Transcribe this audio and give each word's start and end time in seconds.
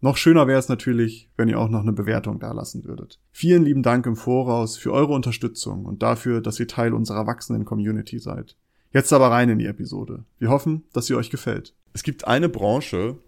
Noch 0.00 0.16
schöner 0.16 0.46
wäre 0.46 0.58
es 0.58 0.68
natürlich, 0.68 1.30
wenn 1.36 1.48
ihr 1.48 1.58
auch 1.58 1.70
noch 1.70 1.80
eine 1.80 1.92
Bewertung 1.92 2.38
dalassen 2.38 2.84
würdet. 2.84 3.18
Vielen 3.32 3.64
lieben 3.64 3.82
Dank 3.82 4.06
im 4.06 4.16
Voraus 4.16 4.76
für 4.76 4.92
eure 4.92 5.14
Unterstützung 5.14 5.86
und 5.86 6.02
dafür, 6.02 6.40
dass 6.40 6.60
ihr 6.60 6.68
Teil 6.68 6.92
unserer 6.92 7.26
wachsenden 7.26 7.64
Community 7.64 8.18
seid. 8.18 8.56
Jetzt 8.92 9.12
aber 9.12 9.30
rein 9.30 9.48
in 9.48 9.58
die 9.58 9.66
Episode. 9.66 10.24
Wir 10.38 10.50
hoffen, 10.50 10.84
dass 10.92 11.06
sie 11.06 11.14
euch 11.14 11.30
gefällt. 11.30 11.74
Es 11.92 12.02
gibt 12.02 12.26
eine 12.26 12.48
Branche, 12.48 13.18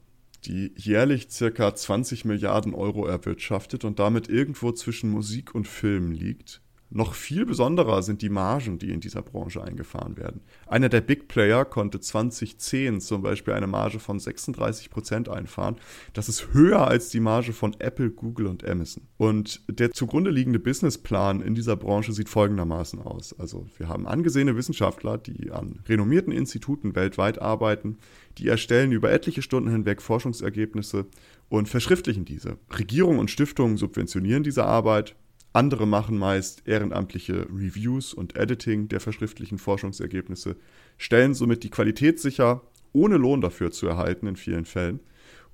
die 0.44 0.72
jährlich 0.76 1.28
circa 1.30 1.74
20 1.74 2.24
Milliarden 2.24 2.74
Euro 2.74 3.06
erwirtschaftet 3.06 3.84
und 3.84 3.98
damit 3.98 4.28
irgendwo 4.28 4.72
zwischen 4.72 5.10
Musik 5.10 5.54
und 5.54 5.66
Film 5.66 6.12
liegt. 6.12 6.60
Noch 6.90 7.14
viel 7.14 7.44
besonderer 7.44 8.02
sind 8.02 8.22
die 8.22 8.30
Margen, 8.30 8.78
die 8.78 8.90
in 8.90 9.00
dieser 9.00 9.20
Branche 9.20 9.62
eingefahren 9.62 10.16
werden. 10.16 10.40
Einer 10.66 10.88
der 10.88 11.02
Big 11.02 11.28
Player 11.28 11.66
konnte 11.66 12.00
2010 12.00 13.02
zum 13.02 13.20
Beispiel 13.20 13.52
eine 13.52 13.66
Marge 13.66 13.98
von 13.98 14.18
36 14.18 14.88
Prozent 14.88 15.28
einfahren. 15.28 15.76
Das 16.14 16.30
ist 16.30 16.54
höher 16.54 16.86
als 16.86 17.10
die 17.10 17.20
Marge 17.20 17.52
von 17.52 17.76
Apple, 17.78 18.10
Google 18.10 18.46
und 18.46 18.66
Amazon. 18.66 19.02
Und 19.18 19.60
der 19.68 19.90
zugrunde 19.92 20.30
liegende 20.30 20.58
Businessplan 20.58 21.42
in 21.42 21.54
dieser 21.54 21.76
Branche 21.76 22.14
sieht 22.14 22.30
folgendermaßen 22.30 23.02
aus. 23.02 23.38
Also 23.38 23.66
wir 23.76 23.88
haben 23.88 24.06
angesehene 24.06 24.56
Wissenschaftler, 24.56 25.18
die 25.18 25.50
an 25.50 25.80
renommierten 25.86 26.32
Instituten 26.32 26.94
weltweit 26.94 27.38
arbeiten, 27.38 27.98
die 28.38 28.48
erstellen 28.48 28.92
über 28.92 29.12
etliche 29.12 29.42
Stunden 29.42 29.70
hinweg 29.70 30.00
Forschungsergebnisse 30.00 31.04
und 31.50 31.68
verschriftlichen 31.68 32.24
diese. 32.24 32.56
Regierungen 32.78 33.18
und 33.18 33.30
Stiftungen 33.30 33.76
subventionieren 33.76 34.42
diese 34.42 34.64
Arbeit, 34.64 35.16
andere 35.52 35.86
machen 35.86 36.18
meist 36.18 36.62
ehrenamtliche 36.66 37.46
Reviews 37.50 38.12
und 38.12 38.36
Editing 38.36 38.88
der 38.88 39.00
verschriftlichen 39.00 39.58
Forschungsergebnisse, 39.58 40.56
stellen 40.96 41.34
somit 41.34 41.64
die 41.64 41.70
Qualität 41.70 42.20
sicher, 42.20 42.62
ohne 42.92 43.16
Lohn 43.16 43.40
dafür 43.40 43.70
zu 43.70 43.86
erhalten 43.86 44.26
in 44.26 44.36
vielen 44.36 44.64
Fällen. 44.64 45.00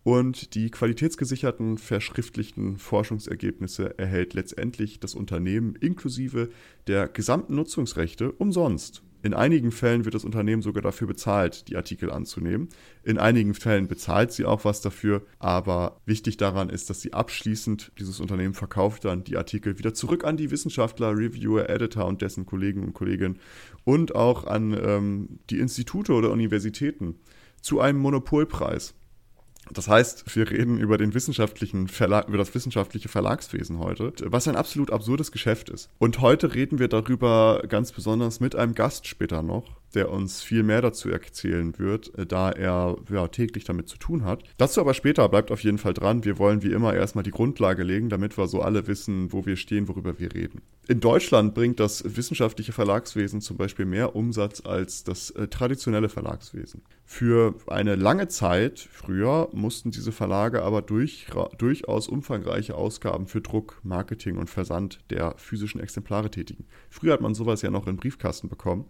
Und 0.03 0.55
die 0.55 0.70
qualitätsgesicherten 0.70 1.78
verschriftlichten 1.78 2.77
Forschungsergebnisse 2.77 3.98
erhält 3.98 4.34
letztendlich 4.34 5.00
das 5.00 5.15
Unternehmen 5.15 5.77
inklusive 5.77 6.50
der 6.87 7.09
gesamten 7.09 7.55
Nutzungsrechte 7.55 8.31
umsonst. 8.33 9.03
In 9.25 9.33
einigen 9.33 9.72
Fällen 9.72 10.05
wird 10.05 10.14
das 10.14 10.27
Unternehmen 10.27 10.61
sogar 10.61 10.83
dafür 10.83 11.06
bezahlt, 11.06 11.69
die 11.69 11.77
Artikel 11.77 12.11
anzunehmen. 12.11 12.69
In 13.05 13.17
einigen 13.17 13.55
Fällen 13.55 13.89
bezahlt 13.89 14.33
sie 14.33 14.44
auch 14.44 14.66
was 14.66 14.83
dafür, 14.83 15.25
aber 15.39 15.98
wichtig 16.05 16.36
daran 16.36 16.69
ist, 16.69 16.91
dass 16.91 17.00
sie 17.00 17.14
abschließend, 17.14 17.92
dieses 17.98 18.20
Unternehmen 18.20 18.53
verkauft 18.53 19.06
dann 19.06 19.25
die 19.25 19.39
Artikel 19.39 19.78
wieder 19.78 19.94
zurück 19.94 20.25
an 20.25 20.36
die 20.36 20.50
Wissenschaftler, 20.50 21.16
Reviewer, 21.16 21.70
Editor 21.70 22.05
und 22.05 22.20
dessen 22.20 22.44
Kollegen 22.44 22.84
und 22.84 22.92
Kolleginnen 22.92 23.39
und 23.84 24.14
auch 24.14 24.47
an 24.47 24.78
ähm, 24.78 25.38
die 25.48 25.59
Institute 25.59 26.12
oder 26.12 26.31
Universitäten 26.31 27.14
zu 27.62 27.81
einem 27.81 28.00
Monopolpreis. 28.00 28.92
Das 29.72 29.88
heißt, 29.88 30.36
wir 30.36 30.50
reden 30.50 30.78
über 30.78 30.98
den 30.98 31.14
wissenschaftlichen 31.14 31.88
über 31.88 32.38
das 32.38 32.54
wissenschaftliche 32.54 33.08
Verlagswesen 33.08 33.78
heute, 33.78 34.12
was 34.26 34.46
ein 34.48 34.56
absolut 34.56 34.90
absurdes 34.90 35.32
Geschäft 35.32 35.68
ist. 35.68 35.90
Und 35.98 36.20
heute 36.20 36.54
reden 36.54 36.78
wir 36.78 36.88
darüber 36.88 37.62
ganz 37.68 37.92
besonders 37.92 38.40
mit 38.40 38.54
einem 38.54 38.74
Gast 38.74 39.06
später 39.06 39.42
noch, 39.42 39.76
der 39.95 40.11
uns 40.11 40.42
viel 40.42 40.62
mehr 40.62 40.83
dazu 40.83 41.09
erzählen 41.09 41.78
wird, 41.78 42.17
äh, 42.19 42.27
da 42.27 42.50
er 42.50 42.97
ja, 43.11 43.28
täglich 43.28 43.64
damit 43.64 43.89
zu 43.89 43.98
tun 43.98 44.25
hat. 44.25 44.45
Dazu 44.56 44.81
aber 44.81 44.94
später, 44.94 45.28
bleibt 45.28 45.50
auf 45.50 45.62
jeden 45.62 45.78
Fall 45.78 45.94
dran. 45.94 46.25
Wir 46.25 46.38
wollen 46.38 46.62
wie 46.62 46.72
immer 46.72 46.94
erstmal 46.94 47.25
die 47.25 47.31
Grundlage 47.31 47.82
legen, 47.82 48.09
damit 48.09 48.37
wir 48.37 48.47
so 48.47 48.60
alle 48.60 48.87
wissen, 48.87 49.33
wo 49.33 49.47
wir 49.47 49.56
stehen, 49.56 49.88
worüber 49.88 50.19
wir 50.19 50.34
reden. 50.34 50.62
In 50.87 51.00
Deutschland 51.00 51.54
bringt 51.54 51.81
das 51.81 52.04
wissenschaftliche 52.16 52.72
Verlagswesen 52.72 53.41
zum 53.41 53.56
Beispiel 53.56 53.87
mehr 53.87 54.15
Umsatz 54.15 54.60
als 54.66 55.03
das 55.03 55.31
äh, 55.31 55.49
traditionelle 55.49 56.10
Verlagswesen. 56.10 56.83
Für 57.06 57.54
eine 57.69 57.94
lange 57.94 58.28
Zeit 58.28 58.81
früher 58.81 59.49
mussten 59.53 59.91
diese 59.91 60.12
Verlage 60.12 60.62
aber 60.62 60.83
durch, 60.83 61.27
durchaus 61.56 62.09
umfangreiche 62.09 62.75
Ausgaben 62.75 63.27
für 63.27 63.41
Druck, 63.41 63.81
Marketing 63.83 64.37
und 64.37 64.50
Versand 64.50 65.00
der 65.10 65.34
physischen 65.37 65.81
Exemplare 65.81 66.31
tätigen. 66.31 66.66
Früher 66.91 67.15
hat 67.15 67.21
man 67.21 67.34
sowas 67.34 67.62
ja 67.62 67.71
noch 67.71 67.87
in 67.87 67.97
Briefkasten 67.97 68.49
bekommen. 68.49 68.87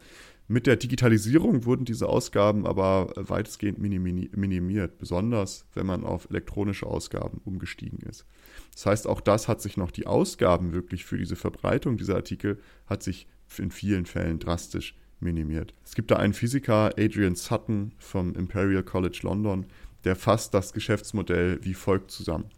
Mit 0.47 0.67
der 0.67 0.77
Digitalisierung 0.77 1.65
wurden 1.65 1.87
diese 1.87 2.07
Ausgaben 2.07 2.67
aber 2.67 3.13
weitestgehend 3.17 3.79
minimiert, 3.79 4.99
besonders 4.99 5.65
wenn 5.73 5.87
man 5.87 6.05
auf 6.05 6.29
elektronische 6.29 6.87
Ausgaben 6.87 7.41
umgestiegen 7.47 8.01
ist. 8.01 8.27
Das 8.75 8.85
heißt, 8.85 9.07
auch 9.07 9.23
das 9.23 9.49
hat 9.49 9.63
sich 9.63 9.79
noch, 9.79 9.91
die 9.91 10.07
Ausgaben 10.07 10.75
wirklich 10.75 11.07
für 11.07 11.17
diese 11.17 11.37
Verbreitung 11.37 11.97
dieser 11.97 12.17
Artikel 12.17 12.61
hat 12.87 13.03
sich 13.03 13.27
in 13.57 13.71
vielen 13.71 14.05
Fällen 14.05 14.39
drastisch 14.39 14.95
minimiert. 15.19 15.73
Es 15.83 15.95
gibt 15.95 16.11
da 16.11 16.17
einen 16.17 16.35
Physiker, 16.35 16.91
Adrian 16.99 17.37
Sutton 17.37 17.93
vom 17.97 18.35
Imperial 18.35 18.83
College 18.83 19.21
London, 19.23 19.65
der 20.05 20.15
fasst 20.15 20.53
das 20.53 20.75
Geschäftsmodell 20.75 21.59
wie 21.63 21.73
folgt 21.73 22.11
zusammen. 22.11 22.51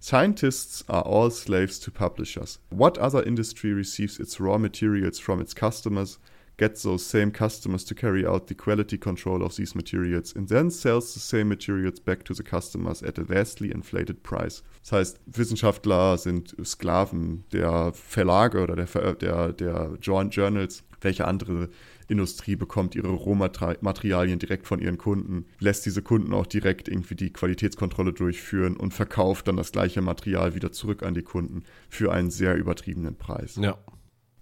Scientists 0.00 0.88
are 0.88 1.04
all 1.04 1.30
slaves 1.30 1.78
to 1.80 1.90
publishers. 1.90 2.58
What 2.70 2.98
other 2.98 3.26
industry 3.26 3.72
receives 3.72 4.18
its 4.18 4.40
raw 4.40 4.58
materials 4.58 5.20
from 5.20 5.42
its 5.42 5.54
customers– 5.54 6.18
gets 6.56 6.82
those 6.82 7.04
same 7.04 7.32
customers 7.32 7.84
to 7.84 7.94
carry 7.94 8.26
out 8.26 8.48
the 8.48 8.54
quality 8.54 8.96
control 8.98 9.42
of 9.42 9.56
these 9.56 9.74
materials 9.74 10.34
and 10.34 10.48
then 10.48 10.70
sells 10.70 11.14
the 11.14 11.20
same 11.20 11.48
materials 11.48 12.00
back 12.00 12.24
to 12.24 12.34
the 12.34 12.42
customers 12.42 13.02
at 13.02 13.18
a 13.18 13.24
vastly 13.24 13.70
inflated 13.70 14.22
price. 14.22 14.62
Das 14.82 14.92
heißt, 14.92 15.20
Wissenschaftler 15.26 16.18
sind 16.18 16.54
Sklaven 16.64 17.44
der 17.52 17.92
Verlage 17.92 18.62
oder 18.62 18.76
der, 18.76 19.14
der, 19.14 19.52
der 19.52 19.98
Journals. 20.00 20.84
Welche 21.00 21.26
andere 21.26 21.68
Industrie 22.08 22.56
bekommt 22.56 22.94
ihre 22.94 23.08
Rohmaterialien 23.08 24.38
direkt 24.38 24.66
von 24.66 24.80
ihren 24.80 24.98
Kunden, 24.98 25.46
lässt 25.58 25.84
diese 25.84 26.02
Kunden 26.02 26.32
auch 26.32 26.46
direkt 26.46 26.88
irgendwie 26.88 27.14
die 27.14 27.30
Qualitätskontrolle 27.30 28.12
durchführen 28.12 28.76
und 28.76 28.94
verkauft 28.94 29.48
dann 29.48 29.56
das 29.56 29.72
gleiche 29.72 30.00
Material 30.02 30.54
wieder 30.54 30.72
zurück 30.72 31.02
an 31.02 31.14
die 31.14 31.22
Kunden 31.22 31.64
für 31.88 32.12
einen 32.12 32.30
sehr 32.30 32.56
übertriebenen 32.56 33.16
Preis. 33.16 33.56
Ja. 33.56 33.78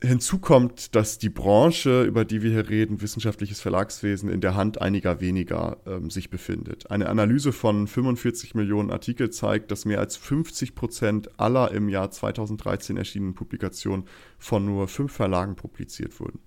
Hinzu 0.03 0.39
kommt, 0.39 0.97
dass 0.97 1.19
die 1.19 1.29
Branche, 1.29 2.03
über 2.03 2.25
die 2.25 2.43
wir 2.43 2.51
hier 2.51 2.69
reden, 2.69 3.01
wissenschaftliches 3.01 3.61
Verlagswesen, 3.61 4.29
in 4.29 4.41
der 4.41 4.57
Hand 4.57 4.83
einiger 4.83 5.21
weniger 5.21 5.77
ähm, 5.87 6.11
sich 6.11 6.29
befindet. 6.29 6.91
Eine 6.91 7.09
Analyse 7.09 7.53
von 7.53 7.87
45 7.87 8.57
Millionen 8.57 8.91
Artikel 8.91 9.31
zeigt, 9.31 9.71
dass 9.71 9.85
mehr 9.85 10.01
als 10.01 10.17
50 10.17 10.75
Prozent 10.75 11.39
aller 11.39 11.71
im 11.71 11.89
Jahr 11.89 12.11
2013 12.11 12.97
erschienenen 12.97 13.35
Publikationen 13.35 14.07
von 14.39 14.65
nur 14.67 14.89
fünf 14.89 15.13
Verlagen 15.13 15.55
publiziert 15.55 16.19
wurden. 16.19 16.41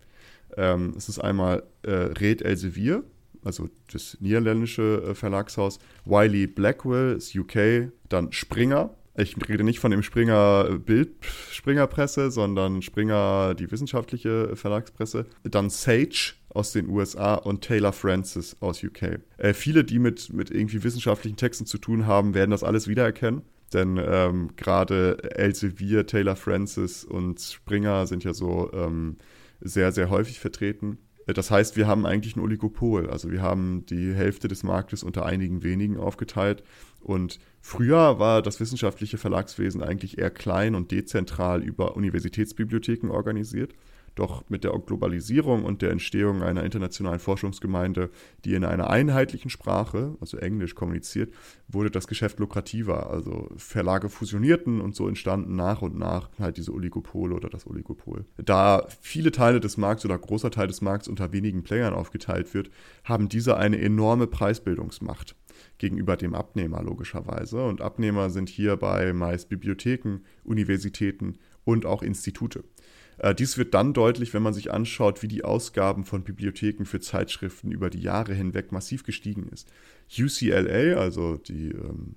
Ähm, 0.58 0.94
es 0.98 1.08
ist 1.08 1.20
einmal 1.20 1.64
äh, 1.84 1.92
Red 1.92 2.42
Elsevier, 2.42 3.06
also 3.46 3.70
das 3.94 4.18
niederländische 4.20 5.02
äh, 5.12 5.16
Verlagshaus, 5.16 5.80
Wiley 6.04 6.48
Blackwell, 6.48 7.16
das 7.16 7.34
UK, 7.34 7.92
dann 8.10 8.34
Springer, 8.34 8.94
ich 9.18 9.36
rede 9.48 9.64
nicht 9.64 9.80
von 9.80 9.92
dem 9.92 10.04
Springer 10.04 10.78
Bild 10.78 11.10
Springerpresse, 11.52 12.32
sondern 12.32 12.82
Springer 12.82 13.56
die 13.56 13.72
wissenschaftliche 13.72 14.56
Verlagspresse. 14.56 15.26
Dann 15.44 15.70
Sage 15.70 16.34
aus 16.50 16.72
den 16.72 16.90
USA 16.90 17.36
und 17.36 17.62
Taylor 17.62 17.94
Francis 17.94 18.56
aus 18.62 18.84
UK. 18.84 19.20
Äh, 19.38 19.54
viele, 19.54 19.84
die 19.84 20.00
mit, 20.00 20.32
mit 20.34 20.52
irgendwie 20.52 20.84
wissenschaftlichen 20.84 21.38
Texten 21.38 21.66
zu 21.66 21.78
tun 21.78 22.06
haben, 22.06 22.34
werden 22.34 22.52
das 22.52 22.64
alles 22.64 22.88
wiedererkennen. 22.88 23.42
Denn 23.74 23.98
ähm, 23.98 24.52
gerade 24.56 25.18
Elsevier, 25.36 26.06
Taylor 26.06 26.36
Francis 26.36 27.04
und 27.04 27.42
Springer 27.42 28.08
sind 28.08 28.24
ja 28.24 28.34
so 28.34 28.72
ähm, 28.74 29.18
sehr, 29.60 29.92
sehr 29.92 30.10
häufig 30.10 30.40
vertreten. 30.40 30.98
Äh, 31.28 31.34
das 31.34 31.52
heißt, 31.52 31.76
wir 31.76 31.88
haben 31.88 32.06
eigentlich 32.06 32.36
ein 32.36 32.42
Oligopol. 32.42 33.10
Also 33.10 33.32
wir 33.32 33.42
haben 33.42 33.86
die 33.88 34.14
Hälfte 34.14 34.48
des 34.48 34.64
Marktes 34.64 35.04
unter 35.04 35.26
einigen 35.26 35.64
wenigen 35.64 35.98
aufgeteilt. 35.98 36.64
Und 37.02 37.40
früher 37.66 38.20
war 38.20 38.44
das 38.44 38.60
wissenschaftliche 38.60 39.18
Verlagswesen 39.18 39.82
eigentlich 39.82 40.20
eher 40.20 40.30
klein 40.30 40.76
und 40.76 40.92
dezentral 40.92 41.64
über 41.64 41.96
Universitätsbibliotheken 41.96 43.10
organisiert. 43.10 43.74
Doch 44.14 44.50
mit 44.50 44.64
der 44.64 44.72
Globalisierung 44.72 45.66
und 45.66 45.82
der 45.82 45.92
Entstehung 45.92 46.42
einer 46.42 46.64
internationalen 46.64 47.20
Forschungsgemeinde, 47.20 48.12
die 48.46 48.54
in 48.54 48.64
einer 48.64 48.90
einheitlichen 48.90 49.50
Sprache, 49.50 50.16
also 50.22 50.38
Englisch, 50.38 50.74
kommuniziert, 50.74 51.34
wurde 51.68 51.92
das 51.92 52.08
Geschäft 52.08 52.40
lukrativer. 52.40 53.10
Also 53.10 53.50
Verlage 53.58 54.10
fusionierten 54.10 54.80
und 54.80 54.96
so 54.96 55.08
entstanden 55.08 55.56
nach 55.58 55.82
und 55.82 55.98
nach 55.98 56.30
halt 56.40 56.58
diese 56.58 56.72
Oligopole 56.72 57.36
oder 57.36 57.50
das 57.50 57.68
Oligopol. 57.68 58.26
Da 58.38 58.88
viele 59.02 59.32
Teile 59.32 59.60
des 59.60 59.76
Markts 59.76 60.06
oder 60.06 60.18
großer 60.18 60.52
Teil 60.52 60.68
des 60.68 60.82
Markts 60.82 61.10
unter 61.10 61.34
wenigen 61.34 61.64
Playern 61.64 61.94
aufgeteilt 61.94 62.54
wird, 62.54 62.70
haben 63.04 63.28
diese 63.28 63.58
eine 63.58 63.82
enorme 63.82 64.28
Preisbildungsmacht 64.28 65.36
gegenüber 65.78 66.18
dem 66.18 66.36
Abnehmer 66.36 66.82
logischerweise. 66.82 67.64
Und 67.66 67.82
Abnehmer 67.82 68.30
sind 68.30 68.50
hierbei 68.50 69.14
meist 69.14 69.50
Bibliotheken, 69.50 70.20
Universitäten 70.44 71.38
und 71.64 71.86
auch 71.86 72.02
Institute. 72.02 72.64
Äh, 73.18 73.36
dies 73.36 73.58
wird 73.58 73.74
dann 73.74 73.94
deutlich, 73.94 74.34
wenn 74.34 74.44
man 74.44 74.54
sich 74.54 74.72
anschaut, 74.72 75.24
wie 75.24 75.28
die 75.28 75.44
Ausgaben 75.44 76.06
von 76.06 76.24
Bibliotheken 76.24 76.86
für 76.86 77.00
Zeitschriften 77.00 77.72
über 77.72 77.90
die 77.90 78.02
Jahre 78.02 78.34
hinweg 78.34 78.72
massiv 78.72 79.04
gestiegen 79.04 79.48
ist. 79.52 79.70
UCLA, 80.18 80.98
also 81.00 81.38
die 81.38 81.70
ähm, 81.70 82.16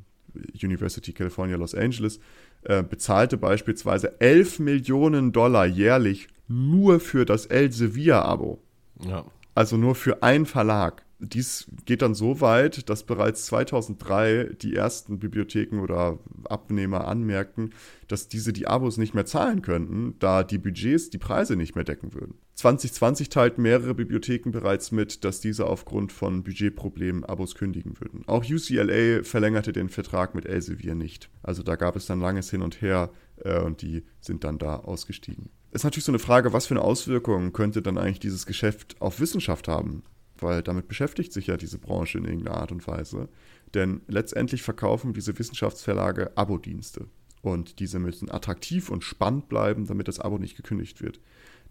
University 0.63 1.13
California 1.13 1.57
Los 1.57 1.75
Angeles, 1.75 2.21
äh, 2.63 2.83
bezahlte 2.83 3.37
beispielsweise 3.37 4.21
11 4.21 4.59
Millionen 4.59 5.33
Dollar 5.33 5.67
jährlich 5.67 6.29
nur 6.49 6.99
für 7.01 7.25
das 7.25 7.47
Elsevier-Abo. 7.47 8.63
Ja. 9.07 9.25
Also 9.55 9.77
nur 9.77 9.95
für 9.95 10.23
einen 10.23 10.47
Verlag. 10.47 11.05
Dies 11.21 11.67
geht 11.85 12.03
dann 12.03 12.15
so 12.15 12.41
weit, 12.41 12.89
dass 12.89 13.03
bereits 13.03 13.47
2003 13.47 14.57
die 14.63 14.77
ersten 14.77 15.19
Bibliotheken 15.19 15.81
oder 15.81 16.19
Abnehmer 16.45 17.09
anmerkten, 17.09 17.75
dass 18.07 18.29
diese 18.29 18.53
die 18.53 18.69
Abos 18.69 18.99
nicht 18.99 19.15
mehr 19.15 19.27
zahlen 19.27 19.63
könnten, 19.63 20.15
da 20.21 20.45
die 20.45 20.59
Budgets 20.59 21.11
die 21.11 21.19
Preise 21.19 21.57
nicht 21.57 21.75
mehr 21.75 21.85
decken 21.85 22.15
würden. 22.15 22.35
2020 22.55 23.29
teilten 23.29 23.63
mehrere 23.63 23.95
Bibliotheken 23.95 24.51
bereits 24.51 24.93
mit, 24.93 25.25
dass 25.25 25.41
diese 25.41 25.67
aufgrund 25.67 26.13
von 26.13 26.45
Budgetproblemen 26.45 27.25
Abos 27.25 27.55
kündigen 27.55 28.01
würden. 28.01 28.23
Auch 28.27 28.45
UCLA 28.45 29.23
verlängerte 29.23 29.73
den 29.73 29.89
Vertrag 29.89 30.35
mit 30.35 30.47
Elsevier 30.47 30.95
nicht. 30.95 31.31
Also 31.43 31.63
da 31.63 31.77
gab 31.77 31.97
es 31.97 32.07
dann 32.07 32.21
langes 32.21 32.51
Hin 32.51 32.63
und 32.63 32.81
Her 32.81 33.11
äh, 33.45 33.61
und 33.61 33.83
die 33.83 34.05
sind 34.21 34.45
dann 34.45 34.59
da 34.59 34.77
ausgestiegen. 34.77 35.51
Ist 35.71 35.85
natürlich 35.85 36.05
so 36.05 36.13
eine 36.13 36.19
Frage, 36.19 36.53
was 36.53 36.67
für 36.67 36.75
eine 36.75 36.83
Auswirkung 36.83 37.53
könnte 37.53 37.83
dann 37.83 37.99
eigentlich 37.99 38.21
dieses 38.21 38.47
Geschäft 38.47 38.97
auf 39.01 39.21
Wissenschaft 39.21 39.69
haben? 39.69 40.03
Weil 40.43 40.63
damit 40.63 40.89
beschäftigt 40.89 41.33
sich 41.33 41.47
ja 41.47 41.57
diese 41.57 41.79
Branche 41.79 42.19
in 42.19 42.25
irgendeiner 42.25 42.59
Art 42.59 42.73
und 42.73 42.87
Weise. 42.87 43.29
Denn 43.75 44.01
letztendlich 44.09 44.63
verkaufen 44.63 45.13
diese 45.13 45.39
Wissenschaftsverlage 45.39 46.37
Abo-Dienste. 46.37 47.07
Und 47.43 47.79
diese 47.79 47.99
müssen 47.99 48.31
attraktiv 48.31 48.91
und 48.91 49.05
spannend 49.05 49.49
bleiben, 49.49 49.87
damit 49.87 50.09
das 50.09 50.21
Abo 50.21 50.39
nicht 50.39 50.57
gekündigt 50.57 51.03
wird. 51.03 51.21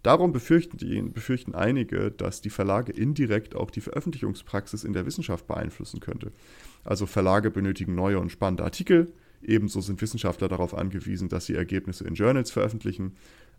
Darum 0.02 0.32
befürchten, 0.32 0.76
die, 0.76 1.02
befürchten 1.02 1.54
einige, 1.54 2.10
dass 2.10 2.40
die 2.40 2.50
Verlage 2.50 2.92
indirekt 2.92 3.56
auch 3.56 3.70
die 3.70 3.80
Veröffentlichungspraxis 3.80 4.84
in 4.84 4.92
der 4.92 5.06
Wissenschaft 5.06 5.46
beeinflussen 5.46 6.00
könnte. 6.00 6.32
Also 6.84 7.06
Verlage 7.06 7.50
benötigen 7.50 7.94
neue 7.94 8.20
und 8.20 8.30
spannende 8.30 8.64
Artikel. 8.64 9.12
Ebenso 9.42 9.80
sind 9.80 10.00
Wissenschaftler 10.00 10.48
darauf 10.48 10.74
angewiesen, 10.74 11.28
dass 11.28 11.46
sie 11.46 11.54
Ergebnisse 11.54 12.04
in 12.04 12.14
Journals 12.14 12.50
veröffentlichen. 12.50 13.16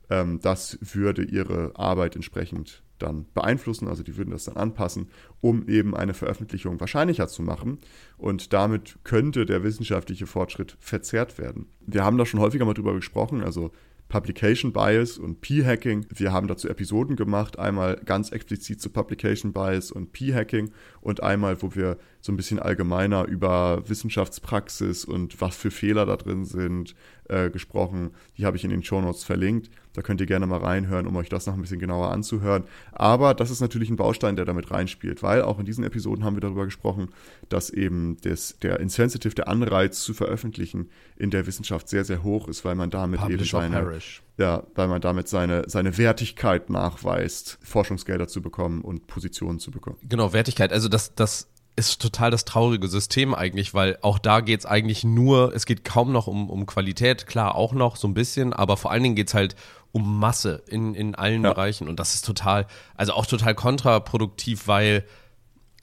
Ähm, 0.10 0.40
das 0.42 0.78
würde 0.82 1.24
ihre 1.24 1.72
Arbeit 1.76 2.16
entsprechend 2.16 2.84
dann 3.00 3.26
beeinflussen, 3.34 3.88
also 3.88 4.04
die 4.04 4.18
würden 4.18 4.32
das 4.32 4.44
dann 4.44 4.58
anpassen, 4.58 5.10
um 5.42 5.68
eben 5.68 5.96
eine 5.96 6.14
Veröffentlichung 6.14 6.80
wahrscheinlicher 6.80 7.28
zu 7.28 7.42
machen. 7.42 7.80
Und 8.18 8.54
damit 8.54 9.00
könnte 9.04 9.46
der 9.46 9.64
wissenschaftliche 9.64 10.28
Fortschritt 10.28 10.76
verzerrt 10.80 11.38
werden. 11.38 11.68
Wir 11.86 12.04
haben 12.04 12.18
da 12.18 12.26
schon 12.26 12.40
häufiger 12.40 12.66
mal 12.66 12.74
drüber 12.74 12.94
gesprochen, 12.94 13.42
also 13.42 13.72
Publication 14.10 14.74
Bias 14.74 15.20
und 15.20 15.40
P-Hacking. 15.40 16.08
Wir 16.10 16.34
haben 16.34 16.48
dazu 16.48 16.68
Episoden 16.68 17.16
gemacht, 17.16 17.60
einmal 17.60 18.02
ganz 18.04 18.32
explizit 18.32 18.82
zu 18.82 18.90
Publication 18.90 19.54
Bias 19.54 19.92
und 19.92 20.12
P-Hacking 20.12 20.72
und 21.00 21.22
einmal, 21.22 21.62
wo 21.62 21.76
wir 21.76 21.98
so 22.20 22.32
ein 22.32 22.36
bisschen 22.36 22.58
allgemeiner 22.58 23.26
über 23.28 23.88
Wissenschaftspraxis 23.88 25.06
und 25.06 25.40
was 25.40 25.56
für 25.56 25.70
Fehler 25.70 26.08
da 26.08 26.18
drin 26.18 26.44
sind 26.44 26.96
äh, 27.26 27.52
gesprochen. 27.52 28.10
Die 28.38 28.46
habe 28.48 28.58
ich 28.58 28.64
in 28.64 28.72
den 28.72 28.84
Show 28.84 29.00
Notes 29.00 29.24
verlinkt. 29.24 29.70
Da 29.94 30.04
könnt 30.04 30.22
ihr 30.22 30.28
gerne 30.28 30.46
mal 30.46 30.60
reinhören, 30.60 31.08
um 31.08 31.16
euch 31.16 31.30
das 31.30 31.48
noch 31.48 31.56
ein 31.56 31.62
bisschen 31.62 31.80
genauer 31.80 32.12
anzuhören. 32.12 32.64
Aber 32.92 33.34
das 33.34 33.50
ist 33.50 33.60
natürlich 33.60 33.90
ein 33.90 33.96
Baustein, 33.96 34.36
der 34.36 34.46
damit 34.46 34.70
reinspielt, 34.70 35.24
weil 35.24 35.42
auch 35.42 35.60
in 35.60 35.66
diesen 35.66 35.84
Episoden 35.84 36.24
haben 36.24 36.36
wir 36.36 36.42
darüber 36.42 36.66
gesprochen, 36.66 37.10
dass 37.50 37.70
eben 37.70 38.18
das, 38.22 38.58
der 38.62 38.80
Insensitive, 38.80 39.34
der 39.34 39.48
Anreiz 39.48 40.02
zu 40.02 40.14
veröffentlichen 40.14 40.90
in 41.18 41.32
der 41.32 41.48
Wissenschaft 41.48 41.90
sehr, 41.90 42.06
sehr 42.06 42.24
hoch 42.24 42.48
ist, 42.48 42.64
weil 42.66 42.76
man 42.76 42.92
damit 42.92 43.20
Publish 43.20 43.54
eben 43.54 43.72
seine, 43.72 44.00
ja, 44.38 44.64
weil 44.76 44.88
man 44.88 45.02
damit 45.02 45.28
seine, 45.28 45.64
seine 45.68 45.98
Wertigkeit 45.98 46.70
nachweist, 46.70 47.58
Forschungsgelder 47.64 48.28
zu 48.28 48.42
bekommen 48.42 48.82
und 48.82 49.08
Positionen 49.08 49.60
zu 49.60 49.72
bekommen. 49.72 49.98
Genau, 50.08 50.34
Wertigkeit. 50.34 50.72
Also 50.72 50.88
das, 50.88 51.16
das 51.16 51.50
ist 51.80 52.02
total 52.02 52.30
das 52.30 52.44
traurige 52.44 52.90
System 52.90 53.34
eigentlich, 53.34 53.74
weil 53.74 53.98
auch 54.02 54.20
da 54.20 54.42
geht 54.42 54.60
es 54.60 54.66
eigentlich 54.66 55.06
nur, 55.06 55.56
es 55.56 55.66
geht 55.66 55.86
kaum 55.86 56.12
noch 56.12 56.28
um, 56.28 56.50
um 56.50 56.66
Qualität, 56.66 57.26
klar 57.26 57.56
auch 57.56 57.72
noch 57.72 57.96
so 57.96 58.08
ein 58.08 58.14
bisschen, 58.14 58.52
aber 58.52 58.76
vor 58.76 58.92
allen 58.92 59.02
Dingen 59.02 59.16
geht 59.16 59.30
es 59.30 59.34
halt 59.34 59.56
um 59.92 60.20
Masse 60.20 60.64
in, 60.68 60.94
in 60.94 61.16
allen 61.16 61.44
ja. 61.44 61.54
Bereichen. 61.54 61.88
Und 61.88 62.00
das 62.00 62.16
ist 62.16 62.26
total, 62.26 62.68
also 62.96 63.14
auch 63.14 63.26
total 63.26 63.56
kontraproduktiv, 63.56 64.68
weil 64.68 65.06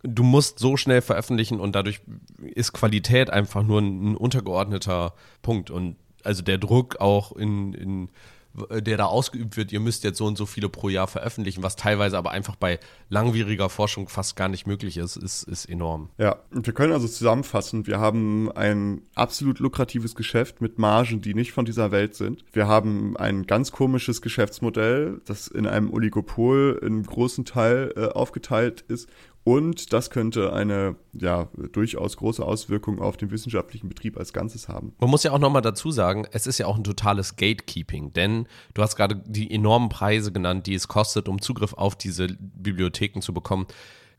du 0.02 0.22
musst 0.22 0.58
so 0.58 0.76
schnell 0.76 1.02
veröffentlichen 1.02 1.60
und 1.60 1.74
dadurch 1.74 2.00
ist 2.40 2.72
Qualität 2.72 3.30
einfach 3.30 3.62
nur 3.62 3.80
ein, 3.80 4.12
ein 4.12 4.16
untergeordneter 4.16 5.14
Punkt. 5.42 5.70
Und 5.70 5.96
also 6.22 6.42
der 6.42 6.58
Druck 6.58 7.00
auch 7.00 7.32
in, 7.32 7.72
in 7.72 8.08
der 8.70 8.96
da 8.96 9.06
ausgeübt 9.06 9.56
wird, 9.56 9.72
ihr 9.72 9.80
müsst 9.80 10.04
jetzt 10.04 10.18
so 10.18 10.26
und 10.26 10.36
so 10.36 10.46
viele 10.46 10.68
pro 10.68 10.88
Jahr 10.88 11.06
veröffentlichen, 11.06 11.62
was 11.62 11.76
teilweise 11.76 12.18
aber 12.18 12.30
einfach 12.30 12.56
bei 12.56 12.78
langwieriger 13.08 13.68
Forschung 13.68 14.08
fast 14.08 14.36
gar 14.36 14.48
nicht 14.48 14.66
möglich 14.66 14.96
ist, 14.96 15.16
ist, 15.16 15.42
ist 15.44 15.66
enorm. 15.66 16.10
Ja, 16.18 16.36
und 16.52 16.66
wir 16.66 16.74
können 16.74 16.92
also 16.92 17.08
zusammenfassen, 17.08 17.86
wir 17.86 17.98
haben 17.98 18.50
ein 18.52 19.02
absolut 19.14 19.58
lukratives 19.58 20.14
Geschäft 20.14 20.60
mit 20.60 20.78
Margen, 20.78 21.20
die 21.20 21.34
nicht 21.34 21.52
von 21.52 21.64
dieser 21.64 21.90
Welt 21.90 22.14
sind. 22.14 22.44
Wir 22.52 22.66
haben 22.66 23.16
ein 23.16 23.46
ganz 23.46 23.72
komisches 23.72 24.22
Geschäftsmodell, 24.22 25.20
das 25.24 25.48
in 25.48 25.66
einem 25.66 25.92
Oligopol 25.92 26.80
in 26.82 27.02
großen 27.02 27.44
Teil 27.44 27.92
äh, 27.96 28.06
aufgeteilt 28.06 28.84
ist 28.88 29.08
und 29.46 29.92
das 29.92 30.10
könnte 30.10 30.52
eine 30.52 30.96
ja 31.12 31.48
durchaus 31.70 32.16
große 32.16 32.44
Auswirkung 32.44 33.00
auf 33.00 33.16
den 33.16 33.30
wissenschaftlichen 33.30 33.88
Betrieb 33.88 34.18
als 34.18 34.32
Ganzes 34.32 34.66
haben. 34.66 34.92
Man 34.98 35.08
muss 35.08 35.22
ja 35.22 35.30
auch 35.30 35.38
nochmal 35.38 35.62
dazu 35.62 35.92
sagen, 35.92 36.26
es 36.32 36.48
ist 36.48 36.58
ja 36.58 36.66
auch 36.66 36.74
ein 36.74 36.82
totales 36.82 37.36
Gatekeeping, 37.36 38.12
denn 38.12 38.48
du 38.74 38.82
hast 38.82 38.96
gerade 38.96 39.22
die 39.24 39.48
enormen 39.48 39.88
Preise 39.88 40.32
genannt, 40.32 40.66
die 40.66 40.74
es 40.74 40.88
kostet, 40.88 41.28
um 41.28 41.40
Zugriff 41.40 41.74
auf 41.74 41.94
diese 41.94 42.26
Bibliotheken 42.40 43.20
zu 43.20 43.32
bekommen. 43.32 43.68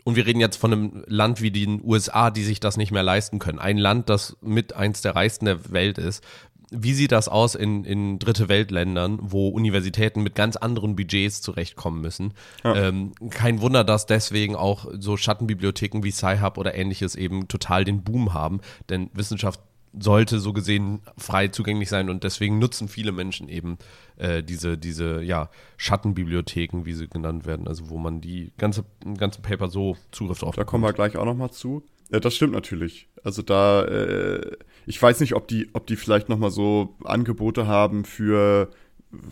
Und 0.05 0.15
wir 0.15 0.25
reden 0.25 0.39
jetzt 0.39 0.55
von 0.55 0.71
einem 0.71 1.03
Land 1.07 1.41
wie 1.41 1.51
den 1.51 1.83
USA, 1.83 2.31
die 2.31 2.45
sich 2.45 2.61
das 2.61 2.77
nicht 2.77 2.93
mehr 2.93 3.03
leisten 3.03 3.37
können. 3.37 3.59
Ein 3.59 3.77
Land, 3.77 4.07
das 4.07 4.37
mit 4.39 4.77
eins 4.77 5.01
der 5.01 5.17
reichsten 5.17 5.43
der 5.43 5.73
Welt 5.73 5.97
ist, 5.97 6.23
wie 6.69 6.93
sieht 6.93 7.11
das 7.11 7.29
aus 7.29 7.55
in, 7.55 7.85
in 7.85 8.19
dritte 8.19 8.49
Weltländern, 8.49 9.19
wo 9.21 9.47
Universitäten 9.49 10.21
mit 10.21 10.35
ganz 10.35 10.57
anderen 10.57 10.95
Budgets 10.95 11.41
zurechtkommen 11.41 12.01
müssen? 12.01 12.33
Ja. 12.63 12.75
Ähm, 12.75 13.13
kein 13.29 13.61
Wunder, 13.61 13.83
dass 13.83 14.05
deswegen 14.05 14.55
auch 14.55 14.85
so 14.99 15.17
Schattenbibliotheken 15.17 16.03
wie 16.03 16.11
Sci-Hub 16.11 16.57
oder 16.57 16.75
ähnliches 16.75 17.15
eben 17.15 17.47
total 17.47 17.85
den 17.85 18.03
Boom 18.03 18.33
haben, 18.33 18.59
denn 18.89 19.09
Wissenschaft 19.13 19.61
sollte 19.99 20.39
so 20.39 20.53
gesehen 20.53 20.99
frei 21.17 21.47
zugänglich 21.47 21.89
sein 21.89 22.09
und 22.09 22.23
deswegen 22.23 22.59
nutzen 22.59 22.87
viele 22.87 23.11
Menschen 23.11 23.49
eben 23.49 23.77
äh, 24.17 24.43
diese, 24.43 24.77
diese 24.77 25.23
ja, 25.23 25.49
Schattenbibliotheken, 25.77 26.85
wie 26.85 26.93
sie 26.93 27.07
genannt 27.07 27.45
werden, 27.45 27.67
also 27.67 27.89
wo 27.89 27.97
man 27.97 28.21
die 28.21 28.51
ganze, 28.57 28.83
ganze 29.17 29.41
Paper 29.41 29.69
so 29.69 29.97
Zugriff 30.11 30.39
drauf 30.39 30.51
hat. 30.51 30.59
Da 30.59 30.63
kommen 30.65 30.83
wir 30.83 30.93
gleich 30.93 31.17
auch 31.17 31.25
nochmal 31.25 31.51
zu. 31.51 31.83
Ja, 32.11 32.19
das 32.19 32.35
stimmt 32.35 32.53
natürlich. 32.53 33.07
Also 33.23 33.41
da, 33.41 33.83
äh, 33.83 34.51
ich 34.87 35.01
weiß 35.01 35.19
nicht, 35.19 35.35
ob 35.35 35.47
die, 35.49 35.69
ob 35.73 35.85
die 35.85 35.97
vielleicht 35.97 36.29
nochmal 36.29 36.49
so 36.49 36.95
Angebote 37.03 37.67
haben 37.67 38.05
für, 38.05 38.69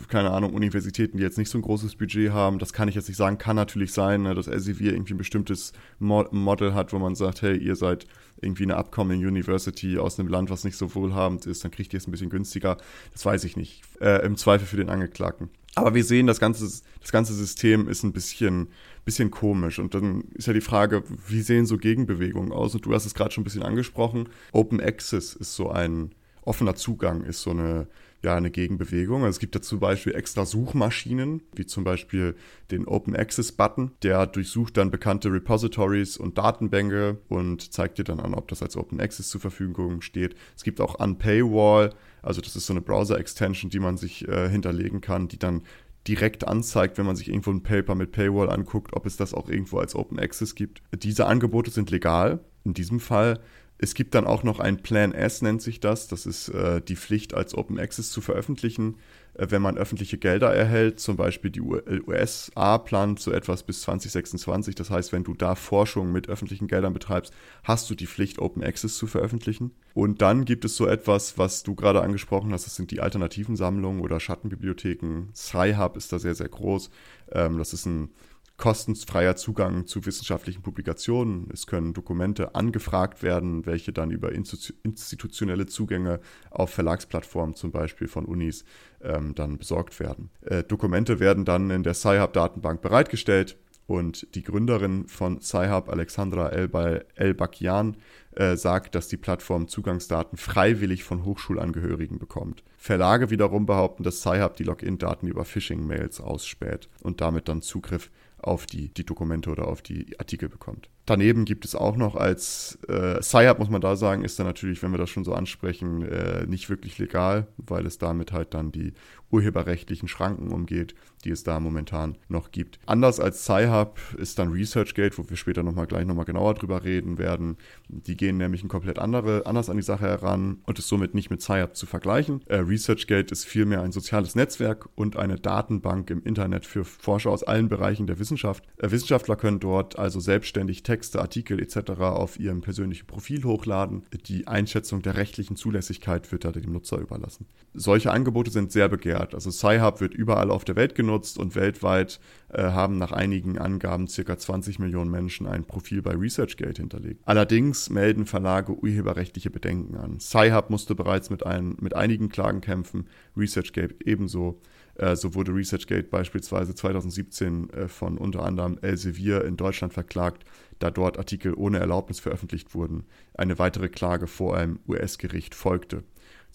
keine 0.10 0.32
Ahnung, 0.32 0.54
Universitäten, 0.54 1.18
die 1.18 1.24
jetzt 1.24 1.38
nicht 1.38 1.50
so 1.50 1.58
ein 1.58 1.62
großes 1.62 1.96
Budget 1.96 2.34
haben. 2.34 2.60
Das 2.60 2.74
kann 2.74 2.90
ich 2.90 2.96
jetzt 2.96 3.08
nicht 3.08 3.16
sagen. 3.16 3.38
Kann 3.38 3.56
natürlich 3.56 3.94
sein, 3.94 4.24
ne, 4.24 4.36
dass 4.36 4.48
Elsevier 4.48 4.92
irgendwie 4.92 5.14
ein 5.14 5.18
bestimmtes 5.18 5.72
Mo 5.98 6.26
Model 6.32 6.74
hat, 6.74 6.92
wo 6.92 7.00
man 7.00 7.16
sagt, 7.16 7.42
hey, 7.42 7.58
ihr 7.58 7.78
seid 7.78 8.06
irgendwie 8.42 8.64
eine 8.64 8.76
Upcoming 8.76 9.26
University 9.26 9.98
aus 9.98 10.20
einem 10.20 10.28
Land, 10.28 10.50
was 10.50 10.66
nicht 10.66 10.76
so 10.76 10.94
wohlhabend 10.94 11.46
ist, 11.46 11.64
dann 11.64 11.72
kriegt 11.72 11.94
ihr 11.94 12.00
es 12.00 12.08
ein 12.08 12.12
bisschen 12.12 12.30
günstiger. 12.30 12.76
Das 13.14 13.26
weiß 13.26 13.46
ich 13.46 13.56
nicht. 13.56 13.82
Äh, 14.02 14.26
Im 14.26 14.36
Zweifel 14.36 14.68
für 14.68 14.78
den 14.78 14.90
Angeklagten. 14.90 15.50
Aber 15.76 15.94
wir 15.94 16.04
sehen, 16.04 16.28
das 16.28 16.42
ganze, 16.42 16.66
das 17.02 17.12
ganze 17.14 17.34
System 17.34 17.88
ist 17.88 18.04
ein 18.04 18.12
bisschen, 18.12 18.68
bisschen 19.06 19.32
komisch. 19.32 19.80
Und 19.80 19.94
dann 19.94 20.26
ist 20.34 20.48
ja 20.48 20.54
die 20.54 20.62
Frage, 20.62 21.04
wie 21.28 21.42
sehen 21.42 21.66
so 21.66 21.78
Gegenbewegungen 21.78 22.52
aus? 22.52 22.76
Und 22.76 22.86
du 22.86 22.94
hast 22.94 23.06
es 23.06 23.14
gerade 23.14 23.32
schon 23.32 23.44
ein 23.44 23.46
bisschen 23.46 23.64
angesprochen. 23.64 24.28
Open 24.52 24.82
Access 24.82 25.36
ist 25.36 25.56
so 25.56 25.70
ein 25.70 26.12
offener 26.42 26.76
Zugang, 26.76 27.24
ist 27.24 27.42
so 27.42 27.52
eine, 27.52 27.88
ja, 28.24 28.36
eine 28.36 28.52
Gegenbewegung. 28.52 29.24
Also 29.24 29.36
es 29.36 29.40
gibt 29.40 29.56
da 29.56 29.62
zum 29.62 29.80
Beispiel 29.80 30.16
extra 30.16 30.46
Suchmaschinen, 30.46 31.42
wie 31.56 31.66
zum 31.66 31.84
Beispiel 31.84 32.36
den 32.72 32.88
Open 32.88 33.16
Access 33.16 33.52
Button. 33.52 33.92
Der 34.04 34.26
durchsucht 34.26 34.78
dann 34.78 34.92
bekannte 34.92 35.32
Repositories 35.32 36.18
und 36.18 36.38
Datenbänke 36.38 37.20
und 37.30 37.74
zeigt 37.74 38.00
dir 38.00 38.04
dann 38.04 38.20
an, 38.20 38.34
ob 38.34 38.48
das 38.48 38.64
als 38.64 38.76
Open 38.76 39.00
Access 39.00 39.30
zur 39.30 39.42
Verfügung 39.42 40.02
steht. 40.02 40.36
Es 40.56 40.64
gibt 40.64 40.82
auch 40.82 41.00
Unpaywall, 41.00 41.94
also 42.22 42.42
das 42.42 42.56
ist 42.56 42.66
so 42.66 42.74
eine 42.74 42.82
Browser-Extension, 42.82 43.70
die 43.70 43.80
man 43.80 43.98
sich 43.98 44.28
äh, 44.28 44.50
hinterlegen 44.50 45.00
kann, 45.00 45.28
die 45.28 45.38
dann 45.38 45.62
direkt 46.08 46.48
anzeigt, 46.48 46.98
wenn 46.98 47.06
man 47.06 47.16
sich 47.16 47.30
irgendwo 47.30 47.52
ein 47.52 47.64
Paper 47.64 47.96
mit 47.96 48.12
Paywall 48.12 48.50
anguckt, 48.50 48.94
ob 48.94 49.06
es 49.06 49.18
das 49.18 49.34
auch 49.34 49.50
irgendwo 49.50 49.80
als 49.80 49.96
Open 49.96 50.20
Access 50.20 50.56
gibt. 50.56 50.82
Diese 50.94 51.26
Angebote 51.26 51.72
sind 51.72 51.90
legal 51.90 52.40
in 52.64 52.74
diesem 52.74 53.00
Fall. 53.00 53.40
Es 53.78 53.94
gibt 53.94 54.16
dann 54.16 54.26
auch 54.26 54.44
noch 54.44 54.60
ein 54.60 54.82
Plan 54.82 55.14
S, 55.14 55.42
nennt 55.42 55.62
sich 55.62 55.80
das. 55.80 56.08
Das 56.08 56.26
ist 56.26 56.50
äh, 56.50 56.82
die 56.82 56.96
Pflicht, 56.96 57.34
als 57.34 57.56
Open 57.56 57.80
Access 57.80 58.12
zu 58.12 58.22
veröffentlichen, 58.22 58.96
wenn 59.38 59.62
man 59.62 59.78
öffentliche 59.78 60.18
Gelder 60.18 60.54
erhält. 60.54 61.00
Zum 61.00 61.18
Beispiel 61.18 61.52
die 61.52 61.62
USA 61.62 62.78
plant 62.78 63.20
so 63.20 63.32
etwas 63.32 63.64
bis 63.64 63.82
2026. 63.82 64.76
Das 64.76 64.90
heißt, 64.90 65.12
wenn 65.12 65.24
du 65.24 65.34
da 65.34 65.56
Forschung 65.56 66.12
mit 66.12 66.30
öffentlichen 66.30 66.68
Geldern 66.68 66.94
betreibst, 66.94 67.34
hast 67.64 67.90
du 67.90 67.96
die 67.96 68.08
Pflicht, 68.08 68.40
Open 68.40 68.64
Access 68.64 68.98
zu 68.98 69.08
veröffentlichen. 69.08 69.72
Und 69.94 70.22
dann 70.22 70.46
gibt 70.46 70.66
es 70.66 70.76
so 70.76 70.88
etwas, 70.88 71.38
was 71.38 71.64
du 71.64 71.76
gerade 71.76 72.02
angesprochen 72.02 72.52
hast. 72.54 72.66
Das 72.66 72.76
sind 72.76 72.92
die 72.92 73.02
alternativen 73.02 73.56
Sammlungen 73.56 74.02
oder 74.02 74.20
Schattenbibliotheken. 74.20 75.30
Sci-Hub 75.34 75.98
ist 75.98 76.12
da 76.12 76.20
sehr, 76.20 76.36
sehr 76.36 76.50
groß. 76.50 76.90
Ähm, 77.32 77.58
das 77.58 77.74
ist 77.74 77.86
ein 77.86 78.10
kostenfreier 78.58 79.36
Zugang 79.36 79.86
zu 79.86 80.06
wissenschaftlichen 80.06 80.62
Publikationen. 80.62 81.50
Es 81.52 81.68
können 81.68 81.94
Dokumente 81.94 82.56
angefragt 82.56 83.22
werden, 83.22 83.66
welche 83.66 83.92
dann 83.92 84.12
über 84.12 84.32
institutionelle 84.32 85.66
Zugänge 85.66 86.20
auf 86.52 86.70
Verlagsplattformen 86.70 87.56
zum 87.56 87.72
Beispiel 87.72 88.08
von 88.08 88.26
Unis 88.26 88.64
ähm, 89.02 89.36
dann 89.36 89.58
besorgt 89.58 90.00
werden. 90.00 90.30
Äh, 90.42 90.64
Dokumente 90.64 91.20
werden 91.20 91.44
dann 91.44 91.70
in 91.70 91.84
der 91.84 91.94
Sci-Hub-Datenbank 91.94 92.82
bereitgestellt 92.82 93.58
und 93.88 94.34
die 94.36 94.42
Gründerin 94.42 95.08
von 95.08 95.42
Sci-Hub, 95.42 95.90
Alexandra 95.90 96.50
El-Bakian, 96.50 97.98
äh, 98.32 98.56
sagt, 98.56 98.96
dass 98.96 99.08
die 99.08 99.18
Plattform 99.18 99.68
Zugangsdaten 99.68 100.38
freiwillig 100.38 101.04
von 101.04 101.24
Hochschulangehörigen 101.24 102.18
bekommt. 102.18 102.64
Verlage 102.78 103.30
wiederum 103.30 103.66
behaupten, 103.66 104.04
dass 104.04 104.22
Sci-Hub 104.22 104.56
die 104.56 104.64
Login-Daten 104.64 105.28
über 105.28 105.46
Phishing-Mails 105.46 106.20
ausspäht 106.20 106.90
und 107.02 107.22
damit 107.22 107.48
dann 107.48 107.62
Zugriff 107.62 108.10
auf 108.46 108.66
die, 108.66 108.94
die 108.94 109.06
Dokumente 109.06 109.50
oder 109.50 109.68
auf 109.68 109.82
die 109.82 110.20
Artikel 110.20 110.50
bekommt. 110.50 110.90
Daneben 111.06 111.46
gibt 111.46 111.66
es 111.66 111.76
auch 111.76 111.98
noch 111.98 112.16
als 112.16 112.78
äh, 112.88 113.22
Sci-Hub, 113.22 113.60
muss 113.60 113.70
man 113.70 113.82
da 113.82 113.96
sagen, 113.96 114.24
ist 114.24 114.38
dann 114.40 114.46
natürlich, 114.46 114.82
wenn 114.84 114.92
wir 114.92 114.98
das 114.98 115.10
schon 115.10 115.24
so 115.24 115.34
ansprechen, 115.34 116.04
äh, 116.04 116.46
nicht 116.46 116.70
wirklich 116.70 116.98
legal, 116.98 117.48
weil 117.58 117.86
es 117.86 117.98
damit 117.98 118.32
halt 118.32 118.54
dann 118.54 118.72
die 118.72 118.94
urheberrechtlichen 119.32 120.08
Schranken 120.08 120.52
umgeht, 120.52 120.96
die 121.26 121.32
es 121.32 121.44
da 121.44 121.60
momentan 121.60 122.18
noch 122.30 122.52
gibt. 122.52 122.80
Anders 122.86 123.20
als 123.20 123.44
Sci-Hub 123.44 124.00
ist 124.18 124.40
dann 124.40 124.52
ResearchGate, 124.52 125.18
wo 125.18 125.28
wir 125.28 125.36
später 125.36 125.64
nochmal 125.64 125.88
gleich 125.88 126.06
nochmal 126.06 126.26
genauer 126.26 126.54
drüber 126.54 126.84
reden 126.84 127.18
werden. 127.18 127.58
Die 127.90 128.16
gehen 128.16 128.38
nämlich 128.38 128.64
ein 128.64 128.68
komplett 128.68 129.00
andere, 129.00 129.46
anders 129.46 129.70
an 129.70 129.78
die 129.78 129.84
Sache 129.84 130.06
heran 130.06 130.60
und 130.64 130.80
ist 130.80 130.88
somit 130.88 131.16
nicht 131.16 131.30
mit 131.30 131.42
Sci-Hub 131.42 131.76
zu 131.76 131.86
vergleichen. 131.86 132.42
Äh, 132.46 132.58
ResearchGate 132.58 133.32
ist 133.32 133.46
vielmehr 133.46 133.82
ein 133.82 133.92
soziales 133.92 134.36
Netzwerk 134.36 134.88
und 134.96 135.18
eine 135.18 135.38
Datenbank 135.38 136.10
im 136.12 136.24
Internet 136.24 136.66
für 136.66 136.86
Forscher 136.86 137.32
aus 137.32 137.44
allen 137.44 137.70
Bereichen 137.70 138.08
der 138.08 138.20
Wissenschaft. 138.20 138.64
Äh, 138.78 138.92
Wissenschaftler 138.92 139.36
können 139.36 139.60
dort 139.60 139.98
also 139.98 140.20
selbstständig 140.20 140.84
Texte, 140.84 141.20
Artikel 141.20 141.60
etc. 141.60 141.92
auf 142.00 142.40
ihrem 142.40 142.62
persönlichen 142.62 143.08
Profil 143.08 143.44
hochladen. 143.44 144.04
Die 144.28 144.48
Einschätzung 144.48 145.02
der 145.02 145.18
rechtlichen 145.18 145.56
Zulässigkeit 145.56 146.32
wird 146.32 146.46
da 146.46 146.52
dem 146.52 146.72
Nutzer 146.72 147.00
überlassen. 147.00 147.48
Solche 147.74 148.12
Angebote 148.12 148.52
sind 148.52 148.72
sehr 148.72 148.90
begehrt. 148.90 149.34
Also 149.34 149.50
Sci-Hub 149.50 150.02
wird 150.02 150.14
überall 150.14 150.52
auf 150.52 150.64
der 150.64 150.76
Welt 150.76 150.94
genutzt 150.96 151.15
und 151.38 151.56
weltweit 151.56 152.20
äh, 152.50 152.62
haben 152.62 152.98
nach 152.98 153.12
einigen 153.12 153.58
Angaben 153.58 154.08
ca. 154.08 154.38
20 154.38 154.80
Millionen 154.80 155.12
Menschen 155.12 155.48
ein 155.48 155.66
Profil 155.66 156.02
bei 156.02 156.12
ResearchGate 156.12 156.78
hinterlegt. 156.78 157.22
Allerdings 157.26 157.90
melden 157.90 158.26
Verlage 158.26 158.74
urheberrechtliche 158.74 159.50
Bedenken 159.50 159.96
an. 159.98 160.20
Sci-Hub 160.20 160.70
musste 160.70 160.96
bereits 160.96 161.30
mit, 161.30 161.46
ein, 161.46 161.76
mit 161.80 161.96
einigen 161.96 162.30
Klagen 162.30 162.62
kämpfen, 162.62 163.08
ResearchGate 163.36 163.96
ebenso. 164.06 164.62
Äh, 164.96 165.16
so 165.16 165.36
wurde 165.36 165.54
ResearchGate 165.54 166.10
beispielsweise 166.10 166.74
2017 166.74 167.70
äh, 167.70 167.88
von 167.88 168.18
unter 168.18 168.44
anderem 168.44 168.78
Elsevier 168.82 169.44
in 169.46 169.58
Deutschland 169.58 169.94
verklagt, 169.94 170.46
da 170.80 170.92
dort 170.92 171.18
Artikel 171.18 171.54
ohne 171.54 171.80
Erlaubnis 171.80 172.20
veröffentlicht 172.20 172.74
wurden. 172.74 173.04
Eine 173.34 173.60
weitere 173.60 173.90
Klage 173.90 174.28
vor 174.28 174.58
einem 174.58 174.80
US-Gericht 174.88 175.56
folgte. 175.56 176.04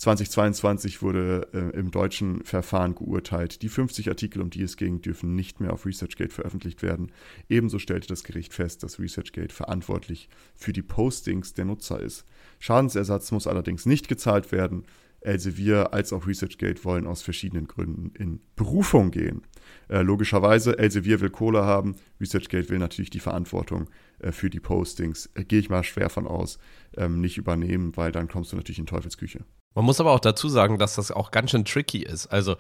2022 0.01 1.03
wurde 1.03 1.47
äh, 1.53 1.79
im 1.79 1.91
deutschen 1.91 2.43
Verfahren 2.43 2.95
geurteilt, 2.95 3.61
die 3.61 3.69
50 3.69 4.09
Artikel, 4.09 4.41
um 4.41 4.49
die 4.49 4.63
es 4.63 4.79
ging, 4.79 5.03
dürfen 5.03 5.35
nicht 5.35 5.61
mehr 5.61 5.75
auf 5.75 5.85
ResearchGate 5.85 6.33
veröffentlicht 6.33 6.83
werden. 6.83 7.13
Ebenso 7.51 7.79
stellte 7.79 8.09
das 8.09 8.25
Gericht 8.25 8.55
fest, 8.55 8.83
dass 8.83 8.99
ResearchGate 8.99 9.53
verantwortlich 9.53 10.31
für 10.55 10.73
die 10.73 10.81
Postings 10.81 11.53
der 11.53 11.67
Nutzer 11.67 12.01
ist. 12.01 12.25
Schadensersatz 12.61 13.31
muss 13.31 13.47
allerdings 13.47 13.85
nicht 13.85 14.09
gezahlt 14.09 14.53
werden. 14.53 14.87
Elsevier 15.21 15.93
als 15.93 16.15
auch 16.15 16.27
ResearchGate 16.27 16.83
wollen 16.87 17.07
aus 17.07 17.21
verschiedenen 17.21 17.67
Gründen 17.67 18.15
in 18.19 18.41
Berufung 18.57 19.11
gehen. 19.11 19.43
Äh, 19.91 20.01
logischerweise, 20.01 20.79
Elsevier 20.79 21.21
will 21.21 21.29
Kohle 21.29 21.67
haben, 21.67 21.95
ResearchGate 22.19 22.71
will 22.71 22.79
natürlich 22.79 23.11
die 23.11 23.21
Verantwortung 23.21 23.91
äh, 24.21 24.33
für 24.33 24.49
die 24.49 24.61
Postings, 24.61 25.29
äh, 25.35 25.45
gehe 25.45 25.61
ich 25.61 25.69
mal 25.69 25.85
schwer 25.85 26.09
von 26.09 26.27
aus, 26.27 26.59
ähm, 26.97 27.21
nicht 27.21 27.37
übernehmen, 27.37 27.99
weil 27.99 28.13
dann 28.13 28.29
kommst 28.29 28.53
du 28.53 28.57
natürlich 28.57 28.79
in 28.79 28.87
Teufelsküche. 28.87 29.45
Man 29.75 29.85
muss 29.85 30.01
aber 30.01 30.13
auch 30.13 30.21
dazu 30.21 30.49
sagen, 30.49 30.79
dass 30.79 30.97
das 30.97 31.13
auch 31.13 31.31
ganz 31.31 31.51
schön 31.51 31.65
tricky 31.65 32.03
ist. 32.03 32.27
Also 32.27 32.57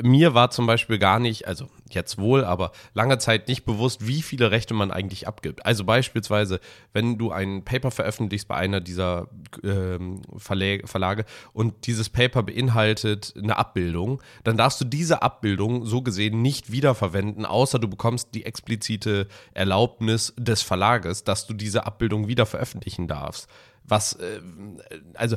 mir 0.00 0.34
war 0.34 0.50
zum 0.50 0.66
Beispiel 0.66 0.98
gar 0.98 1.18
nicht, 1.18 1.46
also 1.46 1.68
jetzt 1.90 2.18
wohl, 2.18 2.44
aber 2.44 2.72
lange 2.94 3.18
Zeit 3.18 3.48
nicht 3.48 3.64
bewusst, 3.64 4.06
wie 4.06 4.22
viele 4.22 4.50
Rechte 4.50 4.74
man 4.74 4.90
eigentlich 4.90 5.26
abgibt. 5.26 5.64
Also 5.66 5.84
beispielsweise, 5.84 6.60
wenn 6.92 7.18
du 7.18 7.30
ein 7.30 7.64
Paper 7.64 7.90
veröffentlichst 7.90 8.48
bei 8.48 8.56
einer 8.56 8.80
dieser 8.80 9.28
ähm, 9.62 10.22
Verlage 10.36 11.24
und 11.52 11.86
dieses 11.86 12.08
Paper 12.08 12.42
beinhaltet 12.42 13.34
eine 13.36 13.56
Abbildung, 13.56 14.22
dann 14.44 14.56
darfst 14.56 14.80
du 14.80 14.84
diese 14.84 15.22
Abbildung 15.22 15.84
so 15.86 16.02
gesehen 16.02 16.42
nicht 16.42 16.72
wiederverwenden, 16.72 17.44
außer 17.44 17.78
du 17.78 17.88
bekommst 17.88 18.34
die 18.34 18.44
explizite 18.44 19.26
Erlaubnis 19.54 20.34
des 20.36 20.62
Verlages, 20.62 21.24
dass 21.24 21.46
du 21.46 21.54
diese 21.54 21.86
Abbildung 21.86 22.28
wieder 22.28 22.46
veröffentlichen 22.46 23.08
darfst 23.08 23.48
was, 23.84 24.14
äh, 24.14 24.40
also 25.14 25.36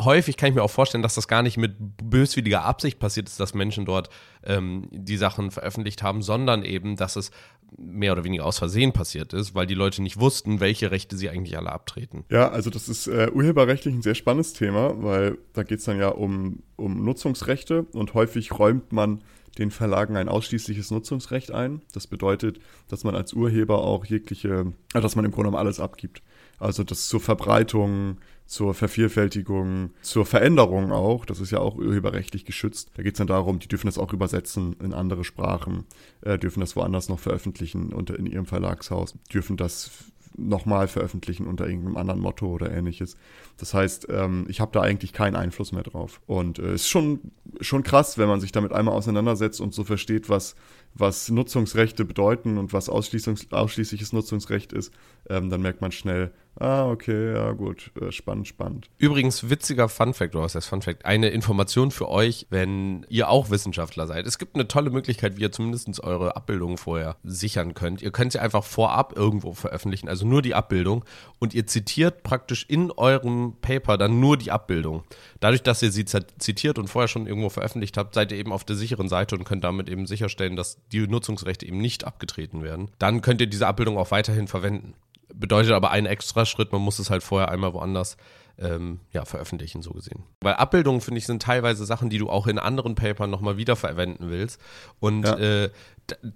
häufig 0.00 0.36
kann 0.36 0.50
ich 0.50 0.54
mir 0.54 0.62
auch 0.62 0.70
vorstellen, 0.70 1.02
dass 1.02 1.14
das 1.14 1.28
gar 1.28 1.42
nicht 1.42 1.56
mit 1.56 1.74
böswilliger 1.78 2.64
Absicht 2.64 2.98
passiert 2.98 3.28
ist, 3.28 3.40
dass 3.40 3.54
Menschen 3.54 3.84
dort 3.84 4.10
ähm, 4.44 4.88
die 4.90 5.16
Sachen 5.16 5.50
veröffentlicht 5.50 6.02
haben, 6.02 6.22
sondern 6.22 6.64
eben, 6.64 6.96
dass 6.96 7.16
es 7.16 7.30
mehr 7.78 8.12
oder 8.12 8.24
weniger 8.24 8.44
aus 8.44 8.58
Versehen 8.58 8.92
passiert 8.92 9.32
ist, 9.32 9.54
weil 9.54 9.66
die 9.66 9.74
Leute 9.74 10.02
nicht 10.02 10.20
wussten, 10.20 10.60
welche 10.60 10.90
Rechte 10.90 11.16
sie 11.16 11.30
eigentlich 11.30 11.56
alle 11.56 11.72
abtreten. 11.72 12.24
Ja, 12.30 12.50
also 12.50 12.70
das 12.70 12.88
ist 12.88 13.06
äh, 13.06 13.30
urheberrechtlich 13.32 13.94
ein 13.94 14.02
sehr 14.02 14.14
spannendes 14.14 14.52
Thema, 14.52 15.02
weil 15.02 15.38
da 15.54 15.62
geht 15.62 15.78
es 15.78 15.84
dann 15.84 15.98
ja 15.98 16.08
um, 16.08 16.62
um 16.76 17.04
Nutzungsrechte 17.04 17.84
und 17.92 18.14
häufig 18.14 18.58
räumt 18.58 18.92
man 18.92 19.22
den 19.58 19.70
Verlagen 19.70 20.16
ein 20.16 20.28
ausschließliches 20.28 20.90
Nutzungsrecht 20.90 21.50
ein. 21.50 21.82
Das 21.92 22.06
bedeutet, 22.06 22.58
dass 22.88 23.04
man 23.04 23.14
als 23.14 23.32
Urheber 23.32 23.82
auch 23.82 24.04
jegliche, 24.04 24.72
äh, 24.94 25.00
dass 25.00 25.16
man 25.16 25.24
im 25.24 25.30
Grunde 25.30 25.50
genommen 25.50 25.66
alles 25.66 25.80
abgibt. 25.80 26.22
Also 26.62 26.84
das 26.84 27.08
zur 27.08 27.20
Verbreitung, 27.20 28.18
zur 28.46 28.72
Vervielfältigung, 28.72 29.90
zur 30.00 30.24
Veränderung 30.24 30.92
auch. 30.92 31.24
Das 31.24 31.40
ist 31.40 31.50
ja 31.50 31.58
auch 31.58 31.76
urheberrechtlich 31.76 32.44
geschützt. 32.44 32.92
Da 32.94 33.02
geht 33.02 33.14
es 33.14 33.18
dann 33.18 33.26
darum, 33.26 33.58
die 33.58 33.66
dürfen 33.66 33.88
das 33.88 33.98
auch 33.98 34.12
übersetzen 34.12 34.76
in 34.80 34.94
andere 34.94 35.24
Sprachen, 35.24 35.86
äh, 36.20 36.38
dürfen 36.38 36.60
das 36.60 36.76
woanders 36.76 37.08
noch 37.08 37.18
veröffentlichen 37.18 37.92
unter 37.92 38.16
in 38.16 38.26
ihrem 38.26 38.46
Verlagshaus, 38.46 39.14
dürfen 39.32 39.56
das 39.56 39.90
nochmal 40.36 40.88
veröffentlichen 40.88 41.46
unter 41.46 41.66
irgendeinem 41.66 41.96
anderen 41.96 42.20
Motto 42.20 42.46
oder 42.46 42.70
ähnliches. 42.70 43.16
Das 43.58 43.74
heißt, 43.74 44.06
ähm, 44.10 44.46
ich 44.48 44.60
habe 44.60 44.72
da 44.72 44.80
eigentlich 44.80 45.12
keinen 45.12 45.36
Einfluss 45.36 45.72
mehr 45.72 45.82
drauf. 45.82 46.20
Und 46.26 46.58
es 46.58 46.64
äh, 46.64 46.74
ist 46.74 46.88
schon, 46.88 47.20
schon 47.60 47.82
krass, 47.82 48.18
wenn 48.18 48.28
man 48.28 48.40
sich 48.40 48.52
damit 48.52 48.72
einmal 48.72 48.94
auseinandersetzt 48.94 49.60
und 49.60 49.74
so 49.74 49.84
versteht, 49.84 50.28
was, 50.28 50.54
was 50.94 51.28
Nutzungsrechte 51.28 52.04
bedeuten 52.04 52.58
und 52.58 52.72
was 52.72 52.88
ausschließliches 52.88 54.12
Nutzungsrecht 54.12 54.72
ist, 54.72 54.92
ähm, 55.28 55.50
dann 55.50 55.62
merkt 55.62 55.80
man 55.80 55.92
schnell, 55.92 56.32
Ah, 56.60 56.86
okay, 56.86 57.32
ja 57.32 57.52
gut, 57.52 57.90
äh, 58.00 58.12
spannend, 58.12 58.46
spannend. 58.46 58.90
Übrigens, 58.98 59.48
witziger 59.48 59.88
Funfact, 59.88 60.34
oder 60.34 60.44
was 60.44 60.54
heißt 60.54 60.68
Funfact? 60.68 61.06
Eine 61.06 61.30
Information 61.30 61.90
für 61.90 62.10
euch, 62.10 62.46
wenn 62.50 63.06
ihr 63.08 63.30
auch 63.30 63.48
Wissenschaftler 63.48 64.06
seid. 64.06 64.26
Es 64.26 64.38
gibt 64.38 64.54
eine 64.54 64.68
tolle 64.68 64.90
Möglichkeit, 64.90 65.38
wie 65.38 65.42
ihr 65.42 65.52
zumindest 65.52 66.04
eure 66.04 66.36
Abbildungen 66.36 66.76
vorher 66.76 67.16
sichern 67.24 67.72
könnt. 67.72 68.02
Ihr 68.02 68.10
könnt 68.10 68.32
sie 68.32 68.38
einfach 68.38 68.64
vorab 68.64 69.16
irgendwo 69.16 69.54
veröffentlichen, 69.54 70.08
also 70.08 70.26
nur 70.26 70.42
die 70.42 70.54
Abbildung. 70.54 71.06
Und 71.38 71.54
ihr 71.54 71.66
zitiert 71.66 72.22
praktisch 72.22 72.66
in 72.68 72.90
eurem 72.90 73.54
Paper 73.62 73.96
dann 73.96 74.20
nur 74.20 74.36
die 74.36 74.50
Abbildung. 74.50 75.04
Dadurch, 75.40 75.62
dass 75.62 75.82
ihr 75.82 75.90
sie 75.90 76.04
zitiert 76.04 76.78
und 76.78 76.88
vorher 76.88 77.08
schon 77.08 77.26
irgendwo 77.26 77.48
veröffentlicht 77.48 77.96
habt, 77.96 78.14
seid 78.14 78.30
ihr 78.30 78.38
eben 78.38 78.52
auf 78.52 78.64
der 78.64 78.76
sicheren 78.76 79.08
Seite 79.08 79.36
und 79.36 79.44
könnt 79.44 79.64
damit 79.64 79.88
eben 79.88 80.06
sicherstellen, 80.06 80.56
dass 80.56 80.76
die 80.92 81.06
Nutzungsrechte 81.06 81.66
eben 81.66 81.78
nicht 81.78 82.04
abgetreten 82.04 82.62
werden. 82.62 82.90
Dann 82.98 83.22
könnt 83.22 83.40
ihr 83.40 83.46
diese 83.46 83.66
Abbildung 83.66 83.96
auch 83.96 84.10
weiterhin 84.10 84.48
verwenden 84.48 84.94
bedeutet 85.34 85.72
aber 85.72 85.90
einen 85.90 86.06
extra 86.06 86.46
Schritt, 86.46 86.72
man 86.72 86.80
muss 86.80 86.98
es 86.98 87.10
halt 87.10 87.22
vorher 87.22 87.50
einmal 87.50 87.72
woanders 87.74 88.16
ähm, 88.58 89.00
ja, 89.12 89.24
veröffentlichen, 89.24 89.82
so 89.82 89.90
gesehen. 89.90 90.24
Weil 90.40 90.54
Abbildungen, 90.54 91.00
finde 91.00 91.18
ich, 91.18 91.26
sind 91.26 91.42
teilweise 91.42 91.84
Sachen, 91.84 92.10
die 92.10 92.18
du 92.18 92.28
auch 92.28 92.46
in 92.46 92.58
anderen 92.58 92.94
Papern 92.94 93.30
nochmal 93.30 93.56
wiederverwenden 93.56 94.30
willst. 94.30 94.60
Und 95.00 95.24
ja. 95.24 95.36
äh, 95.38 95.70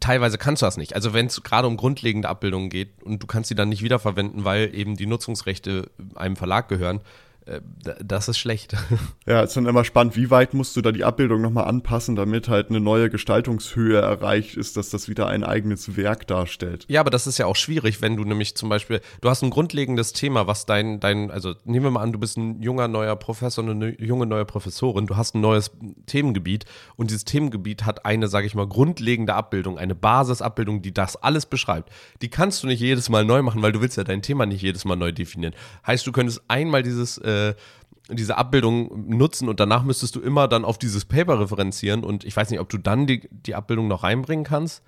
teilweise 0.01 0.39
kannst 0.39 0.63
du 0.63 0.67
das 0.67 0.77
nicht. 0.77 0.95
Also 0.95 1.13
wenn 1.13 1.27
es 1.27 1.43
gerade 1.43 1.69
um 1.69 1.77
grundlegende 1.77 2.29
Abbildungen 2.29 2.71
geht 2.71 3.03
und 3.03 3.23
du 3.23 3.27
kannst 3.27 3.49
sie 3.49 3.55
dann 3.55 3.69
nicht 3.69 3.83
wiederverwenden, 3.83 4.45
weil 4.45 4.75
eben 4.75 4.97
die 4.97 5.07
Nutzungsrechte 5.07 5.91
einem 6.15 6.37
Verlag 6.37 6.69
gehören, 6.69 7.01
das 8.05 8.29
ist 8.29 8.39
schlecht. 8.39 8.77
Ja, 9.29 9.43
ist 9.43 9.57
dann 9.57 9.67
immer 9.67 9.85
spannend, 9.85 10.15
wie 10.17 10.31
weit 10.31 10.55
musst 10.55 10.77
du 10.77 10.83
da 10.83 10.93
die 10.93 11.03
Abbildung 11.03 11.41
nochmal 11.41 11.65
anpassen, 11.65 12.15
damit 12.15 12.49
halt 12.49 12.71
eine 12.71 12.79
neue 12.79 13.11
Gestaltungshöhe 13.11 13.99
erreicht 13.99 14.57
ist, 14.57 14.77
dass 14.77 14.91
das 14.91 15.09
wieder 15.09 15.27
ein 15.27 15.43
eigenes 15.43 15.97
Werk 15.97 16.29
darstellt. 16.29 16.85
Ja, 16.89 17.01
aber 17.01 17.11
das 17.11 17.27
ist 17.27 17.39
ja 17.39 17.47
auch 17.47 17.57
schwierig, 17.57 18.01
wenn 18.01 18.17
du 18.17 18.25
nämlich 18.25 18.55
zum 18.55 18.69
Beispiel, 18.69 19.01
du 19.21 19.29
hast 19.29 19.43
ein 19.43 19.51
grundlegendes 19.51 20.13
Thema, 20.13 20.47
was 20.47 20.65
dein, 20.65 21.01
dein, 21.01 21.33
also 21.33 21.55
nehmen 21.65 21.87
wir 21.87 21.91
mal 21.91 22.03
an, 22.03 22.13
du 22.13 22.21
bist 22.21 22.37
ein 22.37 22.63
junger 22.63 22.87
neuer 22.87 23.17
Professor, 23.17 23.69
eine 23.69 24.01
junge 24.01 24.27
neue 24.27 24.45
Professorin, 24.45 25.07
du 25.07 25.17
hast 25.17 25.35
ein 25.35 25.41
neues 25.41 25.73
Themengebiet 26.07 26.67
und 26.95 27.11
dieses 27.11 27.25
Themengebiet 27.25 27.85
hat 27.85 28.07
eine, 28.07 28.29
sage 28.29 28.47
ich 28.47 28.55
mal, 28.55 28.69
grundlegende 28.69 29.35
Abbildung, 29.35 29.77
eine 29.77 29.97
Basisabbildung, 29.97 30.83
die 30.83 30.95
das 30.95 31.17
alles 31.17 31.47
beschreibt. 31.47 31.91
Die 32.23 32.29
kannst 32.29 32.63
du 32.63 32.69
nicht 32.69 32.81
jedes 32.81 33.09
Mal 33.09 33.25
neu 33.25 33.43
machen, 33.43 33.61
weil 33.63 33.73
du 33.73 33.81
willst 33.81 33.97
ja 33.97 34.05
dein 34.05 34.23
Thema 34.23 34.47
nicht 34.47 34.63
jedes 34.63 34.85
Mal 34.85 34.97
neu 34.97 35.11
definieren. 35.11 35.55
Heißt, 35.85 36.07
du 36.07 36.13
könntest 36.13 36.43
einmal 36.47 36.85
dieses 36.85 37.19
äh, 37.19 37.36
diese 38.11 38.39
Abbildung 38.39 39.09
nutzen 39.09 39.49
und 39.49 39.59
danach 39.59 39.83
müsstest 39.83 40.15
du 40.15 40.21
immer 40.21 40.47
dann 40.49 40.65
auf 40.65 40.79
dieses 40.79 41.05
Paper 41.05 41.41
referenzieren 41.41 42.05
und 42.05 42.25
ich 42.25 42.37
weiß 42.37 42.51
nicht, 42.51 42.61
ob 42.61 42.69
du 42.69 42.79
dann 42.79 43.07
die, 43.07 43.29
die 43.31 43.55
Abbildung 43.55 43.89
noch 43.89 44.05
reinbringen 44.05 44.45
kannst, 44.45 44.83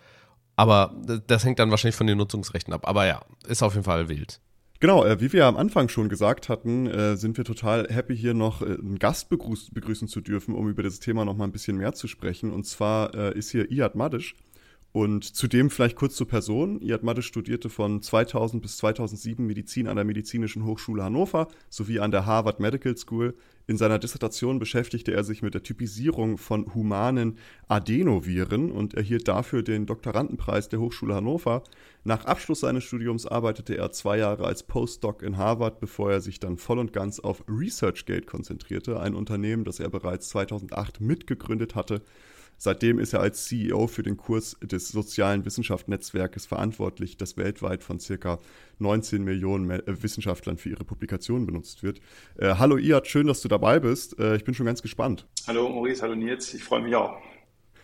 aber 0.56 0.94
das 1.26 1.44
hängt 1.44 1.58
dann 1.58 1.70
wahrscheinlich 1.70 1.96
von 1.96 2.06
den 2.06 2.18
Nutzungsrechten 2.18 2.72
ab. 2.72 2.86
Aber 2.86 3.06
ja, 3.06 3.22
ist 3.46 3.62
auf 3.62 3.74
jeden 3.74 3.84
Fall 3.84 4.08
wild. 4.08 4.40
Genau, 4.80 5.04
äh, 5.04 5.20
wie 5.20 5.32
wir 5.32 5.46
am 5.46 5.56
Anfang 5.56 5.88
schon 5.88 6.08
gesagt 6.08 6.48
hatten, 6.48 6.86
äh, 6.86 7.16
sind 7.16 7.36
wir 7.36 7.44
total 7.44 7.88
happy, 7.88 8.16
hier 8.16 8.34
noch 8.34 8.62
äh, 8.62 8.66
einen 8.66 9.00
Gast 9.00 9.28
begrüß 9.28 9.70
begrüßen 9.72 10.06
zu 10.06 10.20
dürfen, 10.20 10.54
um 10.54 10.68
über 10.68 10.84
das 10.84 11.00
Thema 11.00 11.24
noch 11.24 11.36
mal 11.36 11.44
ein 11.44 11.52
bisschen 11.52 11.76
mehr 11.76 11.94
zu 11.94 12.06
sprechen. 12.06 12.52
Und 12.52 12.64
zwar 12.64 13.12
äh, 13.14 13.36
ist 13.36 13.50
hier 13.50 13.70
Iad 13.72 13.96
Madisch. 13.96 14.36
Und 14.92 15.24
zudem 15.24 15.68
vielleicht 15.68 15.96
kurz 15.96 16.16
zur 16.16 16.26
Person. 16.26 16.80
Iad 16.80 17.02
Madde 17.02 17.20
studierte 17.20 17.68
von 17.68 18.00
2000 18.00 18.62
bis 18.62 18.78
2007 18.78 19.46
Medizin 19.46 19.86
an 19.86 19.96
der 19.96 20.04
Medizinischen 20.04 20.64
Hochschule 20.64 21.04
Hannover 21.04 21.48
sowie 21.68 22.00
an 22.00 22.10
der 22.10 22.24
Harvard 22.24 22.58
Medical 22.58 22.96
School. 22.96 23.34
In 23.66 23.76
seiner 23.76 23.98
Dissertation 23.98 24.58
beschäftigte 24.58 25.12
er 25.12 25.24
sich 25.24 25.42
mit 25.42 25.52
der 25.52 25.62
Typisierung 25.62 26.38
von 26.38 26.74
humanen 26.74 27.36
Adenoviren 27.68 28.72
und 28.72 28.94
erhielt 28.94 29.28
dafür 29.28 29.62
den 29.62 29.84
Doktorandenpreis 29.84 30.70
der 30.70 30.80
Hochschule 30.80 31.14
Hannover. 31.14 31.64
Nach 32.02 32.24
Abschluss 32.24 32.60
seines 32.60 32.84
Studiums 32.84 33.26
arbeitete 33.26 33.76
er 33.76 33.92
zwei 33.92 34.16
Jahre 34.16 34.46
als 34.46 34.62
Postdoc 34.62 35.22
in 35.22 35.36
Harvard, 35.36 35.80
bevor 35.80 36.10
er 36.12 36.22
sich 36.22 36.40
dann 36.40 36.56
voll 36.56 36.78
und 36.78 36.94
ganz 36.94 37.20
auf 37.20 37.44
ResearchGate 37.46 38.24
konzentrierte, 38.24 38.98
ein 39.00 39.14
Unternehmen, 39.14 39.64
das 39.64 39.80
er 39.80 39.90
bereits 39.90 40.30
2008 40.30 41.02
mitgegründet 41.02 41.74
hatte 41.74 42.00
Seitdem 42.60 42.98
ist 42.98 43.12
er 43.12 43.20
als 43.20 43.46
CEO 43.46 43.86
für 43.86 44.02
den 44.02 44.16
Kurs 44.16 44.56
des 44.60 44.88
sozialen 44.88 45.44
Wissenschaftsnetzwerkes 45.44 46.44
verantwortlich, 46.44 47.16
das 47.16 47.36
weltweit 47.36 47.84
von 47.84 48.00
circa 48.00 48.40
19 48.80 49.22
Millionen 49.22 49.70
äh, 49.70 49.82
Wissenschaftlern 49.86 50.58
für 50.58 50.70
ihre 50.70 50.84
Publikationen 50.84 51.46
benutzt 51.46 51.84
wird. 51.84 52.00
Äh, 52.36 52.56
hallo 52.58 52.76
Iad, 52.76 53.06
schön, 53.06 53.28
dass 53.28 53.42
du 53.42 53.48
dabei 53.48 53.78
bist. 53.78 54.18
Äh, 54.18 54.36
ich 54.36 54.44
bin 54.44 54.54
schon 54.54 54.66
ganz 54.66 54.82
gespannt. 54.82 55.26
Hallo 55.46 55.68
Maurice, 55.68 56.02
hallo 56.02 56.16
Nils, 56.16 56.52
ich 56.52 56.64
freue 56.64 56.82
mich 56.82 56.96
auch. 56.96 57.16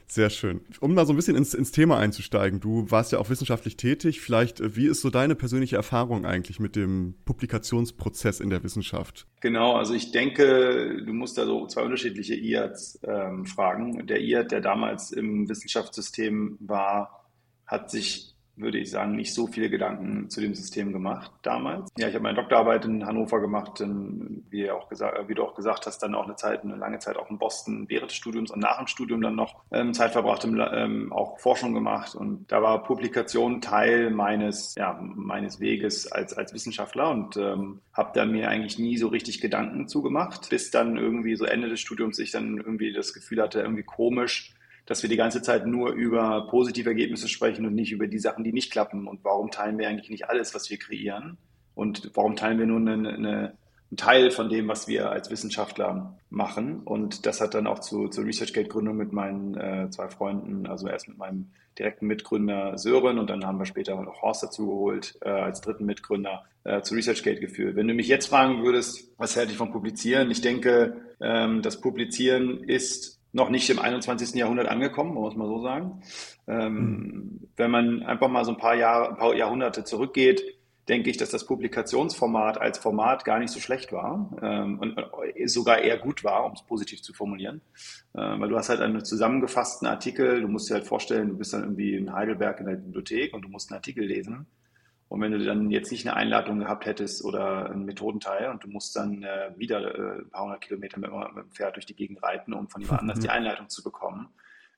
Sehr 0.07 0.31
schön. 0.31 0.61
Um 0.81 0.95
mal 0.95 1.07
so 1.07 1.13
ein 1.13 1.17
bisschen 1.17 1.37
ins, 1.37 1.55
ins 1.55 1.73
Thema 1.73 1.99
einzusteigen, 1.99 2.61
du 2.61 2.91
warst 2.91 3.13
ja 3.13 3.19
auch 3.19 3.31
wissenschaftlich 3.31 3.77
tätig. 3.77 4.21
Vielleicht, 4.21 4.61
äh, 4.61 4.77
wie 4.77 4.87
ist 4.87 5.01
so 5.01 5.11
deine 5.11 5.35
persönliche 5.35 5.77
Erfahrung 5.77 6.27
eigentlich 6.27 6.61
mit 6.61 6.77
dem 6.77 7.15
Publikationsprozess 7.25 8.41
in 8.41 8.51
der 8.51 8.63
Wissenschaft? 8.63 9.27
Genau, 9.41 9.75
also 9.77 9.95
ich 9.95 10.13
denke, 10.13 11.03
du 11.05 11.13
musst 11.13 11.39
da 11.39 11.47
so 11.47 11.67
zwei 11.67 11.83
unterschiedliche 11.83 12.35
IADs 12.35 13.01
ähm, 13.03 13.47
fragen. 13.47 14.07
Der 14.07 14.21
IAD, 14.21 14.53
der 14.53 14.61
damals 14.61 15.11
im 15.11 15.49
Wissenschaftssystem 15.49 16.59
war, 16.61 17.25
hat 17.67 17.91
sich 17.91 18.34
würde 18.57 18.79
ich 18.79 18.91
sagen, 18.91 19.17
nicht 19.17 19.35
so 19.35 19.47
viele 19.47 19.69
Gedanken 19.69 20.31
zu 20.31 20.41
dem 20.41 20.55
System 20.55 20.93
gemacht 20.93 21.31
damals. 21.43 21.91
Ja, 21.99 22.09
ich 22.09 22.15
habe 22.15 22.23
meine 22.23 22.37
Doktorarbeit 22.37 22.85
in 22.85 23.05
Hannover 23.07 23.41
gemacht, 23.41 23.81
in, 23.81 24.45
wie, 24.51 24.71
auch 24.71 24.89
gesagt, 24.89 25.29
wie 25.29 25.35
du 25.35 25.43
auch 25.43 25.55
gesagt 25.55 25.87
hast, 25.87 25.99
dann 25.99 26.15
auch 26.15 26.25
eine 26.25 26.37
Zeit, 26.37 26.63
eine 26.63 26.77
lange 26.77 26.99
Zeit 26.99 27.17
auch 27.17 27.31
in 27.31 27.39
Boston 27.39 27.87
während 27.89 28.11
des 28.11 28.17
Studiums 28.17 28.51
und 28.51 28.61
nach 28.61 28.79
dem 28.79 28.87
Studium 28.87 29.21
dann 29.21 29.35
noch 29.35 29.63
ähm, 29.73 29.93
Zeit 29.95 30.13
verbracht, 30.13 30.45
im, 30.45 30.61
ähm, 30.73 31.13
auch 31.13 31.39
Forschung 31.39 31.75
gemacht 31.75 32.15
und 32.15 32.51
da 32.51 32.63
war 32.63 32.83
Publikation 32.83 33.61
Teil 33.61 34.11
meines, 34.11 34.75
ja, 34.77 34.99
meines 35.01 35.61
Weges 35.61 36.11
als, 36.11 36.33
als 36.35 36.55
Wissenschaftler 36.55 37.11
und 37.11 37.37
ähm, 37.37 37.81
habe 37.93 38.13
da 38.15 38.25
mir 38.25 38.49
eigentlich 38.49 38.79
nie 38.79 38.97
so 38.99 39.09
richtig 39.09 39.41
Gedanken 39.41 39.89
zugemacht, 39.89 40.51
bis 40.51 40.71
dann 40.71 40.97
irgendwie 40.97 41.37
so 41.37 41.45
Ende 41.45 41.69
des 41.69 41.81
Studiums 41.81 42.19
ich 42.19 42.31
dann 42.31 42.59
irgendwie 42.59 42.93
das 42.93 43.13
Gefühl 43.13 43.43
hatte, 43.43 43.61
irgendwie 43.61 43.83
komisch, 43.83 44.54
dass 44.87 45.03
wir 45.03 45.11
die 45.11 45.17
ganze 45.17 45.43
Zeit 45.43 45.67
nur 45.67 45.93
über 45.93 46.47
positive 46.49 46.91
Ergebnisse 46.91 47.29
sprechen 47.29 47.67
und 47.67 47.75
nicht 47.75 47.93
über 47.93 48.07
die 48.07 48.19
Sachen, 48.19 48.45
die 48.45 48.53
nicht 48.53 48.71
klappen. 48.71 49.07
Und 49.07 49.25
warum 49.25 49.51
teilen 49.51 49.79
wir 49.79 49.89
eigentlich 49.89 50.11
nicht 50.11 50.29
alles, 50.29 50.55
was 50.55 50.69
wir 50.71 50.79
kreieren? 50.79 51.39
Und 51.75 52.11
warum 52.15 52.37
teilen 52.37 52.59
wir 52.59 52.67
nur 52.67 52.79
eine, 52.79 52.93
eine, 52.93 53.09
einen 53.17 53.97
Teil 53.97 54.31
von 54.31 54.49
dem, 54.49 54.69
was 54.69 54.87
wir 54.87 55.11
als 55.11 55.31
Wissenschaftler 55.31 56.19
machen? 56.29 56.81
Und 56.85 57.27
das 57.27 57.41
hat 57.41 57.55
dann 57.55 57.67
auch 57.67 57.79
zu, 57.79 58.09
zur 58.09 58.25
ResearchGate-Gründung 58.25 58.97
mit 58.97 59.13
meinen 59.13 59.57
äh, 59.57 59.89
zwei 59.91 60.09
Freunden, 60.09 60.67
also 60.67 60.87
erst 60.87 61.09
mit 61.09 61.19
meinem 61.19 61.51
direkten 61.79 62.07
Mitgründer 62.07 62.79
Sören 62.79 63.19
und 63.19 63.31
dann 63.31 63.45
haben 63.45 63.59
wir 63.59 63.67
später 63.67 64.01
noch 64.01 64.23
Horst 64.23 64.43
dazu 64.43 64.67
geholt 64.67 65.19
äh, 65.23 65.29
als 65.29 65.61
dritten 65.61 65.87
Mitgründer 65.87 66.45
äh, 66.63 66.83
zu 66.83 66.95
ResearchGate 66.95 67.41
geführt. 67.41 67.75
Wenn 67.77 67.89
du 67.89 67.95
mich 67.95 68.07
jetzt 68.07 68.29
fragen 68.29 68.63
würdest, 68.63 69.11
was 69.19 69.35
hätte 69.35 69.53
ich 69.53 69.59
von 69.59 69.73
Publizieren? 69.73 70.31
Ich 70.31 70.41
denke, 70.41 71.01
ähm, 71.21 71.63
das 71.63 71.81
Publizieren 71.81 72.63
ist 72.63 73.21
noch 73.35 73.51
nicht 73.51 73.69
im 73.69 73.81
21. 73.81 74.35
Jahrhundert 74.35 74.69
angekommen, 74.69 75.13
muss 75.15 75.35
man 75.35 75.49
so 75.49 75.61
sagen. 75.61 76.03
Ähm, 76.47 76.75
mhm. 76.75 77.49
Wenn 77.57 77.71
man 77.71 78.03
einfach 78.05 78.29
mal 78.29 78.45
so 78.45 78.53
ein 78.53 78.59
paar 78.59 78.77
Jahre, 78.77 79.11
ein 79.11 79.17
paar 79.17 79.35
Jahrhunderte 79.35 79.85
zurückgeht, 79.85 80.43
denke 80.89 81.11
ich, 81.11 81.17
dass 81.17 81.31
das 81.31 81.47
Publikationsformat 81.47 82.61
als 82.61 82.79
Format 82.79 83.25
gar 83.25 83.39
nicht 83.41 83.51
so 83.51 83.59
schlecht 83.59 83.91
war 83.91 84.37
ähm, 84.43 84.79
und 84.79 84.99
äh, 84.99 85.49
sogar 85.49 85.79
eher 85.79 85.99
gut 85.99 86.23
war, 86.23 86.45
um 86.45 86.53
es 86.53 86.63
positiv 86.63 87.03
zu 87.03 87.13
formulieren. 87.13 87.61
Äh, 88.13 88.21
weil 88.21 88.49
du 88.49 88.57
hast 88.57 88.69
halt 88.69 88.81
einen 88.81 89.05
zusammengefassten 89.05 89.89
Artikel, 89.89 90.41
du 90.41 90.49
musst 90.49 90.71
dir 90.71 90.75
halt 90.75 90.87
vorstellen, 90.87 91.29
du 91.29 91.37
bist 91.37 91.53
dann 91.55 91.63
irgendwie 91.63 91.97
in 91.97 92.13
Heidelberg 92.13 92.61
in 92.61 92.67
der 92.67 92.77
Bibliothek 92.77 93.35
und 93.35 93.43
du 93.43 93.49
musst 93.49 93.71
einen 93.71 93.79
Artikel 93.79 94.05
lesen 94.05 94.47
und 95.09 95.21
wenn 95.21 95.33
du 95.33 95.45
dann 95.45 95.71
jetzt 95.71 95.93
nicht 95.93 96.07
eine 96.07 96.17
Einladung 96.17 96.61
gehabt 96.61 96.87
hättest 96.87 97.25
oder 97.25 97.71
einen 97.71 97.85
Methodenteil 97.85 98.51
und 98.51 98.65
du 98.65 98.69
musst 98.69 98.97
dann 98.97 99.23
äh, 99.23 99.51
wieder 99.57 99.95
äh, 99.95 100.21
ein 100.21 100.31
paar 100.31 100.45
hundert 100.45 100.63
Kilometer 100.63 100.99
mit, 100.99 101.11
mit, 101.13 101.45
dem 101.45 101.51
Pferd 101.51 101.77
durch 101.77 101.87
die 101.87 101.95
Gegend 101.95 102.23
reiten, 102.23 102.53
um 102.53 102.69
von 102.69 102.81
jemand 102.81 103.01
anders 103.01 103.19
die 103.21 103.29
Einleitung 103.29 103.69
zu 103.69 103.83
bekommen, 103.83 104.29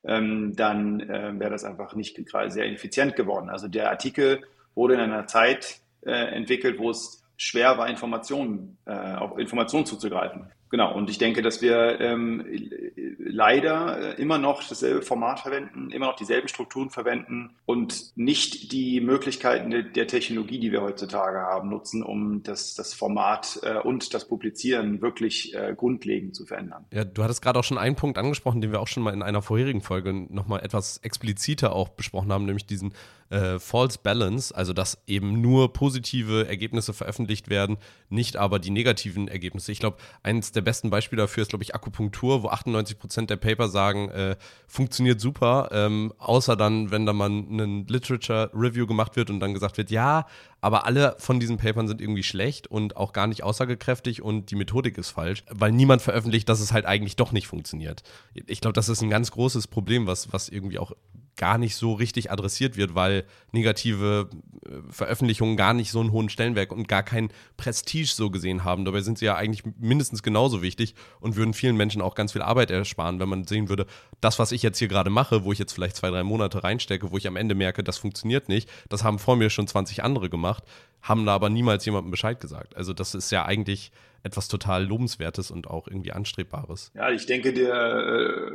ähm, 0.04 0.54
dann 0.56 1.00
äh, 1.00 1.38
wäre 1.38 1.50
das 1.50 1.64
einfach 1.64 1.94
nicht 1.94 2.16
gerade 2.26 2.50
sehr 2.50 2.66
effizient 2.70 3.16
geworden. 3.16 3.48
Also 3.48 3.68
der 3.68 3.90
Artikel 3.90 4.42
wurde 4.74 4.94
in 4.94 5.00
einer 5.00 5.26
Zeit 5.26 5.80
äh, 6.02 6.12
entwickelt, 6.12 6.78
wo 6.78 6.90
es 6.90 7.24
schwer 7.36 7.78
war, 7.78 7.88
Informationen, 7.88 8.78
äh, 8.86 8.92
auf 8.92 9.38
Informationen 9.38 9.86
zuzugreifen. 9.86 10.50
Genau, 10.68 10.94
und 10.94 11.09
ich 11.11 11.18
denke, 11.18 11.42
dass 11.42 11.62
wir 11.62 12.00
ähm, 12.00 12.44
leider 13.18 14.16
äh, 14.18 14.20
immer 14.20 14.38
noch 14.38 14.66
dasselbe 14.66 15.02
Format 15.02 15.40
verwenden, 15.40 15.90
immer 15.90 16.07
noch 16.07 16.16
dieselben 16.16 16.48
Strukturen 16.48 16.90
verwenden 16.90 17.50
und 17.66 18.16
nicht 18.16 18.72
die 18.72 19.00
Möglichkeiten 19.00 19.70
der, 19.70 19.83
der 19.83 20.07
Technologie, 20.07 20.59
die 20.59 20.72
wir 20.72 20.83
heutzutage 20.83 21.38
haben, 21.38 21.68
nutzen, 21.68 22.02
um 22.02 22.42
das, 22.42 22.74
das 22.74 22.94
Format 22.94 23.61
äh, 23.62 23.79
und 23.79 24.12
das 24.14 24.26
Publizieren 24.26 25.00
wirklich 25.02 25.55
äh, 25.55 25.74
grundlegend 25.76 26.35
zu 26.35 26.46
verändern. 26.46 26.85
Ja, 26.92 27.05
du 27.05 27.22
hattest 27.22 27.42
gerade 27.42 27.59
auch 27.59 27.64
schon 27.64 27.79
einen 27.79 27.96
Punkt 27.96 28.18
angesprochen, 28.18 28.61
den 28.61 28.72
wir 28.72 28.81
auch 28.81 28.88
schon 28.88 29.02
mal 29.02 29.14
in 29.14 29.22
einer 29.22 29.42
vorherigen 29.42 29.83
Folge 29.83 30.12
nochmal 30.12 30.64
etwas 30.64 30.98
expliziter 30.98 31.72
auch 31.74 31.90
besprochen 31.90 32.33
haben, 32.33 32.44
nämlich 32.44 32.66
diesen 32.66 32.92
äh, 33.31 33.59
False 33.59 33.98
Balance, 34.02 34.55
also 34.55 34.72
dass 34.72 34.98
eben 35.07 35.40
nur 35.40 35.72
positive 35.72 36.46
Ergebnisse 36.48 36.92
veröffentlicht 36.92 37.48
werden, 37.48 37.76
nicht 38.09 38.37
aber 38.37 38.59
die 38.59 38.70
negativen 38.70 39.29
Ergebnisse. 39.29 39.72
Ich 39.72 39.81
glaube, 39.81 39.98
eines 40.22 40.52
der 40.56 40.62
besten 40.62 40.90
Beispiele 40.90 41.22
dafür 41.22 41.42
ist, 41.42 41.50
glaube 41.50 41.62
ich, 41.62 41.74
Akupunktur, 41.74 42.42
wo 42.42 42.48
98 42.48 42.98
Prozent 42.98 43.30
der 43.30 43.36
Paper 43.36 43.68
sagen, 43.68 44.08
äh, 44.10 44.36
funktioniert 44.66 45.20
super, 45.20 45.68
ähm, 45.72 46.12
außer 46.18 46.56
dann, 46.56 46.90
wenn 46.90 47.06
da 47.06 47.12
mal 47.12 47.28
ein 47.28 47.86
Literature 47.86 48.50
Review 48.54 48.86
gemacht 48.86 49.16
wird 49.16 49.30
und 49.30 49.40
dann 49.40 49.54
gesagt 49.54 49.78
wird, 49.78 49.90
ja, 49.90 50.26
aber 50.60 50.86
alle 50.86 51.14
von 51.18 51.38
diesen 51.38 51.58
Papern 51.58 51.86
sind 51.86 52.00
irgendwie 52.00 52.22
schlecht 52.22 52.66
und 52.66 52.96
auch 52.96 53.12
gar 53.12 53.26
nicht 53.26 53.44
aussagekräftig 53.44 54.22
und 54.22 54.50
die 54.50 54.56
Methodik 54.56 54.98
ist 54.98 55.10
falsch, 55.10 55.44
weil 55.50 55.70
niemand 55.70 56.02
veröffentlicht, 56.02 56.48
dass 56.48 56.60
es 56.60 56.72
halt 56.72 56.86
eigentlich 56.86 57.16
doch 57.16 57.32
nicht 57.32 57.46
funktioniert. 57.46 58.02
Ich 58.34 58.60
glaube, 58.60 58.72
das 58.72 58.88
ist 58.88 59.02
ein 59.02 59.10
ganz 59.10 59.30
großes 59.30 59.68
Problem, 59.68 60.06
was, 60.06 60.32
was 60.32 60.48
irgendwie 60.48 60.78
auch 60.78 60.92
gar 61.37 61.59
nicht 61.59 61.77
so 61.77 61.92
richtig 61.92 62.31
adressiert 62.31 62.77
wird, 62.77 62.94
weil 62.94 63.25
negative 63.53 64.31
äh, 64.64 64.70
Veröffentlichungen 64.90 65.57
gar 65.57 65.75
nicht 65.75 65.90
so 65.90 66.01
einen 66.01 66.12
hohen 66.12 66.29
Stellenwert 66.29 66.72
und 66.72 66.88
gar 66.88 67.03
kein 67.03 67.31
Prestige 67.57 68.07
so 68.07 68.31
gesehen 68.31 68.64
haben. 68.64 68.85
Dabei 68.85 69.03
sind 69.03 69.18
sie 69.18 69.27
ja 69.27 69.37
eigentlich 69.37 69.62
mindestens 69.79 70.22
genauso 70.22 70.62
wichtig 70.62 70.94
und 71.20 71.37
würden 71.37 71.55
vielen 71.55 71.77
Menschen 71.77 72.01
auch 72.01 72.14
ganz 72.14 72.33
viel 72.33 72.42
Arbeit 72.42 72.70
ersparen, 72.70 73.20
wenn 73.20 73.29
man 73.29 73.44
sehen 73.44 73.68
würde, 73.68 73.87
das, 74.20 74.38
was 74.38 74.53
ich 74.53 74.62
jetzt 74.62 74.79
hier 74.79 74.88
gerade 74.88 75.11
mache, 75.11 75.44
wo 75.44 75.53
ich 75.53 75.59
jetzt 75.59 75.72
vielleicht 75.72 75.96
zwei, 75.96 76.11
drei 76.11 76.22
Monate 76.22 76.64
reinstecke, 76.64 77.11
wo 77.11 77.18
ich 77.18 77.29
am 77.29 77.37
Ende 77.37 77.55
merke, 77.55 77.85
das 77.85 77.99
funktioniert 77.99 78.49
nicht, 78.49 78.70
das 78.88 79.05
haben 79.05 79.18
vor 79.18 79.37
mir 79.37 79.51
schon 79.51 79.68
20 79.68 80.03
andere 80.03 80.31
gemacht, 80.31 80.64
haben 81.03 81.27
da 81.27 81.35
aber 81.35 81.51
niemals 81.51 81.85
jemandem 81.85 82.11
Bescheid 82.11 82.40
gesagt. 82.40 82.77
Also 82.77 82.92
das 82.92 83.14
ist 83.14 83.31
ja 83.31 83.44
eigentlich 83.44 83.92
etwas 84.22 84.49
total 84.49 84.85
Lobenswertes 84.85 85.51
und 85.51 85.68
auch 85.68 85.87
irgendwie 85.87 86.12
Anstrebbares. 86.12 86.90
Ja, 86.94 87.11
ich 87.11 87.27
denke, 87.27 87.53
der 87.53 87.75
äh, 87.75 88.51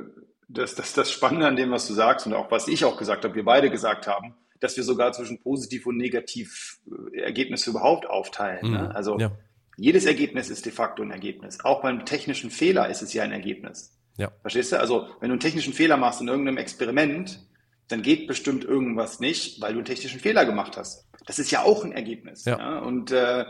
das, 0.53 0.75
das, 0.75 0.93
das 0.93 1.11
Spannende 1.11 1.47
an 1.47 1.55
dem, 1.55 1.71
was 1.71 1.87
du 1.87 1.93
sagst 1.93 2.27
und 2.27 2.33
auch 2.33 2.51
was 2.51 2.67
ich 2.67 2.85
auch 2.85 2.97
gesagt 2.97 3.23
habe, 3.23 3.35
wir 3.35 3.45
beide 3.45 3.69
gesagt 3.69 4.07
haben, 4.07 4.35
dass 4.59 4.77
wir 4.77 4.83
sogar 4.83 5.11
zwischen 5.11 5.41
positiv 5.41 5.87
und 5.87 5.97
negativ 5.97 6.79
äh, 7.15 7.21
Ergebnisse 7.21 7.71
überhaupt 7.71 8.07
aufteilen. 8.07 8.71
Ne? 8.71 8.77
Mhm. 8.77 8.83
Ne? 8.83 8.95
Also 8.95 9.19
ja. 9.19 9.31
Jedes 9.77 10.05
Ergebnis 10.05 10.49
ist 10.51 10.65
de 10.65 10.71
facto 10.71 11.01
ein 11.01 11.09
Ergebnis. 11.09 11.63
Auch 11.63 11.81
beim 11.81 12.05
technischen 12.05 12.51
Fehler 12.51 12.89
ist 12.89 13.01
es 13.01 13.13
ja 13.13 13.23
ein 13.23 13.31
Ergebnis. 13.31 13.97
Ja. 14.17 14.31
Verstehst 14.41 14.71
du? 14.71 14.79
Also, 14.79 15.07
wenn 15.19 15.29
du 15.29 15.33
einen 15.33 15.39
technischen 15.39 15.73
Fehler 15.73 15.97
machst 15.97 16.21
in 16.21 16.27
irgendeinem 16.27 16.57
Experiment, 16.57 17.39
dann 17.87 18.03
geht 18.03 18.27
bestimmt 18.27 18.63
irgendwas 18.63 19.19
nicht, 19.19 19.59
weil 19.61 19.73
du 19.73 19.79
einen 19.79 19.85
technischen 19.85 20.19
Fehler 20.19 20.45
gemacht 20.45 20.77
hast. 20.77 21.09
Das 21.25 21.39
ist 21.39 21.49
ja 21.51 21.63
auch 21.63 21.83
ein 21.83 21.93
Ergebnis. 21.93 22.45
Ja. 22.45 22.59
ja? 22.59 22.79
Und 22.79 23.11
äh, 23.11 23.45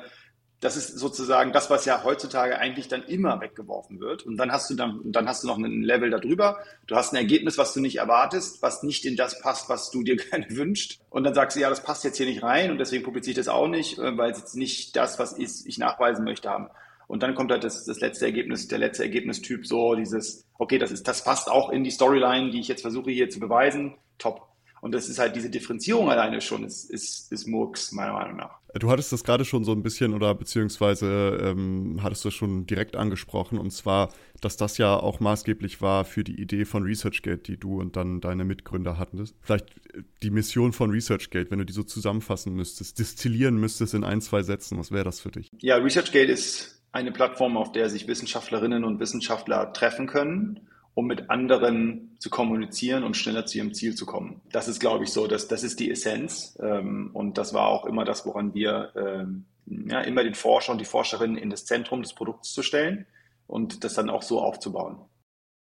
das 0.61 0.77
ist 0.77 0.99
sozusagen 0.99 1.51
das, 1.51 1.71
was 1.71 1.85
ja 1.85 2.03
heutzutage 2.03 2.57
eigentlich 2.59 2.87
dann 2.87 3.03
immer 3.03 3.41
weggeworfen 3.41 3.99
wird. 3.99 4.23
Und 4.23 4.37
dann 4.37 4.51
hast 4.51 4.69
du 4.69 4.75
dann, 4.75 5.01
dann 5.05 5.27
hast 5.27 5.43
du 5.43 5.47
noch 5.47 5.57
ein 5.57 5.81
Level 5.81 6.11
darüber. 6.11 6.59
Du 6.85 6.95
hast 6.95 7.13
ein 7.13 7.17
Ergebnis, 7.17 7.57
was 7.57 7.73
du 7.73 7.81
nicht 7.81 7.97
erwartest, 7.97 8.61
was 8.61 8.83
nicht 8.83 9.03
in 9.05 9.15
das 9.15 9.41
passt, 9.41 9.69
was 9.69 9.89
du 9.89 10.03
dir 10.03 10.15
gerne 10.29 10.45
wünscht. 10.51 10.99
Und 11.09 11.23
dann 11.23 11.33
sagst 11.33 11.57
du, 11.57 11.61
ja, 11.61 11.69
das 11.69 11.81
passt 11.81 12.03
jetzt 12.03 12.17
hier 12.17 12.27
nicht 12.27 12.43
rein 12.43 12.69
und 12.69 12.77
deswegen 12.77 13.03
publiziere 13.03 13.31
ich 13.31 13.45
das 13.45 13.47
auch 13.47 13.67
nicht, 13.67 13.97
äh, 13.97 14.15
weil 14.15 14.31
es 14.31 14.37
jetzt 14.37 14.55
nicht 14.55 14.95
das, 14.95 15.17
was 15.17 15.35
ich, 15.37 15.65
ich 15.65 15.79
nachweisen 15.79 16.23
möchte, 16.23 16.49
haben. 16.49 16.69
Und 17.07 17.23
dann 17.23 17.33
kommt 17.33 17.51
halt 17.51 17.63
das, 17.63 17.83
das 17.85 17.99
letzte 17.99 18.25
Ergebnis, 18.25 18.67
der 18.67 18.77
letzte 18.77 19.03
Ergebnistyp, 19.03 19.65
so 19.65 19.95
dieses, 19.95 20.45
okay, 20.59 20.77
das 20.77 20.91
ist, 20.91 21.07
das 21.07 21.23
passt 21.23 21.49
auch 21.49 21.71
in 21.71 21.83
die 21.83 21.91
Storyline, 21.91 22.51
die 22.51 22.59
ich 22.59 22.67
jetzt 22.67 22.81
versuche 22.81 23.09
hier 23.09 23.29
zu 23.29 23.39
beweisen. 23.39 23.95
Top. 24.19 24.50
Und 24.81 24.93
das 24.93 25.09
ist 25.09 25.19
halt 25.19 25.35
diese 25.35 25.51
Differenzierung 25.51 26.09
alleine 26.09 26.41
schon, 26.41 26.63
ist, 26.63 26.89
ist, 26.89 27.31
ist 27.31 27.47
Murks, 27.47 27.91
meiner 27.91 28.13
Meinung 28.13 28.37
nach. 28.37 28.57
Du 28.73 28.89
hattest 28.89 29.11
das 29.11 29.23
gerade 29.23 29.45
schon 29.45 29.63
so 29.63 29.73
ein 29.73 29.83
bisschen 29.83 30.15
oder 30.15 30.33
beziehungsweise 30.33 31.37
ähm, 31.39 31.99
hattest 32.01 32.25
du 32.25 32.29
das 32.29 32.33
schon 32.33 32.65
direkt 32.65 32.95
angesprochen 32.95 33.59
und 33.59 33.69
zwar, 33.69 34.11
dass 34.39 34.57
das 34.57 34.79
ja 34.79 34.95
auch 34.95 35.19
maßgeblich 35.19 35.81
war 35.81 36.03
für 36.03 36.23
die 36.23 36.41
Idee 36.41 36.65
von 36.65 36.81
ResearchGate, 36.81 37.43
die 37.43 37.57
du 37.57 37.79
und 37.79 37.95
dann 37.95 38.21
deine 38.21 38.43
Mitgründer 38.43 38.97
hatten. 38.97 39.23
Vielleicht 39.41 39.67
die 40.23 40.31
Mission 40.31 40.73
von 40.73 40.89
ResearchGate, 40.89 41.51
wenn 41.51 41.59
du 41.59 41.65
die 41.65 41.73
so 41.73 41.83
zusammenfassen 41.83 42.55
müsstest, 42.55 42.97
distillieren 42.97 43.57
müsstest 43.57 43.93
in 43.93 44.03
ein, 44.03 44.19
zwei 44.19 44.41
Sätzen, 44.41 44.79
was 44.79 44.91
wäre 44.91 45.03
das 45.03 45.19
für 45.19 45.29
dich? 45.29 45.49
Ja, 45.59 45.75
ResearchGate 45.75 46.31
ist 46.31 46.81
eine 46.91 47.11
Plattform, 47.11 47.55
auf 47.55 47.71
der 47.71 47.87
sich 47.89 48.07
Wissenschaftlerinnen 48.07 48.83
und 48.83 48.99
Wissenschaftler 48.99 49.73
treffen 49.73 50.07
können 50.07 50.70
um 50.93 51.07
mit 51.07 51.29
anderen 51.29 52.15
zu 52.19 52.29
kommunizieren 52.29 53.03
und 53.03 53.15
schneller 53.15 53.45
zu 53.45 53.57
ihrem 53.57 53.73
Ziel 53.73 53.95
zu 53.95 54.05
kommen. 54.05 54.41
Das 54.51 54.67
ist, 54.67 54.79
glaube 54.79 55.05
ich, 55.05 55.11
so, 55.11 55.27
dass 55.27 55.47
das 55.47 55.63
ist 55.63 55.79
die 55.79 55.89
Essenz. 55.89 56.57
Ähm, 56.61 57.11
und 57.13 57.37
das 57.37 57.53
war 57.53 57.67
auch 57.67 57.85
immer 57.85 58.05
das, 58.05 58.25
woran 58.25 58.53
wir 58.53 58.91
ähm, 58.95 59.45
ja, 59.65 60.01
immer 60.01 60.23
den 60.23 60.35
Forscher 60.35 60.73
und 60.73 60.81
die 60.81 60.85
Forscherinnen 60.85 61.37
in 61.37 61.49
das 61.49 61.65
Zentrum 61.65 62.01
des 62.01 62.13
Produkts 62.13 62.53
zu 62.53 62.61
stellen 62.61 63.05
und 63.47 63.83
das 63.83 63.93
dann 63.93 64.09
auch 64.09 64.23
so 64.23 64.41
aufzubauen. 64.41 64.97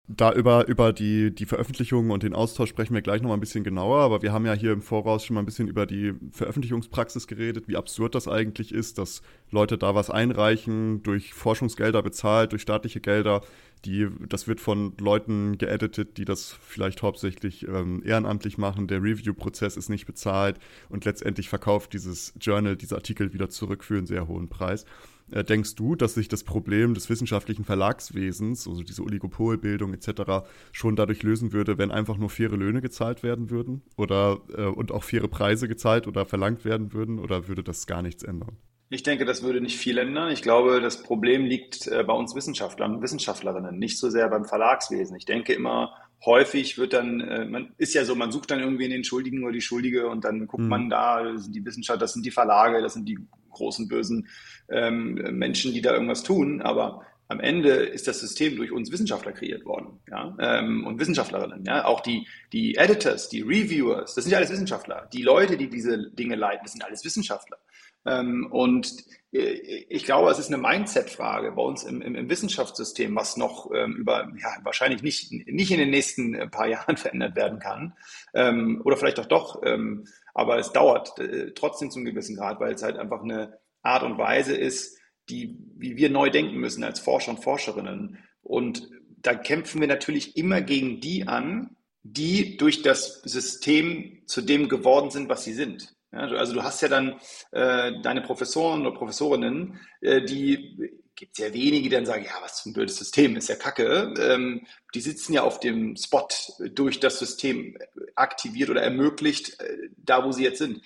Da 0.06 0.32
über, 0.32 0.66
über 0.66 0.92
die, 0.92 1.32
die 1.32 1.46
Veröffentlichungen 1.46 2.10
und 2.10 2.24
den 2.24 2.34
Austausch 2.34 2.70
sprechen 2.70 2.94
wir 2.94 3.02
gleich 3.02 3.22
noch 3.22 3.28
mal 3.28 3.34
ein 3.34 3.40
bisschen 3.40 3.62
genauer, 3.62 4.00
aber 4.00 4.22
wir 4.22 4.32
haben 4.32 4.44
ja 4.44 4.54
hier 4.54 4.72
im 4.72 4.82
Voraus 4.82 5.24
schon 5.24 5.34
mal 5.34 5.40
ein 5.40 5.46
bisschen 5.46 5.68
über 5.68 5.86
die 5.86 6.14
Veröffentlichungspraxis 6.32 7.28
geredet, 7.28 7.68
wie 7.68 7.76
absurd 7.76 8.16
das 8.16 8.26
eigentlich 8.26 8.72
ist, 8.72 8.98
dass 8.98 9.22
Leute 9.52 9.78
da 9.78 9.94
was 9.94 10.10
einreichen, 10.10 11.04
durch 11.04 11.32
Forschungsgelder 11.32 12.02
bezahlt, 12.02 12.50
durch 12.50 12.62
staatliche 12.62 13.00
Gelder, 13.00 13.42
die, 13.84 14.08
das 14.28 14.48
wird 14.48 14.60
von 14.60 14.94
Leuten 14.98 15.58
geeditet, 15.58 16.18
die 16.18 16.24
das 16.24 16.52
vielleicht 16.60 17.02
hauptsächlich 17.02 17.66
ähm, 17.68 18.02
ehrenamtlich 18.04 18.58
machen. 18.58 18.88
Der 18.88 19.02
Review-Prozess 19.02 19.76
ist 19.76 19.88
nicht 19.88 20.06
bezahlt 20.06 20.58
und 20.88 21.04
letztendlich 21.04 21.48
verkauft 21.48 21.92
dieses 21.92 22.34
Journal, 22.40 22.76
diese 22.76 22.96
Artikel 22.96 23.32
wieder 23.32 23.48
zurück 23.48 23.84
für 23.84 23.96
einen 23.96 24.06
sehr 24.06 24.28
hohen 24.28 24.48
Preis. 24.48 24.84
Äh, 25.30 25.44
denkst 25.44 25.74
du, 25.76 25.94
dass 25.94 26.14
sich 26.14 26.28
das 26.28 26.44
Problem 26.44 26.94
des 26.94 27.08
wissenschaftlichen 27.08 27.64
Verlagswesens, 27.64 28.66
also 28.66 28.82
diese 28.82 29.02
Oligopolbildung 29.02 29.94
etc., 29.94 30.46
schon 30.72 30.96
dadurch 30.96 31.22
lösen 31.22 31.52
würde, 31.52 31.78
wenn 31.78 31.90
einfach 31.90 32.16
nur 32.16 32.30
faire 32.30 32.56
Löhne 32.56 32.80
gezahlt 32.80 33.22
werden 33.22 33.50
würden? 33.50 33.82
Oder 33.96 34.40
äh, 34.56 34.64
und 34.64 34.92
auch 34.92 35.04
faire 35.04 35.28
Preise 35.28 35.68
gezahlt 35.68 36.06
oder 36.06 36.26
verlangt 36.26 36.64
werden 36.64 36.92
würden? 36.92 37.18
Oder 37.18 37.48
würde 37.48 37.62
das 37.62 37.86
gar 37.86 38.02
nichts 38.02 38.22
ändern? 38.22 38.56
Ich 38.92 39.04
denke, 39.04 39.24
das 39.24 39.44
würde 39.44 39.60
nicht 39.60 39.78
viel 39.78 39.98
ändern. 39.98 40.32
Ich 40.32 40.42
glaube, 40.42 40.80
das 40.80 41.04
Problem 41.04 41.44
liegt 41.44 41.86
äh, 41.86 42.02
bei 42.02 42.12
uns 42.12 42.34
Wissenschaftlern 42.34 42.96
und 42.96 43.02
Wissenschaftlerinnen, 43.02 43.78
nicht 43.78 43.98
so 43.98 44.10
sehr 44.10 44.28
beim 44.28 44.44
Verlagswesen. 44.44 45.16
Ich 45.16 45.26
denke 45.26 45.52
immer, 45.52 45.94
häufig 46.24 46.76
wird 46.76 46.92
dann, 46.92 47.20
äh, 47.20 47.44
man 47.44 47.72
ist 47.78 47.94
ja 47.94 48.04
so, 48.04 48.16
man 48.16 48.32
sucht 48.32 48.50
dann 48.50 48.58
irgendwie 48.58 48.88
den 48.88 49.04
Schuldigen 49.04 49.44
oder 49.44 49.52
die 49.52 49.60
Schuldige 49.60 50.08
und 50.08 50.24
dann 50.24 50.48
guckt 50.48 50.64
mhm. 50.64 50.68
man 50.68 50.90
da, 50.90 51.22
das 51.22 51.44
sind 51.44 51.54
die 51.54 51.64
Wissenschaftler, 51.64 52.00
das 52.00 52.14
sind 52.14 52.26
die 52.26 52.32
Verlage, 52.32 52.82
das 52.82 52.94
sind 52.94 53.08
die 53.08 53.18
großen 53.50 53.88
bösen 53.88 54.28
ähm, 54.70 55.14
Menschen, 55.32 55.72
die 55.72 55.82
da 55.82 55.92
irgendwas 55.92 56.22
tun. 56.22 56.62
Aber 56.62 57.02
am 57.30 57.38
Ende 57.38 57.70
ist 57.70 58.08
das 58.08 58.18
System 58.18 58.56
durch 58.56 58.72
uns 58.72 58.90
Wissenschaftler 58.90 59.30
kreiert 59.30 59.64
worden, 59.64 60.00
ja, 60.10 60.36
ähm, 60.40 60.84
und 60.84 60.98
Wissenschaftlerinnen, 60.98 61.64
ja, 61.64 61.84
auch 61.84 62.00
die, 62.00 62.26
die 62.52 62.74
Editors, 62.74 63.28
die 63.28 63.42
Reviewers, 63.42 64.16
das 64.16 64.24
sind 64.24 64.32
ja 64.32 64.38
alles 64.38 64.50
Wissenschaftler. 64.50 65.08
Die 65.12 65.22
Leute, 65.22 65.56
die 65.56 65.70
diese 65.70 66.10
Dinge 66.10 66.34
leiten, 66.34 66.64
das 66.64 66.72
sind 66.72 66.84
alles 66.84 67.04
Wissenschaftler. 67.04 67.58
Ähm, 68.04 68.48
und 68.50 68.92
äh, 69.32 69.38
ich 69.38 70.04
glaube, 70.04 70.30
es 70.30 70.40
ist 70.40 70.52
eine 70.52 70.58
Mindset-Frage 70.58 71.52
bei 71.52 71.62
uns 71.62 71.84
im, 71.84 72.02
im, 72.02 72.16
im, 72.16 72.28
Wissenschaftssystem, 72.28 73.14
was 73.14 73.36
noch 73.36 73.70
ähm, 73.72 73.94
über, 73.94 74.32
ja, 74.40 74.56
wahrscheinlich 74.64 75.02
nicht, 75.02 75.30
nicht 75.30 75.70
in 75.70 75.78
den 75.78 75.90
nächsten 75.90 76.34
äh, 76.34 76.48
paar 76.48 76.66
Jahren 76.68 76.96
verändert 76.96 77.36
werden 77.36 77.60
kann. 77.60 77.94
Ähm, 78.34 78.82
oder 78.84 78.96
vielleicht 78.96 79.20
auch 79.20 79.26
doch. 79.26 79.62
Ähm, 79.64 80.04
aber 80.34 80.58
es 80.58 80.72
dauert 80.72 81.16
äh, 81.20 81.52
trotzdem 81.52 81.92
zum 81.92 82.04
gewissen 82.04 82.34
Grad, 82.34 82.58
weil 82.58 82.74
es 82.74 82.82
halt 82.82 82.96
einfach 82.96 83.22
eine 83.22 83.59
Art 83.82 84.02
und 84.02 84.18
Weise 84.18 84.56
ist, 84.56 84.98
die, 85.28 85.56
wie 85.76 85.96
wir 85.96 86.10
neu 86.10 86.30
denken 86.30 86.56
müssen 86.56 86.84
als 86.84 87.00
Forscher 87.00 87.32
und 87.32 87.42
Forscherinnen. 87.42 88.18
Und 88.42 88.88
da 89.22 89.34
kämpfen 89.34 89.80
wir 89.80 89.88
natürlich 89.88 90.36
immer 90.36 90.60
gegen 90.60 91.00
die 91.00 91.26
an, 91.26 91.76
die 92.02 92.56
durch 92.56 92.82
das 92.82 93.22
System 93.22 94.22
zu 94.26 94.40
dem 94.40 94.68
geworden 94.68 95.10
sind, 95.10 95.28
was 95.28 95.44
sie 95.44 95.52
sind. 95.52 95.94
Ja, 96.12 96.20
also 96.20 96.54
du 96.54 96.62
hast 96.62 96.80
ja 96.82 96.88
dann 96.88 97.20
äh, 97.52 98.00
deine 98.02 98.22
Professoren 98.22 98.84
oder 98.84 98.96
Professorinnen, 98.96 99.78
äh, 100.00 100.22
die 100.22 100.90
gibt 101.14 101.38
es 101.38 101.44
ja 101.44 101.52
wenige, 101.52 101.82
die 101.82 101.88
dann 101.90 102.06
sagen, 102.06 102.24
ja, 102.24 102.32
was 102.40 102.60
für 102.60 102.70
ein 102.70 102.72
blödes 102.72 102.96
System, 102.96 103.36
ist 103.36 103.48
ja 103.48 103.54
kacke. 103.54 104.14
Ähm, 104.18 104.66
die 104.94 105.02
sitzen 105.02 105.34
ja 105.34 105.42
auf 105.42 105.60
dem 105.60 105.94
Spot 105.96 106.26
durch 106.74 106.98
das 106.98 107.18
System 107.18 107.76
aktiviert 108.14 108.70
oder 108.70 108.82
ermöglicht, 108.82 109.60
äh, 109.60 109.90
da 109.98 110.24
wo 110.24 110.32
sie 110.32 110.44
jetzt 110.44 110.58
sind. 110.58 110.80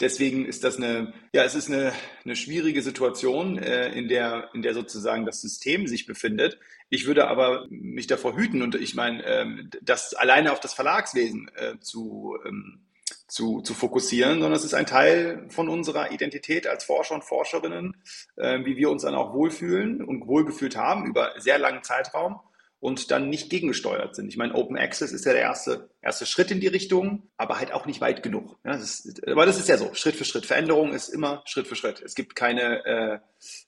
Deswegen 0.00 0.44
ist 0.44 0.62
das 0.62 0.76
eine, 0.76 1.14
ja, 1.32 1.44
es 1.44 1.54
ist 1.54 1.70
eine, 1.70 1.92
eine 2.24 2.36
schwierige 2.36 2.82
Situation, 2.82 3.58
äh, 3.58 3.88
in 3.92 4.08
der, 4.08 4.50
in 4.52 4.62
der 4.62 4.74
sozusagen 4.74 5.24
das 5.24 5.40
System 5.40 5.86
sich 5.86 6.06
befindet. 6.06 6.58
Ich 6.90 7.06
würde 7.06 7.28
aber 7.28 7.66
mich 7.70 8.06
davor 8.06 8.36
hüten 8.36 8.62
und 8.62 8.74
ich 8.74 8.94
meine, 8.94 9.24
ähm, 9.24 9.70
das 9.80 10.14
alleine 10.14 10.52
auf 10.52 10.60
das 10.60 10.74
Verlagswesen 10.74 11.50
äh, 11.56 11.78
zu 11.80 12.36
ähm, 12.44 12.82
zu, 13.28 13.60
zu 13.60 13.74
fokussieren, 13.74 14.40
sondern 14.40 14.52
es 14.52 14.64
ist 14.64 14.74
ein 14.74 14.86
Teil 14.86 15.46
von 15.48 15.68
unserer 15.68 16.12
Identität 16.12 16.66
als 16.66 16.84
Forscher 16.84 17.14
und 17.14 17.24
Forscherinnen, 17.24 17.96
äh, 18.36 18.64
wie 18.64 18.76
wir 18.76 18.90
uns 18.90 19.02
dann 19.02 19.14
auch 19.14 19.34
wohlfühlen 19.34 20.02
und 20.02 20.26
wohlgefühlt 20.26 20.76
haben 20.76 21.06
über 21.06 21.32
sehr 21.38 21.58
langen 21.58 21.82
Zeitraum 21.82 22.40
und 22.78 23.10
dann 23.10 23.30
nicht 23.30 23.50
gegengesteuert 23.50 24.14
sind. 24.14 24.28
Ich 24.28 24.36
meine, 24.36 24.54
Open 24.54 24.76
Access 24.76 25.12
ist 25.12 25.24
ja 25.24 25.32
der 25.32 25.42
erste, 25.42 25.88
erste 26.02 26.26
Schritt 26.26 26.50
in 26.50 26.60
die 26.60 26.66
Richtung, 26.66 27.22
aber 27.36 27.58
halt 27.58 27.72
auch 27.72 27.86
nicht 27.86 28.00
weit 28.00 28.22
genug. 28.22 28.58
Ja, 28.64 28.72
das 28.72 29.00
ist, 29.00 29.26
aber 29.26 29.46
das 29.46 29.58
ist 29.58 29.68
ja 29.68 29.78
so, 29.78 29.94
Schritt 29.94 30.14
für 30.14 30.24
Schritt. 30.24 30.46
Veränderung 30.46 30.92
ist 30.92 31.08
immer 31.08 31.42
Schritt 31.46 31.66
für 31.66 31.74
Schritt. 31.74 32.02
Es 32.02 32.14
gibt 32.14 32.36
keine 32.36 32.84
äh, 32.84 33.18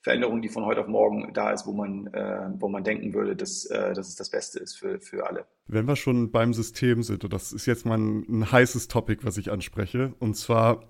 Veränderung, 0.03 0.41
die 0.41 0.49
von 0.49 0.65
heute 0.65 0.81
auf 0.81 0.87
morgen 0.87 1.33
da 1.33 1.51
ist, 1.51 1.65
wo 1.65 1.73
man, 1.73 2.07
äh, 2.13 2.49
wo 2.59 2.69
man 2.69 2.83
denken 2.83 3.13
würde, 3.13 3.35
dass, 3.35 3.65
äh, 3.65 3.93
dass 3.93 4.07
es 4.09 4.15
das 4.15 4.29
Beste 4.29 4.59
ist 4.59 4.77
für, 4.77 4.99
für 4.99 5.25
alle. 5.25 5.45
Wenn 5.67 5.87
wir 5.87 5.95
schon 5.95 6.31
beim 6.31 6.53
System 6.53 7.01
sind, 7.03 7.23
und 7.23 7.33
das 7.33 7.51
ist 7.51 7.65
jetzt 7.65 7.85
mal 7.85 7.97
ein, 7.97 8.25
ein 8.29 8.51
heißes 8.51 8.87
Topic, 8.87 9.25
was 9.25 9.37
ich 9.37 9.51
anspreche, 9.51 10.13
und 10.19 10.35
zwar 10.35 10.83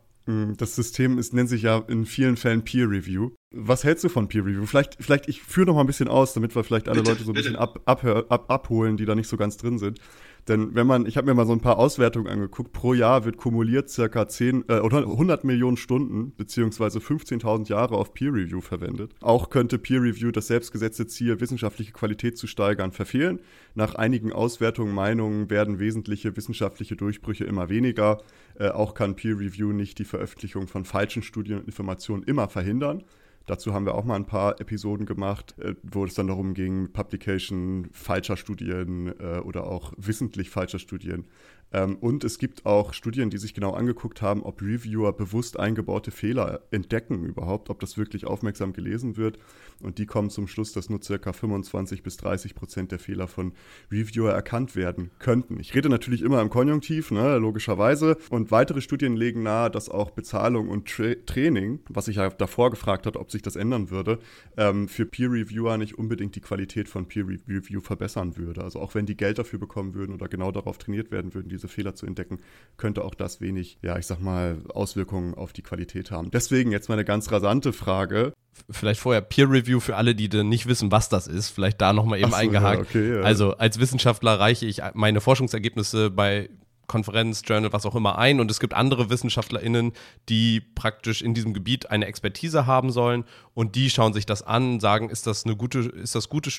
das 0.57 0.75
System 0.75 1.17
ist, 1.17 1.33
nennt 1.33 1.49
sich 1.49 1.63
ja 1.63 1.83
in 1.87 2.05
vielen 2.05 2.37
Fällen 2.37 2.63
Peer 2.63 2.89
Review. 2.89 3.31
Was 3.51 3.83
hältst 3.83 4.03
du 4.03 4.09
von 4.09 4.27
Peer 4.27 4.45
Review? 4.45 4.65
Vielleicht, 4.65 4.97
vielleicht 4.99 5.27
ich 5.27 5.41
führe 5.41 5.67
noch 5.67 5.75
mal 5.75 5.81
ein 5.81 5.87
bisschen 5.87 6.07
aus, 6.07 6.33
damit 6.33 6.55
wir 6.55 6.63
vielleicht 6.63 6.87
alle 6.87 6.99
bitte, 6.99 7.11
Leute 7.11 7.23
so 7.23 7.31
ein 7.31 7.33
bitte. 7.33 7.49
bisschen 7.49 7.59
ab, 7.59 7.81
abhör, 7.85 8.25
ab, 8.29 8.45
abholen, 8.51 8.95
die 8.95 9.05
da 9.05 9.15
nicht 9.15 9.27
so 9.27 9.37
ganz 9.37 9.57
drin 9.57 9.79
sind. 9.79 9.99
Denn 10.47 10.73
wenn 10.73 10.87
man, 10.87 11.05
ich 11.05 11.17
habe 11.17 11.27
mir 11.27 11.33
mal 11.33 11.45
so 11.45 11.53
ein 11.53 11.59
paar 11.59 11.77
Auswertungen 11.77 12.27
angeguckt, 12.27 12.73
pro 12.73 12.93
Jahr 12.93 13.25
wird 13.25 13.37
kumuliert 13.37 13.89
circa 13.89 14.27
10 14.27 14.65
äh, 14.67 14.79
oder 14.79 14.99
100 14.99 15.43
Millionen 15.43 15.77
Stunden 15.77 16.33
beziehungsweise 16.35 16.99
15.000 16.99 17.69
Jahre 17.69 17.95
auf 17.95 18.13
Peer 18.13 18.33
Review 18.33 18.61
verwendet. 18.61 19.13
Auch 19.21 19.49
könnte 19.49 19.77
Peer 19.77 20.01
Review 20.01 20.31
das 20.31 20.47
selbstgesetzte 20.47 21.07
Ziel, 21.07 21.39
wissenschaftliche 21.39 21.91
Qualität 21.91 22.37
zu 22.37 22.47
steigern, 22.47 22.91
verfehlen. 22.91 23.39
Nach 23.75 23.95
einigen 23.95 24.33
Auswertungen, 24.33 24.93
Meinungen 24.93 25.49
werden 25.49 25.79
wesentliche 25.79 26.35
wissenschaftliche 26.35 26.95
Durchbrüche 26.95 27.45
immer 27.45 27.69
weniger. 27.69 28.21
Äh, 28.59 28.69
auch 28.69 28.93
kann 28.93 29.15
Peer 29.15 29.39
Review 29.39 29.71
nicht 29.71 29.97
die 29.99 30.05
Veröffentlichung 30.05 30.67
von 30.67 30.85
falschen 30.85 31.23
Studien 31.23 31.59
und 31.59 31.65
Informationen 31.65 32.23
immer 32.23 32.49
verhindern. 32.49 33.03
Dazu 33.45 33.73
haben 33.73 33.85
wir 33.85 33.95
auch 33.95 34.03
mal 34.03 34.15
ein 34.15 34.27
paar 34.27 34.59
Episoden 34.61 35.07
gemacht, 35.07 35.55
äh, 35.59 35.73
wo 35.81 36.05
es 36.05 36.13
dann 36.13 36.27
darum 36.27 36.53
ging, 36.53 36.91
Publication 36.91 37.87
falscher 37.91 38.37
Studien 38.37 39.07
äh, 39.19 39.39
oder 39.39 39.65
auch 39.65 39.93
wissentlich 39.97 40.49
falscher 40.49 40.77
Studien 40.77 41.25
Ähm, 41.71 41.97
und 41.97 42.23
es 42.23 42.39
gibt 42.39 42.65
auch 42.65 42.93
Studien, 42.93 43.29
die 43.29 43.37
sich 43.37 43.53
genau 43.53 43.73
angeguckt 43.73 44.21
haben, 44.21 44.43
ob 44.43 44.61
Reviewer 44.61 45.13
bewusst 45.13 45.59
eingebaute 45.59 46.11
Fehler 46.11 46.61
entdecken 46.71 47.25
überhaupt, 47.25 47.69
ob 47.69 47.79
das 47.79 47.97
wirklich 47.97 48.25
aufmerksam 48.25 48.73
gelesen 48.73 49.17
wird. 49.17 49.37
Und 49.81 49.97
die 49.97 50.05
kommen 50.05 50.29
zum 50.29 50.47
Schluss, 50.47 50.73
dass 50.73 50.89
nur 50.89 51.01
circa 51.01 51.31
25 51.31 52.03
bis 52.03 52.17
30 52.17 52.55
Prozent 52.55 52.91
der 52.91 52.99
Fehler 52.99 53.27
von 53.27 53.53
Reviewer 53.91 54.31
erkannt 54.31 54.75
werden 54.75 55.11
könnten. 55.19 55.59
Ich 55.59 55.73
rede 55.73 55.89
natürlich 55.89 56.21
immer 56.21 56.41
im 56.41 56.49
Konjunktiv, 56.49 57.11
ne, 57.11 57.37
logischerweise. 57.37 58.17
Und 58.29 58.51
weitere 58.51 58.81
Studien 58.81 59.15
legen 59.15 59.43
nahe, 59.43 59.69
dass 59.69 59.89
auch 59.89 60.11
Bezahlung 60.11 60.69
und 60.69 60.87
Tra 60.87 61.13
Training, 61.25 61.79
was 61.89 62.07
ich 62.07 62.17
ja 62.17 62.29
davor 62.29 62.71
gefragt 62.71 63.05
hat, 63.05 63.15
ob 63.15 63.31
sich 63.31 63.41
das 63.41 63.55
ändern 63.55 63.89
würde, 63.89 64.19
ähm, 64.57 64.87
für 64.87 65.05
Peer 65.05 65.31
Reviewer 65.31 65.77
nicht 65.77 65.97
unbedingt 65.97 66.35
die 66.35 66.41
Qualität 66.41 66.89
von 66.89 67.07
Peer 67.07 67.27
Review 67.27 67.81
verbessern 67.81 68.37
würde. 68.37 68.63
Also 68.63 68.79
auch 68.79 68.95
wenn 68.95 69.05
die 69.05 69.17
Geld 69.17 69.39
dafür 69.39 69.59
bekommen 69.59 69.93
würden 69.93 70.13
oder 70.13 70.27
genau 70.27 70.51
darauf 70.51 70.77
trainiert 70.77 71.11
werden 71.11 71.33
würden, 71.33 71.49
diese 71.59 71.67
Fehler 71.67 71.95
zu 71.95 72.05
entdecken, 72.05 72.39
könnte 72.77 73.03
auch 73.03 73.13
das 73.13 73.41
wenig, 73.41 73.77
ja, 73.81 73.97
ich 73.97 74.07
sag 74.07 74.21
mal, 74.21 74.61
Auswirkungen 74.69 75.33
auf 75.35 75.53
die 75.53 75.61
Qualität 75.61 76.11
haben. 76.11 76.31
Deswegen 76.31 76.71
jetzt 76.71 76.89
meine 76.89 77.05
ganz 77.05 77.31
rasante 77.31 77.73
Frage. 77.73 78.33
Vielleicht 78.69 78.99
vorher 78.99 79.21
Peer 79.21 79.49
Review 79.49 79.79
für 79.79 79.95
alle, 79.95 80.15
die 80.15 80.27
nicht 80.43 80.67
wissen, 80.67 80.91
was 80.91 81.09
das 81.09 81.27
ist. 81.27 81.49
Vielleicht 81.49 81.81
da 81.81 81.93
nochmal 81.93 82.19
eben 82.19 82.31
so, 82.31 82.37
eingehakt. 82.37 82.93
Ja, 82.93 83.01
okay, 83.01 83.15
ja. 83.15 83.21
Also 83.21 83.53
als 83.57 83.79
Wissenschaftler 83.79 84.39
reiche 84.39 84.65
ich 84.65 84.81
meine 84.93 85.21
Forschungsergebnisse 85.21 86.09
bei 86.09 86.49
Konferenz, 86.89 87.43
Journal, 87.45 87.71
was 87.71 87.85
auch 87.85 87.95
immer 87.95 88.17
ein. 88.17 88.41
Und 88.41 88.51
es 88.51 88.59
gibt 88.59 88.73
andere 88.73 89.09
WissenschaftlerInnen, 89.09 89.93
die 90.27 90.59
praktisch 90.59 91.21
in 91.21 91.33
diesem 91.33 91.53
Gebiet 91.53 91.89
eine 91.89 92.05
Expertise 92.05 92.65
haben 92.65 92.91
sollen 92.91 93.23
und 93.53 93.75
die 93.75 93.89
schauen 93.89 94.13
sich 94.13 94.25
das 94.25 94.41
an, 94.41 94.79
sagen, 94.79 95.09
ist 95.09 95.27
das 95.27 95.45
eine 95.45 95.55
gute, 95.55 95.79
ist 95.79 96.15
das 96.15 96.29
gute, 96.29 96.49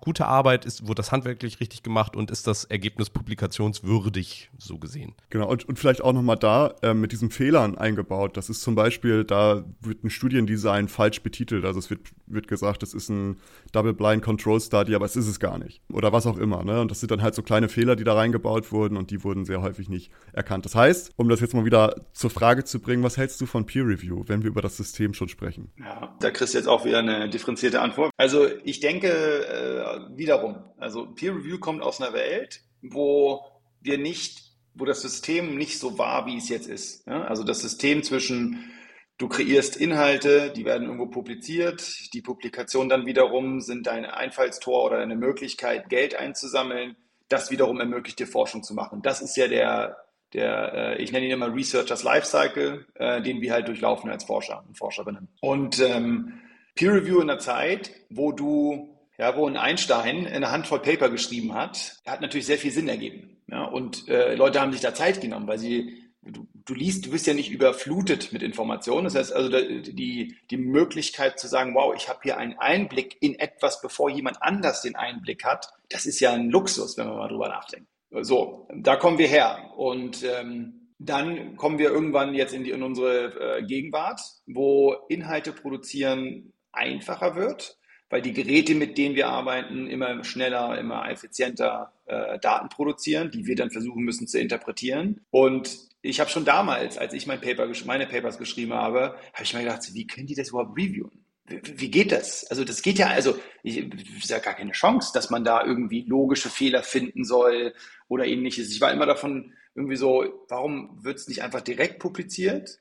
gute 0.00 0.26
Arbeit, 0.26 0.64
ist, 0.64 0.82
wurde 0.82 0.96
das 0.96 1.12
handwerklich 1.12 1.60
richtig 1.60 1.82
gemacht 1.82 2.16
und 2.16 2.30
ist 2.30 2.46
das 2.46 2.64
Ergebnis 2.64 3.10
publikationswürdig, 3.10 4.50
so 4.56 4.78
gesehen. 4.78 5.14
Genau, 5.30 5.48
und, 5.48 5.68
und 5.68 5.78
vielleicht 5.78 6.02
auch 6.02 6.12
nochmal 6.12 6.36
da 6.36 6.74
äh, 6.82 6.94
mit 6.94 7.12
diesen 7.12 7.30
Fehlern 7.30 7.76
eingebaut. 7.76 8.36
Das 8.36 8.50
ist 8.50 8.62
zum 8.62 8.74
Beispiel, 8.74 9.24
da 9.24 9.64
wird 9.80 10.04
ein 10.04 10.10
Studiendesign 10.10 10.88
falsch 10.88 11.22
betitelt. 11.22 11.64
Also 11.64 11.78
es 11.78 11.90
wird, 11.90 12.02
wird 12.30 12.48
gesagt, 12.48 12.82
das 12.82 12.94
ist 12.94 13.08
ein 13.08 13.40
Double-Blind 13.72 14.22
Control 14.22 14.60
Study, 14.60 14.94
aber 14.94 15.06
es 15.06 15.16
ist 15.16 15.28
es 15.28 15.40
gar 15.40 15.58
nicht. 15.58 15.82
Oder 15.92 16.12
was 16.12 16.26
auch 16.26 16.38
immer. 16.38 16.64
Ne? 16.64 16.80
Und 16.80 16.90
das 16.90 17.00
sind 17.00 17.10
dann 17.10 17.22
halt 17.22 17.34
so 17.34 17.42
kleine 17.42 17.68
Fehler, 17.68 17.96
die 17.96 18.04
da 18.04 18.14
reingebaut 18.14 18.72
wurden 18.72 18.96
und 18.96 19.10
die 19.10 19.24
wurden 19.24 19.44
sehr 19.44 19.62
häufig 19.62 19.88
nicht 19.88 20.10
erkannt. 20.32 20.64
Das 20.64 20.74
heißt, 20.74 21.12
um 21.16 21.28
das 21.28 21.40
jetzt 21.40 21.54
mal 21.54 21.64
wieder 21.64 21.94
zur 22.12 22.30
Frage 22.30 22.64
zu 22.64 22.80
bringen, 22.80 23.02
was 23.02 23.16
hältst 23.16 23.40
du 23.40 23.46
von 23.46 23.66
Peer 23.66 23.86
Review, 23.86 24.24
wenn 24.26 24.42
wir 24.42 24.50
über 24.50 24.62
das 24.62 24.76
System 24.76 25.14
schon 25.14 25.28
sprechen? 25.28 25.70
Ja, 25.78 26.16
da 26.20 26.30
kriegst 26.30 26.54
du 26.54 26.58
jetzt 26.58 26.68
auch 26.68 26.84
wieder 26.84 26.98
eine 26.98 27.28
differenzierte 27.28 27.80
Antwort. 27.80 28.10
Also 28.16 28.46
ich 28.64 28.80
denke 28.80 29.08
äh, 29.08 30.16
wiederum, 30.16 30.56
also 30.76 31.06
Peer 31.06 31.34
Review 31.34 31.58
kommt 31.58 31.82
aus 31.82 32.00
einer 32.00 32.12
Welt, 32.12 32.62
wo 32.82 33.44
wir 33.80 33.98
nicht, 33.98 34.52
wo 34.74 34.84
das 34.84 35.02
System 35.02 35.56
nicht 35.56 35.78
so 35.78 35.98
war, 35.98 36.26
wie 36.26 36.36
es 36.36 36.48
jetzt 36.48 36.68
ist. 36.68 37.06
Ja? 37.06 37.22
Also 37.22 37.44
das 37.44 37.60
System 37.60 38.02
zwischen 38.02 38.70
Du 39.18 39.28
kreierst 39.28 39.76
Inhalte, 39.76 40.50
die 40.50 40.64
werden 40.64 40.84
irgendwo 40.84 41.06
publiziert. 41.06 42.14
Die 42.14 42.22
Publikationen 42.22 42.88
dann 42.88 43.04
wiederum 43.04 43.60
sind 43.60 43.86
dein 43.86 44.06
Einfallstor 44.06 44.84
oder 44.84 44.98
eine 44.98 45.16
Möglichkeit, 45.16 45.88
Geld 45.88 46.14
einzusammeln 46.14 46.96
das 47.28 47.50
wiederum 47.50 47.78
ermöglicht 47.80 48.18
dir 48.18 48.26
Forschung 48.26 48.62
zu 48.62 48.74
machen. 48.74 49.02
Das 49.02 49.20
ist 49.20 49.36
ja 49.36 49.48
der, 49.48 49.96
der 50.32 50.72
äh, 50.74 51.02
ich 51.02 51.12
nenne 51.12 51.26
ihn 51.26 51.32
immer 51.32 51.54
Researchers 51.54 52.02
Lifecycle, 52.02 52.86
äh, 52.94 53.22
den 53.22 53.40
wir 53.40 53.52
halt 53.52 53.68
durchlaufen 53.68 54.10
als 54.10 54.24
Forscher 54.24 54.64
und 54.66 54.76
Forscherinnen. 54.76 55.28
Und 55.40 55.78
ähm, 55.80 56.40
Peer 56.74 56.94
Review 56.94 57.20
in 57.20 57.28
der 57.28 57.38
Zeit, 57.38 57.90
wo 58.08 58.32
du, 58.32 58.96
ja, 59.18 59.36
wo 59.36 59.46
ein 59.46 59.56
Einstein 59.56 60.26
eine 60.26 60.50
Handvoll 60.50 60.80
Paper 60.80 61.10
geschrieben 61.10 61.54
hat, 61.54 61.98
hat 62.06 62.20
natürlich 62.20 62.46
sehr 62.46 62.58
viel 62.58 62.70
Sinn 62.70 62.88
ergeben. 62.88 63.36
Ja? 63.46 63.64
Und 63.64 64.08
äh, 64.08 64.34
Leute 64.34 64.60
haben 64.60 64.72
sich 64.72 64.80
da 64.80 64.94
Zeit 64.94 65.20
genommen, 65.20 65.46
weil 65.46 65.58
sie 65.58 66.02
du, 66.22 66.46
du 66.68 66.74
liest, 66.74 67.06
du 67.06 67.10
bist 67.10 67.26
ja 67.26 67.34
nicht 67.34 67.50
überflutet 67.50 68.32
mit 68.32 68.42
Informationen. 68.42 69.04
Das 69.04 69.14
heißt 69.14 69.32
also, 69.32 69.48
die, 69.50 70.36
die 70.50 70.56
Möglichkeit 70.56 71.38
zu 71.38 71.48
sagen, 71.48 71.74
wow, 71.74 71.94
ich 71.96 72.08
habe 72.08 72.20
hier 72.22 72.36
einen 72.36 72.58
Einblick 72.58 73.16
in 73.20 73.38
etwas, 73.38 73.80
bevor 73.80 74.10
jemand 74.10 74.42
anders 74.42 74.82
den 74.82 74.94
Einblick 74.94 75.44
hat, 75.44 75.72
das 75.88 76.04
ist 76.04 76.20
ja 76.20 76.32
ein 76.32 76.50
Luxus, 76.50 76.98
wenn 76.98 77.08
man 77.08 77.16
mal 77.16 77.28
drüber 77.28 77.48
nachdenkt. 77.48 77.88
So, 78.20 78.68
da 78.74 78.96
kommen 78.96 79.18
wir 79.18 79.28
her. 79.28 79.72
Und 79.76 80.22
ähm, 80.24 80.94
dann 80.98 81.56
kommen 81.56 81.78
wir 81.78 81.90
irgendwann 81.90 82.34
jetzt 82.34 82.52
in, 82.52 82.64
die, 82.64 82.70
in 82.70 82.82
unsere 82.82 83.58
äh, 83.58 83.62
Gegenwart, 83.62 84.20
wo 84.46 84.94
Inhalte 85.08 85.52
produzieren 85.52 86.52
einfacher 86.72 87.34
wird, 87.34 87.77
weil 88.10 88.22
die 88.22 88.32
Geräte, 88.32 88.74
mit 88.74 88.96
denen 88.98 89.14
wir 89.14 89.28
arbeiten, 89.28 89.86
immer 89.86 90.24
schneller, 90.24 90.78
immer 90.78 91.10
effizienter 91.10 91.92
äh, 92.06 92.38
Daten 92.38 92.68
produzieren, 92.68 93.30
die 93.30 93.46
wir 93.46 93.56
dann 93.56 93.70
versuchen 93.70 94.02
müssen 94.02 94.26
zu 94.26 94.38
interpretieren. 94.38 95.20
Und 95.30 95.78
ich 96.00 96.20
habe 96.20 96.30
schon 96.30 96.44
damals, 96.44 96.96
als 96.96 97.12
ich 97.12 97.26
mein 97.26 97.40
Paper, 97.40 97.70
meine 97.84 98.06
Papers 98.06 98.38
geschrieben 98.38 98.72
habe, 98.72 99.16
habe 99.32 99.42
ich 99.42 99.52
mir 99.52 99.60
gedacht, 99.60 99.92
wie 99.92 100.06
können 100.06 100.26
die 100.26 100.34
das 100.34 100.50
überhaupt 100.50 100.78
reviewen? 100.78 101.24
Wie, 101.46 101.90
geht 101.90 102.12
das? 102.12 102.44
Also 102.50 102.62
das 102.62 102.82
geht 102.82 102.98
ja, 102.98 103.06
also 103.06 103.38
ich, 103.62 103.78
ist 104.18 104.28
ja 104.28 104.38
gar 104.38 104.54
keine 104.54 104.72
Chance, 104.72 105.12
dass 105.14 105.30
man 105.30 105.44
da 105.44 105.64
irgendwie 105.64 106.02
logische 106.02 106.50
Fehler 106.50 106.82
finden 106.82 107.24
soll 107.24 107.72
oder 108.06 108.26
ähnliches. 108.26 108.70
Ich 108.70 108.80
war 108.82 108.92
immer 108.92 109.06
davon 109.06 109.54
irgendwie 109.74 109.96
so, 109.96 110.44
warum 110.48 111.02
wird 111.02 111.18
es 111.18 111.28
nicht 111.28 111.42
einfach 111.42 111.62
direkt 111.62 112.00
publiziert? 112.00 112.80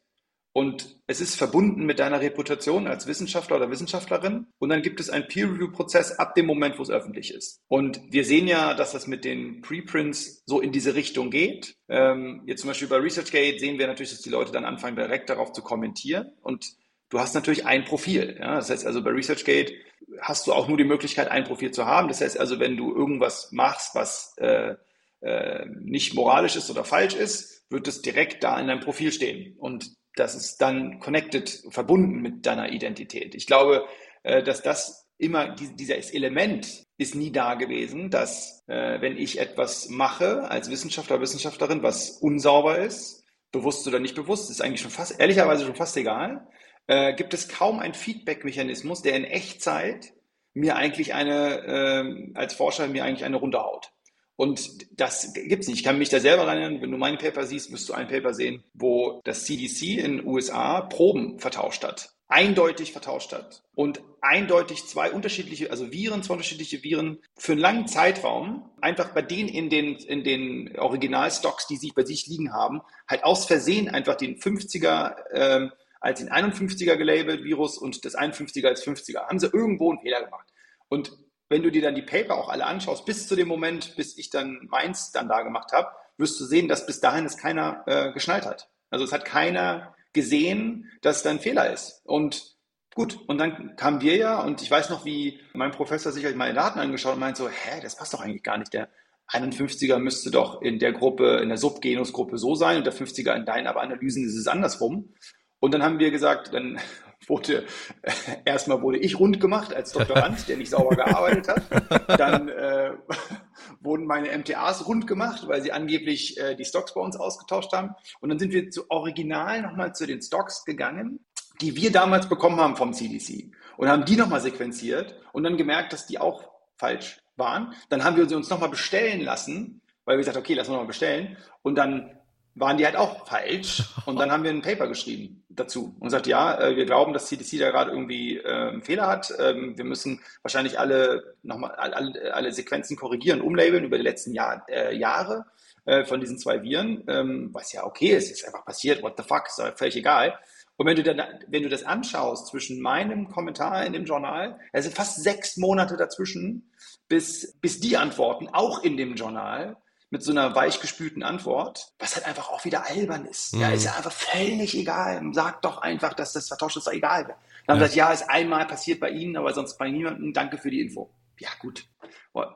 Und 0.57 0.97
es 1.05 1.21
ist 1.21 1.35
verbunden 1.35 1.85
mit 1.85 1.99
deiner 1.99 2.19
Reputation 2.19 2.87
als 2.87 3.05
Wissenschaftler 3.05 3.57
oder 3.57 3.69
Wissenschaftlerin. 3.69 4.47
Und 4.57 4.69
dann 4.69 4.81
gibt 4.81 4.99
es 4.99 5.11
einen 5.11 5.27
Peer-Review-Prozess 5.27 6.13
ab 6.13 6.33
dem 6.33 6.47
Moment, 6.47 6.79
wo 6.79 6.81
es 6.81 6.89
öffentlich 6.89 7.31
ist. 7.31 7.61
Und 7.67 8.01
wir 8.09 8.25
sehen 8.25 8.47
ja, 8.47 8.73
dass 8.73 8.91
das 8.91 9.05
mit 9.05 9.23
den 9.23 9.61
Preprints 9.61 10.41
so 10.47 10.59
in 10.59 10.71
diese 10.71 10.95
Richtung 10.95 11.29
geht. 11.29 11.75
Ähm, 11.89 12.41
jetzt 12.47 12.61
zum 12.61 12.69
Beispiel 12.71 12.87
bei 12.87 12.95
ResearchGate 12.95 13.59
sehen 13.59 13.77
wir 13.77 13.85
natürlich, 13.85 14.09
dass 14.09 14.23
die 14.23 14.31
Leute 14.31 14.51
dann 14.51 14.65
anfangen, 14.65 14.95
direkt 14.95 15.29
darauf 15.29 15.51
zu 15.51 15.61
kommentieren. 15.61 16.31
Und 16.41 16.65
du 17.09 17.19
hast 17.19 17.35
natürlich 17.35 17.67
ein 17.67 17.85
Profil. 17.85 18.37
Ja? 18.39 18.55
Das 18.55 18.71
heißt 18.71 18.87
also, 18.87 19.03
bei 19.03 19.11
ResearchGate 19.11 19.73
hast 20.21 20.47
du 20.47 20.53
auch 20.53 20.67
nur 20.67 20.77
die 20.77 20.85
Möglichkeit, 20.85 21.29
ein 21.29 21.43
Profil 21.43 21.69
zu 21.69 21.85
haben. 21.85 22.07
Das 22.07 22.21
heißt 22.21 22.39
also, 22.39 22.59
wenn 22.59 22.77
du 22.77 22.95
irgendwas 22.95 23.51
machst, 23.51 23.93
was 23.93 24.33
äh, 24.37 24.73
äh, 25.21 25.67
nicht 25.83 26.15
moralisch 26.15 26.55
ist 26.55 26.71
oder 26.71 26.83
falsch 26.83 27.13
ist, 27.13 27.69
wird 27.69 27.87
es 27.87 28.01
direkt 28.01 28.43
da 28.43 28.59
in 28.59 28.65
deinem 28.65 28.79
Profil 28.79 29.11
stehen. 29.11 29.55
Und 29.59 29.95
das 30.19 30.35
ist 30.35 30.61
dann 30.61 30.99
connected, 30.99 31.63
verbunden 31.69 32.21
mit 32.21 32.45
deiner 32.45 32.71
Identität. 32.71 33.35
Ich 33.35 33.47
glaube, 33.47 33.85
äh, 34.23 34.43
dass 34.43 34.61
das 34.61 35.07
immer, 35.17 35.55
dieses 35.55 36.11
Element 36.11 36.85
ist 36.97 37.15
nie 37.15 37.31
da 37.31 37.55
gewesen, 37.55 38.09
dass 38.09 38.63
äh, 38.67 39.01
wenn 39.01 39.17
ich 39.17 39.39
etwas 39.39 39.89
mache 39.89 40.49
als 40.49 40.69
Wissenschaftler, 40.69 41.21
Wissenschaftlerin, 41.21 41.83
was 41.83 42.11
unsauber 42.11 42.77
ist, 42.79 43.25
bewusst 43.51 43.87
oder 43.87 43.99
nicht 43.99 44.15
bewusst, 44.15 44.51
ist 44.51 44.61
eigentlich 44.61 44.81
schon 44.81 44.91
fast, 44.91 45.19
ehrlicherweise 45.19 45.65
schon 45.65 45.75
fast 45.75 45.97
egal, 45.97 46.47
äh, 46.87 47.13
gibt 47.13 47.33
es 47.33 47.47
kaum 47.47 47.79
einen 47.79 47.93
Feedback-Mechanismus, 47.93 49.01
der 49.01 49.15
in 49.15 49.23
Echtzeit 49.23 50.13
mir 50.53 50.75
eigentlich 50.75 51.13
eine, 51.13 52.31
als 52.33 52.55
Forscher 52.55 52.87
mir 52.87 53.03
eigentlich 53.03 53.25
eine 53.25 53.35
runterhaut. 53.35 53.91
Und 54.37 54.99
das 54.99 55.33
gibt's 55.33 55.67
nicht. 55.67 55.79
Ich 55.79 55.83
kann 55.83 55.97
mich 55.97 56.09
da 56.09 56.19
selber 56.19 56.43
erinnern, 56.43 56.79
wenn 56.79 56.91
du 56.91 56.97
mein 56.97 57.17
Paper 57.17 57.45
siehst, 57.45 57.71
wirst 57.71 57.89
du 57.89 57.93
ein 57.93 58.07
Paper 58.07 58.35
sehen, 58.35 58.63
wo 58.75 59.19
das 59.23 59.45
CDC 59.45 59.97
in 59.97 60.17
den 60.17 60.27
USA 60.27 60.81
Proben 60.81 61.39
vertauscht 61.39 61.83
hat. 61.83 62.11
Eindeutig 62.27 62.91
vertauscht 62.91 63.33
hat. 63.33 63.63
Und 63.73 64.01
eindeutig 64.21 64.85
zwei 64.85 65.11
unterschiedliche, 65.11 65.71
also 65.71 65.91
Viren, 65.91 66.21
zwei 66.21 66.33
unterschiedliche 66.33 66.83
Viren 66.83 67.17
für 67.35 67.53
einen 67.53 67.61
langen 67.61 67.87
Zeitraum, 67.87 68.69
einfach 68.79 69.11
bei 69.13 69.23
denen 69.23 69.49
in 69.49 69.71
den, 69.71 69.95
in 69.95 70.23
den 70.23 70.77
Originalstocks, 70.77 71.65
die 71.65 71.77
sie 71.77 71.91
bei 71.95 72.05
sich 72.05 72.27
liegen 72.27 72.53
haben, 72.53 72.81
halt 73.07 73.23
aus 73.23 73.45
Versehen 73.45 73.89
einfach 73.89 74.15
den 74.15 74.37
50er 74.37 75.15
ähm, 75.33 75.71
als 75.99 76.19
den 76.19 76.29
51er 76.29 76.95
gelabelt 76.95 77.43
Virus 77.43 77.79
und 77.79 78.05
das 78.05 78.15
51er 78.15 78.67
als 78.67 78.85
50er. 78.85 79.27
Haben 79.27 79.39
sie 79.39 79.47
irgendwo 79.51 79.89
einen 79.89 80.01
Fehler 80.01 80.23
gemacht. 80.23 80.47
Und 80.89 81.17
wenn 81.49 81.63
du 81.63 81.71
dir 81.71 81.81
dann 81.81 81.95
die 81.95 82.01
Paper 82.01 82.37
auch 82.37 82.49
alle 82.49 82.65
anschaust, 82.65 83.05
bis 83.05 83.27
zu 83.27 83.35
dem 83.35 83.47
Moment, 83.47 83.95
bis 83.95 84.17
ich 84.17 84.29
dann 84.29 84.67
meins 84.69 85.11
dann 85.11 85.29
da 85.29 85.41
gemacht 85.41 85.71
habe, 85.71 85.89
wirst 86.17 86.39
du 86.39 86.45
sehen, 86.45 86.67
dass 86.67 86.85
bis 86.85 86.99
dahin 86.99 87.25
es 87.25 87.37
keiner 87.37 87.83
äh, 87.85 88.11
geschnallt 88.11 88.45
hat. 88.45 88.69
Also 88.89 89.05
es 89.05 89.11
hat 89.11 89.25
keiner 89.25 89.95
gesehen, 90.13 90.91
dass 91.01 91.23
da 91.23 91.29
ein 91.29 91.39
Fehler 91.39 91.71
ist. 91.71 92.01
Und 92.05 92.55
gut, 92.95 93.19
und 93.27 93.37
dann 93.37 93.75
kamen 93.75 94.01
wir 94.01 94.17
ja, 94.17 94.41
und 94.41 94.61
ich 94.61 94.71
weiß 94.71 94.89
noch, 94.89 95.05
wie 95.05 95.39
mein 95.53 95.71
Professor 95.71 96.11
sich 96.11 96.25
halt 96.25 96.35
meine 96.35 96.53
Daten 96.53 96.79
angeschaut 96.79 97.13
und 97.13 97.19
meint 97.19 97.37
so, 97.37 97.47
hä, 97.47 97.79
das 97.81 97.95
passt 97.95 98.13
doch 98.13 98.21
eigentlich 98.21 98.43
gar 98.43 98.57
nicht. 98.57 98.73
Der 98.73 98.89
51er 99.29 99.99
müsste 99.99 100.31
doch 100.31 100.61
in 100.61 100.79
der 100.79 100.93
Gruppe, 100.93 101.37
in 101.37 101.49
der 101.49 101.57
Subgenusgruppe 101.57 102.37
so 102.37 102.55
sein 102.55 102.77
und 102.77 102.85
der 102.85 102.93
50er 102.93 103.35
in 103.35 103.45
deinen 103.45 103.67
aber 103.67 103.81
Analysen 103.81 104.25
ist 104.25 104.35
es 104.35 104.47
andersrum. 104.47 105.13
Und 105.59 105.73
dann 105.73 105.83
haben 105.83 105.99
wir 105.99 106.11
gesagt, 106.11 106.53
dann 106.53 106.79
wurde, 107.25 107.65
äh, 108.01 108.11
erstmal 108.45 108.81
wurde 108.81 108.99
ich 108.99 109.19
rund 109.19 109.39
gemacht 109.39 109.73
als 109.73 109.91
Doktorand, 109.91 110.47
der 110.47 110.57
nicht 110.57 110.69
sauber 110.69 110.95
gearbeitet 110.95 111.47
hat. 111.47 112.19
Dann 112.19 112.49
äh, 112.49 112.91
wurden 113.81 114.05
meine 114.05 114.37
MTAs 114.37 114.87
rund 114.87 115.07
gemacht, 115.07 115.47
weil 115.47 115.61
sie 115.61 115.71
angeblich 115.71 116.37
äh, 116.39 116.55
die 116.55 116.65
Stocks 116.65 116.93
bei 116.93 117.01
uns 117.01 117.15
ausgetauscht 117.15 117.73
haben. 117.73 117.95
Und 118.19 118.29
dann 118.29 118.39
sind 118.39 118.51
wir 118.51 118.69
zu 118.69 118.89
original 118.89 119.61
nochmal 119.61 119.93
zu 119.95 120.05
den 120.05 120.21
Stocks 120.21 120.65
gegangen, 120.65 121.19
die 121.61 121.75
wir 121.75 121.91
damals 121.91 122.29
bekommen 122.29 122.59
haben 122.59 122.75
vom 122.75 122.93
CDC 122.93 123.51
und 123.77 123.89
haben 123.89 124.05
die 124.05 124.15
nochmal 124.15 124.41
sequenziert 124.41 125.15
und 125.33 125.43
dann 125.43 125.57
gemerkt, 125.57 125.93
dass 125.93 126.05
die 126.05 126.19
auch 126.19 126.51
falsch 126.77 127.21
waren. 127.35 127.73
Dann 127.89 128.03
haben 128.03 128.17
wir 128.17 128.29
sie 128.29 128.35
uns 128.35 128.49
nochmal 128.49 128.69
bestellen 128.69 129.21
lassen 129.21 129.81
weil 130.07 130.15
wir 130.15 130.19
gesagt 130.19 130.37
okay, 130.37 130.53
lass 130.53 130.69
uns 130.69 130.77
mal 130.77 130.85
bestellen. 130.85 131.35
Und 131.63 131.75
dann 131.75 132.16
waren 132.59 132.77
die 132.77 132.85
halt 132.85 132.95
auch 132.95 133.27
falsch. 133.27 133.83
Und 134.05 134.19
dann 134.19 134.31
haben 134.31 134.43
wir 134.43 134.51
ein 134.51 134.61
Paper 134.61 134.87
geschrieben 134.87 135.43
dazu 135.49 135.95
und 135.99 136.07
gesagt, 136.07 136.27
ja, 136.27 136.59
äh, 136.59 136.75
wir 136.75 136.85
glauben, 136.85 137.13
dass 137.13 137.27
CDC 137.27 137.59
da 137.59 137.71
gerade 137.71 137.91
irgendwie 137.91 138.43
einen 138.43 138.83
Fehler 138.83 139.07
hat. 139.07 139.33
Ähm, 139.39 139.77
wir 139.77 139.85
müssen 139.85 140.21
wahrscheinlich 140.41 140.79
alle 140.79 141.35
nochmal 141.43 141.71
alle, 141.71 142.33
alle 142.33 142.51
Sequenzen 142.51 142.97
korrigieren, 142.97 143.41
umlabeln 143.41 143.83
über 143.83 143.97
die 143.97 144.03
letzten 144.03 144.33
Jahr, 144.33 144.65
äh, 144.69 144.95
Jahre 144.95 145.45
äh, 145.85 146.05
von 146.05 146.19
diesen 146.19 146.37
zwei 146.37 146.61
Viren, 146.63 147.03
ähm, 147.07 147.49
was 147.53 147.71
ja 147.71 147.85
okay 147.85 148.15
ist, 148.15 148.29
ist 148.29 148.45
einfach 148.45 148.65
passiert, 148.65 149.01
what 149.01 149.15
the 149.17 149.23
fuck, 149.23 149.47
ist 149.47 149.61
völlig 149.77 149.95
egal. 149.95 150.37
Und 150.75 150.85
wenn 150.85 150.95
du, 150.95 151.03
dann, 151.03 151.21
wenn 151.47 151.63
du 151.63 151.69
das 151.69 151.83
anschaust 151.83 152.47
zwischen 152.47 152.81
meinem 152.81 153.29
Kommentar 153.29 153.85
in 153.85 153.93
dem 153.93 154.05
Journal, 154.05 154.59
da 154.73 154.81
sind 154.81 154.95
fast 154.95 155.23
sechs 155.23 155.57
Monate 155.57 155.97
dazwischen, 155.97 156.71
bis, 157.07 157.57
bis 157.61 157.79
die 157.79 157.97
Antworten 157.97 158.47
auch 158.49 158.83
in 158.83 158.95
dem 158.95 159.15
Journal 159.15 159.77
mit 160.09 160.23
so 160.23 160.31
einer 160.31 160.55
weichgespülten 160.55 161.23
Antwort, 161.23 161.91
was 161.99 162.15
halt 162.15 162.25
einfach 162.25 162.49
auch 162.49 162.63
wieder 162.65 162.85
albern 162.85 163.25
ist. 163.25 163.53
Mhm. 163.53 163.61
Ja, 163.61 163.69
ist 163.69 163.85
ja 163.85 163.95
einfach 163.95 164.11
völlig 164.11 164.75
egal. 164.75 165.21
Sag 165.33 165.61
doch 165.61 165.79
einfach, 165.79 166.13
dass 166.13 166.33
das 166.33 166.47
vertauscht 166.47 166.77
ist, 166.77 166.87
doch 166.87 166.93
egal. 166.93 167.35
Dann 167.65 167.77
ja. 167.77 167.83
gesagt, 167.83 167.95
ja, 167.95 168.11
ist 168.11 168.29
einmal 168.29 168.65
passiert 168.65 168.99
bei 168.99 169.09
Ihnen, 169.09 169.35
aber 169.35 169.53
sonst 169.53 169.77
bei 169.77 169.89
niemandem. 169.89 170.33
Danke 170.33 170.57
für 170.57 170.71
die 170.71 170.81
Info. 170.81 171.09
Ja, 171.39 171.49
gut. 171.59 171.85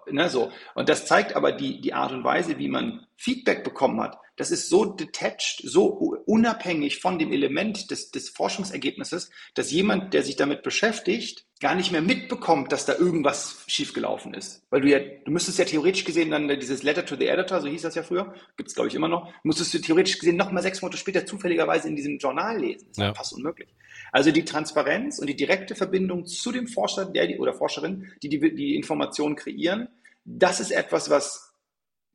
Ne, 0.10 0.30
so. 0.30 0.52
Und 0.76 0.90
das 0.90 1.06
zeigt 1.06 1.36
aber 1.36 1.52
die, 1.52 1.82
die 1.82 1.94
Art 1.94 2.12
und 2.12 2.24
Weise, 2.24 2.58
wie 2.60 2.68
man 2.68 3.08
Feedback 3.16 3.64
bekommen 3.64 4.00
hat. 4.00 4.20
Das 4.36 4.52
ist 4.52 4.70
so 4.70 4.86
detached, 4.86 5.62
so 5.64 5.88
unabhängig 6.26 7.00
von 7.00 7.20
dem 7.20 7.32
Element 7.32 7.92
des, 7.92 8.12
des 8.12 8.30
Forschungsergebnisses, 8.30 9.32
dass 9.56 9.72
jemand, 9.72 10.14
der 10.14 10.24
sich 10.24 10.36
damit 10.36 10.64
beschäftigt, 10.64 11.46
gar 11.62 11.76
nicht 11.76 11.92
mehr 11.92 12.02
mitbekommt, 12.02 12.72
dass 12.72 12.86
da 12.86 12.96
irgendwas 12.96 13.64
schiefgelaufen 13.68 14.34
ist. 14.34 14.64
Weil 14.72 14.82
du 14.82 14.90
ja, 14.90 15.00
du 15.00 15.32
müsstest 15.32 15.60
ja 15.60 15.66
theoretisch 15.66 16.04
gesehen 16.04 16.32
dann 16.32 16.48
dieses 16.48 16.82
Letter 16.82 17.06
to 17.06 17.16
the 17.16 17.28
Editor, 17.28 17.62
so 17.62 17.68
hieß 17.68 17.84
das 17.84 17.94
ja 17.94 18.02
früher, 18.02 18.34
gibt's 18.58 18.74
glaube 18.74 18.88
ich 18.88 18.96
immer 18.96 19.08
noch, 19.08 19.32
musstest 19.44 19.72
du 19.76 19.78
theoretisch 19.78 20.18
gesehen 20.18 20.38
noch 20.38 20.52
mal 20.52 20.64
sechs 20.64 20.82
Monate 20.82 20.98
später 20.98 21.24
zufälligerweise 21.26 21.88
in 21.88 21.96
diesem 21.96 22.18
Journal 22.18 22.60
lesen. 22.60 22.88
Das 22.90 22.98
ist 22.98 23.04
ja. 23.04 23.14
fast 23.14 23.34
unmöglich. 23.34 23.70
Also 24.12 24.32
die 24.32 24.44
Transparenz 24.44 25.20
und 25.20 25.28
die 25.28 25.36
direkte 25.36 25.76
Verbindung 25.76 26.26
zu 26.26 26.52
dem 26.52 26.68
Forscher 26.68 27.06
der, 27.06 27.28
die, 27.28 27.38
oder 27.38 27.54
Forscherin, 27.54 28.12
die, 28.24 28.30
die 28.30 28.56
die 28.56 28.76
Informationen 28.76 29.36
kreieren, 29.36 29.88
das 30.26 30.60
ist 30.60 30.72
etwas, 30.72 31.12
was, 31.12 31.54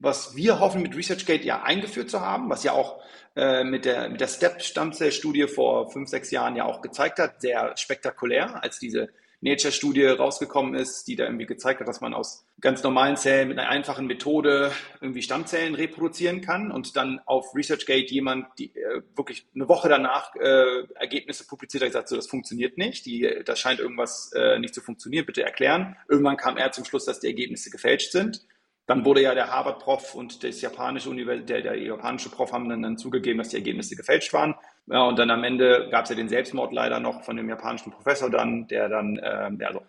was 0.01 0.35
wir 0.35 0.59
hoffen 0.59 0.83
mit 0.83 0.97
ResearchGate 0.97 1.45
ja 1.45 1.63
eingeführt 1.63 2.11
zu 2.11 2.21
haben, 2.21 2.51
was 2.51 2.65
ja 2.65 2.73
auch 2.73 3.01
äh, 3.37 3.63
mit 3.63 3.85
der, 3.85 4.09
mit 4.09 4.21
der 4.21 4.29
STEP-Stammzellstudie 4.29 5.47
vor 5.47 5.93
fünf, 5.93 6.09
sechs 6.09 6.33
Jahren 6.33 6.57
ja 6.57 6.65
auch 6.65 6.83
gezeigt 6.83 7.21
hat, 7.21 7.41
sehr 7.41 7.77
spektakulär, 7.77 8.63
als 8.65 8.81
diese 8.81 9.09
Nature-Studie 9.41 10.05
rausgekommen 10.05 10.75
ist, 10.75 11.09
die 11.09 11.17
da 11.17 11.25
irgendwie 11.25 11.47
gezeigt 11.47 11.81
hat, 11.81 11.89
dass 11.89 12.01
man 12.01 12.15
aus 12.15 12.47
ganz 12.61 12.83
normalen 12.83 13.17
Zellen 13.17 13.49
mit 13.49 13.59
einer 13.59 13.69
einfachen 13.69 14.07
Methode 14.07 14.73
irgendwie 15.01 15.23
Stammzellen 15.23 15.75
reproduzieren 15.75 16.41
kann 16.41 16.73
und 16.73 16.97
dann 16.97 17.21
auf 17.27 17.55
ResearchGate 17.55 18.11
jemand, 18.13 18.47
die 18.59 18.75
äh, 18.75 19.03
wirklich 19.15 19.47
eine 19.55 19.69
Woche 19.69 19.89
danach 19.89 20.35
äh, 20.37 20.85
Ergebnisse 20.95 21.47
publiziert 21.47 21.83
hat, 21.83 21.91
gesagt, 21.91 22.09
so 22.09 22.17
das 22.17 22.29
funktioniert 22.29 22.79
nicht, 22.79 23.05
die, 23.05 23.43
das 23.45 23.59
scheint 23.59 23.79
irgendwas 23.79 24.33
äh, 24.35 24.59
nicht 24.59 24.75
zu 24.75 24.81
funktionieren, 24.81 25.27
bitte 25.27 25.43
erklären. 25.43 25.97
Irgendwann 26.09 26.39
kam 26.39 26.57
er 26.57 26.73
zum 26.73 26.85
Schluss, 26.85 27.05
dass 27.05 27.21
die 27.21 27.27
Ergebnisse 27.27 27.71
gefälscht 27.71 28.13
sind. 28.13 28.47
Dann 28.87 29.05
wurde 29.05 29.21
ja 29.21 29.35
der 29.35 29.51
Harvard-Prof 29.51 30.15
und 30.15 30.45
das 30.45 30.61
japanische 30.61 31.15
der, 31.15 31.61
der 31.61 31.77
japanische 31.77 32.31
Prof 32.31 32.53
haben 32.53 32.69
dann, 32.69 32.83
dann 32.83 32.97
zugegeben, 32.97 33.39
dass 33.39 33.49
die 33.49 33.57
Ergebnisse 33.57 33.97
gefälscht 33.97 34.33
waren. 34.33 34.55
Ja, 34.89 35.03
und 35.03 35.19
dann 35.19 35.31
am 35.31 35.43
Ende 35.43 35.89
gab 35.91 36.05
es 36.05 36.11
ja 36.11 36.17
den 36.17 36.29
Selbstmord 36.29 36.73
leider 36.73 37.01
noch 37.01 37.25
von 37.25 37.37
dem 37.37 37.49
japanischen 37.49 37.91
Professor 37.91 38.31
dann, 38.31 38.69
der 38.69 38.89
dann, 38.89 39.21
ähm, 39.23 39.59
ja, 39.61 39.69
also, 39.69 39.83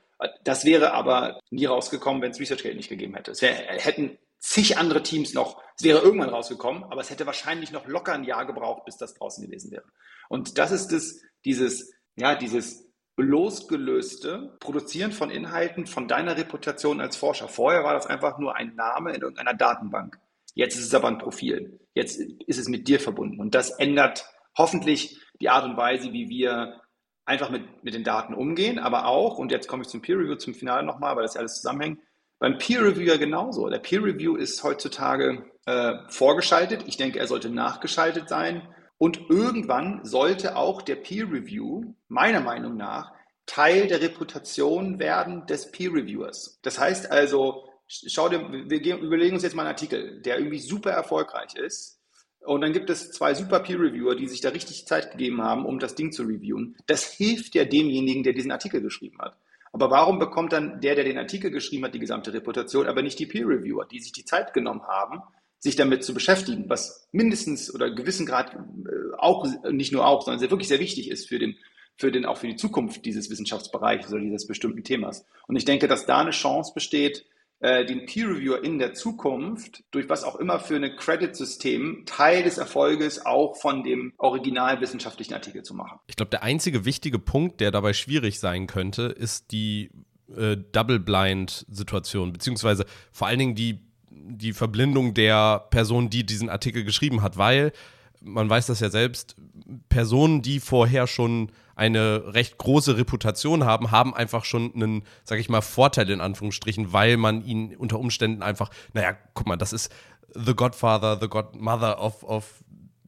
das 0.44 0.66
wäre 0.66 0.94
aber 0.94 1.40
nie 1.52 1.66
rausgekommen, 1.66 2.22
wenn 2.22 2.32
es 2.32 2.40
ResearchGate 2.40 2.76
nicht 2.76 2.90
gegeben 2.90 3.16
hätte. 3.16 3.32
Es 3.32 3.42
wär, 3.44 3.54
hätten 3.54 4.18
zig 4.40 4.78
andere 4.78 5.04
Teams 5.04 5.34
noch, 5.34 5.62
es 5.78 5.84
wäre 5.84 6.00
irgendwann 6.00 6.30
rausgekommen, 6.30 6.84
aber 6.86 7.02
es 7.02 7.12
hätte 7.12 7.28
wahrscheinlich 7.28 7.72
noch 7.72 7.88
locker 7.88 8.14
ein 8.14 8.24
Jahr 8.24 8.46
gebraucht, 8.46 8.86
bis 8.86 8.98
das 8.98 9.14
draußen 9.14 9.46
gewesen 9.46 9.72
wäre. 9.72 9.84
Und 10.30 10.58
das 10.58 10.72
ist 10.72 10.92
das, 10.92 11.22
dieses, 11.46 11.94
ja, 12.16 12.34
dieses 12.34 12.88
losgelöste 13.18 14.56
Produzieren 14.60 15.12
von 15.12 15.30
Inhalten 15.30 15.88
von 15.88 16.08
deiner 16.08 16.38
Reputation 16.38 17.02
als 17.02 17.16
Forscher. 17.16 17.48
Vorher 17.48 17.84
war 17.84 17.94
das 17.94 18.08
einfach 18.08 18.38
nur 18.38 18.56
ein 18.56 18.76
Name 18.76 19.12
in 19.14 19.22
irgendeiner 19.22 19.54
Datenbank. 19.54 20.20
Jetzt 20.54 20.76
ist 20.76 20.86
es 20.86 20.94
aber 20.94 21.08
ein 21.08 21.18
Profil. 21.18 21.80
Jetzt 21.94 22.20
ist 22.20 22.58
es 22.58 22.68
mit 22.68 22.88
dir 22.88 23.00
verbunden. 23.00 23.40
Und 23.40 23.54
das 23.54 23.72
ändert 23.72 24.26
hoffentlich 24.58 25.22
die 25.40 25.50
Art 25.50 25.66
und 25.66 25.78
Weise, 25.78 26.12
wie 26.14 26.30
wir 26.30 26.82
einfach 27.26 27.50
mit, 27.50 27.84
mit 27.84 27.94
den 27.94 28.04
Daten 28.04 28.34
umgehen, 28.34 28.80
aber 28.80 29.06
auch, 29.06 29.38
und 29.38 29.52
jetzt 29.52 29.68
komme 29.68 29.84
ich 29.84 29.90
zum 29.90 30.02
Peer 30.02 30.18
Review 30.18 30.36
zum 30.36 30.54
Finale 30.54 30.86
nochmal, 30.86 31.16
weil 31.16 31.24
das 31.24 31.36
ja 31.36 31.42
alles 31.42 31.58
zusammenhängt, 31.58 32.00
beim 32.40 32.58
Peer 32.58 32.84
Review 32.84 33.04
ja 33.04 33.18
genauso. 33.18 33.68
Der 33.70 33.80
Peer 33.80 34.04
Review 34.04 34.36
ist 34.36 34.64
heutzutage 34.64 35.46
äh, 35.66 35.96
vorgeschaltet. 36.08 36.84
Ich 36.86 36.98
denke, 36.98 37.20
er 37.20 37.28
sollte 37.28 37.50
nachgeschaltet 37.50 38.30
sein. 38.30 38.62
Und 39.00 39.30
irgendwann 39.30 40.06
sollte 40.06 40.56
auch 40.56 40.82
der 40.82 40.96
Peer 40.96 41.32
Review, 41.32 41.94
meiner 42.08 42.40
Meinung 42.40 42.78
nach, 42.78 43.12
Teil 43.46 43.88
der 43.88 44.02
Reputation 44.02 45.00
werden 45.00 45.46
des 45.48 45.72
Peer 45.72 45.94
Reviewers. 45.94 46.60
Das 46.62 46.80
heißt 46.80 47.12
also, 47.12 47.68
schau 47.88 48.30
dir, 48.30 48.42
wir 48.52 48.98
überlegen 48.98 49.36
uns 49.36 49.44
jetzt 49.44 49.56
mal 49.56 49.64
einen 49.64 49.72
Artikel, 49.72 50.22
der 50.22 50.38
irgendwie 50.38 50.60
super 50.60 50.92
erfolgreich 50.92 51.56
ist 51.56 51.97
und 52.48 52.62
dann 52.62 52.72
gibt 52.72 52.90
es 52.90 53.12
zwei 53.12 53.34
super 53.34 53.60
Peer-Reviewer, 53.60 54.16
die 54.16 54.28
sich 54.28 54.42
da 54.42 54.50
richtig 54.50 54.86
Zeit 54.86 55.12
gegeben 55.12 55.42
haben, 55.42 55.66
um 55.66 55.80
das 55.80 55.96
Ding 55.96 56.12
zu 56.12 56.24
reviewen. 56.24 56.78
Das 56.88 57.04
hilft 57.04 57.56
ja 57.56 57.66
demjenigen, 57.66 58.24
der 58.24 58.34
diesen 58.34 58.52
Artikel 58.52 58.82
geschrieben 58.82 59.20
hat. 59.20 59.38
Aber 59.74 59.92
warum 59.92 60.18
bekommt 60.18 60.54
dann 60.54 60.80
der, 60.80 60.96
der 60.96 61.04
den 61.04 61.18
Artikel 61.18 61.52
geschrieben 61.52 61.84
hat, 61.84 61.94
die 61.94 62.00
gesamte 62.00 62.34
Reputation, 62.34 62.88
aber 62.88 63.02
nicht 63.02 63.20
die 63.20 63.26
Peer-Reviewer, 63.26 63.86
die 63.86 64.00
sich 64.00 64.14
die 64.14 64.24
Zeit 64.24 64.54
genommen 64.54 64.84
haben, 64.84 65.22
sich 65.60 65.76
damit 65.76 66.04
zu 66.04 66.14
beschäftigen, 66.14 66.70
was 66.70 67.08
mindestens 67.12 67.74
oder 67.74 67.92
gewissen 67.92 68.26
Grad 68.26 68.54
äh, 68.54 69.16
auch, 69.18 69.46
nicht 69.70 69.92
nur 69.92 70.08
auch, 70.08 70.22
sondern 70.22 70.40
sehr, 70.40 70.52
wirklich 70.52 70.70
sehr 70.70 70.80
wichtig 70.80 71.12
ist 71.12 71.28
für 71.28 71.40
den, 71.40 71.58
für 71.98 72.12
den, 72.12 72.26
auch 72.26 72.38
für 72.38 72.48
die 72.48 72.56
Zukunft 72.56 73.06
dieses 73.06 73.30
Wissenschaftsbereichs 73.30 74.12
oder 74.12 74.22
dieses 74.22 74.48
bestimmten 74.48 74.84
Themas. 74.84 75.26
Und 75.48 75.58
ich 75.58 75.66
denke, 75.66 75.88
dass 75.88 76.06
da 76.06 76.20
eine 76.20 76.32
Chance 76.32 76.72
besteht, 76.74 77.26
äh, 77.60 77.86
den 77.86 78.06
Peer 78.06 78.30
Reviewer 78.30 78.64
in 78.64 78.78
der 78.78 78.94
Zukunft 78.94 79.84
durch 79.92 80.10
was 80.10 80.24
auch 80.24 80.36
immer 80.36 80.60
für 80.60 80.76
ein 80.76 80.96
Credit-System 80.96 82.04
Teil 82.06 82.44
des 82.44 82.58
Erfolges 82.58 83.26
auch 83.26 83.56
von 83.56 83.84
dem 83.84 84.14
original 84.18 84.80
wissenschaftlichen 84.82 85.34
Artikel 85.34 85.64
zu 85.64 85.74
machen. 85.74 86.00
Ich 86.08 86.16
glaube, 86.16 86.30
der 86.30 86.44
einzige 86.44 86.86
wichtige 86.86 87.20
Punkt, 87.20 87.60
der 87.60 87.72
dabei 87.72 87.94
schwierig 87.94 88.40
sein 88.40 88.68
könnte, 88.68 89.04
ist 89.04 89.52
die 89.52 89.90
äh, 90.36 90.58
Double-Blind-Situation, 90.72 92.34
beziehungsweise 92.34 92.86
vor 93.12 93.28
allen 93.28 93.40
Dingen 93.40 93.56
die, 93.56 93.80
die 94.10 94.54
Verblindung 94.54 95.14
der 95.14 95.66
Person, 95.70 96.10
die 96.10 96.26
diesen 96.26 96.50
Artikel 96.50 96.84
geschrieben 96.84 97.22
hat, 97.22 97.38
weil 97.38 97.72
man 98.22 98.50
weiß 98.50 98.68
das 98.68 98.80
ja 98.80 98.90
selbst, 98.90 99.36
Personen, 99.90 100.42
die 100.42 100.60
vorher 100.60 101.08
schon 101.08 101.52
eine 101.76 102.34
recht 102.34 102.58
große 102.58 102.98
Reputation 102.98 103.64
haben, 103.64 103.92
haben 103.92 104.16
einfach 104.16 104.46
schon 104.46 104.74
einen, 104.74 105.04
sag 105.24 105.40
ich 105.40 105.50
mal, 105.50 105.62
Vorteil 105.62 106.10
in 106.10 106.22
Anführungsstrichen, 106.22 106.92
weil 106.92 107.18
man 107.18 107.46
ihnen 107.46 107.76
unter 107.76 108.00
Umständen 108.00 108.42
einfach, 108.42 108.72
naja, 108.94 109.16
guck 109.34 109.48
mal, 109.48 109.58
das 109.58 109.74
ist 109.74 109.92
The 110.34 110.56
Godfather, 110.56 111.20
The 111.20 111.28
Godmother 111.28 112.02
of, 112.02 112.24
of 112.24 112.64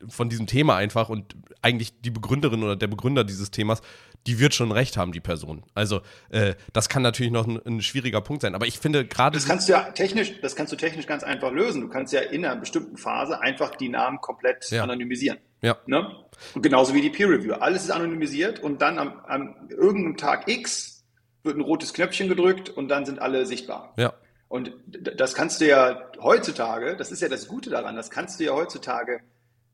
von 0.08 0.30
diesem 0.30 0.48
Thema 0.48 0.76
einfach 0.76 1.10
und 1.10 1.36
eigentlich 1.62 2.00
die 2.02 2.12
Begründerin 2.12 2.64
oder 2.64 2.76
der 2.76 2.88
Begründer 2.88 3.24
dieses 3.24 3.52
Themas, 3.52 3.82
die 4.28 4.40
wird 4.40 4.54
schon 4.54 4.72
recht 4.72 4.98
haben, 4.98 5.12
die 5.12 5.20
Person. 5.20 5.64
Also 5.74 6.02
äh, 6.30 6.56
das 6.74 6.90
kann 6.90 7.02
natürlich 7.02 7.32
noch 7.32 7.48
ein, 7.48 7.60
ein, 7.66 7.82
schwieriger 7.82 8.22
Punkt 8.22 8.42
sein. 8.42 8.56
Aber 8.56 8.68
ich 8.68 8.80
finde 8.80 9.06
gerade. 9.06 9.38
Das 9.38 9.48
kannst 9.48 9.68
du 9.68 9.74
ja 9.74 9.92
technisch, 9.92 10.40
das 10.42 10.56
kannst 10.56 10.74
du 10.74 10.78
technisch 10.78 11.08
ganz 11.08 11.24
einfach 11.24 11.52
lösen. 11.52 11.82
Du 11.82 11.90
kannst 11.90 12.14
ja 12.14 12.22
in 12.22 12.46
einer 12.46 12.56
bestimmten 12.56 12.98
Phase 12.98 13.42
einfach 13.42 13.76
die 13.76 13.90
Namen 13.90 14.20
komplett 14.22 14.70
ja. 14.72 14.84
anonymisieren. 14.84 15.40
Ja. 15.62 15.78
Ne? 15.86 16.16
Und 16.54 16.62
genauso 16.62 16.94
wie 16.94 17.02
die 17.02 17.10
Peer 17.10 17.30
Review. 17.30 17.54
Alles 17.54 17.84
ist 17.84 17.92
anonymisiert 17.92 18.60
und 18.60 18.82
dann 18.82 19.00
am, 19.00 19.20
am 19.26 19.56
irgendeinem 19.70 20.18
Tag 20.18 20.48
X 20.48 21.04
wird 21.44 21.58
ein 21.58 21.62
rotes 21.62 21.94
Knöpfchen 21.94 22.28
gedrückt 22.28 22.70
und 22.70 22.90
dann 22.90 23.06
sind 23.06 23.20
alle 23.20 23.46
sichtbar. 23.46 23.94
Ja. 23.98 24.14
Und 24.48 24.74
das 25.16 25.36
kannst 25.36 25.62
du 25.62 25.68
ja 25.68 26.10
heutzutage, 26.20 26.98
das 26.98 27.12
ist 27.12 27.22
ja 27.22 27.30
das 27.30 27.48
Gute 27.48 27.70
daran, 27.70 27.96
das 27.96 28.10
kannst 28.10 28.40
du 28.40 28.46
ja 28.46 28.54
heutzutage 28.54 29.22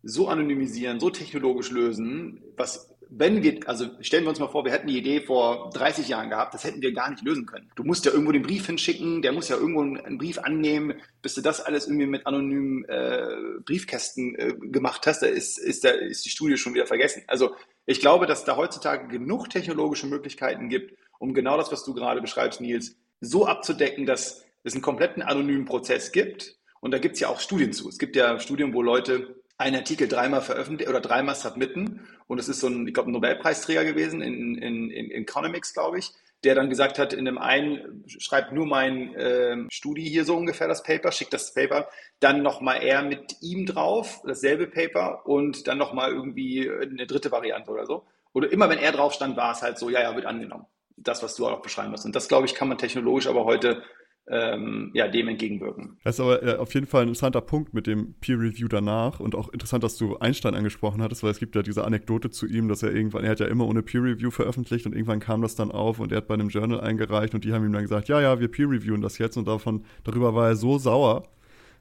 so 0.06 0.28
anonymisieren, 0.28 1.00
so 1.00 1.10
technologisch 1.10 1.72
lösen, 1.72 2.42
was 2.56 2.96
wenn 3.10 3.44
wir, 3.44 3.60
also 3.68 3.88
stellen 4.02 4.24
wir 4.24 4.30
uns 4.30 4.40
mal 4.40 4.48
vor, 4.48 4.66
wir 4.66 4.72
hätten 4.72 4.88
die 4.88 4.98
Idee 4.98 5.22
vor 5.22 5.70
30 5.74 6.08
Jahren 6.08 6.30
gehabt, 6.30 6.54
das 6.54 6.64
hätten 6.64 6.82
wir 6.82 6.92
gar 6.92 7.10
nicht 7.10 7.24
lösen 7.24 7.46
können. 7.46 7.72
Du 7.76 7.84
musst 7.84 8.06
ja 8.06 8.12
irgendwo 8.12 8.32
den 8.32 8.42
Brief 8.42 8.66
hinschicken, 8.66 9.22
der 9.22 9.32
muss 9.32 9.50
ja 9.50 9.58
irgendwo 9.58 9.82
einen 9.82 10.18
Brief 10.18 10.40
annehmen, 10.40 10.96
bis 11.22 11.36
du 11.36 11.42
das 11.42 11.62
alles 11.62 11.88
irgendwie 11.88 12.08
mit 12.08 12.26
anonymen 12.26 12.84
äh, 12.86 13.60
Briefkästen 13.64 14.36
äh, 14.36 14.54
gemacht 14.60 15.06
hast, 15.08 15.22
da 15.22 15.28
ist, 15.28 15.58
ist, 15.58 15.84
da 15.84 15.90
ist 15.90 16.26
die 16.26 16.30
Studie 16.30 16.58
schon 16.58 16.74
wieder 16.74 16.88
vergessen. 16.88 17.24
Also 17.28 17.56
ich 17.86 18.00
glaube, 18.00 18.26
dass 18.26 18.44
da 18.44 18.58
heutzutage 18.58 19.08
genug 19.08 19.50
technologische 19.50 20.08
Möglichkeiten 20.08 20.70
gibt, 20.70 20.98
um 21.20 21.34
genau 21.34 21.58
das, 21.58 21.72
was 21.72 21.84
du 21.84 21.94
gerade 21.94 22.22
beschreibst, 22.22 22.62
Nils, 22.62 22.98
so 23.22 23.46
abzudecken, 23.46 24.06
dass 24.06 24.44
es 24.64 24.74
einen 24.74 24.82
kompletten 24.82 25.22
anonymen 25.22 25.66
Prozess 25.66 26.12
gibt. 26.12 26.58
Und 26.82 26.92
da 26.92 27.00
gibt 27.00 27.16
es 27.16 27.22
ja 27.22 27.30
auch 27.30 27.40
Studien 27.40 27.74
zu. 27.74 27.88
Es 27.88 27.98
gibt 27.98 28.16
ja 28.16 28.40
Studien, 28.40 28.74
wo 28.74 28.82
Leute 28.82 29.36
einen 29.58 29.78
Artikel 29.78 30.08
dreimal 30.08 30.42
veröffentlicht 30.42 30.90
oder 30.90 31.00
dreimal 31.00 31.36
submitten 31.36 32.08
und 32.28 32.40
es 32.40 32.50
ist 32.50 32.60
so 32.60 32.68
ein, 32.68 32.88
ich 32.88 32.94
glaube, 32.94 33.10
ein 33.10 33.14
Nobelpreisträger 33.14 33.86
gewesen 33.86 34.22
in, 34.22 34.56
in, 34.56 34.90
in 34.90 35.12
Economics, 35.12 35.74
glaube 35.74 36.00
ich, 36.00 36.12
der 36.44 36.56
dann 36.56 36.70
gesagt 36.70 37.00
hat, 37.00 37.14
in 37.14 37.26
dem 37.26 37.38
einen, 37.38 38.04
schreibt 38.08 38.52
nur 38.52 38.68
mein 38.68 39.16
äh, 39.16 39.58
Studi 39.70 40.04
hier 40.04 40.26
so 40.26 40.36
ungefähr 40.36 40.68
das 40.68 40.84
Paper, 40.84 41.12
schickt 41.12 41.34
das 41.34 41.54
Paper, 41.54 41.88
dann 42.20 42.44
nochmal 42.44 42.84
er 42.84 43.02
mit 43.02 43.38
ihm 43.42 43.66
drauf, 43.66 44.22
dasselbe 44.26 44.68
Paper 44.68 45.26
und 45.26 45.68
dann 45.68 45.78
nochmal 45.78 46.12
irgendwie 46.12 46.70
eine 46.70 47.08
dritte 47.08 47.32
Variante 47.32 47.72
oder 47.72 47.86
so. 47.86 48.06
Oder 48.34 48.52
immer 48.52 48.70
wenn 48.70 48.80
er 48.80 48.92
drauf 48.92 49.14
stand, 49.14 49.38
war 49.38 49.54
es 49.54 49.62
halt 49.62 49.80
so, 49.80 49.90
ja, 49.90 50.02
ja, 50.02 50.16
wird 50.16 50.26
angenommen. 50.26 50.66
Das, 50.98 51.24
was 51.24 51.36
du 51.36 51.48
auch 51.48 51.62
beschreiben 51.62 51.92
musst. 51.92 52.06
Und 52.06 52.16
das, 52.16 52.28
glaube 52.28 52.46
ich, 52.46 52.54
kann 52.54 52.68
man 52.68 52.78
technologisch 52.78 53.28
aber 53.28 53.46
heute 53.46 53.82
ähm, 54.28 54.92
ja, 54.94 55.08
dem 55.08 55.28
entgegenwirken. 55.28 55.98
Das 56.04 56.16
ist 56.16 56.20
aber 56.20 56.42
äh, 56.42 56.56
auf 56.56 56.74
jeden 56.74 56.88
Fall 56.88 57.04
ein 57.04 57.10
interessanter 57.10 57.42
Punkt 57.42 57.74
mit 57.74 57.86
dem 57.86 58.16
Peer 58.22 58.40
Review 58.40 58.68
danach 58.68 59.20
und 59.20 59.36
auch 59.36 59.50
interessant, 59.50 59.84
dass 59.84 59.98
du 59.98 60.18
Einstein 60.18 60.56
angesprochen 60.56 61.02
hattest, 61.02 61.22
weil 61.22 61.32
es 61.32 61.40
gibt 61.40 61.56
ja 61.56 61.62
diese 61.62 61.84
Anekdote 61.84 62.32
zu 62.32 62.48
ihm, 62.48 62.68
dass 62.68 62.82
er 62.82 62.94
irgendwann, 62.94 63.24
er 63.24 63.32
hat 63.32 63.40
ja 63.40 63.46
immer 63.46 63.68
ohne 63.68 63.84
Peer 63.84 64.04
Review 64.04 64.32
veröffentlicht 64.32 64.86
und 64.88 64.94
irgendwann 64.94 65.20
kam 65.20 65.42
das 65.42 65.56
dann 65.56 65.72
auf 65.72 66.00
und 66.00 66.12
er 66.12 66.18
hat 66.18 66.28
bei 66.28 66.34
einem 66.34 66.50
Journal 66.50 66.82
eingereicht 66.82 67.36
und 67.36 67.44
die 67.44 67.54
haben 67.54 67.66
ihm 67.66 67.74
dann 67.74 67.84
gesagt, 67.84 68.08
ja, 68.08 68.20
ja, 68.20 68.40
wir 68.40 68.48
Peer 68.48 68.70
Reviewen 68.70 69.02
das 69.02 69.18
jetzt 69.20 69.38
und 69.38 69.48
davon, 69.48 69.84
darüber 70.04 70.34
war 70.34 70.50
er 70.50 70.56
so 70.56 70.80
sauer, 70.80 71.28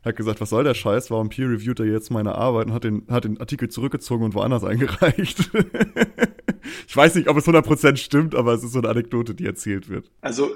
hat 0.04 0.16
gesagt, 0.16 0.40
was 0.40 0.50
soll 0.50 0.64
der 0.64 0.74
Scheiß, 0.74 1.10
warum 1.10 1.30
peer 1.30 1.48
reviewt 1.48 1.80
er 1.80 1.86
jetzt 1.86 2.10
meine 2.10 2.34
Arbeit 2.34 2.66
und 2.66 2.72
hat 2.72 2.84
den, 2.84 3.06
hat 3.08 3.24
den 3.24 3.40
Artikel 3.40 3.70
zurückgezogen 3.70 4.24
und 4.24 4.34
woanders 4.34 4.64
eingereicht. 4.64 5.50
ich 6.88 6.96
weiß 6.96 7.14
nicht, 7.14 7.28
ob 7.28 7.36
es 7.36 7.46
100% 7.46 7.96
stimmt, 7.96 8.34
aber 8.34 8.52
es 8.52 8.64
ist 8.64 8.72
so 8.72 8.78
eine 8.78 8.88
Anekdote, 8.88 9.34
die 9.34 9.46
erzählt 9.46 9.88
wird. 9.88 10.10
Also, 10.20 10.50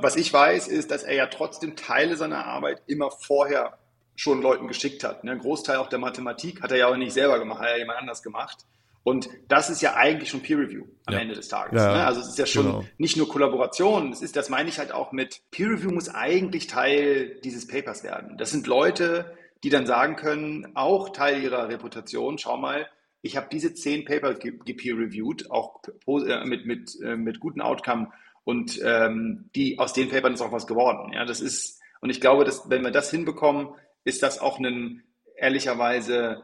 was 0.00 0.16
ich 0.16 0.32
weiß, 0.32 0.68
ist, 0.68 0.90
dass 0.90 1.02
er 1.02 1.14
ja 1.14 1.26
trotzdem 1.26 1.76
Teile 1.76 2.16
seiner 2.16 2.46
Arbeit 2.46 2.82
immer 2.86 3.10
vorher 3.10 3.78
schon 4.16 4.42
Leuten 4.42 4.68
geschickt 4.68 5.04
hat. 5.04 5.24
Ne? 5.24 5.32
Ein 5.32 5.38
Großteil 5.38 5.76
auch 5.76 5.88
der 5.88 5.98
Mathematik 5.98 6.62
hat 6.62 6.70
er 6.70 6.78
ja 6.78 6.86
auch 6.88 6.96
nicht 6.96 7.12
selber 7.12 7.38
gemacht, 7.38 7.60
hat 7.60 7.70
ja 7.70 7.78
jemand 7.78 7.98
anders 7.98 8.22
gemacht. 8.22 8.58
Und 9.04 9.28
das 9.48 9.68
ist 9.68 9.82
ja 9.82 9.94
eigentlich 9.94 10.30
schon 10.30 10.42
Peer 10.42 10.58
Review 10.58 10.84
am 11.06 11.14
ja. 11.14 11.20
Ende 11.20 11.34
des 11.34 11.48
Tages. 11.48 11.82
Ja, 11.82 11.92
ne? 11.92 12.06
Also 12.06 12.20
es 12.20 12.28
ist 12.28 12.38
ja 12.38 12.46
schon 12.46 12.66
genau. 12.66 12.84
nicht 12.98 13.16
nur 13.16 13.28
Kollaboration, 13.28 14.12
es 14.12 14.22
ist, 14.22 14.36
das 14.36 14.48
meine 14.48 14.68
ich 14.68 14.78
halt 14.78 14.92
auch 14.92 15.10
mit 15.10 15.40
Peer 15.50 15.70
Review 15.70 15.90
muss 15.90 16.08
eigentlich 16.08 16.68
Teil 16.68 17.40
dieses 17.42 17.66
Papers 17.66 18.04
werden. 18.04 18.36
Das 18.38 18.52
sind 18.52 18.68
Leute, 18.68 19.36
die 19.64 19.70
dann 19.70 19.86
sagen 19.86 20.14
können, 20.14 20.68
auch 20.74 21.10
Teil 21.10 21.42
ihrer 21.42 21.68
Reputation, 21.68 22.38
schau 22.38 22.56
mal, 22.58 22.86
ich 23.22 23.36
habe 23.36 23.48
diese 23.50 23.72
zehn 23.74 24.04
Paper 24.04 24.34
gepeer-reviewed, 24.34 25.50
auch 25.50 25.80
äh, 26.06 26.44
mit, 26.44 26.66
mit, 26.66 27.00
äh, 27.00 27.16
mit 27.16 27.40
guten 27.40 27.60
Outcome 27.60 28.10
und 28.44 28.80
ähm, 28.84 29.48
die 29.54 29.78
aus 29.78 29.92
den 29.92 30.08
Papern 30.08 30.34
ist 30.34 30.42
auch 30.42 30.52
was 30.52 30.66
geworden. 30.66 31.12
Ja, 31.12 31.24
das 31.24 31.40
ist, 31.40 31.80
und 32.00 32.10
ich 32.10 32.20
glaube, 32.20 32.44
dass 32.44 32.68
wenn 32.68 32.82
wir 32.82 32.90
das 32.90 33.10
hinbekommen, 33.10 33.68
ist 34.04 34.22
das 34.22 34.40
auch 34.40 34.58
ein 34.58 35.02
ehrlicherweise 35.36 36.42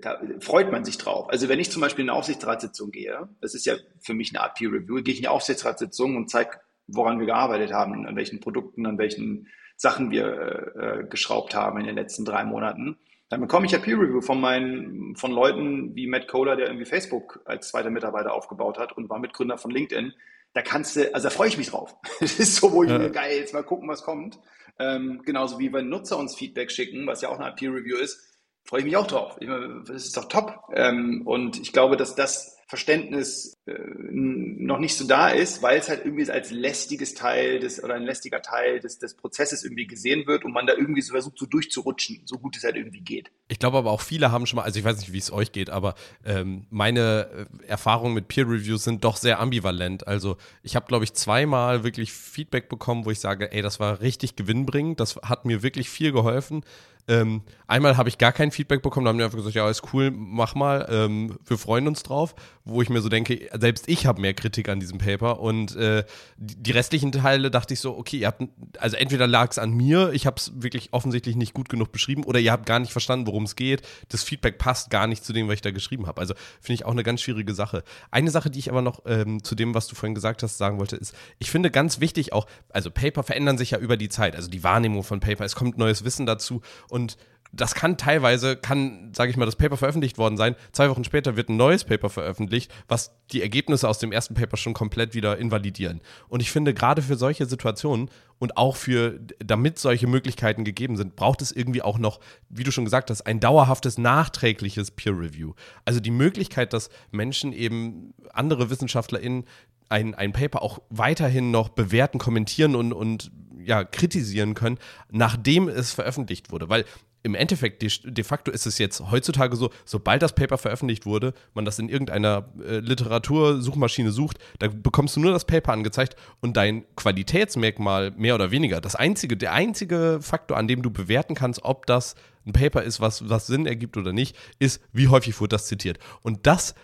da 0.00 0.20
freut 0.40 0.72
man 0.72 0.84
sich 0.84 0.96
drauf. 0.96 1.28
Also 1.28 1.48
wenn 1.48 1.60
ich 1.60 1.70
zum 1.70 1.82
Beispiel 1.82 2.04
in 2.04 2.10
eine 2.10 2.18
Aufsichtsratssitzung 2.18 2.90
gehe, 2.90 3.28
das 3.40 3.54
ist 3.54 3.66
ja 3.66 3.74
für 4.00 4.14
mich 4.14 4.30
eine 4.30 4.42
Art 4.42 4.56
Peer 4.56 4.72
Review, 4.72 5.02
gehe 5.02 5.12
ich 5.12 5.20
in 5.20 5.26
eine 5.26 5.34
Aufsichtsratssitzung 5.34 6.16
und 6.16 6.30
zeige, 6.30 6.58
woran 6.86 7.18
wir 7.18 7.26
gearbeitet 7.26 7.72
haben, 7.72 8.06
an 8.06 8.16
welchen 8.16 8.40
Produkten, 8.40 8.86
an 8.86 8.98
welchen 8.98 9.48
Sachen 9.76 10.10
wir 10.10 10.72
äh, 10.76 11.04
geschraubt 11.08 11.54
haben 11.54 11.80
in 11.80 11.86
den 11.86 11.96
letzten 11.96 12.24
drei 12.24 12.44
Monaten. 12.44 12.98
Dann 13.28 13.40
bekomme 13.40 13.66
ich 13.66 13.72
ja 13.72 13.78
Peer 13.78 13.98
Review 13.98 14.20
von 14.20 14.40
meinen, 14.40 15.16
von 15.16 15.32
Leuten 15.32 15.94
wie 15.94 16.06
Matt 16.06 16.28
Kohler, 16.28 16.56
der 16.56 16.66
irgendwie 16.66 16.84
Facebook 16.84 17.40
als 17.46 17.68
zweiter 17.68 17.90
Mitarbeiter 17.90 18.32
aufgebaut 18.32 18.78
hat 18.78 18.92
und 18.92 19.08
war 19.08 19.18
Mitgründer 19.18 19.58
von 19.58 19.70
LinkedIn. 19.70 20.12
Da 20.52 20.62
kannst 20.62 20.96
du, 20.96 21.12
also 21.14 21.28
da 21.28 21.34
freue 21.34 21.48
ich 21.48 21.58
mich 21.58 21.70
drauf. 21.70 21.96
Das 22.20 22.38
ist 22.38 22.56
so, 22.56 22.72
wo 22.72 22.84
ich 22.84 22.90
ja. 22.90 22.98
mir 22.98 23.10
geil, 23.10 23.36
jetzt 23.38 23.54
mal 23.54 23.64
gucken, 23.64 23.88
was 23.88 24.02
kommt. 24.02 24.38
Ähm, 24.78 25.22
genauso 25.24 25.58
wie 25.58 25.72
wenn 25.72 25.88
Nutzer 25.88 26.18
uns 26.18 26.36
Feedback 26.36 26.70
schicken, 26.70 27.06
was 27.06 27.22
ja 27.22 27.28
auch 27.28 27.36
eine 27.36 27.46
Art 27.46 27.56
Peer 27.56 27.72
Review 27.72 27.96
ist 27.96 28.33
freue 28.64 28.80
ich 28.80 28.86
mich 28.86 28.96
auch 28.96 29.06
drauf. 29.06 29.38
Das 29.86 30.04
ist 30.04 30.16
doch 30.16 30.28
top. 30.28 30.64
Ähm, 30.72 31.22
und 31.26 31.60
ich 31.60 31.72
glaube, 31.72 31.96
dass 31.96 32.14
das 32.14 32.54
Verständnis 32.66 33.56
äh, 33.66 33.74
noch 34.00 34.78
nicht 34.78 34.96
so 34.96 35.06
da 35.06 35.28
ist, 35.28 35.62
weil 35.62 35.78
es 35.78 35.88
halt 35.88 36.04
irgendwie 36.04 36.28
als 36.30 36.50
lästiges 36.50 37.14
Teil 37.14 37.60
des 37.60 37.82
oder 37.82 37.94
ein 37.94 38.02
lästiger 38.02 38.40
Teil 38.40 38.80
des, 38.80 38.98
des 38.98 39.14
Prozesses 39.14 39.64
irgendwie 39.64 39.86
gesehen 39.86 40.26
wird 40.26 40.44
und 40.44 40.52
man 40.52 40.66
da 40.66 40.72
irgendwie 40.74 41.02
so 41.02 41.12
versucht, 41.12 41.38
so 41.38 41.46
durchzurutschen, 41.46 42.22
so 42.24 42.38
gut 42.38 42.56
es 42.56 42.64
halt 42.64 42.76
irgendwie 42.76 43.02
geht. 43.02 43.30
Ich 43.48 43.58
glaube 43.58 43.78
aber 43.78 43.90
auch 43.90 44.00
viele 44.00 44.32
haben 44.32 44.46
schon 44.46 44.56
mal, 44.56 44.62
also 44.62 44.78
ich 44.78 44.84
weiß 44.84 44.98
nicht, 44.98 45.12
wie 45.12 45.18
es 45.18 45.30
euch 45.30 45.52
geht, 45.52 45.68
aber 45.68 45.94
ähm, 46.24 46.66
meine 46.70 47.48
äh, 47.62 47.66
Erfahrungen 47.66 48.14
mit 48.14 48.28
Peer 48.28 48.48
Reviews 48.48 48.84
sind 48.84 49.04
doch 49.04 49.18
sehr 49.18 49.40
ambivalent. 49.40 50.08
Also 50.08 50.36
ich 50.62 50.74
habe, 50.74 50.86
glaube 50.86 51.04
ich, 51.04 51.12
zweimal 51.12 51.84
wirklich 51.84 52.12
Feedback 52.12 52.68
bekommen, 52.68 53.04
wo 53.04 53.10
ich 53.10 53.20
sage, 53.20 53.52
ey, 53.52 53.60
das 53.60 53.78
war 53.78 54.00
richtig 54.00 54.36
gewinnbringend, 54.36 55.00
das 55.00 55.16
hat 55.16 55.44
mir 55.44 55.62
wirklich 55.62 55.90
viel 55.90 56.12
geholfen. 56.12 56.64
Ähm, 57.06 57.42
einmal 57.66 57.96
habe 57.96 58.08
ich 58.08 58.16
gar 58.16 58.32
kein 58.32 58.50
Feedback 58.50 58.82
bekommen, 58.82 59.04
da 59.04 59.10
haben 59.10 59.18
die 59.18 59.24
einfach 59.24 59.36
gesagt, 59.36 59.54
ja, 59.54 59.68
ist 59.68 59.92
cool, 59.92 60.10
mach 60.10 60.54
mal, 60.54 60.86
ähm, 60.90 61.38
wir 61.44 61.58
freuen 61.58 61.86
uns 61.86 62.02
drauf. 62.02 62.34
Wo 62.66 62.80
ich 62.80 62.88
mir 62.88 63.02
so 63.02 63.10
denke, 63.10 63.50
selbst 63.52 63.90
ich 63.90 64.06
habe 64.06 64.22
mehr 64.22 64.32
Kritik 64.32 64.70
an 64.70 64.80
diesem 64.80 64.96
Paper 64.96 65.40
und 65.40 65.76
äh, 65.76 66.04
die, 66.38 66.70
restlichen 66.70 67.12
Teile 67.12 67.50
dachte 67.50 67.74
ich 67.74 67.80
so, 67.80 67.94
okay, 67.94 68.16
ihr 68.16 68.26
habt, 68.26 68.42
also 68.78 68.96
entweder 68.96 69.26
lag 69.26 69.50
es 69.50 69.58
an 69.58 69.72
mir, 69.72 70.12
ich 70.14 70.26
habe 70.26 70.36
es 70.38 70.50
wirklich 70.56 70.88
offensichtlich 70.92 71.36
nicht 71.36 71.52
gut 71.52 71.68
genug 71.68 71.92
beschrieben 71.92 72.24
oder 72.24 72.40
ihr 72.40 72.52
habt 72.52 72.64
gar 72.64 72.78
nicht 72.78 72.92
verstanden, 72.92 73.26
worum 73.26 73.42
es 73.42 73.54
geht. 73.54 73.82
Das 74.08 74.22
Feedback 74.22 74.56
passt 74.56 74.88
gar 74.88 75.06
nicht 75.06 75.26
zu 75.26 75.34
dem, 75.34 75.46
was 75.46 75.56
ich 75.56 75.60
da 75.60 75.72
geschrieben 75.72 76.06
habe. 76.06 76.22
Also 76.22 76.32
finde 76.58 76.74
ich 76.76 76.86
auch 76.86 76.92
eine 76.92 77.02
ganz 77.02 77.20
schwierige 77.20 77.52
Sache. 77.52 77.84
Eine 78.10 78.30
Sache, 78.30 78.48
die 78.48 78.60
ich 78.60 78.70
aber 78.70 78.80
noch 78.80 79.02
ähm, 79.04 79.44
zu 79.44 79.54
dem, 79.54 79.74
was 79.74 79.86
du 79.86 79.94
vorhin 79.94 80.14
gesagt 80.14 80.42
hast, 80.42 80.56
sagen 80.56 80.78
wollte, 80.78 80.96
ist, 80.96 81.14
ich 81.38 81.50
finde 81.50 81.70
ganz 81.70 82.00
wichtig 82.00 82.32
auch, 82.32 82.46
also 82.70 82.90
Paper 82.90 83.22
verändern 83.22 83.58
sich 83.58 83.72
ja 83.72 83.78
über 83.78 83.98
die 83.98 84.08
Zeit, 84.08 84.36
also 84.36 84.48
die 84.48 84.64
Wahrnehmung 84.64 85.02
von 85.02 85.20
Paper, 85.20 85.44
es 85.44 85.54
kommt 85.54 85.76
neues 85.76 86.02
Wissen 86.06 86.24
dazu 86.24 86.62
und 86.94 87.18
das 87.52 87.74
kann 87.74 87.96
teilweise, 87.96 88.56
kann, 88.56 89.12
sage 89.12 89.30
ich 89.30 89.36
mal, 89.36 89.46
das 89.46 89.56
Paper 89.56 89.76
veröffentlicht 89.76 90.16
worden 90.16 90.36
sein. 90.36 90.54
Zwei 90.70 90.88
Wochen 90.90 91.02
später 91.02 91.36
wird 91.36 91.48
ein 91.48 91.56
neues 91.56 91.84
Paper 91.84 92.08
veröffentlicht, 92.08 92.72
was 92.86 93.12
die 93.32 93.42
Ergebnisse 93.42 93.88
aus 93.88 93.98
dem 93.98 94.12
ersten 94.12 94.34
Paper 94.34 94.56
schon 94.56 94.74
komplett 94.74 95.14
wieder 95.14 95.38
invalidieren. 95.38 96.00
Und 96.28 96.40
ich 96.40 96.52
finde, 96.52 96.72
gerade 96.72 97.02
für 97.02 97.16
solche 97.16 97.46
Situationen 97.46 98.10
und 98.38 98.56
auch 98.56 98.76
für, 98.76 99.18
damit 99.38 99.78
solche 99.80 100.06
Möglichkeiten 100.06 100.64
gegeben 100.64 100.96
sind, 100.96 101.16
braucht 101.16 101.42
es 101.42 101.50
irgendwie 101.50 101.82
auch 101.82 101.98
noch, 101.98 102.20
wie 102.48 102.64
du 102.64 102.70
schon 102.70 102.84
gesagt 102.84 103.10
hast, 103.10 103.22
ein 103.22 103.40
dauerhaftes, 103.40 103.98
nachträgliches 103.98 104.92
Peer 104.92 105.18
Review. 105.18 105.54
Also 105.84 105.98
die 105.98 106.12
Möglichkeit, 106.12 106.72
dass 106.72 106.90
Menschen 107.10 107.52
eben, 107.52 108.14
andere 108.32 108.70
WissenschaftlerInnen, 108.70 109.44
ein, 109.88 110.14
ein 110.14 110.32
Paper 110.32 110.62
auch 110.62 110.80
weiterhin 110.90 111.50
noch 111.50 111.68
bewerten, 111.68 112.18
kommentieren 112.18 112.74
und, 112.74 112.92
und 112.92 113.30
ja, 113.64 113.84
kritisieren 113.84 114.54
können, 114.54 114.78
nachdem 115.10 115.68
es 115.68 115.92
veröffentlicht 115.92 116.50
wurde. 116.52 116.68
Weil 116.68 116.84
im 117.24 117.34
Endeffekt, 117.34 117.80
de, 117.80 118.24
facto 118.24 118.50
ist 118.50 118.66
es 118.66 118.76
jetzt 118.76 119.10
heutzutage 119.10 119.56
so, 119.56 119.70
sobald 119.86 120.20
das 120.20 120.34
Paper 120.34 120.58
veröffentlicht 120.58 121.06
wurde, 121.06 121.32
man 121.54 121.64
das 121.64 121.78
in 121.78 121.88
irgendeiner 121.88 122.48
äh, 122.62 122.80
Literatursuchmaschine 122.80 124.12
sucht, 124.12 124.38
da 124.58 124.68
bekommst 124.68 125.16
du 125.16 125.20
nur 125.20 125.32
das 125.32 125.46
Paper 125.46 125.72
angezeigt 125.72 126.16
und 126.42 126.54
dein 126.58 126.84
Qualitätsmerkmal 126.96 128.10
mehr 128.10 128.34
oder 128.34 128.50
weniger, 128.50 128.82
das 128.82 128.94
einzige, 128.94 129.38
der 129.38 129.54
einzige 129.54 130.18
Faktor, 130.20 130.58
an 130.58 130.68
dem 130.68 130.82
du 130.82 130.90
bewerten 130.90 131.34
kannst, 131.34 131.64
ob 131.64 131.86
das 131.86 132.14
ein 132.46 132.52
Paper 132.52 132.82
ist, 132.82 133.00
was, 133.00 133.26
was 133.26 133.46
Sinn 133.46 133.64
ergibt 133.64 133.96
oder 133.96 134.12
nicht, 134.12 134.36
ist, 134.58 134.82
wie 134.92 135.08
häufig 135.08 135.40
wurde 135.40 135.54
das 135.54 135.66
zitiert. 135.66 135.98
Und 136.20 136.46
das 136.46 136.70
ist 136.70 136.76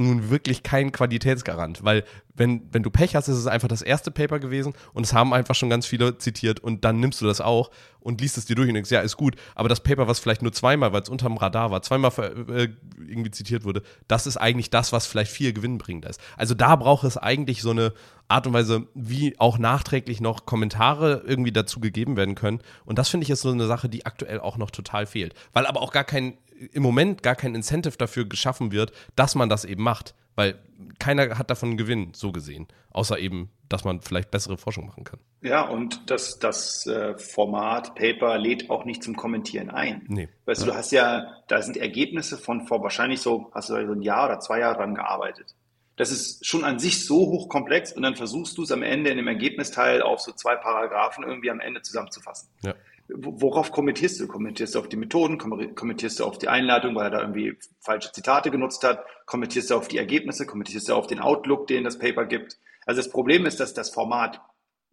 nun 0.00 0.30
wirklich 0.30 0.62
kein 0.62 0.92
Qualitätsgarant, 0.92 1.84
weil 1.84 2.04
wenn, 2.34 2.62
wenn 2.72 2.82
du 2.82 2.90
Pech 2.90 3.14
hast, 3.14 3.28
ist 3.28 3.36
es 3.36 3.46
einfach 3.46 3.68
das 3.68 3.82
erste 3.82 4.10
Paper 4.10 4.38
gewesen 4.38 4.74
und 4.92 5.04
es 5.04 5.12
haben 5.12 5.32
einfach 5.32 5.54
schon 5.54 5.70
ganz 5.70 5.86
viele 5.86 6.18
zitiert 6.18 6.60
und 6.60 6.84
dann 6.84 7.00
nimmst 7.00 7.20
du 7.20 7.26
das 7.26 7.40
auch 7.40 7.70
und 8.00 8.20
liest 8.20 8.38
es 8.38 8.44
dir 8.44 8.54
durch 8.56 8.68
und 8.68 8.74
denkst, 8.74 8.90
ja, 8.90 9.00
ist 9.00 9.16
gut, 9.16 9.36
aber 9.54 9.68
das 9.68 9.82
Paper, 9.82 10.08
was 10.08 10.18
vielleicht 10.18 10.42
nur 10.42 10.52
zweimal, 10.52 10.92
weil 10.92 11.02
es 11.02 11.08
unterm 11.08 11.36
Radar 11.36 11.70
war, 11.70 11.82
zweimal 11.82 12.12
äh, 12.48 12.68
irgendwie 12.98 13.30
zitiert 13.30 13.64
wurde, 13.64 13.82
das 14.08 14.26
ist 14.26 14.36
eigentlich 14.36 14.70
das, 14.70 14.92
was 14.92 15.06
vielleicht 15.06 15.30
viel 15.30 15.52
gewinnbringender 15.52 16.10
ist. 16.10 16.20
Also 16.36 16.54
da 16.54 16.76
braucht 16.76 17.04
es 17.04 17.16
eigentlich 17.16 17.62
so 17.62 17.70
eine 17.70 17.92
Art 18.28 18.46
und 18.46 18.52
Weise, 18.52 18.86
wie 18.94 19.38
auch 19.38 19.58
nachträglich 19.58 20.20
noch 20.20 20.46
Kommentare 20.46 21.22
irgendwie 21.26 21.52
dazu 21.52 21.80
gegeben 21.80 22.16
werden 22.16 22.34
können 22.34 22.60
und 22.84 22.98
das 22.98 23.08
finde 23.08 23.24
ich 23.24 23.30
ist 23.30 23.42
so 23.42 23.50
eine 23.50 23.66
Sache, 23.66 23.88
die 23.88 24.06
aktuell 24.06 24.40
auch 24.40 24.58
noch 24.58 24.70
total 24.70 25.06
fehlt, 25.06 25.34
weil 25.52 25.66
aber 25.66 25.80
auch 25.82 25.92
gar 25.92 26.04
kein 26.04 26.38
im 26.72 26.82
Moment 26.82 27.22
gar 27.22 27.36
kein 27.36 27.54
Incentive 27.54 27.96
dafür 27.96 28.24
geschaffen 28.24 28.72
wird, 28.72 28.92
dass 29.16 29.34
man 29.34 29.48
das 29.48 29.64
eben 29.64 29.82
macht. 29.82 30.14
Weil 30.34 30.56
keiner 31.00 31.36
hat 31.36 31.50
davon 31.50 31.70
einen 31.70 31.78
Gewinn, 31.78 32.12
so 32.14 32.30
gesehen. 32.30 32.68
Außer 32.92 33.18
eben, 33.18 33.50
dass 33.68 33.82
man 33.82 34.00
vielleicht 34.00 34.30
bessere 34.30 34.56
Forschung 34.56 34.86
machen 34.86 35.02
kann. 35.02 35.18
Ja, 35.42 35.62
und 35.62 36.08
das, 36.10 36.38
das 36.38 36.86
äh, 36.86 37.18
Format 37.18 37.96
Paper 37.96 38.38
lädt 38.38 38.70
auch 38.70 38.84
nicht 38.84 39.02
zum 39.02 39.16
Kommentieren 39.16 39.68
ein. 39.68 40.04
Nee. 40.06 40.28
Weißt 40.44 40.60
ja. 40.60 40.66
du, 40.66 40.72
du 40.72 40.78
hast 40.78 40.92
ja, 40.92 41.34
da 41.48 41.60
sind 41.60 41.76
Ergebnisse 41.76 42.38
von 42.38 42.68
vor 42.68 42.82
wahrscheinlich 42.84 43.20
so, 43.20 43.50
hast 43.52 43.68
du 43.68 43.74
so 43.84 43.92
ein 43.92 44.02
Jahr 44.02 44.26
oder 44.26 44.38
zwei 44.38 44.60
Jahre 44.60 44.76
dran 44.76 44.94
gearbeitet. 44.94 45.56
Das 45.98 46.10
ist 46.10 46.46
schon 46.46 46.64
an 46.64 46.78
sich 46.78 47.04
so 47.04 47.16
hochkomplex 47.26 47.92
und 47.92 48.02
dann 48.02 48.16
versuchst 48.16 48.56
du 48.56 48.62
es 48.62 48.72
am 48.72 48.82
Ende 48.82 49.10
in 49.10 49.16
dem 49.16 49.28
Ergebnisteil 49.28 50.00
auf 50.00 50.20
so 50.20 50.32
zwei 50.32 50.56
Paragraphen 50.56 51.24
irgendwie 51.24 51.50
am 51.50 51.60
Ende 51.60 51.82
zusammenzufassen. 51.82 52.48
Ja 52.62 52.74
worauf 53.08 53.72
kommentierst 53.72 54.20
du? 54.20 54.26
Kommentierst 54.26 54.74
du 54.74 54.78
auf 54.80 54.88
die 54.88 54.96
Methoden? 54.96 55.38
Kommentierst 55.38 56.20
du 56.20 56.24
auf 56.24 56.38
die 56.38 56.48
Einleitung, 56.48 56.94
weil 56.94 57.06
er 57.06 57.10
da 57.10 57.20
irgendwie 57.20 57.56
falsche 57.80 58.12
Zitate 58.12 58.50
genutzt 58.50 58.84
hat? 58.84 59.04
Kommentierst 59.26 59.70
du 59.70 59.76
auf 59.76 59.88
die 59.88 59.98
Ergebnisse? 59.98 60.46
Kommentierst 60.46 60.88
du 60.88 60.94
auf 60.94 61.06
den 61.06 61.20
Outlook, 61.20 61.66
den 61.66 61.84
das 61.84 61.98
Paper 61.98 62.26
gibt? 62.26 62.58
Also 62.86 63.00
das 63.00 63.10
Problem 63.10 63.46
ist, 63.46 63.60
dass 63.60 63.74
das 63.74 63.90
Format 63.90 64.40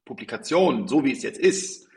Publikation, 0.05 0.87
so 0.87 1.03
wie 1.03 1.11
es 1.11 1.23
jetzt 1.23 1.39
ist, 1.39 1.87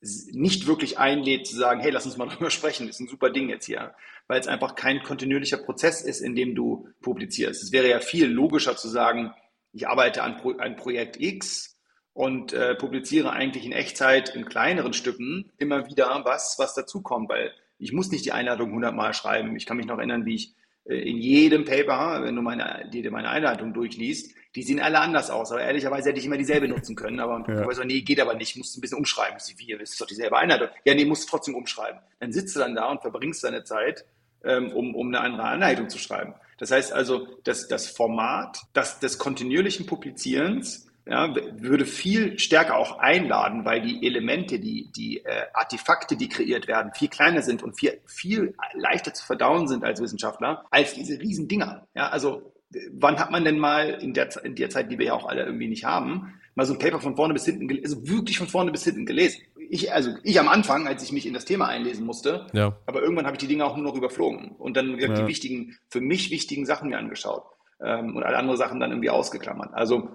nicht 0.00 0.66
wirklich 0.66 0.98
einlädt 0.98 1.46
zu 1.46 1.56
sagen, 1.56 1.80
hey, 1.80 1.90
lass 1.90 2.06
uns 2.06 2.16
mal 2.16 2.28
drüber 2.28 2.50
sprechen, 2.50 2.86
das 2.86 2.96
ist 2.96 3.00
ein 3.00 3.08
super 3.08 3.30
Ding 3.30 3.48
jetzt 3.48 3.66
hier, 3.66 3.94
weil 4.28 4.40
es 4.40 4.46
einfach 4.46 4.74
kein 4.74 5.02
kontinuierlicher 5.02 5.58
Prozess 5.58 6.02
ist, 6.02 6.20
in 6.20 6.36
dem 6.36 6.54
du 6.54 6.88
publizierst. 7.00 7.62
Es 7.62 7.72
wäre 7.72 7.88
ja 7.88 8.00
viel 8.00 8.26
logischer 8.26 8.76
zu 8.76 8.88
sagen, 8.88 9.34
ich 9.72 9.88
arbeite 9.88 10.22
an, 10.22 10.36
Pro 10.36 10.52
an 10.52 10.76
Projekt 10.76 11.20
X, 11.20 11.78
und 12.18 12.52
äh, 12.52 12.74
publiziere 12.74 13.30
eigentlich 13.30 13.64
in 13.64 13.70
Echtzeit 13.70 14.34
in 14.34 14.44
kleineren 14.44 14.92
Stücken 14.92 15.52
immer 15.56 15.86
wieder 15.86 16.20
was, 16.24 16.56
was 16.58 16.74
dazukommt, 16.74 17.28
weil 17.28 17.52
ich 17.78 17.92
muss 17.92 18.10
nicht 18.10 18.24
die 18.24 18.32
Einladung 18.32 18.72
hundertmal 18.72 19.14
schreiben. 19.14 19.54
Ich 19.54 19.66
kann 19.66 19.76
mich 19.76 19.86
noch 19.86 19.98
erinnern, 19.98 20.26
wie 20.26 20.34
ich 20.34 20.54
äh, 20.84 20.96
in 20.96 21.16
jedem 21.16 21.64
Paper, 21.64 22.24
wenn 22.24 22.34
du 22.34 22.42
meine, 22.42 22.90
die, 22.92 23.08
meine 23.08 23.28
Einleitung 23.28 23.72
durchliest, 23.72 24.34
die 24.56 24.64
sehen 24.64 24.80
alle 24.80 24.98
anders 24.98 25.30
aus. 25.30 25.52
Aber 25.52 25.62
ehrlicherweise 25.62 26.08
hätte 26.08 26.18
ich 26.18 26.26
immer 26.26 26.36
dieselbe 26.36 26.66
nutzen 26.66 26.96
können. 26.96 27.20
Aber 27.20 27.44
ja. 27.48 27.72
so, 27.72 27.84
nee, 27.84 28.00
geht 28.00 28.18
aber 28.18 28.34
nicht, 28.34 28.56
musst 28.56 28.76
ein 28.76 28.80
bisschen 28.80 28.98
umschreiben. 28.98 29.38
Wie, 29.56 29.76
das 29.78 29.90
ist 29.90 30.00
doch 30.00 30.06
dieselbe 30.08 30.36
Einleitung. 30.36 30.70
Ja, 30.84 30.96
nee, 30.96 31.04
musst 31.04 31.28
du 31.28 31.30
trotzdem 31.30 31.54
umschreiben. 31.54 32.00
Dann 32.18 32.32
sitzt 32.32 32.56
du 32.56 32.58
dann 32.58 32.74
da 32.74 32.90
und 32.90 33.00
verbringst 33.00 33.44
deine 33.44 33.62
Zeit, 33.62 34.04
ähm, 34.44 34.72
um, 34.72 34.94
um 34.94 35.08
eine 35.08 35.20
andere 35.20 35.48
Einleitung 35.48 35.88
zu 35.88 35.98
schreiben. 35.98 36.34
Das 36.58 36.70
heißt 36.70 36.92
also, 36.92 37.28
dass 37.44 37.68
das 37.68 37.88
Format 37.88 38.60
das, 38.72 38.98
des 39.00 39.18
kontinuierlichen 39.18 39.86
Publizierens 39.86 40.88
ja, 41.08 41.34
würde 41.34 41.86
viel 41.86 42.38
stärker 42.38 42.76
auch 42.76 42.98
einladen, 42.98 43.64
weil 43.64 43.80
die 43.80 44.06
Elemente, 44.06 44.58
die, 44.58 44.90
die 44.94 45.24
äh, 45.24 45.46
Artefakte, 45.54 46.16
die 46.16 46.28
kreiert 46.28 46.68
werden, 46.68 46.92
viel 46.94 47.08
kleiner 47.08 47.40
sind 47.40 47.62
und 47.62 47.78
viel, 47.78 47.98
viel 48.06 48.54
leichter 48.74 49.14
zu 49.14 49.24
verdauen 49.24 49.68
sind 49.68 49.84
als 49.84 50.02
Wissenschaftler, 50.02 50.64
als 50.70 50.92
diese 50.92 51.18
riesen 51.18 51.48
Dinger. 51.48 51.86
Ja, 51.94 52.08
also 52.08 52.52
wann 52.92 53.18
hat 53.18 53.30
man 53.30 53.44
denn 53.44 53.58
mal 53.58 53.90
in 53.90 54.12
der, 54.12 54.28
in 54.44 54.54
der 54.54 54.68
Zeit, 54.68 54.90
die 54.90 54.98
wir 54.98 55.06
ja 55.06 55.12
auch 55.14 55.26
alle 55.26 55.44
irgendwie 55.44 55.68
nicht 55.68 55.84
haben, 55.84 56.34
mal 56.54 56.66
so 56.66 56.74
ein 56.74 56.78
Paper 56.78 57.00
von 57.00 57.16
vorne 57.16 57.32
bis 57.32 57.46
hinten, 57.46 57.70
also 57.82 58.06
wirklich 58.06 58.36
von 58.36 58.48
vorne 58.48 58.70
bis 58.70 58.84
hinten 58.84 59.06
gelesen? 59.06 59.40
Ich, 59.70 59.92
also 59.92 60.12
ich 60.22 60.40
am 60.40 60.48
Anfang, 60.48 60.86
als 60.86 61.02
ich 61.02 61.12
mich 61.12 61.26
in 61.26 61.34
das 61.34 61.44
Thema 61.44 61.66
einlesen 61.66 62.06
musste, 62.06 62.46
ja. 62.52 62.76
aber 62.86 63.02
irgendwann 63.02 63.26
habe 63.26 63.36
ich 63.36 63.40
die 63.40 63.48
Dinge 63.48 63.64
auch 63.64 63.76
nur 63.76 63.84
noch 63.84 63.96
überflogen 63.96 64.52
und 64.58 64.76
dann 64.76 64.98
ja. 64.98 65.08
die 65.08 65.26
wichtigen, 65.26 65.76
für 65.88 66.00
mich 66.00 66.30
wichtigen 66.30 66.66
Sachen 66.66 66.88
mir 66.88 66.98
angeschaut 66.98 67.44
ähm, 67.80 68.16
und 68.16 68.22
alle 68.22 68.38
andere 68.38 68.56
Sachen 68.56 68.80
dann 68.80 68.90
irgendwie 68.90 69.10
ausgeklammert. 69.10 69.74
Also 69.74 70.10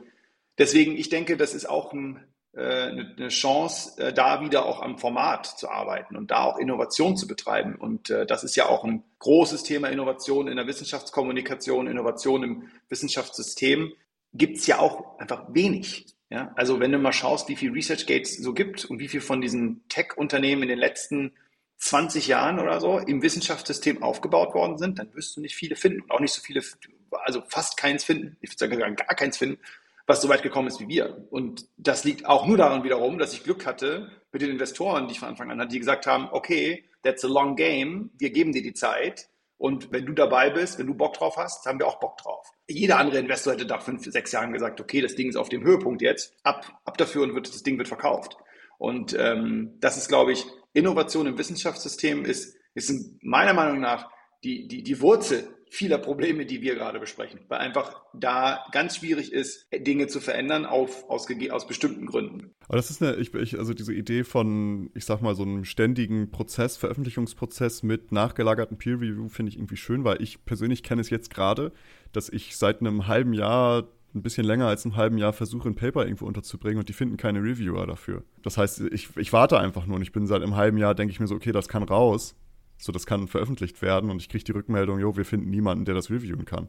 Deswegen, 0.57 0.95
ich 0.97 1.09
denke, 1.09 1.37
das 1.37 1.53
ist 1.53 1.67
auch 1.67 1.93
ein, 1.93 2.19
äh, 2.53 2.61
eine 2.61 3.29
Chance, 3.29 3.99
äh, 4.01 4.13
da 4.13 4.41
wieder 4.41 4.65
auch 4.65 4.81
am 4.81 4.97
Format 4.97 5.45
zu 5.45 5.69
arbeiten 5.69 6.15
und 6.15 6.31
da 6.31 6.43
auch 6.43 6.57
Innovation 6.59 7.17
zu 7.17 7.27
betreiben. 7.27 7.75
Und 7.75 8.09
äh, 8.09 8.25
das 8.25 8.43
ist 8.43 8.55
ja 8.55 8.67
auch 8.67 8.83
ein 8.83 9.03
großes 9.19 9.63
Thema 9.63 9.87
Innovation 9.89 10.47
in 10.47 10.57
der 10.57 10.67
Wissenschaftskommunikation, 10.67 11.87
Innovation 11.87 12.43
im 12.43 12.63
Wissenschaftssystem. 12.89 13.93
Gibt 14.33 14.57
es 14.57 14.67
ja 14.67 14.79
auch 14.79 15.17
einfach 15.19 15.45
wenig. 15.49 16.07
Ja? 16.33 16.51
Also 16.55 16.79
wenn 16.79 16.91
du 16.91 16.97
mal 16.97 17.13
schaust, 17.13 17.47
wie 17.47 17.55
viel 17.55 17.71
ResearchGates 17.71 18.37
so 18.37 18.53
gibt 18.53 18.85
und 18.85 18.97
wie 18.97 19.07
viel 19.07 19.21
von 19.21 19.39
diesen 19.39 19.87
Tech-Unternehmen 19.87 20.63
in 20.63 20.69
den 20.69 20.79
letzten 20.79 21.33
20 21.77 22.25
Jahren 22.27 22.59
oder 22.59 22.81
so 22.81 22.97
im 22.97 23.21
Wissenschaftssystem 23.21 24.01
aufgebaut 24.01 24.55
worden 24.55 24.79
sind, 24.79 24.97
dann 24.97 25.13
wirst 25.13 25.37
du 25.37 25.41
nicht 25.41 25.55
viele 25.55 25.75
finden 25.75 26.01
und 26.01 26.09
auch 26.09 26.19
nicht 26.19 26.33
so 26.33 26.41
viele, 26.41 26.63
also 27.11 27.43
fast 27.47 27.77
keins 27.77 28.03
finden, 28.03 28.35
ich 28.41 28.49
würde 28.49 28.75
sagen 28.75 28.95
gar 28.95 29.15
keins 29.15 29.37
finden, 29.37 29.59
was 30.07 30.23
so 30.23 30.29
weit 30.29 30.41
gekommen 30.41 30.67
ist 30.67 30.79
wie 30.79 30.87
wir. 30.87 31.27
Und 31.29 31.67
das 31.77 32.03
liegt 32.03 32.25
auch 32.25 32.47
nur 32.47 32.57
daran 32.57 32.83
wiederum, 32.83 33.19
dass 33.19 33.33
ich 33.33 33.43
Glück 33.43 33.67
hatte 33.67 34.09
mit 34.31 34.41
den 34.41 34.49
Investoren, 34.49 35.07
die 35.07 35.13
ich 35.13 35.19
von 35.19 35.29
Anfang 35.29 35.51
an 35.51 35.59
hatte, 35.59 35.71
die 35.71 35.79
gesagt 35.79 36.07
haben, 36.07 36.29
okay, 36.31 36.83
that's 37.03 37.23
a 37.23 37.27
long 37.27 37.55
game, 37.55 38.09
wir 38.17 38.31
geben 38.31 38.53
dir 38.53 38.63
die 38.63 38.73
Zeit. 38.73 39.29
Und 39.63 39.93
wenn 39.93 40.05
du 40.05 40.11
dabei 40.11 40.49
bist, 40.49 40.77
wenn 40.77 40.87
du 40.87 40.93
Bock 40.93 41.13
drauf 41.13 41.37
hast, 41.37 41.65
haben 41.65 41.79
wir 41.79 41.87
auch 41.87 42.01
Bock 42.01 42.17
drauf. 42.17 42.51
Jeder 42.67 42.99
andere 42.99 43.19
Investor 43.19 43.53
hätte 43.53 43.63
nach 43.63 43.81
fünf, 43.81 44.03
sechs 44.03 44.33
Jahren 44.33 44.51
gesagt, 44.51 44.81
okay, 44.81 44.99
das 44.99 45.15
Ding 45.15 45.29
ist 45.29 45.37
auf 45.37 45.47
dem 45.47 45.63
Höhepunkt 45.63 46.01
jetzt, 46.01 46.35
ab, 46.43 46.81
ab 46.83 46.97
dafür 46.97 47.23
und 47.23 47.33
wird, 47.33 47.47
das 47.47 47.63
Ding 47.63 47.77
wird 47.77 47.87
verkauft. 47.87 48.35
Und 48.77 49.15
ähm, 49.17 49.77
das 49.79 49.95
ist, 49.95 50.09
glaube 50.09 50.33
ich, 50.33 50.45
Innovation 50.73 51.27
im 51.27 51.37
Wissenschaftssystem 51.37 52.25
ist, 52.25 52.57
ist 52.73 52.91
meiner 53.21 53.53
Meinung 53.53 53.79
nach 53.79 54.11
die, 54.43 54.67
die, 54.67 54.83
die 54.83 54.99
Wurzel 54.99 55.52
vieler 55.73 55.97
Probleme, 55.97 56.45
die 56.45 56.61
wir 56.61 56.75
gerade 56.75 56.99
besprechen, 56.99 57.39
weil 57.47 57.57
einfach 57.57 57.99
da 58.13 58.63
ganz 58.71 58.97
schwierig 58.97 59.33
ist, 59.33 59.67
Dinge 59.73 60.05
zu 60.05 60.19
verändern 60.19 60.67
auf, 60.67 61.09
aus, 61.09 61.27
aus 61.49 61.67
bestimmten 61.67 62.05
Gründen. 62.05 62.51
Aber 62.67 62.77
das 62.77 62.91
ist 62.91 63.01
eine, 63.01 63.15
ich, 63.15 63.33
ich, 63.33 63.57
also 63.57 63.73
diese 63.73 63.91
Idee 63.91 64.23
von, 64.23 64.91
ich 64.93 65.05
sag 65.05 65.21
mal, 65.21 65.33
so 65.33 65.41
einem 65.41 65.65
ständigen 65.65 66.29
Prozess, 66.29 66.77
Veröffentlichungsprozess 66.77 67.81
mit 67.81 68.11
nachgelagerten 68.11 68.77
Peer 68.77 69.01
Review 69.01 69.29
finde 69.29 69.49
ich 69.49 69.57
irgendwie 69.57 69.77
schön, 69.77 70.03
weil 70.03 70.21
ich 70.21 70.45
persönlich 70.45 70.83
kenne 70.83 71.01
es 71.01 71.09
jetzt 71.09 71.31
gerade, 71.31 71.71
dass 72.11 72.29
ich 72.29 72.55
seit 72.55 72.81
einem 72.81 73.07
halben 73.07 73.33
Jahr 73.33 73.87
ein 74.13 74.21
bisschen 74.21 74.45
länger 74.45 74.67
als 74.67 74.85
einem 74.85 74.95
halben 74.95 75.17
Jahr 75.17 75.33
versuche, 75.33 75.67
ein 75.67 75.75
Paper 75.75 76.03
irgendwo 76.03 76.27
unterzubringen 76.27 76.77
und 76.77 76.87
die 76.87 76.93
finden 76.93 77.17
keine 77.17 77.39
Reviewer 77.39 77.87
dafür. 77.87 78.23
Das 78.43 78.59
heißt, 78.59 78.81
ich, 78.91 79.09
ich 79.17 79.33
warte 79.33 79.59
einfach 79.59 79.87
nur 79.87 79.95
und 79.95 80.03
ich 80.03 80.11
bin 80.11 80.27
seit 80.27 80.43
einem 80.43 80.55
halben 80.55 80.77
Jahr, 80.77 80.93
denke 80.93 81.11
ich 81.11 81.19
mir 81.19 81.25
so, 81.25 81.33
okay, 81.33 81.51
das 81.51 81.67
kann 81.67 81.81
raus. 81.81 82.35
So, 82.83 82.91
das 82.91 83.05
kann 83.05 83.27
veröffentlicht 83.27 83.81
werden 83.81 84.09
und 84.09 84.21
ich 84.21 84.27
kriege 84.27 84.43
die 84.43 84.51
Rückmeldung, 84.51 84.99
jo, 84.99 85.15
wir 85.15 85.23
finden 85.23 85.49
niemanden, 85.49 85.85
der 85.85 85.95
das 85.95 86.09
reviewen 86.09 86.43
kann. 86.43 86.67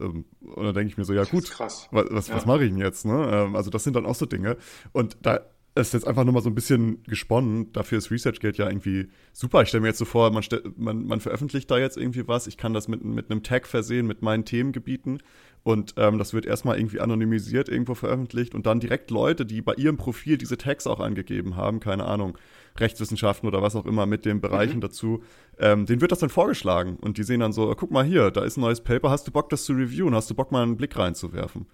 Ähm, 0.00 0.24
und 0.40 0.64
dann 0.64 0.74
denke 0.74 0.90
ich 0.90 0.98
mir 0.98 1.04
so, 1.04 1.12
ja 1.12 1.24
gut, 1.24 1.54
was, 1.60 1.88
was, 1.92 2.28
ja. 2.28 2.34
was 2.34 2.46
mache 2.46 2.64
ich 2.64 2.70
denn 2.70 2.80
jetzt? 2.80 3.06
Ne? 3.06 3.30
Ähm, 3.32 3.54
also 3.54 3.70
das 3.70 3.84
sind 3.84 3.94
dann 3.94 4.06
auch 4.06 4.16
so 4.16 4.26
Dinge. 4.26 4.56
Und 4.92 5.16
da 5.22 5.40
ist 5.76 5.94
jetzt 5.94 6.06
einfach 6.06 6.24
nur 6.24 6.32
mal 6.32 6.42
so 6.42 6.48
ein 6.48 6.54
bisschen 6.54 7.02
gesponnen. 7.04 7.72
Dafür 7.72 7.98
ist 7.98 8.10
ResearchGate 8.10 8.58
ja 8.58 8.68
irgendwie 8.68 9.08
super. 9.32 9.62
Ich 9.62 9.68
stelle 9.68 9.82
mir 9.82 9.88
jetzt 9.88 9.98
so 9.98 10.04
vor, 10.04 10.30
man, 10.32 10.42
man, 10.76 11.06
man, 11.06 11.20
veröffentlicht 11.20 11.70
da 11.70 11.78
jetzt 11.78 11.96
irgendwie 11.96 12.26
was. 12.26 12.46
Ich 12.46 12.56
kann 12.56 12.72
das 12.72 12.88
mit, 12.88 13.04
mit 13.04 13.30
einem 13.30 13.42
Tag 13.42 13.66
versehen 13.66 14.06
mit 14.06 14.22
meinen 14.22 14.44
Themengebieten. 14.44 15.22
Und 15.62 15.94
ähm, 15.96 16.18
das 16.18 16.32
wird 16.32 16.46
erstmal 16.46 16.78
irgendwie 16.78 17.00
anonymisiert 17.00 17.68
irgendwo 17.68 17.94
veröffentlicht 17.94 18.54
und 18.54 18.66
dann 18.66 18.80
direkt 18.80 19.10
Leute, 19.10 19.44
die 19.44 19.62
bei 19.62 19.74
ihrem 19.74 19.96
Profil 19.96 20.38
diese 20.38 20.56
Tags 20.56 20.86
auch 20.86 21.00
angegeben 21.00 21.56
haben, 21.56 21.80
keine 21.80 22.06
Ahnung, 22.06 22.38
Rechtswissenschaften 22.80 23.48
oder 23.48 23.62
was 23.62 23.76
auch 23.76 23.86
immer 23.86 24.06
mit 24.06 24.24
den 24.24 24.40
Bereichen 24.40 24.76
mhm. 24.76 24.82
dazu, 24.82 25.22
ähm, 25.58 25.86
denen 25.86 26.00
wird 26.00 26.12
das 26.12 26.18
dann 26.18 26.28
vorgeschlagen 26.28 26.96
und 27.00 27.18
die 27.18 27.22
sehen 27.22 27.40
dann 27.40 27.52
so, 27.52 27.74
guck 27.76 27.90
mal 27.90 28.04
hier, 28.04 28.30
da 28.30 28.44
ist 28.44 28.56
ein 28.56 28.60
neues 28.60 28.80
Paper, 28.80 29.10
hast 29.10 29.26
du 29.26 29.32
Bock, 29.32 29.48
das 29.48 29.64
zu 29.64 29.72
reviewen, 29.72 30.14
hast 30.14 30.30
du 30.30 30.34
Bock, 30.34 30.52
mal 30.52 30.62
einen 30.62 30.76
Blick 30.76 30.96
reinzuwerfen? 30.98 31.66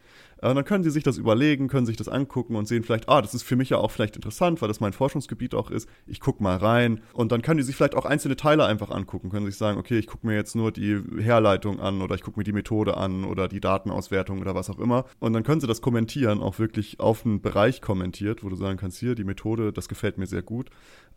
Äh, 0.42 0.54
dann 0.54 0.64
können 0.64 0.84
sie 0.84 0.90
sich 0.90 1.04
das 1.04 1.18
überlegen, 1.18 1.68
können 1.68 1.86
sich 1.86 1.96
das 1.96 2.08
angucken 2.08 2.56
und 2.56 2.66
sehen 2.66 2.82
vielleicht, 2.82 3.08
ah, 3.08 3.22
das 3.22 3.32
ist 3.32 3.44
für 3.44 3.56
mich 3.56 3.70
ja 3.70 3.78
auch 3.78 3.90
vielleicht 3.90 4.16
interessant, 4.16 4.60
weil 4.60 4.68
das 4.68 4.80
mein 4.80 4.92
Forschungsgebiet 4.92 5.54
auch 5.54 5.70
ist. 5.70 5.88
Ich 6.06 6.20
gucke 6.20 6.42
mal 6.42 6.56
rein 6.56 7.00
und 7.12 7.32
dann 7.32 7.42
können 7.42 7.58
die 7.58 7.64
sich 7.64 7.76
vielleicht 7.76 7.94
auch 7.94 8.04
einzelne 8.04 8.36
Teile 8.36 8.66
einfach 8.66 8.90
angucken, 8.90 9.30
können 9.30 9.46
sich 9.46 9.56
sagen, 9.56 9.78
okay, 9.78 9.98
ich 9.98 10.06
gucke 10.06 10.26
mir 10.26 10.34
jetzt 10.34 10.54
nur 10.54 10.72
die 10.72 11.00
Herleitung 11.18 11.80
an 11.80 12.02
oder 12.02 12.14
ich 12.14 12.22
gucke 12.22 12.38
mir 12.38 12.44
die 12.44 12.52
Methode 12.52 12.96
an 12.96 13.24
oder 13.24 13.48
die 13.48 13.60
Datenauswertung 13.60 14.40
oder 14.40 14.54
was 14.54 14.68
auch 14.68 14.78
immer. 14.78 15.04
Und 15.20 15.32
dann 15.32 15.44
können 15.44 15.60
sie 15.60 15.66
das 15.66 15.80
kommentieren, 15.80 16.40
auch 16.40 16.58
wirklich 16.58 17.00
auf 17.00 17.24
einen 17.24 17.40
Bereich 17.40 17.80
kommentiert, 17.80 18.44
wo 18.44 18.48
du 18.48 18.56
sagen 18.56 18.78
kannst, 18.78 18.98
hier, 18.98 19.14
die 19.14 19.24
Methode, 19.24 19.72
das 19.72 19.88
gefällt 19.88 20.18
mir 20.18 20.26
sehr 20.26 20.42
gut 20.42 20.70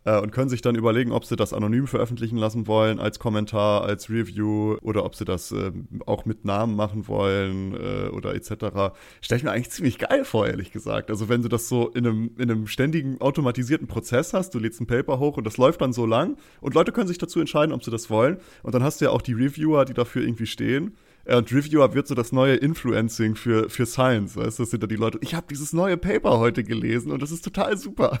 äh, 0.06 0.18
und 0.18 0.30
können 0.30 0.48
sich 0.48 0.62
dann 0.62 0.76
überlegen, 0.76 1.12
ob 1.12 1.24
sie 1.26 1.36
das 1.36 1.52
anonym 1.52 1.86
veröffentlichen 1.86 2.38
lassen 2.38 2.66
wollen, 2.66 2.98
als 2.98 3.18
Kommentar, 3.18 3.82
als 3.82 4.08
Review 4.08 4.76
oder 4.80 5.04
ob 5.04 5.14
sie 5.14 5.26
das 5.26 5.52
äh, 5.52 5.72
auch 6.06 6.24
mit 6.24 6.44
Namen 6.44 6.76
machen 6.76 7.08
wollen 7.08 7.74
äh, 7.74 8.08
oder 8.08 8.34
etc. 8.34 8.94
Stelle 9.20 9.38
ich 9.38 9.44
mir 9.44 9.50
eigentlich 9.50 9.70
ziemlich 9.70 9.98
geil 9.98 10.24
vor, 10.24 10.46
ehrlich 10.46 10.72
gesagt. 10.72 11.10
Also 11.10 11.28
wenn 11.28 11.42
du 11.42 11.48
das 11.48 11.68
so 11.68 11.88
in 11.88 12.06
einem, 12.06 12.30
in 12.38 12.50
einem 12.50 12.66
ständigen 12.66 13.20
automatisierten 13.20 13.88
Prozess 13.88 14.32
hast, 14.32 14.54
du 14.54 14.58
lädst 14.58 14.80
ein 14.80 14.86
Paper 14.86 15.18
hoch 15.18 15.36
und 15.36 15.44
das 15.44 15.58
läuft 15.58 15.82
dann 15.82 15.92
so 15.92 16.06
lang 16.06 16.36
und 16.60 16.74
Leute 16.74 16.92
können 16.92 17.08
sich 17.08 17.18
dazu 17.18 17.40
entscheiden, 17.40 17.74
ob 17.74 17.84
sie 17.84 17.90
das 17.90 18.08
wollen 18.08 18.38
und 18.62 18.74
dann 18.74 18.82
hast 18.82 19.00
du 19.00 19.06
ja 19.06 19.10
auch 19.10 19.22
die 19.22 19.34
Reviewer, 19.34 19.84
die 19.84 19.94
dafür 19.94 20.22
irgendwie 20.22 20.46
stehen 20.46 20.96
und 21.26 21.52
Reviewer 21.52 21.94
wird 21.94 22.06
so 22.06 22.14
das 22.14 22.32
neue 22.32 22.54
Influencing 22.54 23.34
für, 23.34 23.68
für 23.68 23.86
Science. 23.86 24.36
Weißt? 24.36 24.60
Das 24.60 24.70
sind 24.70 24.82
da 24.82 24.86
die 24.86 24.96
Leute, 24.96 25.18
ich 25.22 25.34
habe 25.34 25.46
dieses 25.50 25.72
neue 25.72 25.96
Paper 25.96 26.38
heute 26.38 26.62
gelesen 26.62 27.10
und 27.10 27.20
das 27.20 27.32
ist 27.32 27.42
total 27.42 27.76
super. 27.76 28.20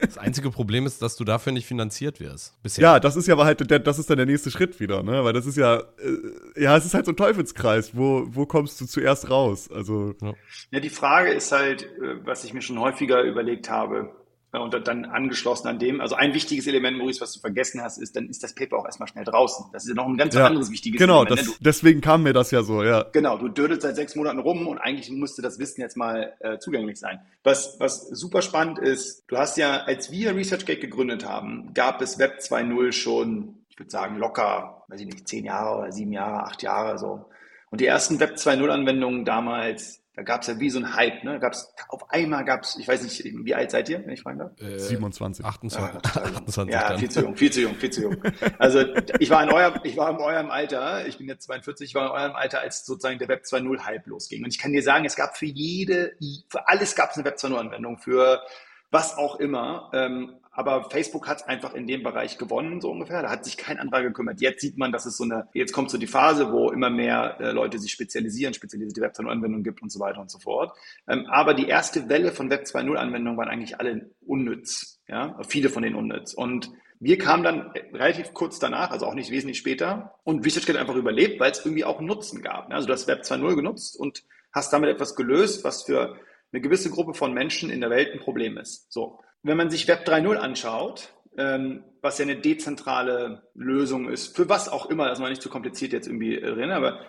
das 0.00 0.18
einzige 0.18 0.50
Problem 0.50 0.86
ist, 0.86 1.02
dass 1.02 1.16
du 1.16 1.24
dafür 1.24 1.52
nicht 1.52 1.66
finanziert 1.66 2.20
wirst. 2.20 2.62
Bisher. 2.62 2.82
Ja, 2.82 3.00
das 3.00 3.16
ist 3.16 3.26
ja 3.26 3.34
aber 3.34 3.44
halt, 3.44 3.68
der, 3.68 3.78
das 3.80 3.98
ist 3.98 4.08
dann 4.10 4.18
der 4.18 4.26
nächste 4.26 4.50
Schritt 4.50 4.78
wieder, 4.80 5.02
ne? 5.02 5.24
Weil 5.24 5.32
das 5.32 5.46
ist 5.46 5.56
ja, 5.56 5.78
äh, 5.78 6.62
ja, 6.62 6.76
es 6.76 6.86
ist 6.86 6.94
halt 6.94 7.06
so 7.06 7.12
ein 7.12 7.16
Teufelskreis. 7.16 7.96
Wo, 7.96 8.26
wo 8.28 8.46
kommst 8.46 8.80
du 8.80 8.86
zuerst 8.86 9.30
raus? 9.30 9.70
Also. 9.70 10.14
Ja. 10.22 10.34
ja, 10.70 10.80
die 10.80 10.90
Frage 10.90 11.30
ist 11.30 11.50
halt, 11.52 11.82
äh, 11.82 12.24
was 12.24 12.44
ich 12.44 12.54
mir 12.54 12.62
schon 12.62 12.78
häufiger 12.78 13.22
überlegt 13.22 13.70
habe, 13.70 14.10
und 14.52 14.88
dann 14.88 15.04
angeschlossen 15.04 15.68
an 15.68 15.78
dem, 15.78 16.00
also 16.00 16.14
ein 16.14 16.32
wichtiges 16.32 16.66
Element, 16.66 16.96
Maurice, 16.96 17.20
was 17.20 17.32
du 17.34 17.40
vergessen 17.40 17.82
hast, 17.82 17.98
ist, 17.98 18.16
dann 18.16 18.28
ist 18.28 18.42
das 18.42 18.54
Paper 18.54 18.78
auch 18.78 18.86
erstmal 18.86 19.08
schnell 19.08 19.24
draußen. 19.24 19.66
Das 19.72 19.84
ist 19.84 19.90
ja 19.90 19.94
noch 19.94 20.06
ein 20.06 20.16
ganz 20.16 20.34
ja, 20.34 20.46
anderes 20.46 20.70
wichtiges 20.70 20.98
genau, 20.98 21.24
Element. 21.24 21.46
Genau, 21.46 21.56
deswegen 21.60 22.00
kam 22.00 22.22
mir 22.22 22.32
das 22.32 22.50
ja 22.50 22.62
so, 22.62 22.82
ja. 22.82 23.04
Genau, 23.12 23.36
du 23.36 23.48
dödelst 23.48 23.82
seit 23.82 23.96
sechs 23.96 24.16
Monaten 24.16 24.38
rum 24.38 24.66
und 24.66 24.78
eigentlich 24.78 25.10
musste 25.10 25.42
das 25.42 25.58
Wissen 25.58 25.82
jetzt 25.82 25.98
mal 25.98 26.32
äh, 26.40 26.58
zugänglich 26.58 26.98
sein. 26.98 27.20
Was, 27.44 27.78
was 27.78 28.08
super 28.08 28.40
spannend 28.40 28.78
ist, 28.78 29.24
du 29.28 29.36
hast 29.36 29.58
ja, 29.58 29.82
als 29.84 30.10
wir 30.10 30.34
ResearchGate 30.34 30.80
gegründet 30.80 31.26
haben, 31.26 31.74
gab 31.74 32.00
es 32.00 32.18
Web 32.18 32.38
2.0 32.40 32.92
schon, 32.92 33.56
ich 33.68 33.78
würde 33.78 33.90
sagen, 33.90 34.16
locker, 34.16 34.84
weiß 34.88 35.00
ich 35.00 35.06
nicht, 35.06 35.28
zehn 35.28 35.44
Jahre 35.44 35.78
oder 35.78 35.92
sieben 35.92 36.12
Jahre, 36.12 36.44
acht 36.44 36.62
Jahre 36.62 36.98
so. 36.98 37.26
Und 37.70 37.82
die 37.82 37.86
ersten 37.86 38.18
Web 38.18 38.36
2.0 38.36 38.66
Anwendungen 38.70 39.26
damals, 39.26 39.97
da 40.18 40.24
gab 40.24 40.40
es 40.40 40.48
ja 40.48 40.58
wie 40.58 40.68
so 40.68 40.80
ein 40.80 40.96
Hype, 40.96 41.22
ne? 41.22 41.38
Gab's, 41.38 41.72
auf 41.86 42.10
einmal 42.10 42.44
gab 42.44 42.64
es, 42.64 42.74
ich 42.76 42.88
weiß 42.88 43.04
nicht, 43.04 43.22
wie 43.24 43.54
alt 43.54 43.70
seid 43.70 43.88
ihr, 43.88 44.04
wenn 44.04 44.10
ich 44.10 44.22
fragen 44.22 44.40
darf? 44.40 44.50
Äh, 44.60 44.76
27. 44.76 45.44
28. 45.44 45.80
Ja, 45.92 46.24
28 46.24 46.74
ja 46.74 46.88
dann. 46.88 46.98
viel 46.98 47.08
zu 47.08 47.20
jung, 47.20 47.36
viel 47.36 47.52
zu 47.52 47.60
jung, 47.60 47.74
viel 47.76 47.90
zu 47.90 48.02
jung. 48.02 48.16
Also 48.58 48.84
ich 49.20 49.30
war 49.30 49.44
in 49.44 49.50
eurem, 49.50 49.74
ich 49.84 49.96
war 49.96 50.10
in 50.10 50.16
eurem 50.16 50.50
Alter, 50.50 51.06
ich 51.06 51.18
bin 51.18 51.28
jetzt 51.28 51.44
42, 51.44 51.90
ich 51.90 51.94
war 51.94 52.06
in 52.06 52.20
eurem 52.20 52.34
Alter, 52.34 52.58
als 52.58 52.84
sozusagen 52.84 53.20
der 53.20 53.28
Web 53.28 53.44
2.0 53.44 53.84
Hype 53.84 54.08
losging. 54.08 54.42
Und 54.42 54.52
ich 54.52 54.58
kann 54.58 54.72
dir 54.72 54.82
sagen, 54.82 55.04
es 55.04 55.14
gab 55.14 55.36
für 55.36 55.46
jede, 55.46 56.16
für 56.48 56.66
alles 56.66 56.96
gab 56.96 57.12
es 57.12 57.16
eine 57.16 57.24
Web 57.24 57.36
2.0 57.36 57.54
Anwendung, 57.54 57.98
für 57.98 58.40
was 58.90 59.16
auch 59.16 59.36
immer. 59.36 59.88
Ähm, 59.94 60.37
aber 60.58 60.90
Facebook 60.90 61.28
hat 61.28 61.48
einfach 61.48 61.72
in 61.74 61.86
dem 61.86 62.02
Bereich 62.02 62.36
gewonnen, 62.36 62.80
so 62.80 62.90
ungefähr. 62.90 63.22
Da 63.22 63.30
hat 63.30 63.44
sich 63.44 63.56
kein 63.56 63.78
anderer 63.78 64.02
gekümmert. 64.02 64.40
Jetzt 64.40 64.60
sieht 64.60 64.76
man, 64.76 64.90
dass 64.90 65.06
es 65.06 65.16
so 65.16 65.22
eine, 65.22 65.46
jetzt 65.52 65.72
kommt 65.72 65.88
so 65.88 65.98
die 65.98 66.08
Phase, 66.08 66.50
wo 66.50 66.72
immer 66.72 66.90
mehr 66.90 67.36
äh, 67.38 67.52
Leute 67.52 67.78
sich 67.78 67.92
spezialisieren, 67.92 68.54
spezialisierte 68.54 69.00
Web 69.00 69.12
2.0-Anwendungen 69.12 69.62
gibt 69.62 69.82
und 69.82 69.92
so 69.92 70.00
weiter 70.00 70.20
und 70.20 70.32
so 70.32 70.40
fort. 70.40 70.76
Ähm, 71.06 71.26
aber 71.26 71.54
die 71.54 71.68
erste 71.68 72.08
Welle 72.08 72.32
von 72.32 72.50
Web 72.50 72.64
2.0-Anwendungen 72.64 73.36
waren 73.38 73.48
eigentlich 73.48 73.78
alle 73.78 74.10
unnütz. 74.26 75.00
Ja, 75.06 75.38
viele 75.46 75.68
von 75.68 75.84
denen 75.84 75.94
unnütz. 75.94 76.34
Und 76.34 76.72
wir 76.98 77.18
kamen 77.18 77.44
dann 77.44 77.70
relativ 77.92 78.34
kurz 78.34 78.58
danach, 78.58 78.90
also 78.90 79.06
auch 79.06 79.14
nicht 79.14 79.30
wesentlich 79.30 79.58
später, 79.58 80.16
und 80.24 80.44
ResearchGate 80.44 80.76
hat 80.76 80.88
einfach 80.88 80.96
überlebt, 80.96 81.38
weil 81.38 81.52
es 81.52 81.64
irgendwie 81.64 81.84
auch 81.84 82.00
Nutzen 82.00 82.42
gab. 82.42 82.72
Also 82.72 82.88
du 82.88 82.94
hast 82.94 83.06
Web 83.06 83.20
2.0 83.20 83.54
genutzt 83.54 83.96
und 83.96 84.24
hast 84.52 84.72
damit 84.72 84.90
etwas 84.90 85.14
gelöst, 85.14 85.62
was 85.62 85.84
für 85.84 86.16
eine 86.52 86.60
gewisse 86.60 86.90
Gruppe 86.90 87.14
von 87.14 87.32
Menschen 87.32 87.70
in 87.70 87.80
der 87.80 87.90
Welt 87.90 88.12
ein 88.12 88.18
Problem 88.18 88.58
ist. 88.58 88.90
So. 88.90 89.20
Wenn 89.42 89.56
man 89.56 89.70
sich 89.70 89.86
Web 89.88 90.06
3.0 90.06 90.36
anschaut, 90.36 91.12
ähm, 91.36 91.84
was 92.02 92.18
ja 92.18 92.24
eine 92.24 92.36
dezentrale 92.36 93.42
Lösung 93.54 94.08
ist, 94.08 94.36
für 94.36 94.48
was 94.48 94.68
auch 94.68 94.86
immer, 94.86 95.08
das 95.08 95.20
war 95.20 95.28
nicht 95.28 95.42
zu 95.42 95.48
kompliziert 95.48 95.92
jetzt 95.92 96.06
irgendwie 96.06 96.40
drin, 96.40 96.70
aber 96.70 97.00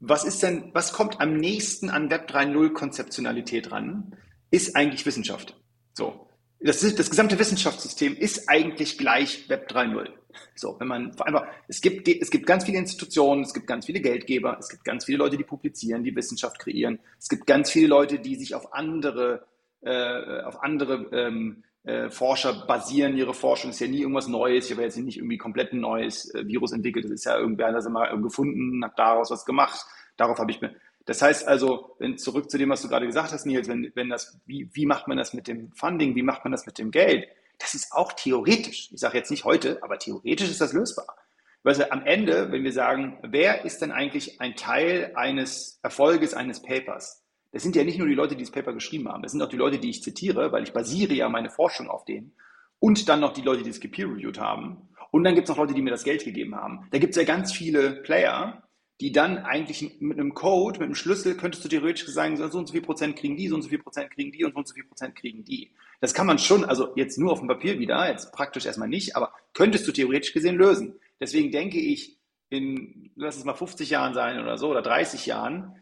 was 0.00 0.24
ist 0.24 0.42
denn, 0.42 0.70
was 0.74 0.92
kommt 0.92 1.20
am 1.20 1.36
nächsten 1.36 1.90
an 1.90 2.10
Web 2.10 2.30
3.0 2.30 2.72
Konzeptionalität 2.72 3.72
ran, 3.72 4.14
ist 4.50 4.76
eigentlich 4.76 5.06
Wissenschaft. 5.06 5.56
So. 5.94 6.28
Das, 6.60 6.80
das 6.80 7.10
gesamte 7.10 7.38
Wissenschaftssystem 7.38 8.16
ist 8.16 8.48
eigentlich 8.48 8.98
gleich 8.98 9.48
Web 9.48 9.70
3.0. 9.70 10.08
So, 10.54 10.76
wenn 10.78 10.88
man 10.88 11.18
einfach, 11.20 11.46
es 11.68 11.80
gibt, 11.80 12.08
es 12.08 12.30
gibt 12.30 12.46
ganz 12.46 12.64
viele 12.64 12.78
Institutionen, 12.78 13.42
es 13.42 13.54
gibt 13.54 13.66
ganz 13.66 13.86
viele 13.86 14.00
Geldgeber, 14.00 14.56
es 14.58 14.68
gibt 14.68 14.84
ganz 14.84 15.04
viele 15.04 15.18
Leute, 15.18 15.36
die 15.36 15.44
publizieren, 15.44 16.02
die 16.02 16.14
Wissenschaft 16.16 16.58
kreieren, 16.58 16.98
es 17.18 17.28
gibt 17.28 17.46
ganz 17.46 17.70
viele 17.70 17.88
Leute, 17.88 18.18
die 18.18 18.36
sich 18.36 18.54
auf 18.54 18.74
andere 18.74 19.46
äh, 19.86 20.42
auf 20.42 20.62
andere 20.62 21.06
ähm, 21.12 21.62
äh, 21.84 22.10
Forscher 22.10 22.66
basieren 22.66 23.16
ihre 23.16 23.32
Forschung. 23.32 23.70
Ist 23.70 23.80
ja 23.80 23.86
nie 23.86 24.00
irgendwas 24.00 24.26
Neues. 24.28 24.66
Ich 24.66 24.72
habe 24.72 24.82
jetzt 24.82 24.96
nicht 24.96 25.18
irgendwie 25.18 25.38
komplett 25.38 25.72
ein 25.72 25.80
neues 25.80 26.34
äh, 26.34 26.46
Virus 26.46 26.72
entwickelt. 26.72 27.04
Das 27.04 27.12
ist 27.12 27.24
ja 27.24 27.38
irgendwer 27.38 27.72
das 27.72 27.86
immer 27.86 28.16
gefunden, 28.18 28.84
hat 28.84 28.98
daraus 28.98 29.30
was 29.30 29.44
gemacht. 29.44 29.86
Darauf 30.16 30.38
habe 30.38 30.50
ich 30.50 30.60
mir. 30.60 30.74
Das 31.04 31.22
heißt 31.22 31.46
also, 31.46 31.94
wenn 32.00 32.18
zurück 32.18 32.50
zu 32.50 32.58
dem, 32.58 32.70
was 32.70 32.82
du 32.82 32.88
gerade 32.88 33.06
gesagt 33.06 33.32
hast, 33.32 33.46
Nils, 33.46 33.68
wenn, 33.68 33.92
wenn 33.94 34.08
das, 34.08 34.40
wie, 34.44 34.68
wie 34.72 34.86
macht 34.86 35.06
man 35.06 35.16
das 35.16 35.32
mit 35.32 35.46
dem 35.46 35.70
Funding, 35.72 36.16
wie 36.16 36.22
macht 36.22 36.44
man 36.44 36.50
das 36.50 36.66
mit 36.66 36.78
dem 36.78 36.90
Geld? 36.90 37.28
Das 37.58 37.74
ist 37.74 37.92
auch 37.92 38.12
theoretisch. 38.12 38.90
Ich 38.92 39.00
sage 39.00 39.16
jetzt 39.16 39.30
nicht 39.30 39.44
heute, 39.44 39.82
aber 39.82 39.98
theoretisch 39.98 40.50
ist 40.50 40.60
das 40.60 40.72
lösbar. 40.72 41.16
Weil 41.62 41.90
am 41.90 42.04
Ende, 42.04 42.50
wenn 42.50 42.64
wir 42.64 42.72
sagen, 42.72 43.18
wer 43.22 43.64
ist 43.64 43.82
denn 43.82 43.92
eigentlich 43.92 44.40
ein 44.40 44.56
Teil 44.56 45.12
eines 45.14 45.78
Erfolges 45.82 46.34
eines 46.34 46.60
Papers? 46.62 47.25
Das 47.56 47.62
sind 47.62 47.74
ja 47.74 47.84
nicht 47.84 47.96
nur 47.96 48.06
die 48.06 48.12
Leute, 48.12 48.36
die 48.36 48.42
das 48.42 48.50
Paper 48.50 48.74
geschrieben 48.74 49.08
haben, 49.08 49.22
das 49.22 49.32
sind 49.32 49.40
auch 49.40 49.48
die 49.48 49.56
Leute, 49.56 49.78
die 49.78 49.88
ich 49.88 50.02
zitiere, 50.02 50.52
weil 50.52 50.62
ich 50.62 50.74
basiere 50.74 51.14
ja 51.14 51.26
meine 51.30 51.48
Forschung 51.48 51.88
auf 51.88 52.04
denen. 52.04 52.32
Und 52.80 53.08
dann 53.08 53.20
noch 53.20 53.32
die 53.32 53.40
Leute, 53.40 53.62
die 53.62 53.70
es 53.70 53.80
gepeer-reviewed 53.80 54.38
haben. 54.38 54.90
Und 55.10 55.24
dann 55.24 55.34
gibt 55.34 55.48
es 55.48 55.48
noch 55.48 55.56
Leute, 55.56 55.72
die 55.72 55.80
mir 55.80 55.88
das 55.88 56.04
Geld 56.04 56.22
gegeben 56.22 56.54
haben. 56.54 56.86
Da 56.90 56.98
gibt 56.98 57.12
es 57.12 57.16
ja 57.16 57.24
ganz 57.24 57.54
viele 57.54 58.02
Player, 58.02 58.62
die 59.00 59.10
dann 59.10 59.38
eigentlich 59.38 60.00
mit 60.00 60.18
einem 60.18 60.34
Code, 60.34 60.80
mit 60.80 60.84
einem 60.84 60.94
Schlüssel, 60.94 61.34
könntest 61.34 61.64
du 61.64 61.70
theoretisch 61.70 62.06
sagen, 62.08 62.36
so 62.36 62.58
und 62.58 62.66
so 62.66 62.72
viel 62.74 62.82
Prozent 62.82 63.16
kriegen 63.16 63.38
die, 63.38 63.48
so 63.48 63.54
und 63.54 63.62
so 63.62 63.70
viel 63.70 63.78
Prozent 63.78 64.10
kriegen 64.10 64.32
die 64.32 64.44
und 64.44 64.52
so 64.52 64.58
und 64.58 64.68
so 64.68 64.74
viel 64.74 64.84
Prozent 64.84 65.16
kriegen 65.16 65.42
die. 65.42 65.70
Das 66.02 66.12
kann 66.12 66.26
man 66.26 66.38
schon, 66.38 66.62
also 66.62 66.92
jetzt 66.94 67.18
nur 67.18 67.32
auf 67.32 67.38
dem 67.38 67.48
Papier 67.48 67.78
wieder, 67.78 68.06
jetzt 68.06 68.34
praktisch 68.34 68.66
erstmal 68.66 68.88
nicht, 68.88 69.16
aber 69.16 69.32
könntest 69.54 69.88
du 69.88 69.92
theoretisch 69.92 70.34
gesehen 70.34 70.56
lösen. 70.56 71.00
Deswegen 71.20 71.50
denke 71.52 71.80
ich, 71.80 72.18
in, 72.50 73.12
lass 73.16 73.38
es 73.38 73.44
mal 73.44 73.54
50 73.54 73.88
Jahren 73.88 74.12
sein 74.12 74.42
oder 74.42 74.58
so, 74.58 74.68
oder 74.68 74.82
30 74.82 75.24
Jahren, 75.24 75.74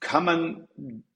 kann 0.00 0.24
man 0.24 0.68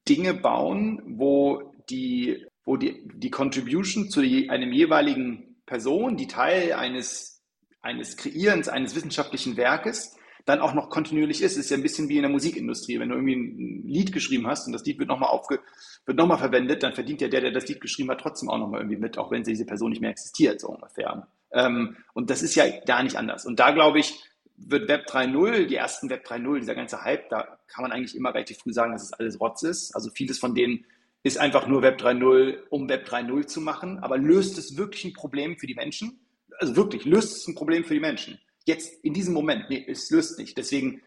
Dinge 0.09 0.35
bauen, 0.35 1.03
wo 1.07 1.73
die, 1.89 2.47
wo 2.65 2.77
die, 2.77 3.09
die 3.15 3.31
Contribution 3.31 4.11
zu 4.11 4.21
einem 4.21 4.73
jeweiligen 4.73 5.57
Person, 5.67 6.17
die 6.17 6.27
Teil 6.27 6.73
eines, 6.73 7.43
eines 7.81 8.17
Kreierens 8.17 8.69
eines 8.69 8.95
wissenschaftlichen 8.95 9.57
Werkes, 9.57 10.17
dann 10.45 10.61
auch 10.61 10.75
noch 10.75 10.91
kontinuierlich 10.91 11.43
ist. 11.43 11.57
Ist 11.57 11.71
ja 11.71 11.77
ein 11.77 11.83
bisschen 11.83 12.09
wie 12.09 12.17
in 12.17 12.23
der 12.23 12.31
Musikindustrie. 12.31 12.99
Wenn 12.99 13.09
du 13.09 13.15
irgendwie 13.15 13.37
ein 13.37 13.87
Lied 13.87 14.13
geschrieben 14.13 14.47
hast 14.47 14.67
und 14.67 14.73
das 14.73 14.85
Lied 14.85 14.99
wird 14.99 15.09
nochmal 15.09 15.31
aufge, 15.31 15.61
wird 16.07 16.19
nochmal 16.19 16.39
verwendet, 16.39 16.83
dann 16.83 16.93
verdient 16.93 17.21
ja 17.21 17.29
der, 17.29 17.41
der 17.41 17.53
das 17.53 17.69
Lied 17.69 17.81
geschrieben 17.81 18.11
hat, 18.11 18.21
trotzdem 18.21 18.49
auch 18.49 18.59
nochmal 18.59 18.81
irgendwie 18.81 18.99
mit, 18.99 19.19
auch 19.19 19.31
wenn 19.31 19.43
diese 19.43 19.67
Person 19.67 19.91
nicht 19.91 20.01
mehr 20.01 20.11
existiert, 20.11 20.61
so 20.61 20.69
ungefähr. 20.69 21.29
Ähm, 21.53 21.97
und 22.15 22.31
das 22.31 22.43
ist 22.43 22.55
ja 22.55 22.65
da 22.87 23.03
nicht 23.03 23.17
anders. 23.17 23.45
Und 23.45 23.61
da 23.61 23.71
glaube 23.71 23.99
ich, 24.01 24.25
wird 24.67 24.89
Web 24.89 25.07
3.0, 25.09 25.67
die 25.67 25.77
ersten 25.77 26.11
Web 26.11 26.27
3.0, 26.27 26.61
dieser 26.61 26.75
ganze 26.75 27.03
Hype, 27.03 27.29
da 27.31 27.59
kann 27.67 27.83
man 27.83 27.93
eigentlich 27.93 28.15
immer 28.15 28.35
relativ 28.35 28.59
früh 28.59 28.73
sagen, 28.73 28.93
dass 28.93 29.03
es 29.03 29.13
alles 29.13 29.41
Rotz 29.41 29.63
ist. 29.63 29.95
Also 29.95 30.11
vieles 30.11 30.39
von 30.39 30.55
denen 30.55 30.85
ist 31.23 31.39
einfach 31.39 31.67
nur 31.67 31.83
Web 31.83 32.01
3.0, 32.01 32.59
um 32.71 32.89
Web 32.89 33.09
3.0 33.09 33.47
zu 33.47 33.61
machen. 33.61 33.99
Aber 33.99 34.19
löst 34.19 34.59
es 34.59 34.77
wirklich 34.77 35.05
ein 35.05 35.13
Problem 35.13 35.57
für 35.57 35.67
die 35.67 35.75
Menschen? 35.75 36.21
Also 36.59 36.77
wirklich, 36.77 37.05
löst 37.05 37.37
es 37.37 37.49
ein 37.49 37.55
Problem 37.55 37.85
für 37.85 37.95
die 37.95 38.01
Menschen? 38.01 38.39
Jetzt 38.65 39.03
in 39.05 39.15
diesem 39.15 39.35
Moment, 39.35 39.71
nee, 39.71 39.85
es 39.89 40.11
löst 40.11 40.39
nicht. 40.39 40.57
Deswegen 40.57 41.03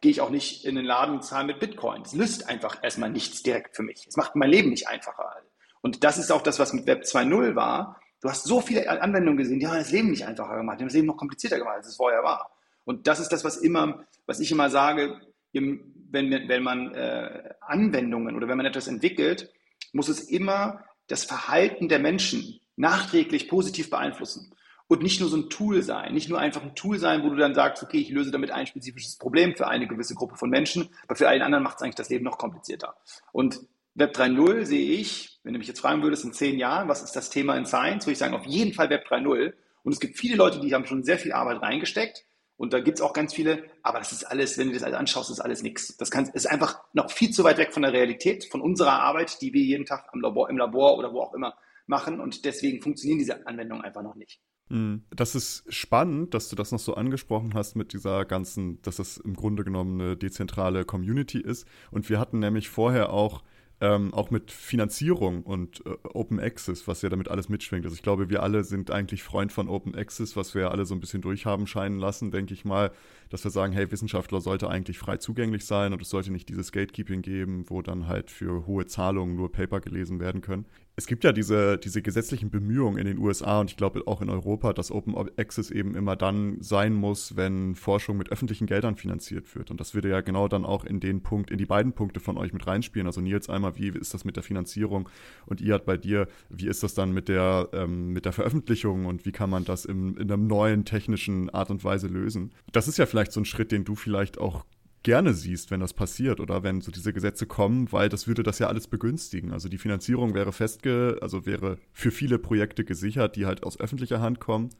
gehe 0.00 0.10
ich 0.10 0.20
auch 0.20 0.30
nicht 0.30 0.64
in 0.64 0.74
den 0.74 0.84
Laden 0.84 1.14
und 1.14 1.24
zahle 1.24 1.46
mit 1.46 1.58
Bitcoin. 1.58 2.02
Es 2.02 2.14
löst 2.14 2.48
einfach 2.48 2.82
erstmal 2.82 3.10
nichts 3.10 3.42
direkt 3.42 3.76
für 3.76 3.82
mich. 3.82 4.06
Es 4.06 4.16
macht 4.16 4.36
mein 4.36 4.50
Leben 4.50 4.70
nicht 4.70 4.88
einfacher. 4.88 5.36
Und 5.80 6.04
das 6.04 6.18
ist 6.18 6.30
auch 6.30 6.42
das, 6.42 6.58
was 6.58 6.72
mit 6.72 6.86
Web 6.86 7.04
2.0 7.04 7.54
war. 7.54 8.00
Du 8.20 8.28
hast 8.28 8.44
so 8.44 8.60
viele 8.60 8.88
Anwendungen 8.88 9.36
gesehen, 9.36 9.60
die 9.60 9.66
haben 9.66 9.76
das 9.76 9.92
Leben 9.92 10.10
nicht 10.10 10.26
einfacher 10.26 10.56
gemacht, 10.56 10.78
die 10.78 10.82
haben 10.82 10.88
das 10.88 10.94
Leben 10.94 11.06
noch 11.06 11.16
komplizierter 11.16 11.58
gemacht, 11.58 11.76
als 11.76 11.88
es 11.88 11.96
vorher 11.96 12.22
war. 12.22 12.50
Und 12.86 13.08
das 13.08 13.20
ist 13.20 13.28
das, 13.28 13.44
was 13.44 13.58
immer, 13.58 14.06
was 14.24 14.40
ich 14.40 14.50
immer 14.50 14.70
sage, 14.70 15.20
wenn, 15.52 15.92
wenn 16.12 16.62
man 16.62 16.94
äh, 16.94 17.50
Anwendungen 17.60 18.36
oder 18.36 18.48
wenn 18.48 18.56
man 18.56 18.64
etwas 18.64 18.86
entwickelt, 18.86 19.52
muss 19.92 20.08
es 20.08 20.20
immer 20.20 20.84
das 21.08 21.24
Verhalten 21.24 21.88
der 21.88 21.98
Menschen 21.98 22.60
nachträglich 22.76 23.48
positiv 23.48 23.90
beeinflussen 23.90 24.54
und 24.86 25.02
nicht 25.02 25.20
nur 25.20 25.28
so 25.28 25.36
ein 25.36 25.50
Tool 25.50 25.82
sein, 25.82 26.14
nicht 26.14 26.28
nur 26.28 26.38
einfach 26.38 26.62
ein 26.62 26.76
Tool 26.76 26.98
sein, 26.98 27.24
wo 27.24 27.30
du 27.30 27.36
dann 27.36 27.54
sagst, 27.54 27.82
okay, 27.82 27.98
ich 27.98 28.10
löse 28.10 28.30
damit 28.30 28.52
ein 28.52 28.66
spezifisches 28.66 29.16
Problem 29.16 29.56
für 29.56 29.66
eine 29.66 29.88
gewisse 29.88 30.14
Gruppe 30.14 30.36
von 30.36 30.48
Menschen, 30.48 30.88
aber 31.04 31.16
für 31.16 31.28
allen 31.28 31.42
anderen 31.42 31.64
macht 31.64 31.76
es 31.76 31.82
eigentlich 31.82 31.96
das 31.96 32.08
Leben 32.08 32.24
noch 32.24 32.38
komplizierter. 32.38 32.96
Und 33.32 33.60
Web 33.94 34.14
3.0 34.14 34.64
sehe 34.64 34.92
ich, 34.92 35.40
wenn 35.42 35.54
du 35.54 35.58
mich 35.58 35.68
jetzt 35.68 35.80
fragen 35.80 36.02
würdest, 36.02 36.24
in 36.24 36.32
zehn 36.32 36.58
Jahren, 36.58 36.88
was 36.88 37.02
ist 37.02 37.16
das 37.16 37.30
Thema 37.30 37.56
in 37.56 37.66
Science, 37.66 38.04
würde 38.04 38.12
ich 38.12 38.18
sagen, 38.18 38.34
auf 38.34 38.46
jeden 38.46 38.74
Fall 38.74 38.90
Web 38.90 39.06
3.0. 39.08 39.54
Und 39.82 39.92
es 39.92 40.00
gibt 40.00 40.18
viele 40.18 40.36
Leute, 40.36 40.60
die 40.60 40.74
haben 40.74 40.86
schon 40.86 41.02
sehr 41.02 41.18
viel 41.18 41.32
Arbeit 41.32 41.62
reingesteckt. 41.62 42.26
Und 42.56 42.72
da 42.72 42.80
gibt 42.80 42.98
es 42.98 43.02
auch 43.02 43.12
ganz 43.12 43.34
viele, 43.34 43.64
aber 43.82 43.98
das 43.98 44.12
ist 44.12 44.24
alles, 44.24 44.56
wenn 44.56 44.68
du 44.68 44.74
das 44.74 44.82
alles 44.82 44.96
anschaust, 44.96 45.30
ist 45.30 45.40
alles 45.40 45.62
nichts. 45.62 45.96
Das 45.98 46.10
kann, 46.10 46.28
ist 46.32 46.46
einfach 46.46 46.80
noch 46.94 47.10
viel 47.10 47.30
zu 47.30 47.44
weit 47.44 47.58
weg 47.58 47.72
von 47.72 47.82
der 47.82 47.92
Realität, 47.92 48.46
von 48.50 48.62
unserer 48.62 49.00
Arbeit, 49.00 49.40
die 49.42 49.52
wir 49.52 49.62
jeden 49.62 49.84
Tag 49.84 50.08
am 50.12 50.20
Labor, 50.20 50.48
im 50.48 50.56
Labor 50.56 50.96
oder 50.96 51.12
wo 51.12 51.20
auch 51.20 51.34
immer 51.34 51.54
machen. 51.86 52.18
Und 52.18 52.44
deswegen 52.44 52.80
funktionieren 52.80 53.18
diese 53.18 53.46
Anwendungen 53.46 53.84
einfach 53.84 54.02
noch 54.02 54.14
nicht. 54.14 54.40
Hm. 54.68 55.04
Das 55.10 55.34
ist 55.34 55.64
spannend, 55.72 56.34
dass 56.34 56.48
du 56.48 56.56
das 56.56 56.72
noch 56.72 56.80
so 56.80 56.94
angesprochen 56.94 57.54
hast 57.54 57.76
mit 57.76 57.92
dieser 57.92 58.24
ganzen, 58.24 58.80
dass 58.82 58.96
das 58.96 59.18
im 59.18 59.34
Grunde 59.34 59.62
genommen 59.62 60.00
eine 60.00 60.16
dezentrale 60.16 60.84
Community 60.84 61.40
ist. 61.40 61.66
Und 61.90 62.08
wir 62.08 62.18
hatten 62.18 62.40
nämlich 62.40 62.68
vorher 62.68 63.12
auch 63.12 63.42
ähm, 63.80 64.14
auch 64.14 64.30
mit 64.30 64.50
Finanzierung 64.50 65.42
und 65.42 65.84
äh, 65.84 65.96
Open 66.14 66.40
Access, 66.40 66.88
was 66.88 67.02
ja 67.02 67.10
damit 67.10 67.28
alles 67.28 67.48
mitschwingt. 67.48 67.84
Also 67.84 67.94
ich 67.94 68.02
glaube, 68.02 68.30
wir 68.30 68.42
alle 68.42 68.64
sind 68.64 68.90
eigentlich 68.90 69.22
Freund 69.22 69.52
von 69.52 69.68
Open 69.68 69.94
Access, 69.94 70.34
was 70.34 70.54
wir 70.54 70.62
ja 70.62 70.70
alle 70.70 70.86
so 70.86 70.94
ein 70.94 71.00
bisschen 71.00 71.20
durchhaben 71.20 71.66
scheinen 71.66 71.98
lassen, 71.98 72.30
denke 72.30 72.54
ich 72.54 72.64
mal, 72.64 72.90
dass 73.28 73.44
wir 73.44 73.50
sagen, 73.50 73.72
hey, 73.72 73.90
Wissenschaftler 73.90 74.40
sollte 74.40 74.70
eigentlich 74.70 74.98
frei 74.98 75.18
zugänglich 75.18 75.66
sein 75.66 75.92
und 75.92 76.00
es 76.00 76.08
sollte 76.08 76.32
nicht 76.32 76.48
dieses 76.48 76.72
Gatekeeping 76.72 77.20
geben, 77.20 77.64
wo 77.68 77.82
dann 77.82 78.06
halt 78.06 78.30
für 78.30 78.66
hohe 78.66 78.86
Zahlungen 78.86 79.36
nur 79.36 79.52
Paper 79.52 79.80
gelesen 79.80 80.20
werden 80.20 80.40
können 80.40 80.64
es 80.98 81.06
gibt 81.06 81.24
ja 81.24 81.32
diese, 81.32 81.76
diese 81.76 82.00
gesetzlichen 82.00 82.48
Bemühungen 82.48 82.96
in 82.96 83.06
den 83.06 83.18
USA 83.18 83.60
und 83.60 83.70
ich 83.70 83.76
glaube 83.76 84.06
auch 84.06 84.22
in 84.22 84.30
Europa, 84.30 84.72
dass 84.72 84.90
Open 84.90 85.14
Access 85.36 85.70
eben 85.70 85.94
immer 85.94 86.16
dann 86.16 86.56
sein 86.62 86.94
muss, 86.94 87.36
wenn 87.36 87.74
Forschung 87.74 88.16
mit 88.16 88.32
öffentlichen 88.32 88.66
Geldern 88.66 88.96
finanziert 88.96 89.54
wird. 89.54 89.70
Und 89.70 89.78
das 89.78 89.94
würde 89.94 90.08
ja 90.08 90.22
genau 90.22 90.48
dann 90.48 90.64
auch 90.64 90.84
in 90.84 90.98
den 90.98 91.22
Punkt, 91.22 91.50
in 91.50 91.58
die 91.58 91.66
beiden 91.66 91.92
Punkte 91.92 92.18
von 92.18 92.38
euch 92.38 92.54
mit 92.54 92.66
reinspielen. 92.66 93.06
Also 93.06 93.20
Nils 93.20 93.50
einmal, 93.50 93.76
wie 93.76 93.88
ist 93.88 94.14
das 94.14 94.24
mit 94.24 94.36
der 94.36 94.42
Finanzierung 94.42 95.10
und 95.44 95.60
ihr 95.60 95.78
bei 95.78 95.98
dir, 95.98 96.28
wie 96.48 96.66
ist 96.66 96.82
das 96.82 96.94
dann 96.94 97.12
mit 97.12 97.28
der, 97.28 97.68
ähm, 97.74 98.14
mit 98.14 98.24
der 98.24 98.32
Veröffentlichung 98.32 99.04
und 99.04 99.26
wie 99.26 99.32
kann 99.32 99.50
man 99.50 99.66
das 99.66 99.84
im, 99.84 100.16
in 100.16 100.22
einer 100.22 100.38
neuen 100.38 100.86
technischen 100.86 101.50
Art 101.50 101.68
und 101.68 101.84
Weise 101.84 102.08
lösen? 102.08 102.52
Das 102.72 102.88
ist 102.88 102.96
ja 102.96 103.04
vielleicht 103.04 103.32
so 103.32 103.40
ein 103.40 103.44
Schritt, 103.44 103.70
den 103.70 103.84
du 103.84 103.96
vielleicht 103.96 104.38
auch 104.38 104.64
gerne 105.06 105.34
siehst, 105.34 105.70
wenn 105.70 105.78
das 105.78 105.94
passiert 105.94 106.40
oder 106.40 106.64
wenn 106.64 106.80
so 106.80 106.90
diese 106.90 107.12
Gesetze 107.12 107.46
kommen, 107.46 107.92
weil 107.92 108.08
das 108.08 108.26
würde 108.26 108.42
das 108.42 108.58
ja 108.58 108.66
alles 108.66 108.88
begünstigen. 108.88 109.52
Also 109.52 109.68
die 109.68 109.78
Finanzierung 109.78 110.34
wäre 110.34 110.52
festge, 110.52 111.18
also 111.22 111.46
wäre 111.46 111.78
für 111.92 112.10
viele 112.10 112.40
Projekte 112.40 112.84
gesichert, 112.84 113.36
die 113.36 113.46
halt 113.46 113.62
aus 113.62 113.78
öffentlicher 113.78 114.20
Hand 114.20 114.40
kommen. 114.40 114.70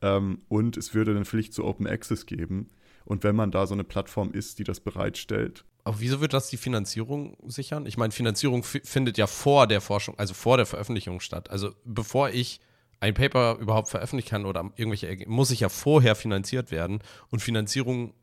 Ähm, 0.00 0.40
und 0.48 0.78
es 0.78 0.94
würde 0.94 1.10
eine 1.10 1.26
Pflicht 1.26 1.52
zu 1.52 1.62
Open 1.62 1.86
Access 1.86 2.24
geben. 2.24 2.70
Und 3.04 3.22
wenn 3.22 3.36
man 3.36 3.50
da 3.50 3.66
so 3.66 3.74
eine 3.74 3.84
Plattform 3.84 4.32
ist, 4.32 4.58
die 4.58 4.64
das 4.64 4.80
bereitstellt. 4.80 5.66
Aber 5.84 6.00
wieso 6.00 6.22
wird 6.22 6.32
das 6.32 6.48
die 6.48 6.56
Finanzierung 6.56 7.36
sichern? 7.46 7.84
Ich 7.84 7.98
meine, 7.98 8.12
Finanzierung 8.12 8.64
findet 8.64 9.18
ja 9.18 9.26
vor 9.26 9.66
der 9.66 9.82
Forschung, 9.82 10.18
also 10.18 10.32
vor 10.32 10.56
der 10.56 10.64
Veröffentlichung 10.64 11.20
statt. 11.20 11.50
Also 11.50 11.74
bevor 11.84 12.30
ich 12.30 12.60
ein 13.00 13.12
Paper 13.12 13.58
überhaupt 13.60 13.90
veröffentlichen 13.90 14.30
kann 14.30 14.46
oder 14.46 14.70
irgendwelche, 14.76 15.28
muss 15.28 15.50
ich 15.50 15.60
ja 15.60 15.68
vorher 15.68 16.14
finanziert 16.14 16.70
werden. 16.70 17.00
Und 17.28 17.42
Finanzierung, 17.42 18.14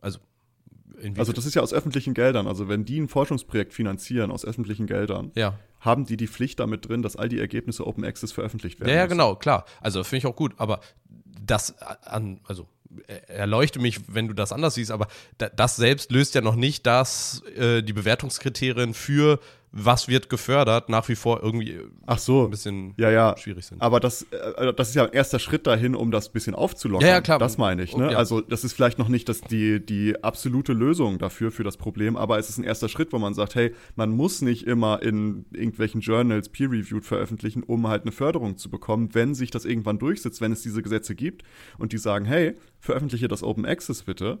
also 0.00 0.18
also 1.16 1.32
das 1.32 1.46
ist 1.46 1.54
ja 1.54 1.62
aus 1.62 1.72
öffentlichen 1.72 2.14
Geldern. 2.14 2.46
Also 2.46 2.68
wenn 2.68 2.84
die 2.84 3.00
ein 3.00 3.08
Forschungsprojekt 3.08 3.74
finanzieren 3.74 4.30
aus 4.30 4.44
öffentlichen 4.44 4.86
Geldern, 4.86 5.32
ja. 5.34 5.58
haben 5.80 6.06
die 6.06 6.16
die 6.16 6.28
Pflicht 6.28 6.60
damit 6.60 6.88
drin, 6.88 7.02
dass 7.02 7.16
all 7.16 7.28
die 7.28 7.38
Ergebnisse 7.38 7.86
Open 7.86 8.04
Access 8.04 8.32
veröffentlicht 8.32 8.80
werden. 8.80 8.90
Ja, 8.90 8.96
ja, 8.96 9.06
genau, 9.06 9.36
klar. 9.36 9.64
Also 9.80 10.04
finde 10.04 10.18
ich 10.18 10.26
auch 10.26 10.36
gut, 10.36 10.54
aber 10.58 10.80
das 11.44 11.76
an, 11.78 12.40
also 12.44 12.68
erleuchte 13.26 13.78
mich, 13.78 14.00
wenn 14.08 14.28
du 14.28 14.34
das 14.34 14.52
anders 14.52 14.74
siehst, 14.74 14.90
aber 14.90 15.08
das 15.38 15.76
selbst 15.76 16.12
löst 16.12 16.34
ja 16.34 16.40
noch 16.40 16.56
nicht, 16.56 16.86
dass 16.86 17.42
äh, 17.56 17.82
die 17.82 17.92
Bewertungskriterien 17.92 18.94
für 18.94 19.40
was 19.72 20.06
wird 20.06 20.28
gefördert, 20.28 20.90
nach 20.90 21.08
wie 21.08 21.14
vor 21.14 21.42
irgendwie 21.42 21.80
Ach 22.06 22.18
so. 22.18 22.44
ein 22.44 22.50
bisschen 22.50 22.94
ja, 22.98 23.10
ja. 23.10 23.34
schwierig 23.38 23.64
sind. 23.64 23.80
Aber 23.80 24.00
das, 24.00 24.26
äh, 24.30 24.74
das 24.74 24.90
ist 24.90 24.94
ja 24.94 25.06
ein 25.06 25.12
erster 25.12 25.38
Schritt 25.38 25.66
dahin, 25.66 25.96
um 25.96 26.10
das 26.10 26.28
bisschen 26.28 26.54
aufzulockern. 26.54 27.08
Ja, 27.08 27.14
ja, 27.14 27.20
klar. 27.22 27.38
Das 27.38 27.56
meine 27.56 27.82
ich. 27.82 27.96
Ne? 27.96 28.12
Ja. 28.12 28.18
Also 28.18 28.42
das 28.42 28.64
ist 28.64 28.74
vielleicht 28.74 28.98
noch 28.98 29.08
nicht 29.08 29.28
das, 29.30 29.40
die, 29.40 29.84
die 29.84 30.22
absolute 30.22 30.74
Lösung 30.74 31.18
dafür, 31.18 31.50
für 31.50 31.64
das 31.64 31.78
Problem, 31.78 32.16
aber 32.16 32.38
es 32.38 32.50
ist 32.50 32.58
ein 32.58 32.64
erster 32.64 32.88
Schritt, 32.88 33.12
wo 33.12 33.18
man 33.18 33.32
sagt, 33.32 33.54
hey, 33.54 33.74
man 33.96 34.10
muss 34.10 34.42
nicht 34.42 34.66
immer 34.66 35.02
in 35.02 35.46
irgendwelchen 35.52 36.02
Journals 36.02 36.50
peer-reviewed 36.50 37.06
veröffentlichen, 37.06 37.62
um 37.62 37.88
halt 37.88 38.02
eine 38.02 38.12
Förderung 38.12 38.58
zu 38.58 38.70
bekommen, 38.70 39.14
wenn 39.14 39.34
sich 39.34 39.50
das 39.50 39.64
irgendwann 39.64 39.98
durchsetzt, 39.98 40.40
wenn 40.42 40.52
es 40.52 40.62
diese 40.62 40.82
Gesetze 40.82 41.14
gibt 41.14 41.44
und 41.78 41.92
die 41.92 41.98
sagen, 41.98 42.26
hey, 42.26 42.54
veröffentliche 42.78 43.28
das 43.28 43.42
Open 43.42 43.64
Access 43.64 44.02
bitte 44.02 44.38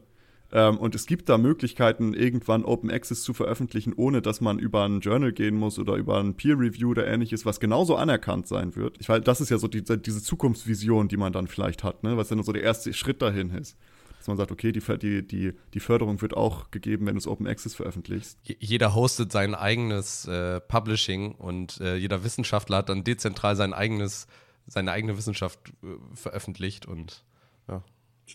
ähm, 0.52 0.76
und 0.76 0.94
es 0.94 1.06
gibt 1.06 1.30
da 1.30 1.38
Möglichkeiten, 1.38 2.12
irgendwann 2.12 2.64
Open 2.64 2.90
Access 2.90 3.22
zu 3.22 3.32
veröffentlichen, 3.32 3.94
ohne 3.94 4.20
dass 4.20 4.42
man 4.42 4.58
über 4.58 4.84
ein 4.84 5.00
Journal 5.00 5.32
gehen 5.32 5.56
muss 5.56 5.78
oder 5.78 5.94
über 5.94 6.20
ein 6.20 6.34
Peer 6.34 6.58
Review 6.58 6.90
oder 6.90 7.06
ähnliches, 7.06 7.46
was 7.46 7.58
genauso 7.58 7.96
anerkannt 7.96 8.46
sein 8.46 8.76
wird. 8.76 8.98
Ich 9.00 9.08
weiß, 9.08 9.22
das 9.24 9.40
ist 9.40 9.48
ja 9.48 9.56
so 9.56 9.66
die, 9.66 9.82
diese 9.82 10.22
Zukunftsvision, 10.22 11.08
die 11.08 11.16
man 11.16 11.32
dann 11.32 11.46
vielleicht 11.46 11.82
hat, 11.82 12.02
ne? 12.02 12.18
was 12.18 12.28
dann 12.28 12.42
so 12.42 12.52
der 12.52 12.62
erste 12.62 12.92
Schritt 12.92 13.22
dahin 13.22 13.50
ist. 13.50 13.78
Dass 14.18 14.28
man 14.28 14.36
sagt, 14.36 14.52
okay, 14.52 14.70
die, 14.70 14.80
die, 14.98 15.26
die, 15.26 15.52
die 15.74 15.80
Förderung 15.80 16.20
wird 16.20 16.36
auch 16.36 16.70
gegeben, 16.70 17.06
wenn 17.06 17.14
du 17.14 17.18
es 17.18 17.26
Open 17.26 17.48
Access 17.48 17.74
veröffentlichst. 17.74 18.38
Jeder 18.60 18.94
hostet 18.94 19.32
sein 19.32 19.54
eigenes 19.54 20.28
äh, 20.28 20.60
Publishing 20.60 21.32
und 21.32 21.80
äh, 21.80 21.96
jeder 21.96 22.22
Wissenschaftler 22.22 22.76
hat 22.76 22.88
dann 22.88 23.02
dezentral 23.02 23.56
sein 23.56 23.72
eigenes, 23.72 24.28
seine 24.66 24.92
eigene 24.92 25.16
Wissenschaft 25.16 25.72
äh, 25.82 25.86
veröffentlicht 26.14 26.86
und 26.86 27.24
ja. 27.68 27.82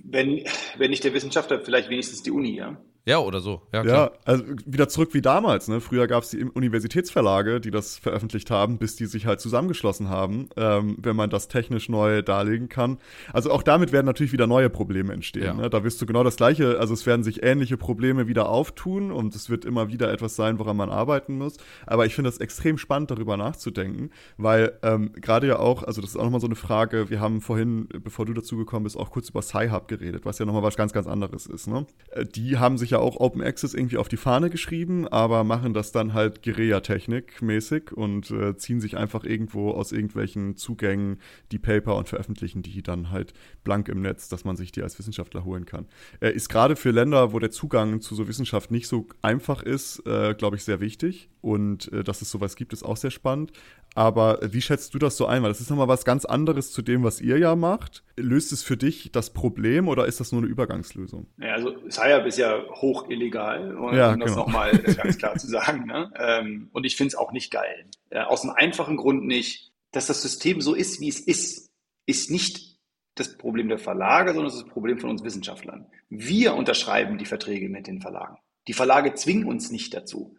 Wenn, 0.03 0.43
wenn 0.77 0.89
nicht 0.89 1.03
der 1.03 1.13
Wissenschaftler, 1.13 1.61
vielleicht 1.61 1.89
wenigstens 1.89 2.23
die 2.23 2.31
Uni, 2.31 2.55
ja? 2.55 2.77
Ja, 3.07 3.19
oder 3.19 3.39
so. 3.39 3.61
Ja, 3.71 3.83
klar. 3.83 4.11
ja 4.11 4.11
also 4.25 4.43
wieder 4.65 4.89
zurück 4.89 5.13
wie 5.13 5.21
damals. 5.21 5.69
Ne? 5.69 5.79
Früher 5.79 6.07
gab 6.07 6.23
es 6.23 6.31
die 6.31 6.43
Universitätsverlage, 6.43 7.61
die 7.61 7.71
das 7.71 7.97
veröffentlicht 7.97 8.51
haben, 8.51 8.79
bis 8.79 8.97
die 8.97 9.05
sich 9.05 9.25
halt 9.25 9.39
zusammengeschlossen 9.39 10.09
haben, 10.09 10.49
ähm, 10.57 10.97
wenn 11.01 11.15
man 11.15 11.29
das 11.29 11.47
technisch 11.47 11.87
neu 11.87 12.21
darlegen 12.21 12.67
kann. 12.67 12.97
Also 13.31 13.49
auch 13.51 13.63
damit 13.63 13.93
werden 13.93 14.05
natürlich 14.05 14.33
wieder 14.33 14.45
neue 14.45 14.69
Probleme 14.69 15.13
entstehen. 15.13 15.45
Ja. 15.45 15.53
Ne? 15.53 15.69
Da 15.69 15.85
wirst 15.85 16.01
du 16.01 16.05
genau 16.05 16.25
das 16.25 16.35
Gleiche, 16.35 16.79
also 16.81 16.93
es 16.93 17.05
werden 17.05 17.23
sich 17.23 17.43
ähnliche 17.43 17.77
Probleme 17.77 18.27
wieder 18.27 18.49
auftun 18.49 19.13
und 19.13 19.33
es 19.35 19.49
wird 19.49 19.63
immer 19.63 19.87
wieder 19.87 20.11
etwas 20.11 20.35
sein, 20.35 20.59
woran 20.59 20.75
man 20.75 20.89
arbeiten 20.89 21.37
muss. 21.37 21.55
Aber 21.85 22.05
ich 22.05 22.13
finde 22.13 22.29
das 22.29 22.39
extrem 22.39 22.77
spannend, 22.77 23.09
darüber 23.09 23.37
nachzudenken, 23.37 24.11
weil 24.35 24.77
ähm, 24.83 25.13
gerade 25.13 25.47
ja 25.47 25.59
auch, 25.59 25.83
also 25.83 26.01
das 26.01 26.09
ist 26.09 26.17
auch 26.17 26.25
nochmal 26.25 26.41
so 26.41 26.47
eine 26.47 26.55
Frage, 26.55 27.09
wir 27.09 27.21
haben 27.21 27.39
vorhin, 27.39 27.87
bevor 28.03 28.25
du 28.25 28.33
dazu 28.33 28.57
gekommen 28.57 28.83
bist, 28.83 28.97
auch 28.97 29.11
kurz 29.11 29.29
über 29.29 29.41
Sci-Hub 29.41 29.87
geredet, 29.87 30.25
was 30.25 30.39
ja 30.39 30.45
nochmal 30.45 30.63
was 30.63 30.75
ganz, 30.75 30.91
ganz 30.91 31.07
anderes 31.07 31.45
ist. 31.45 31.67
Ne? 31.67 31.85
Äh, 32.11 32.25
die 32.25 32.57
haben 32.57 32.77
sich 32.77 32.89
ja 32.89 32.96
auch 32.99 33.17
Open 33.17 33.41
Access 33.41 33.73
irgendwie 33.73 33.97
auf 33.97 34.07
die 34.07 34.17
Fahne 34.17 34.49
geschrieben, 34.49 35.07
aber 35.07 35.43
machen 35.43 35.73
das 35.73 35.91
dann 35.91 36.13
halt 36.13 36.43
Guerilla-Technik 36.43 37.41
mäßig 37.41 37.91
und 37.91 38.31
äh, 38.31 38.55
ziehen 38.57 38.79
sich 38.79 38.97
einfach 38.97 39.23
irgendwo 39.23 39.71
aus 39.71 39.91
irgendwelchen 39.91 40.55
Zugängen 40.55 41.19
die 41.51 41.59
Paper 41.59 41.95
und 41.95 42.09
veröffentlichen 42.09 42.61
die 42.61 42.83
dann 42.83 43.11
halt 43.11 43.33
blank 43.63 43.89
im 43.89 44.01
Netz, 44.01 44.29
dass 44.29 44.45
man 44.45 44.55
sich 44.55 44.71
die 44.71 44.83
als 44.83 44.97
Wissenschaftler 44.99 45.45
holen 45.45 45.65
kann. 45.65 45.87
Äh, 46.19 46.31
ist 46.31 46.49
gerade 46.49 46.75
für 46.75 46.91
Länder, 46.91 47.33
wo 47.33 47.39
der 47.39 47.51
Zugang 47.51 48.01
zu 48.01 48.15
so 48.15 48.27
Wissenschaft 48.27 48.71
nicht 48.71 48.87
so 48.87 49.07
einfach 49.21 49.63
ist, 49.63 50.05
äh, 50.05 50.33
glaube 50.33 50.55
ich, 50.55 50.63
sehr 50.63 50.79
wichtig. 50.79 51.29
Und 51.41 51.91
äh, 51.93 52.03
dass 52.03 52.21
es 52.21 52.29
sowas 52.29 52.55
gibt, 52.55 52.73
ist 52.73 52.83
auch 52.83 52.97
sehr 52.97 53.11
spannend. 53.11 53.51
Aber 53.97 54.37
wie 54.43 54.61
schätzt 54.61 54.93
du 54.93 54.99
das 54.99 55.17
so 55.17 55.25
ein? 55.25 55.41
Weil 55.41 55.49
das 55.49 55.59
ist 55.59 55.71
nochmal 55.71 55.87
was 55.87 56.05
ganz 56.05 56.23
anderes 56.23 56.71
zu 56.71 56.83
dem, 56.83 57.03
was 57.03 57.19
ihr 57.19 57.39
ja 57.39 57.55
macht. 57.55 58.03
Löst 58.15 58.51
es 58.51 58.61
für 58.61 58.77
dich 58.77 59.11
das 59.11 59.31
Problem 59.31 59.87
oder 59.87 60.05
ist 60.05 60.19
das 60.19 60.31
nur 60.31 60.41
eine 60.41 60.51
Übergangslösung? 60.51 61.25
Ja, 61.39 61.53
also 61.53 61.73
SciUp 61.89 62.27
ist 62.27 62.37
ja 62.37 62.61
hoch 62.73 62.86
illegal, 63.09 63.75
um 63.75 63.95
ja, 63.95 64.15
das 64.15 64.31
genau. 64.31 64.45
nochmal 64.45 64.71
ganz 64.77 65.17
klar 65.17 65.35
zu 65.37 65.47
sagen. 65.47 65.85
Ne? 65.85 66.11
Ähm, 66.17 66.69
und 66.73 66.85
ich 66.85 66.95
finde 66.95 67.09
es 67.09 67.15
auch 67.15 67.31
nicht 67.31 67.51
geil. 67.51 67.85
Äh, 68.09 68.19
aus 68.21 68.43
einem 68.43 68.53
einfachen 68.55 68.97
Grund 68.97 69.25
nicht, 69.25 69.71
dass 69.91 70.07
das 70.07 70.21
System 70.21 70.61
so 70.61 70.73
ist, 70.73 70.99
wie 70.99 71.09
es 71.09 71.19
ist, 71.19 71.71
ist 72.05 72.31
nicht 72.31 72.77
das 73.15 73.37
Problem 73.37 73.69
der 73.69 73.79
Verlage, 73.79 74.33
sondern 74.33 74.47
es 74.47 74.55
ist 74.55 74.63
das 74.63 74.71
Problem 74.71 74.99
von 74.99 75.09
uns 75.09 75.23
Wissenschaftlern. 75.23 75.87
Wir 76.09 76.53
unterschreiben 76.53 77.17
die 77.17 77.25
Verträge 77.25 77.69
mit 77.69 77.87
den 77.87 78.01
Verlagen. 78.01 78.37
Die 78.67 78.73
Verlage 78.73 79.13
zwingen 79.15 79.45
uns 79.45 79.71
nicht 79.71 79.93
dazu. 79.93 80.35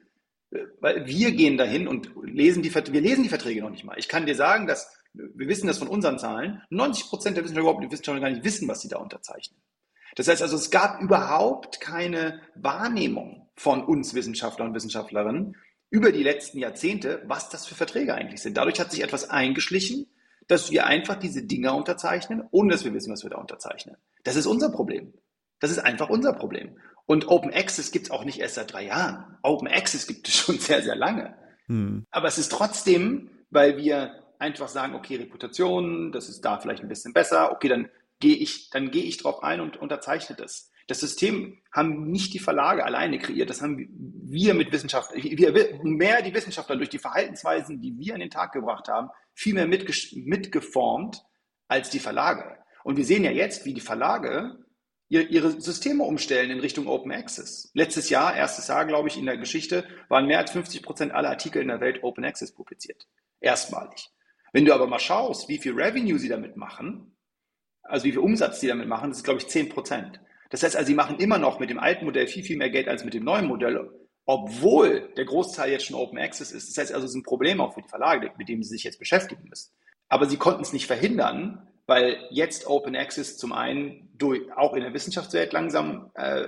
Weil 0.80 1.06
wir 1.06 1.32
gehen 1.32 1.58
dahin 1.58 1.88
und 1.88 2.10
lesen 2.22 2.62
die, 2.62 2.74
wir 2.74 3.00
lesen 3.00 3.22
die 3.22 3.28
Verträge 3.28 3.60
noch 3.60 3.70
nicht 3.70 3.84
mal. 3.84 3.98
Ich 3.98 4.08
kann 4.08 4.26
dir 4.26 4.34
sagen, 4.34 4.66
dass 4.66 4.96
wir 5.12 5.48
wissen 5.48 5.66
das 5.66 5.78
von 5.78 5.88
unseren 5.88 6.18
Zahlen, 6.18 6.62
90 6.70 7.06
Prozent 7.06 7.36
der 7.36 7.44
Wissenschaftler 7.44 7.70
überhaupt 7.70 7.84
die 7.84 7.90
Wissenschaftler 7.90 8.20
gar 8.20 8.30
nicht 8.30 8.44
wissen, 8.44 8.68
was 8.68 8.80
sie 8.80 8.88
da 8.88 8.98
unterzeichnen. 8.98 9.60
Das 10.18 10.26
heißt 10.26 10.42
also, 10.42 10.56
es 10.56 10.72
gab 10.72 11.00
überhaupt 11.00 11.80
keine 11.80 12.40
Wahrnehmung 12.56 13.48
von 13.54 13.84
uns 13.84 14.14
Wissenschaftlern 14.14 14.70
und 14.70 14.74
Wissenschaftlerinnen 14.74 15.54
über 15.90 16.10
die 16.10 16.24
letzten 16.24 16.58
Jahrzehnte, 16.58 17.22
was 17.26 17.50
das 17.50 17.66
für 17.66 17.76
Verträge 17.76 18.16
eigentlich 18.16 18.42
sind. 18.42 18.56
Dadurch 18.56 18.80
hat 18.80 18.90
sich 18.90 19.04
etwas 19.04 19.30
eingeschlichen, 19.30 20.08
dass 20.48 20.72
wir 20.72 20.86
einfach 20.86 21.14
diese 21.14 21.44
Dinger 21.44 21.76
unterzeichnen, 21.76 22.42
ohne 22.50 22.72
dass 22.72 22.84
wir 22.84 22.92
wissen, 22.94 23.12
was 23.12 23.22
wir 23.22 23.30
da 23.30 23.36
unterzeichnen. 23.36 23.96
Das 24.24 24.34
ist 24.34 24.46
unser 24.46 24.70
Problem. 24.70 25.14
Das 25.60 25.70
ist 25.70 25.78
einfach 25.78 26.08
unser 26.08 26.32
Problem. 26.32 26.80
Und 27.06 27.28
Open 27.28 27.54
Access 27.54 27.92
gibt 27.92 28.06
es 28.06 28.10
auch 28.10 28.24
nicht 28.24 28.40
erst 28.40 28.56
seit 28.56 28.72
drei 28.72 28.86
Jahren. 28.86 29.38
Open 29.44 29.68
Access 29.68 30.08
gibt 30.08 30.26
es 30.26 30.34
schon 30.34 30.58
sehr, 30.58 30.82
sehr 30.82 30.96
lange. 30.96 31.36
Hm. 31.66 32.06
Aber 32.10 32.26
es 32.26 32.38
ist 32.38 32.50
trotzdem, 32.50 33.30
weil 33.50 33.76
wir 33.76 34.18
einfach 34.40 34.68
sagen, 34.68 34.96
okay, 34.96 35.14
Reputation, 35.14 36.10
das 36.10 36.28
ist 36.28 36.44
da 36.44 36.58
vielleicht 36.58 36.82
ein 36.82 36.88
bisschen 36.88 37.12
besser, 37.12 37.52
okay, 37.52 37.68
dann 37.68 37.88
gehe 38.20 38.36
ich, 38.36 38.70
dann 38.70 38.90
gehe 38.90 39.04
ich 39.04 39.18
drauf 39.18 39.42
ein 39.42 39.60
und 39.60 39.76
unterzeichne 39.76 40.36
das. 40.36 40.70
Das 40.86 41.00
System 41.00 41.58
haben 41.70 42.10
nicht 42.10 42.32
die 42.32 42.38
Verlage 42.38 42.84
alleine 42.84 43.18
kreiert, 43.18 43.50
das 43.50 43.60
haben 43.60 43.88
wir 43.90 44.54
mit 44.54 44.72
Wissenschaft, 44.72 45.10
wir, 45.14 45.80
mehr 45.82 46.22
die 46.22 46.32
Wissenschaftler 46.32 46.76
durch 46.76 46.88
die 46.88 46.98
Verhaltensweisen, 46.98 47.80
die 47.80 47.98
wir 47.98 48.14
an 48.14 48.20
den 48.20 48.30
Tag 48.30 48.52
gebracht 48.52 48.88
haben, 48.88 49.10
viel 49.34 49.54
mehr 49.54 49.66
mitgeformt 49.66 51.22
als 51.68 51.90
die 51.90 51.98
Verlage. 51.98 52.56
Und 52.84 52.96
wir 52.96 53.04
sehen 53.04 53.24
ja 53.24 53.30
jetzt, 53.30 53.66
wie 53.66 53.74
die 53.74 53.82
Verlage 53.82 54.64
ihre 55.08 55.60
Systeme 55.60 56.04
umstellen 56.04 56.50
in 56.50 56.60
Richtung 56.60 56.86
Open 56.86 57.12
Access. 57.12 57.70
Letztes 57.72 58.10
Jahr, 58.10 58.36
erstes 58.36 58.68
Jahr, 58.68 58.84
glaube 58.84 59.08
ich, 59.08 59.18
in 59.18 59.26
der 59.26 59.38
Geschichte, 59.38 59.84
waren 60.08 60.26
mehr 60.26 60.38
als 60.38 60.50
50 60.52 60.82
Prozent 60.82 61.12
aller 61.12 61.30
Artikel 61.30 61.62
in 61.62 61.68
der 61.68 61.80
Welt 61.80 62.02
Open 62.02 62.24
Access 62.24 62.52
publiziert. 62.52 63.06
Erstmalig. 63.40 64.10
Wenn 64.52 64.64
du 64.64 64.74
aber 64.74 64.86
mal 64.86 64.98
schaust, 64.98 65.48
wie 65.48 65.58
viel 65.58 65.72
Revenue 65.72 66.18
sie 66.18 66.28
damit 66.28 66.56
machen, 66.56 67.17
also 67.88 68.04
wie 68.04 68.12
viel 68.12 68.20
Umsatz 68.20 68.60
sie 68.60 68.68
damit 68.68 68.88
machen, 68.88 69.10
das 69.10 69.18
ist, 69.18 69.24
glaube 69.24 69.40
ich, 69.40 69.48
10 69.48 69.68
Prozent. 69.68 70.20
Das 70.50 70.62
heißt 70.62 70.76
also, 70.76 70.86
sie 70.86 70.94
machen 70.94 71.18
immer 71.18 71.38
noch 71.38 71.60
mit 71.60 71.70
dem 71.70 71.78
alten 71.78 72.04
Modell 72.04 72.26
viel, 72.26 72.42
viel 72.42 72.56
mehr 72.56 72.70
Geld 72.70 72.88
als 72.88 73.04
mit 73.04 73.14
dem 73.14 73.24
neuen 73.24 73.46
Modell, 73.46 73.90
obwohl 74.24 75.12
der 75.16 75.24
Großteil 75.24 75.70
jetzt 75.70 75.86
schon 75.86 75.96
Open 75.96 76.18
Access 76.18 76.52
ist. 76.52 76.68
Das 76.68 76.78
heißt 76.82 76.94
also, 76.94 77.04
es 77.04 77.12
ist 77.12 77.16
ein 77.16 77.22
Problem 77.22 77.60
auch 77.60 77.74
für 77.74 77.82
die 77.82 77.88
Verlage, 77.88 78.32
mit 78.38 78.48
dem 78.48 78.62
sie 78.62 78.70
sich 78.70 78.84
jetzt 78.84 78.98
beschäftigen 78.98 79.48
müssen. 79.48 79.72
Aber 80.08 80.26
sie 80.26 80.36
konnten 80.36 80.62
es 80.62 80.72
nicht 80.72 80.86
verhindern, 80.86 81.68
weil 81.86 82.18
jetzt 82.30 82.66
Open 82.66 82.96
Access 82.96 83.36
zum 83.36 83.52
einen 83.52 84.10
durch, 84.14 84.42
auch 84.56 84.74
in 84.74 84.82
der 84.82 84.94
Wissenschaftswelt 84.94 85.52
langsam 85.52 86.10
äh, 86.14 86.46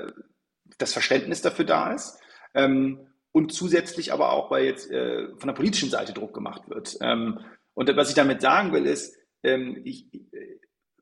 das 0.78 0.92
Verständnis 0.92 1.42
dafür 1.42 1.64
da 1.64 1.92
ist 1.92 2.18
ähm, 2.54 3.00
und 3.32 3.52
zusätzlich 3.52 4.12
aber 4.12 4.32
auch, 4.32 4.50
weil 4.50 4.64
jetzt 4.64 4.90
äh, 4.90 5.28
von 5.36 5.46
der 5.46 5.54
politischen 5.54 5.90
Seite 5.90 6.12
Druck 6.12 6.34
gemacht 6.34 6.68
wird. 6.68 6.96
Ähm, 7.00 7.40
und 7.74 7.96
was 7.96 8.10
ich 8.10 8.14
damit 8.14 8.40
sagen 8.40 8.72
will, 8.72 8.86
ist, 8.86 9.16
ähm, 9.42 9.80
ich, 9.84 10.06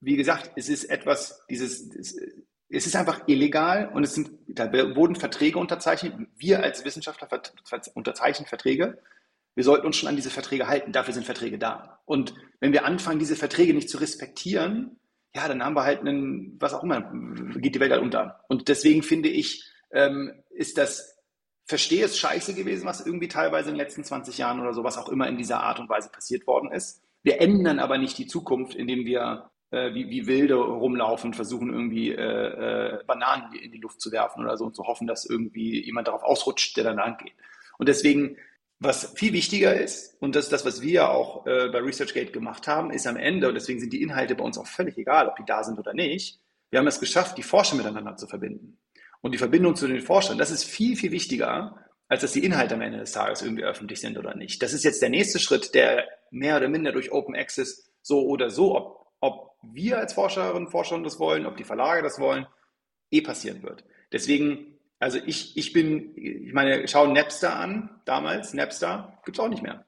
wie 0.08 0.16
gesagt, 0.16 0.52
es 0.56 0.68
ist 0.68 0.84
etwas, 0.84 1.44
dieses, 1.48 1.88
es 1.94 2.86
ist 2.86 2.96
einfach 2.96 3.28
illegal 3.28 3.90
und 3.94 4.04
es 4.04 4.14
sind, 4.14 4.30
da 4.48 4.72
wurden 4.72 5.16
Verträge 5.16 5.58
unterzeichnet. 5.58 6.14
Wir 6.36 6.62
als 6.62 6.84
Wissenschaftler 6.84 7.28
unterzeichnen 7.94 8.46
Verträge 8.46 8.98
wir 9.58 9.64
sollten 9.64 9.86
uns 9.86 9.96
schon 9.96 10.08
an 10.08 10.14
diese 10.14 10.30
Verträge 10.30 10.68
halten. 10.68 10.92
Dafür 10.92 11.12
sind 11.12 11.26
Verträge 11.26 11.58
da. 11.58 11.98
Und 12.04 12.32
wenn 12.60 12.72
wir 12.72 12.84
anfangen, 12.84 13.18
diese 13.18 13.34
Verträge 13.34 13.74
nicht 13.74 13.90
zu 13.90 13.98
respektieren, 13.98 15.00
ja, 15.34 15.48
dann 15.48 15.64
haben 15.64 15.74
wir 15.74 15.82
halt 15.82 15.98
einen, 15.98 16.56
was 16.60 16.74
auch 16.74 16.84
immer, 16.84 17.10
geht 17.56 17.74
die 17.74 17.80
Welt 17.80 17.90
halt 17.90 18.02
unter. 18.02 18.44
Und 18.46 18.68
deswegen 18.68 19.02
finde 19.02 19.28
ich, 19.28 19.68
ähm, 19.90 20.32
ist 20.50 20.78
das, 20.78 21.18
verstehe 21.64 22.04
es 22.04 22.16
scheiße 22.16 22.54
gewesen, 22.54 22.86
was 22.86 23.04
irgendwie 23.04 23.26
teilweise 23.26 23.70
in 23.70 23.74
den 23.74 23.84
letzten 23.84 24.04
20 24.04 24.38
Jahren 24.38 24.60
oder 24.60 24.74
so, 24.74 24.84
was 24.84 24.96
auch 24.96 25.08
immer 25.08 25.26
in 25.26 25.38
dieser 25.38 25.58
Art 25.58 25.80
und 25.80 25.88
Weise 25.88 26.08
passiert 26.08 26.46
worden 26.46 26.70
ist. 26.70 27.02
Wir 27.24 27.40
ändern 27.40 27.80
aber 27.80 27.98
nicht 27.98 28.16
die 28.16 28.28
Zukunft, 28.28 28.76
indem 28.76 29.06
wir 29.06 29.50
äh, 29.70 29.94
wie, 29.94 30.08
wie 30.10 30.26
Wilde 30.26 30.54
rumlaufen 30.54 31.28
und 31.28 31.34
versuchen 31.34 31.72
irgendwie 31.72 32.10
äh, 32.12 32.14
äh, 32.20 33.04
Bananen 33.06 33.54
in 33.54 33.72
die 33.72 33.78
Luft 33.78 34.00
zu 34.00 34.12
werfen 34.12 34.42
oder 34.42 34.56
so 34.56 34.64
und 34.66 34.76
zu 34.76 34.84
hoffen, 34.84 35.06
dass 35.06 35.24
irgendwie 35.24 35.84
jemand 35.84 36.08
darauf 36.08 36.22
ausrutscht, 36.22 36.76
der 36.76 36.84
dann 36.84 36.96
lang 36.96 37.18
geht. 37.18 37.34
Und 37.78 37.88
deswegen 37.88 38.36
was 38.80 39.12
viel 39.16 39.32
wichtiger 39.32 39.74
ist, 39.74 40.14
und 40.22 40.36
das 40.36 40.44
ist 40.44 40.52
das, 40.52 40.64
was 40.64 40.82
wir 40.82 41.10
auch 41.10 41.44
äh, 41.46 41.68
bei 41.68 41.80
ResearchGate 41.80 42.30
gemacht 42.30 42.68
haben, 42.68 42.92
ist 42.92 43.08
am 43.08 43.16
Ende, 43.16 43.48
und 43.48 43.54
deswegen 43.54 43.80
sind 43.80 43.92
die 43.92 44.02
Inhalte 44.02 44.36
bei 44.36 44.44
uns 44.44 44.56
auch 44.56 44.68
völlig 44.68 44.96
egal, 44.96 45.26
ob 45.26 45.34
die 45.34 45.44
da 45.44 45.64
sind 45.64 45.80
oder 45.80 45.94
nicht, 45.94 46.38
wir 46.70 46.78
haben 46.78 46.86
es 46.86 47.00
geschafft, 47.00 47.36
die 47.38 47.42
Forscher 47.42 47.74
miteinander 47.74 48.16
zu 48.16 48.28
verbinden. 48.28 48.78
Und 49.20 49.32
die 49.32 49.38
Verbindung 49.38 49.74
zu 49.74 49.88
den 49.88 50.00
Forschern, 50.00 50.38
das 50.38 50.52
ist 50.52 50.62
viel, 50.62 50.94
viel 50.94 51.10
wichtiger 51.10 51.88
als 52.08 52.22
dass 52.22 52.32
die 52.32 52.44
Inhalte 52.44 52.74
am 52.74 52.80
Ende 52.80 52.98
des 52.98 53.12
Tages 53.12 53.42
irgendwie 53.42 53.64
öffentlich 53.64 54.00
sind 54.00 54.16
oder 54.18 54.34
nicht. 54.34 54.62
Das 54.62 54.72
ist 54.72 54.84
jetzt 54.84 55.02
der 55.02 55.10
nächste 55.10 55.38
Schritt, 55.38 55.74
der 55.74 56.06
mehr 56.30 56.56
oder 56.56 56.68
minder 56.68 56.92
durch 56.92 57.12
Open 57.12 57.36
Access 57.36 57.90
so 58.00 58.26
oder 58.26 58.50
so, 58.50 58.76
ob, 58.76 59.07
ob 59.20 59.56
wir 59.62 59.98
als 59.98 60.12
Forscherinnen 60.12 60.66
und 60.66 60.70
Forscher 60.70 61.00
das 61.02 61.18
wollen, 61.18 61.46
ob 61.46 61.56
die 61.56 61.64
Verlage 61.64 62.02
das 62.02 62.18
wollen, 62.18 62.46
eh 63.10 63.20
passieren 63.20 63.62
wird. 63.62 63.84
Deswegen, 64.12 64.78
also 64.98 65.18
ich, 65.24 65.56
ich 65.56 65.72
bin, 65.72 66.16
ich 66.16 66.52
meine, 66.52 66.86
schau 66.88 67.06
Napster 67.06 67.56
an, 67.56 68.00
damals, 68.04 68.54
Napster, 68.54 69.20
gibt's 69.24 69.40
auch 69.40 69.48
nicht 69.48 69.62
mehr. 69.62 69.86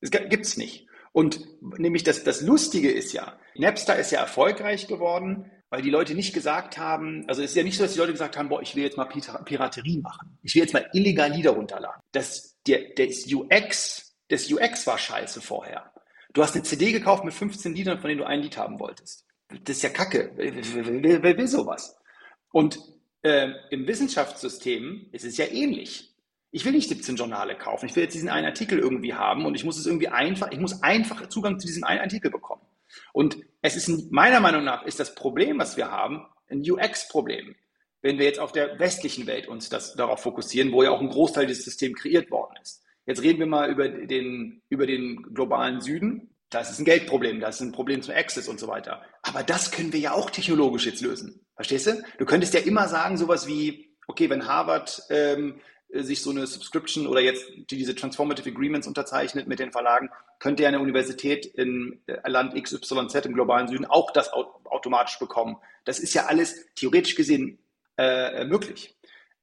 Es 0.00 0.10
gibt's 0.10 0.56
nicht. 0.56 0.86
Und 1.12 1.40
nämlich 1.78 2.04
das, 2.04 2.22
das 2.22 2.42
Lustige 2.42 2.90
ist 2.90 3.12
ja, 3.12 3.38
Napster 3.56 3.96
ist 3.96 4.12
ja 4.12 4.20
erfolgreich 4.20 4.86
geworden, 4.86 5.50
weil 5.70 5.82
die 5.82 5.90
Leute 5.90 6.14
nicht 6.14 6.32
gesagt 6.32 6.78
haben, 6.78 7.24
also 7.28 7.42
es 7.42 7.50
ist 7.50 7.56
ja 7.56 7.62
nicht 7.62 7.76
so, 7.76 7.82
dass 7.82 7.92
die 7.92 7.98
Leute 7.98 8.12
gesagt 8.12 8.36
haben, 8.36 8.48
boah, 8.48 8.62
ich 8.62 8.74
will 8.74 8.84
jetzt 8.84 8.96
mal 8.96 9.04
Piraterie 9.06 10.00
machen. 10.00 10.38
Ich 10.42 10.54
will 10.54 10.62
jetzt 10.62 10.72
mal 10.72 10.88
illegal 10.92 11.30
Lieder 11.30 11.50
runterladen. 11.50 12.00
Das, 12.12 12.56
der, 12.66 12.94
das 12.96 13.26
UX, 13.30 14.16
das 14.28 14.50
UX 14.50 14.86
war 14.86 14.98
scheiße 14.98 15.40
vorher. 15.40 15.92
Du 16.32 16.42
hast 16.42 16.54
eine 16.54 16.64
CD 16.64 16.92
gekauft 16.92 17.24
mit 17.24 17.34
15 17.34 17.74
Liedern, 17.74 17.98
von 17.98 18.08
denen 18.08 18.20
du 18.20 18.26
ein 18.26 18.40
Lied 18.40 18.56
haben 18.58 18.78
wolltest. 18.78 19.26
Das 19.48 19.76
ist 19.76 19.82
ja 19.82 19.88
Kacke. 19.88 20.32
Wer, 20.36 21.22
wer, 21.22 21.38
will 21.38 21.48
sowas? 21.48 21.96
Und 22.52 22.78
äh, 23.22 23.50
im 23.70 23.86
Wissenschaftssystem 23.86 25.08
ist 25.12 25.24
es 25.24 25.36
ja 25.38 25.46
ähnlich. 25.46 26.14
Ich 26.50 26.64
will 26.64 26.72
nicht 26.72 26.88
17 26.88 27.16
Journale 27.16 27.56
kaufen. 27.56 27.86
Ich 27.86 27.96
will 27.96 28.02
jetzt 28.02 28.14
diesen 28.14 28.28
einen 28.28 28.46
Artikel 28.46 28.78
irgendwie 28.78 29.14
haben 29.14 29.46
und 29.46 29.54
ich 29.54 29.64
muss 29.64 29.78
es 29.78 29.86
irgendwie 29.86 30.08
einfach, 30.08 30.50
ich 30.50 30.58
muss 30.58 30.82
einfach 30.82 31.28
Zugang 31.28 31.58
zu 31.58 31.66
diesem 31.66 31.84
einen 31.84 32.00
Artikel 32.00 32.30
bekommen. 32.30 32.62
Und 33.12 33.38
es 33.62 33.76
ist 33.76 34.10
meiner 34.10 34.40
Meinung 34.40 34.64
nach 34.64 34.84
ist 34.84 35.00
das 35.00 35.14
Problem, 35.14 35.58
was 35.58 35.76
wir 35.76 35.90
haben, 35.90 36.26
ein 36.48 36.60
UX-Problem. 36.60 37.54
Wenn 38.00 38.18
wir 38.18 38.26
jetzt 38.26 38.38
auf 38.38 38.52
der 38.52 38.78
westlichen 38.78 39.26
Welt 39.26 39.48
uns 39.48 39.68
das 39.68 39.94
darauf 39.94 40.22
fokussieren, 40.22 40.72
wo 40.72 40.82
ja 40.82 40.90
auch 40.90 41.00
ein 41.00 41.10
Großteil 41.10 41.46
dieses 41.46 41.64
Systems 41.64 42.00
kreiert 42.00 42.30
worden 42.30 42.54
ist. 42.62 42.82
Jetzt 43.08 43.22
reden 43.22 43.38
wir 43.38 43.46
mal 43.46 43.70
über 43.70 43.88
den, 43.88 44.60
über 44.68 44.86
den 44.86 45.22
globalen 45.32 45.80
Süden. 45.80 46.28
Das 46.50 46.70
ist 46.70 46.78
ein 46.78 46.84
Geldproblem, 46.84 47.40
das 47.40 47.56
ist 47.56 47.62
ein 47.62 47.72
Problem 47.72 48.02
zum 48.02 48.14
Access 48.14 48.48
und 48.48 48.60
so 48.60 48.68
weiter. 48.68 49.02
Aber 49.22 49.42
das 49.42 49.70
können 49.70 49.94
wir 49.94 50.00
ja 50.00 50.12
auch 50.12 50.28
technologisch 50.28 50.84
jetzt 50.84 51.00
lösen. 51.00 51.40
Verstehst 51.54 51.86
du? 51.86 52.02
Du 52.18 52.26
könntest 52.26 52.52
ja 52.52 52.60
immer 52.60 52.86
sagen, 52.86 53.16
sowas 53.16 53.46
wie, 53.46 53.96
okay, 54.08 54.28
wenn 54.28 54.46
Harvard 54.46 55.02
ähm, 55.08 55.58
sich 55.88 56.20
so 56.20 56.30
eine 56.30 56.46
Subscription 56.46 57.06
oder 57.06 57.22
jetzt 57.22 57.46
diese 57.70 57.94
Transformative 57.94 58.50
Agreements 58.50 58.86
unterzeichnet 58.86 59.48
mit 59.48 59.58
den 59.58 59.72
Verlagen, 59.72 60.10
könnte 60.38 60.64
ja 60.64 60.68
eine 60.68 60.80
Universität 60.80 61.46
in 61.46 62.02
äh, 62.08 62.28
Land 62.28 62.62
XYZ 62.62 63.14
im 63.24 63.32
globalen 63.32 63.68
Süden 63.68 63.86
auch 63.86 64.10
das 64.10 64.30
automatisch 64.34 65.18
bekommen. 65.18 65.56
Das 65.86 65.98
ist 65.98 66.12
ja 66.12 66.26
alles 66.26 66.66
theoretisch 66.74 67.14
gesehen 67.14 67.58
äh, 67.96 68.44
möglich. 68.44 68.94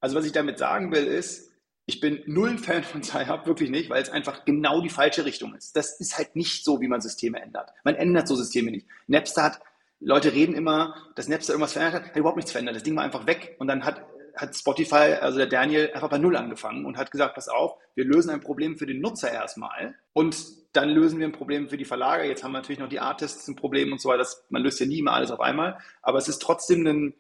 Also 0.01 0.16
was 0.16 0.26
ich 0.28 0.34
damit 0.34 0.59
sagen 0.59 0.91
will 0.91 1.05
ist, 1.05 1.51
ich 1.88 1.99
bin 1.99 2.23
null 2.25 2.49
ein 2.49 2.57
Fan 2.57 2.83
von 2.83 3.03
Sci-Hub, 3.03 3.45
wirklich 3.45 3.69
nicht, 3.69 3.89
weil 3.89 4.01
es 4.01 4.09
einfach 4.09 4.43
genau 4.45 4.81
die 4.81 4.89
falsche 4.89 5.23
Richtung 5.23 5.53
ist. 5.53 5.75
Das 5.75 5.99
ist 5.99 6.17
halt 6.17 6.36
nicht 6.36 6.63
so, 6.63 6.81
wie 6.81 6.88
man 6.88 7.01
Systeme 7.01 7.39
ändert. 7.39 7.71
Man 7.83 7.95
ändert 7.95 8.27
so 8.27 8.36
Systeme 8.36 8.71
nicht. 8.71 8.88
Napster 9.07 9.43
hat, 9.43 9.59
Leute 9.99 10.33
reden 10.33 10.55
immer, 10.55 10.95
dass 11.15 11.27
Napster 11.27 11.53
irgendwas 11.53 11.73
verändert 11.73 12.01
hat, 12.01 12.09
hat 12.09 12.17
überhaupt 12.17 12.38
nichts 12.38 12.51
verändert. 12.51 12.75
Das 12.75 12.83
Ding 12.83 12.95
war 12.95 13.03
einfach 13.03 13.27
weg 13.27 13.55
und 13.59 13.67
dann 13.67 13.86
hat, 13.86 14.03
hat 14.36 14.55
Spotify, 14.55 15.17
also 15.21 15.38
der 15.38 15.47
Daniel, 15.47 15.91
einfach 15.93 16.09
bei 16.09 16.17
Null 16.17 16.36
angefangen 16.36 16.86
und 16.86 16.97
hat 16.97 17.11
gesagt, 17.11 17.36
pass 17.36 17.49
auf, 17.49 17.77
wir 17.93 18.03
lösen 18.03 18.31
ein 18.31 18.41
Problem 18.41 18.77
für 18.77 18.88
den 18.88 18.99
Nutzer 18.99 19.31
erstmal 19.31 19.93
und 20.13 20.36
dann 20.73 20.89
lösen 20.89 21.19
wir 21.19 21.27
ein 21.27 21.31
Problem 21.31 21.69
für 21.69 21.77
die 21.77 21.86
Verlage. 21.86 22.27
Jetzt 22.27 22.43
haben 22.43 22.51
wir 22.51 22.57
natürlich 22.57 22.79
noch 22.79 22.89
die 22.89 22.99
Artists 22.99 23.47
ein 23.47 23.55
Problem 23.55 23.91
und 23.91 24.01
so 24.01 24.09
weiter. 24.09 24.27
Man 24.49 24.63
löst 24.63 24.79
ja 24.79 24.88
nie 24.88 24.99
immer 24.99 25.13
alles 25.13 25.31
auf 25.31 25.39
einmal, 25.39 25.77
aber 26.01 26.17
es 26.17 26.27
ist 26.27 26.41
trotzdem 26.41 26.86
ein, 26.88 27.13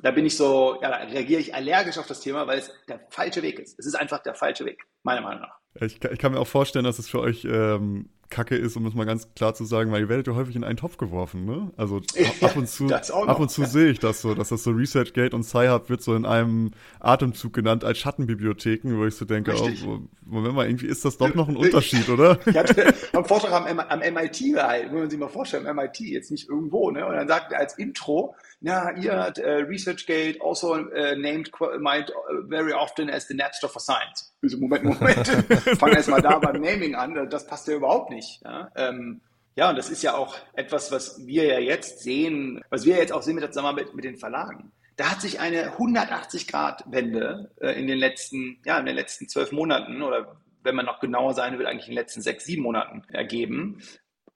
da 0.00 0.10
bin 0.10 0.26
ich 0.26 0.36
so, 0.36 0.78
ja, 0.82 0.90
da 0.90 0.96
reagiere 0.96 1.40
ich 1.40 1.54
allergisch 1.54 1.98
auf 1.98 2.06
das 2.06 2.20
Thema, 2.20 2.46
weil 2.46 2.58
es 2.58 2.70
der 2.88 3.00
falsche 3.10 3.42
Weg 3.42 3.58
ist. 3.58 3.78
Es 3.78 3.86
ist 3.86 3.94
einfach 3.94 4.22
der 4.22 4.34
falsche 4.34 4.64
Weg, 4.64 4.84
meiner 5.02 5.22
Meinung 5.22 5.42
nach. 5.42 5.58
Ich, 5.80 6.02
ich 6.04 6.18
kann 6.18 6.32
mir 6.32 6.40
auch 6.40 6.46
vorstellen, 6.46 6.84
dass 6.84 6.98
es 6.98 7.08
für 7.08 7.20
euch 7.20 7.44
ähm, 7.44 8.10
Kacke 8.30 8.56
ist, 8.56 8.76
um 8.76 8.86
es 8.86 8.94
mal 8.94 9.06
ganz 9.06 9.32
klar 9.34 9.54
zu 9.54 9.64
sagen, 9.64 9.92
weil 9.92 10.02
ihr 10.02 10.08
werdet 10.08 10.26
ja 10.26 10.34
häufig 10.34 10.56
in 10.56 10.64
einen 10.64 10.76
Topf 10.76 10.96
geworfen, 10.96 11.44
ne? 11.44 11.70
Also 11.76 12.00
ab 12.40 12.56
und 12.56 12.68
zu, 12.68 12.86
ab 12.88 13.38
und 13.38 13.50
zu 13.50 13.64
sehe 13.64 13.90
ich 13.90 13.98
das 13.98 14.20
so, 14.22 14.34
dass 14.34 14.48
das 14.48 14.64
so 14.64 14.70
ResearchGate 14.70 15.34
und 15.34 15.44
SciHub 15.44 15.88
wird 15.88 16.02
so 16.02 16.14
in 16.14 16.26
einem 16.26 16.72
Atemzug 17.00 17.52
genannt 17.52 17.84
als 17.84 17.98
Schattenbibliotheken, 17.98 18.98
wo 18.98 19.06
ich 19.06 19.14
so 19.14 19.24
denke, 19.24 19.54
oh, 19.56 20.00
Moment 20.24 20.54
mal, 20.54 20.66
irgendwie 20.66 20.86
ist 20.86 21.04
das 21.04 21.18
doch 21.18 21.34
noch 21.34 21.48
ein 21.48 21.56
Unterschied, 21.56 22.08
oder? 22.08 22.38
Ich 22.46 22.56
hatte 22.56 22.94
einen 23.12 23.24
Vortrag 23.24 23.52
am, 23.52 23.78
am 23.78 23.98
MIT 23.98 24.38
gehalten, 24.38 24.92
muss 24.92 25.00
man 25.00 25.10
sich 25.10 25.18
mal 25.18 25.28
vorstellen, 25.28 25.66
am 25.66 25.76
MIT, 25.76 26.00
jetzt 26.00 26.30
nicht 26.30 26.48
irgendwo, 26.48 26.90
ne? 26.90 27.06
Und 27.06 27.14
dann 27.14 27.28
sagt 27.28 27.52
er 27.52 27.60
als 27.60 27.78
Intro, 27.78 28.34
ja, 28.64 28.90
ihr 28.96 29.12
hat 29.12 29.38
uh, 29.38 29.62
ResearchGate 29.68 30.38
also 30.42 30.74
uh, 30.74 31.14
named 31.16 31.50
might, 31.80 32.10
uh, 32.10 32.48
very 32.48 32.72
often 32.72 33.10
as 33.10 33.28
the 33.28 33.34
Napster 33.34 33.68
for 33.68 33.78
Science. 33.78 34.34
Also 34.42 34.56
Moment, 34.56 34.84
Moment, 34.84 35.28
fangen 35.78 35.96
erst 35.96 36.08
mal 36.08 36.22
da 36.22 36.38
beim 36.38 36.62
Naming 36.62 36.94
an, 36.94 37.28
das 37.28 37.46
passt 37.46 37.68
ja 37.68 37.74
überhaupt 37.74 38.10
nicht. 38.10 38.40
Ja? 38.42 38.70
Ähm, 38.74 39.20
ja, 39.54 39.68
und 39.68 39.76
das 39.76 39.90
ist 39.90 40.02
ja 40.02 40.16
auch 40.16 40.34
etwas, 40.54 40.90
was 40.90 41.26
wir 41.26 41.44
ja 41.44 41.58
jetzt 41.58 42.00
sehen, 42.00 42.62
was 42.70 42.86
wir 42.86 42.96
jetzt 42.96 43.12
auch 43.12 43.20
sehen 43.20 43.34
mit 43.34 43.42
der 43.42 43.50
Zusammenarbeit 43.50 43.94
mit 43.94 44.04
den 44.04 44.16
Verlagen. 44.16 44.72
Da 44.96 45.10
hat 45.10 45.20
sich 45.20 45.40
eine 45.40 45.76
180-Grad-Wende 45.76 47.50
äh, 47.60 47.78
in 47.78 47.86
den 47.86 47.98
letzten, 47.98 48.62
ja, 48.64 48.78
in 48.78 48.86
den 48.86 48.96
letzten 48.96 49.28
zwölf 49.28 49.52
Monaten 49.52 50.02
oder 50.02 50.36
wenn 50.62 50.74
man 50.74 50.86
noch 50.86 51.00
genauer 51.00 51.34
sein 51.34 51.58
will, 51.58 51.66
eigentlich 51.66 51.88
in 51.88 51.92
den 51.92 52.00
letzten 52.00 52.22
sechs, 52.22 52.46
sieben 52.46 52.62
Monaten 52.62 53.02
ergeben, 53.12 53.82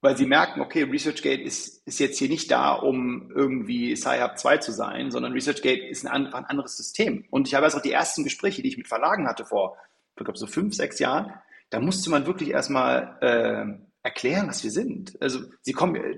weil 0.01 0.17
sie 0.17 0.27
merken, 0.27 0.61
okay, 0.61 0.85
ResearchGate 0.85 1.43
ist, 1.43 1.87
ist 1.87 1.99
jetzt 1.99 2.19
hier 2.19 2.29
nicht 2.29 2.51
da, 2.51 2.73
um 2.73 3.31
irgendwie 3.35 3.97
Sci-Hub 3.97 4.39
2 4.39 4.59
zu 4.59 4.73
sein, 4.73 5.11
sondern 5.11 5.33
ResearchGate 5.33 5.89
ist 5.89 6.07
ein, 6.07 6.33
ein 6.33 6.45
anderes 6.45 6.77
System. 6.77 7.25
Und 7.31 7.49
ich 7.49 7.55
habe 7.55 7.65
also 7.65 7.79
auch 7.79 7.83
die 7.83 7.93
ersten 7.93 8.23
Gespräche, 8.23 8.63
die 8.63 8.69
ich 8.69 8.79
mit 8.79 8.89
Verlagen 8.89 9.27
hatte 9.27 9.45
vor, 9.45 9.77
ich 10.17 10.25
glaube, 10.25 10.39
so 10.39 10.47
fünf, 10.47 10.75
sechs 10.75 10.99
Jahren, 10.99 11.33
da 11.71 11.81
musste 11.81 12.11
man 12.11 12.27
wirklich 12.27 12.51
erstmal 12.51 13.19
äh, 13.21 13.79
erklären, 14.03 14.49
was 14.49 14.65
wir 14.65 14.71
sind. 14.71 15.21
Also 15.21 15.41
sie 15.63 15.73
kommen, 15.73 15.97
äh, 15.97 16.17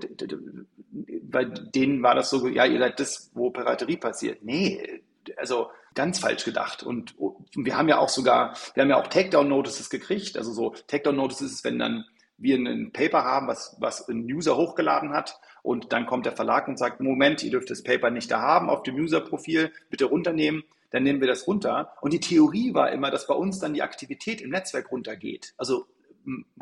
bei 1.23 1.45
denen 1.45 2.03
war 2.03 2.15
das 2.15 2.29
so, 2.29 2.47
ja, 2.47 2.65
ihr 2.65 2.79
seid 2.79 2.99
das, 2.99 3.31
wo 3.33 3.49
Piraterie 3.49 3.97
passiert. 3.97 4.43
Nee, 4.43 5.03
also 5.37 5.69
ganz 5.93 6.19
falsch 6.19 6.45
gedacht. 6.45 6.83
Und, 6.83 7.17
und 7.17 7.47
wir 7.55 7.77
haben 7.77 7.89
ja 7.89 7.99
auch 7.99 8.09
sogar, 8.09 8.55
wir 8.73 8.83
haben 8.83 8.89
ja 8.89 8.99
auch 8.99 9.07
Takedown-Notices 9.07 9.89
gekriegt. 9.89 10.37
Also 10.37 10.51
so 10.53 10.73
Takedown-Notices 10.87 11.51
ist, 11.51 11.63
wenn 11.63 11.79
dann 11.79 12.05
wir 12.41 12.57
ein 12.57 12.91
Paper 12.91 13.23
haben, 13.23 13.47
was, 13.47 13.75
was 13.79 14.07
ein 14.07 14.23
User 14.25 14.57
hochgeladen 14.57 15.13
hat 15.13 15.39
und 15.63 15.93
dann 15.93 16.05
kommt 16.05 16.25
der 16.25 16.35
Verlag 16.35 16.67
und 16.67 16.77
sagt, 16.77 16.99
Moment, 16.99 17.43
ihr 17.43 17.51
dürft 17.51 17.69
das 17.69 17.83
Paper 17.83 18.09
nicht 18.09 18.31
da 18.31 18.41
haben 18.41 18.69
auf 18.69 18.83
dem 18.83 18.95
User-Profil, 18.95 19.71
bitte 19.89 20.05
runternehmen, 20.05 20.63
dann 20.89 21.03
nehmen 21.03 21.21
wir 21.21 21.27
das 21.27 21.47
runter. 21.47 21.93
Und 22.01 22.13
die 22.13 22.19
Theorie 22.19 22.73
war 22.73 22.91
immer, 22.91 23.11
dass 23.11 23.27
bei 23.27 23.33
uns 23.33 23.59
dann 23.59 23.73
die 23.73 23.81
Aktivität 23.81 24.41
im 24.41 24.49
Netzwerk 24.49 24.91
runtergeht. 24.91 25.53
Also 25.57 25.85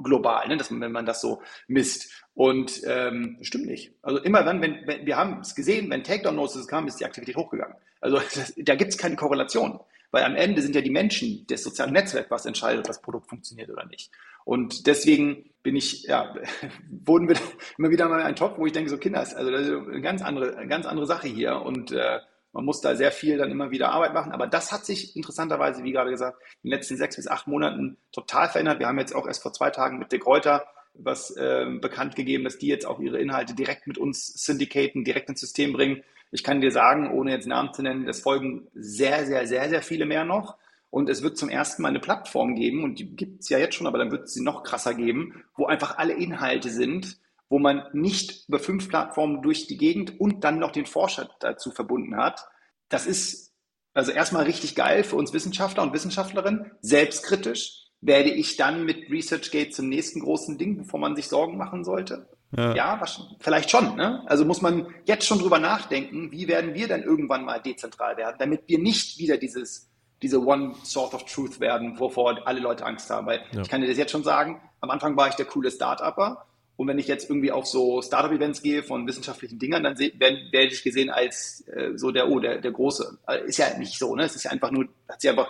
global, 0.02 0.48
ne, 0.48 0.58
dass 0.58 0.72
wenn 0.72 0.92
man 0.92 1.06
das 1.06 1.22
so 1.22 1.42
misst. 1.68 2.24
Und 2.34 2.82
ähm, 2.86 3.38
stimmt 3.42 3.66
nicht. 3.66 3.94
Also 4.02 4.20
immer 4.20 4.44
dann, 4.44 4.62
wenn, 4.62 4.88
wenn 4.88 5.06
wir 5.06 5.18
haben 5.18 5.42
es 5.42 5.56
gesehen, 5.56 5.90
wenn 5.90 6.04
Takedown-Notices 6.04 6.68
kam, 6.68 6.88
ist 6.88 7.00
die 7.00 7.06
Aktivität 7.06 7.36
hochgegangen. 7.36 7.76
Also 8.00 8.20
das, 8.36 8.54
da 8.56 8.76
gibt 8.76 8.92
es 8.92 8.98
keine 8.98 9.16
Korrelation. 9.16 9.80
Weil 10.12 10.24
am 10.24 10.36
Ende 10.36 10.62
sind 10.64 10.76
ja 10.76 10.82
die 10.82 10.90
Menschen, 10.90 11.46
das 11.48 11.64
soziale 11.64 11.92
Netzwerk, 11.92 12.32
was 12.32 12.48
entscheidet, 12.48 12.80
ob 12.80 12.88
das 12.88 13.02
Produkt 13.02 13.28
funktioniert 13.30 13.70
oder 13.70 13.86
nicht. 13.86 14.10
Und 14.50 14.88
deswegen 14.88 15.46
bin 15.62 15.76
ich, 15.76 16.06
ja, 16.06 16.34
wurden 17.06 17.30
wir 17.30 17.36
immer 17.78 17.92
wieder 17.92 18.10
mal 18.10 18.24
ein 18.24 18.36
Top, 18.36 18.58
wo 18.58 18.66
ich 18.66 18.74
denke, 18.74 18.90
so 18.90 18.98
Kinders, 18.98 19.36
also 19.36 19.52
das 19.52 19.62
ist 19.62 19.72
eine 19.72 20.02
ganz 20.02 20.24
andere, 20.24 20.58
eine 20.58 20.68
ganz 20.68 20.88
andere 20.88 21.06
Sache 21.06 21.28
hier. 21.28 21.62
Und 21.62 21.92
äh, 21.92 22.18
man 22.52 22.66
muss 22.66 22.82
da 22.82 22.96
sehr 22.96 23.12
viel 23.12 23.38
dann 23.38 23.52
immer 23.52 23.70
wieder 23.70 23.92
Arbeit 23.92 24.16
machen. 24.16 24.32
Aber 24.32 24.48
das 24.48 24.72
hat 24.72 24.88
sich 24.88 25.16
interessanterweise, 25.16 25.84
wie 25.84 25.92
gerade 25.92 26.10
gesagt, 26.10 26.42
in 26.64 26.72
den 26.72 26.78
letzten 26.78 26.98
sechs 26.98 27.16
bis 27.16 27.28
acht 27.28 27.46
Monaten 27.46 27.98
total 28.12 28.50
verändert. 28.50 28.80
Wir 28.80 28.88
haben 28.88 28.98
jetzt 28.98 29.14
auch 29.14 29.28
erst 29.28 29.44
vor 29.44 29.54
zwei 29.54 29.70
Tagen 29.70 30.00
mit 30.00 30.12
De 30.12 30.18
Kräuter 30.18 30.66
was 30.96 31.30
äh, 31.38 31.68
bekannt 31.80 32.16
gegeben, 32.16 32.44
dass 32.44 32.58
die 32.58 32.68
jetzt 32.68 32.88
auch 32.88 33.00
ihre 33.00 33.20
Inhalte 33.20 33.54
direkt 33.54 33.86
mit 33.86 34.00
uns 34.00 34.34
syndicaten, 34.44 35.04
direkt 35.04 35.30
ins 35.30 35.42
System 35.42 35.74
bringen. 35.74 36.04
Ich 36.32 36.44
kann 36.44 36.60
dir 36.60 36.72
sagen, 36.72 37.12
ohne 37.12 37.32
jetzt 37.32 37.48
Namen 37.48 37.72
zu 37.72 37.84
nennen, 37.84 38.10
es 38.10 38.22
folgen 38.22 38.68
sehr, 38.74 39.28
sehr, 39.28 39.46
sehr, 39.46 39.70
sehr 39.70 39.84
viele 39.84 40.08
mehr 40.08 40.26
noch. 40.26 40.58
Und 40.90 41.10
es 41.10 41.22
wird 41.22 41.38
zum 41.38 41.50
ersten 41.50 41.82
Mal 41.82 41.90
eine 41.90 42.00
Plattform 42.00 42.56
geben, 42.56 42.84
und 42.84 43.00
die 43.00 43.16
gibt 43.16 43.42
es 43.42 43.50
ja 43.50 43.60
jetzt 43.60 43.76
schon, 43.76 43.88
aber 43.88 44.00
dann 44.00 44.12
wird 44.12 44.24
es 44.24 44.34
sie 44.34 44.44
noch 44.44 44.64
krasser 44.64 44.94
geben, 44.94 45.44
wo 45.56 45.66
einfach 45.66 45.98
alle 45.98 46.14
Inhalte 46.14 46.70
sind, 46.70 47.20
wo 47.48 47.60
man 47.60 47.84
nicht 47.94 48.48
über 48.48 48.60
fünf 48.60 48.90
Plattformen 48.90 49.42
durch 49.42 49.68
die 49.68 49.78
Gegend 49.78 50.20
und 50.20 50.44
dann 50.44 50.60
noch 50.60 50.72
den 50.72 50.86
Forscher 50.86 51.30
dazu 51.40 51.72
verbunden 51.72 52.18
hat. 52.18 52.48
Das 52.90 53.06
ist 53.06 53.54
also 53.94 54.12
erstmal 54.12 54.46
richtig 54.46 54.76
geil 54.76 55.04
für 55.04 55.16
uns 55.16 55.34
Wissenschaftler 55.34 55.84
und 55.84 55.94
Wissenschaftlerinnen, 55.94 56.72
selbstkritisch. 56.82 57.86
Werde 58.02 58.30
ich 58.30 58.56
dann 58.56 58.86
mit 58.86 59.10
ResearchGate 59.12 59.72
zum 59.72 59.90
nächsten 59.90 60.22
großen 60.22 60.58
Ding, 60.58 60.78
bevor 60.78 61.00
man 61.00 61.18
sich 61.18 61.28
Sorgen 61.28 61.58
machen 61.58 61.84
sollte? 61.84 62.30
Ja, 62.56 62.74
ja 62.74 63.02
vielleicht 63.40 63.70
schon. 63.70 63.96
Ne? 63.98 64.24
Also 64.26 64.46
muss 64.46 64.62
man 64.62 64.88
jetzt 65.06 65.28
schon 65.28 65.40
drüber 65.40 65.60
nachdenken, 65.60 66.32
wie 66.32 66.48
werden 66.48 66.74
wir 66.74 66.88
denn 66.88 67.04
irgendwann 67.04 67.44
mal 67.44 67.60
dezentral 67.60 68.16
werden, 68.16 68.38
damit 68.40 68.64
wir 68.68 68.80
nicht 68.80 69.20
wieder 69.20 69.38
dieses, 69.38 69.89
diese 70.22 70.46
One 70.46 70.76
Sort 70.84 71.14
of 71.14 71.26
Truth 71.26 71.60
werden, 71.60 72.00
wovor 72.00 72.46
alle 72.46 72.60
Leute 72.60 72.86
Angst 72.86 73.10
haben. 73.10 73.28
Weil 73.28 73.42
ja. 73.52 73.62
ich 73.62 73.70
kann 73.70 73.82
dir 73.82 73.88
das 73.88 73.98
jetzt 73.98 74.12
schon 74.12 74.24
sagen, 74.24 74.62
am 74.82 74.90
Anfang 74.90 75.16
war 75.18 75.28
ich 75.28 75.36
der 75.36 75.46
coole 75.46 75.72
Start-Upper 75.72 76.46
und 76.76 76.88
wenn 76.88 77.00
ich 77.00 77.08
jetzt 77.08 77.30
irgendwie 77.30 77.52
auf 77.52 77.66
so 77.66 78.02
Startup-Events 78.02 78.62
gehe 78.62 78.84
von 78.84 79.06
wissenschaftlichen 79.08 79.60
Dingern, 79.60 79.84
dann 79.84 80.00
werde 80.00 80.40
werd 80.52 80.72
ich 80.72 80.84
gesehen 80.84 81.10
als 81.10 81.68
äh, 81.68 81.92
so 81.96 82.12
der, 82.12 82.30
oh, 82.30 82.40
der, 82.40 82.60
der 82.60 82.72
Große. 82.72 83.18
Ist 83.46 83.58
ja 83.58 83.78
nicht 83.78 83.98
so, 83.98 84.16
ne? 84.16 84.24
Es 84.24 84.36
ist 84.36 84.44
ja 84.44 84.52
einfach 84.52 84.72
nur, 84.72 84.88
hat 85.08 85.20
sich 85.20 85.30
einfach 85.30 85.50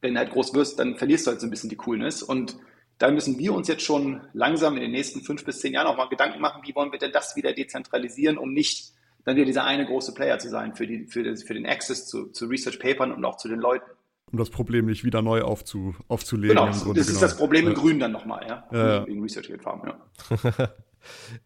wenn 0.00 0.14
du 0.14 0.20
halt 0.20 0.30
groß 0.30 0.54
wirst, 0.54 0.78
dann 0.78 0.96
verlierst 0.96 1.26
du 1.26 1.32
halt 1.32 1.40
so 1.40 1.46
ein 1.46 1.50
bisschen 1.50 1.70
die 1.70 1.76
Coolness. 1.76 2.22
Und 2.22 2.56
da 2.98 3.10
müssen 3.10 3.38
wir 3.38 3.54
uns 3.54 3.68
jetzt 3.68 3.82
schon 3.82 4.20
langsam 4.32 4.76
in 4.76 4.82
den 4.82 4.90
nächsten 4.90 5.20
fünf 5.20 5.44
bis 5.44 5.60
zehn 5.60 5.74
Jahren 5.74 5.86
auch 5.86 5.96
mal 5.96 6.08
Gedanken 6.08 6.40
machen, 6.40 6.62
wie 6.64 6.74
wollen 6.74 6.92
wir 6.92 6.98
denn 6.98 7.12
das 7.12 7.36
wieder 7.36 7.52
dezentralisieren, 7.52 8.38
um 8.38 8.52
nicht 8.52 8.92
dann 9.24 9.36
wieder 9.36 9.46
dieser 9.46 9.64
eine 9.64 9.86
große 9.86 10.14
Player 10.14 10.38
zu 10.38 10.48
sein 10.48 10.74
für, 10.74 10.86
die, 10.86 11.06
für, 11.06 11.22
das, 11.22 11.42
für 11.42 11.54
den 11.54 11.66
Access 11.66 12.06
zu, 12.06 12.26
zu 12.26 12.46
Research 12.46 12.78
Papern 12.78 13.12
und 13.12 13.24
auch 13.24 13.36
zu 13.36 13.48
den 13.48 13.60
Leuten. 13.60 13.88
Um 14.32 14.38
das 14.38 14.50
Problem 14.50 14.86
nicht 14.86 15.04
wieder 15.04 15.22
neu 15.22 15.42
aufzu, 15.42 15.94
aufzulegen. 16.06 16.56
Genau, 16.56 16.66
das 16.66 16.84
ist 16.84 17.08
genau. 17.08 17.20
das 17.20 17.36
Problem 17.36 17.66
in 17.66 17.74
Grün 17.74 17.98
dann 17.98 18.12
nochmal, 18.12 18.46
ja. 18.48 18.64
ja. 18.72 19.06
Wegen 19.06 19.22
Research 19.22 19.50
Farm, 19.60 19.82
ja. 19.84 20.68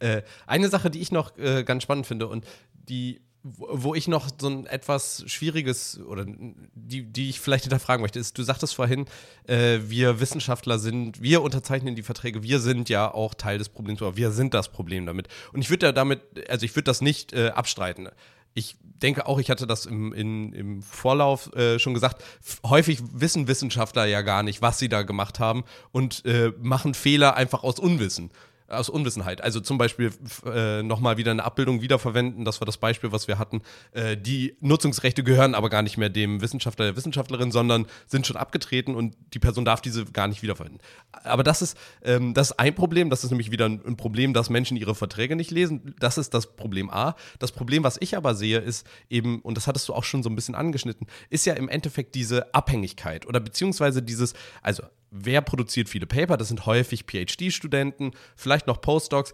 äh, 0.18 0.22
eine 0.46 0.68
Sache, 0.68 0.90
die 0.90 1.00
ich 1.00 1.10
noch 1.10 1.36
äh, 1.38 1.64
ganz 1.64 1.82
spannend 1.82 2.06
finde 2.06 2.26
und 2.26 2.44
die 2.74 3.22
wo 3.46 3.94
ich 3.94 4.08
noch 4.08 4.30
so 4.40 4.48
ein 4.48 4.64
etwas 4.64 5.22
schwieriges 5.26 6.00
oder 6.00 6.24
die, 6.26 7.02
die 7.02 7.28
ich 7.28 7.40
vielleicht 7.40 7.64
hinterfragen 7.64 8.00
möchte, 8.00 8.18
ist, 8.18 8.38
du 8.38 8.42
sagtest 8.42 8.74
vorhin, 8.74 9.04
äh, 9.46 9.80
wir 9.86 10.18
Wissenschaftler 10.18 10.78
sind, 10.78 11.20
wir 11.20 11.42
unterzeichnen 11.42 11.94
die 11.94 12.02
Verträge, 12.02 12.42
wir 12.42 12.58
sind 12.58 12.88
ja 12.88 13.12
auch 13.12 13.34
Teil 13.34 13.58
des 13.58 13.68
Problems, 13.68 14.00
aber 14.00 14.16
wir 14.16 14.30
sind 14.30 14.54
das 14.54 14.72
Problem 14.72 15.04
damit. 15.04 15.28
Und 15.52 15.60
ich 15.60 15.68
würde 15.68 15.86
ja 15.86 15.92
damit, 15.92 16.22
also 16.48 16.64
ich 16.64 16.74
würde 16.74 16.84
das 16.84 17.02
nicht 17.02 17.34
äh, 17.34 17.48
abstreiten. 17.48 18.08
Ich 18.54 18.76
denke 18.80 19.26
auch, 19.26 19.38
ich 19.38 19.50
hatte 19.50 19.66
das 19.66 19.84
im, 19.84 20.14
in, 20.14 20.54
im 20.54 20.82
Vorlauf 20.82 21.52
äh, 21.54 21.78
schon 21.78 21.92
gesagt, 21.92 22.24
häufig 22.64 23.00
wissen 23.12 23.46
Wissenschaftler 23.46 24.06
ja 24.06 24.22
gar 24.22 24.42
nicht, 24.42 24.62
was 24.62 24.78
sie 24.78 24.88
da 24.88 25.02
gemacht 25.02 25.38
haben 25.38 25.64
und 25.92 26.24
äh, 26.24 26.52
machen 26.62 26.94
Fehler 26.94 27.36
einfach 27.36 27.62
aus 27.62 27.78
Unwissen 27.78 28.30
aus 28.68 28.88
Unwissenheit. 28.88 29.42
Also 29.42 29.60
zum 29.60 29.78
Beispiel 29.78 30.10
äh, 30.46 30.82
nochmal 30.82 31.16
wieder 31.16 31.30
eine 31.30 31.44
Abbildung 31.44 31.82
wiederverwenden, 31.82 32.44
das 32.44 32.60
war 32.60 32.66
das 32.66 32.78
Beispiel, 32.78 33.12
was 33.12 33.28
wir 33.28 33.38
hatten. 33.38 33.62
Äh, 33.92 34.16
die 34.16 34.56
Nutzungsrechte 34.60 35.22
gehören 35.22 35.54
aber 35.54 35.68
gar 35.68 35.82
nicht 35.82 35.98
mehr 35.98 36.08
dem 36.08 36.40
Wissenschaftler, 36.40 36.86
der 36.86 36.96
Wissenschaftlerin, 36.96 37.52
sondern 37.52 37.86
sind 38.06 38.26
schon 38.26 38.36
abgetreten 38.36 38.94
und 38.94 39.16
die 39.34 39.38
Person 39.38 39.64
darf 39.64 39.80
diese 39.80 40.06
gar 40.06 40.28
nicht 40.28 40.42
wiederverwenden. 40.42 40.80
Aber 41.12 41.42
das 41.42 41.62
ist, 41.62 41.76
ähm, 42.02 42.32
das 42.32 42.52
ist 42.52 42.58
ein 42.58 42.74
Problem, 42.74 43.10
das 43.10 43.22
ist 43.22 43.30
nämlich 43.30 43.50
wieder 43.50 43.66
ein, 43.66 43.80
ein 43.86 43.96
Problem, 43.96 44.32
dass 44.32 44.48
Menschen 44.48 44.76
ihre 44.76 44.94
Verträge 44.94 45.36
nicht 45.36 45.50
lesen. 45.50 45.94
Das 46.00 46.16
ist 46.16 46.32
das 46.32 46.56
Problem 46.56 46.90
A. 46.90 47.16
Das 47.38 47.52
Problem, 47.52 47.84
was 47.84 47.98
ich 48.00 48.16
aber 48.16 48.34
sehe, 48.34 48.58
ist 48.58 48.86
eben, 49.10 49.40
und 49.42 49.56
das 49.56 49.66
hattest 49.66 49.88
du 49.88 49.94
auch 49.94 50.04
schon 50.04 50.22
so 50.22 50.30
ein 50.30 50.36
bisschen 50.36 50.54
angeschnitten, 50.54 51.06
ist 51.28 51.44
ja 51.44 51.54
im 51.54 51.68
Endeffekt 51.68 52.14
diese 52.14 52.54
Abhängigkeit 52.54 53.26
oder 53.26 53.40
beziehungsweise 53.40 54.02
dieses, 54.02 54.34
also 54.62 54.84
wer 55.14 55.40
produziert 55.40 55.88
viele 55.88 56.06
Paper? 56.06 56.36
Das 56.36 56.48
sind 56.48 56.66
häufig 56.66 57.04
PhD-Studenten, 57.06 58.12
vielleicht 58.36 58.66
noch 58.66 58.80
Postdocs, 58.80 59.32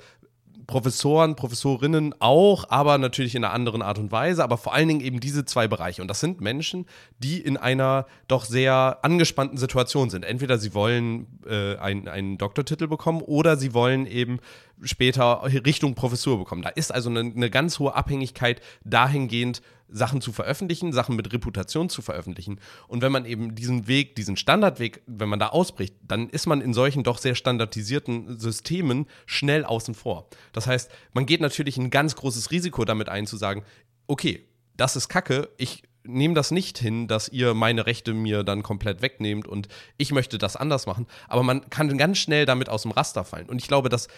Professoren, 0.66 1.34
Professorinnen 1.34 2.14
auch, 2.20 2.64
aber 2.68 2.96
natürlich 2.98 3.34
in 3.34 3.44
einer 3.44 3.52
anderen 3.52 3.82
Art 3.82 3.98
und 3.98 4.12
Weise, 4.12 4.44
aber 4.44 4.56
vor 4.56 4.72
allen 4.72 4.86
Dingen 4.86 5.00
eben 5.00 5.18
diese 5.18 5.44
zwei 5.44 5.66
Bereiche. 5.66 6.00
Und 6.00 6.08
das 6.08 6.20
sind 6.20 6.40
Menschen, 6.40 6.86
die 7.18 7.40
in 7.40 7.56
einer 7.56 8.06
doch 8.28 8.44
sehr 8.44 8.98
angespannten 9.02 9.58
Situation 9.58 10.10
sind. 10.10 10.24
Entweder 10.24 10.58
sie 10.58 10.72
wollen 10.72 11.26
äh, 11.46 11.76
einen, 11.76 12.06
einen 12.08 12.38
Doktortitel 12.38 12.86
bekommen 12.86 13.20
oder 13.22 13.56
sie 13.56 13.74
wollen 13.74 14.06
eben 14.06 14.38
später 14.82 15.42
Richtung 15.44 15.94
Professur 15.94 16.38
bekommen. 16.38 16.62
Da 16.62 16.70
ist 16.70 16.92
also 16.94 17.10
eine, 17.10 17.20
eine 17.20 17.50
ganz 17.50 17.78
hohe 17.78 17.94
Abhängigkeit 17.94 18.60
dahingehend, 18.84 19.62
Sachen 19.90 20.20
zu 20.20 20.32
veröffentlichen, 20.32 20.92
Sachen 20.92 21.16
mit 21.16 21.32
Reputation 21.32 21.88
zu 21.88 22.02
veröffentlichen. 22.02 22.60
Und 22.88 23.02
wenn 23.02 23.12
man 23.12 23.24
eben 23.24 23.54
diesen 23.54 23.86
Weg, 23.86 24.16
diesen 24.16 24.36
Standardweg, 24.36 25.02
wenn 25.06 25.28
man 25.28 25.38
da 25.38 25.48
ausbricht, 25.48 25.94
dann 26.02 26.28
ist 26.28 26.46
man 26.46 26.60
in 26.60 26.74
solchen 26.74 27.02
doch 27.02 27.18
sehr 27.18 27.34
standardisierten 27.34 28.38
Systemen 28.38 29.06
schnell 29.26 29.64
außen 29.64 29.94
vor. 29.94 30.28
Das 30.52 30.66
heißt, 30.66 30.90
man 31.12 31.26
geht 31.26 31.40
natürlich 31.40 31.76
ein 31.76 31.90
ganz 31.90 32.16
großes 32.16 32.50
Risiko 32.50 32.84
damit 32.84 33.08
ein, 33.08 33.26
zu 33.26 33.36
sagen, 33.36 33.64
okay, 34.06 34.46
das 34.76 34.96
ist 34.96 35.08
Kacke, 35.08 35.48
ich 35.58 35.82
nehme 36.04 36.34
das 36.34 36.50
nicht 36.50 36.78
hin, 36.78 37.08
dass 37.08 37.28
ihr 37.28 37.54
meine 37.54 37.86
Rechte 37.86 38.14
mir 38.14 38.42
dann 38.42 38.62
komplett 38.62 39.02
wegnehmt 39.02 39.46
und 39.46 39.68
ich 39.96 40.12
möchte 40.12 40.38
das 40.38 40.56
anders 40.56 40.86
machen. 40.86 41.06
Aber 41.28 41.42
man 41.42 41.68
kann 41.70 41.96
ganz 41.98 42.18
schnell 42.18 42.46
damit 42.46 42.68
aus 42.68 42.82
dem 42.82 42.90
Raster 42.90 43.24
fallen. 43.24 43.48
Und 43.48 43.60
ich 43.60 43.68
glaube, 43.68 43.88
dass 43.88 44.08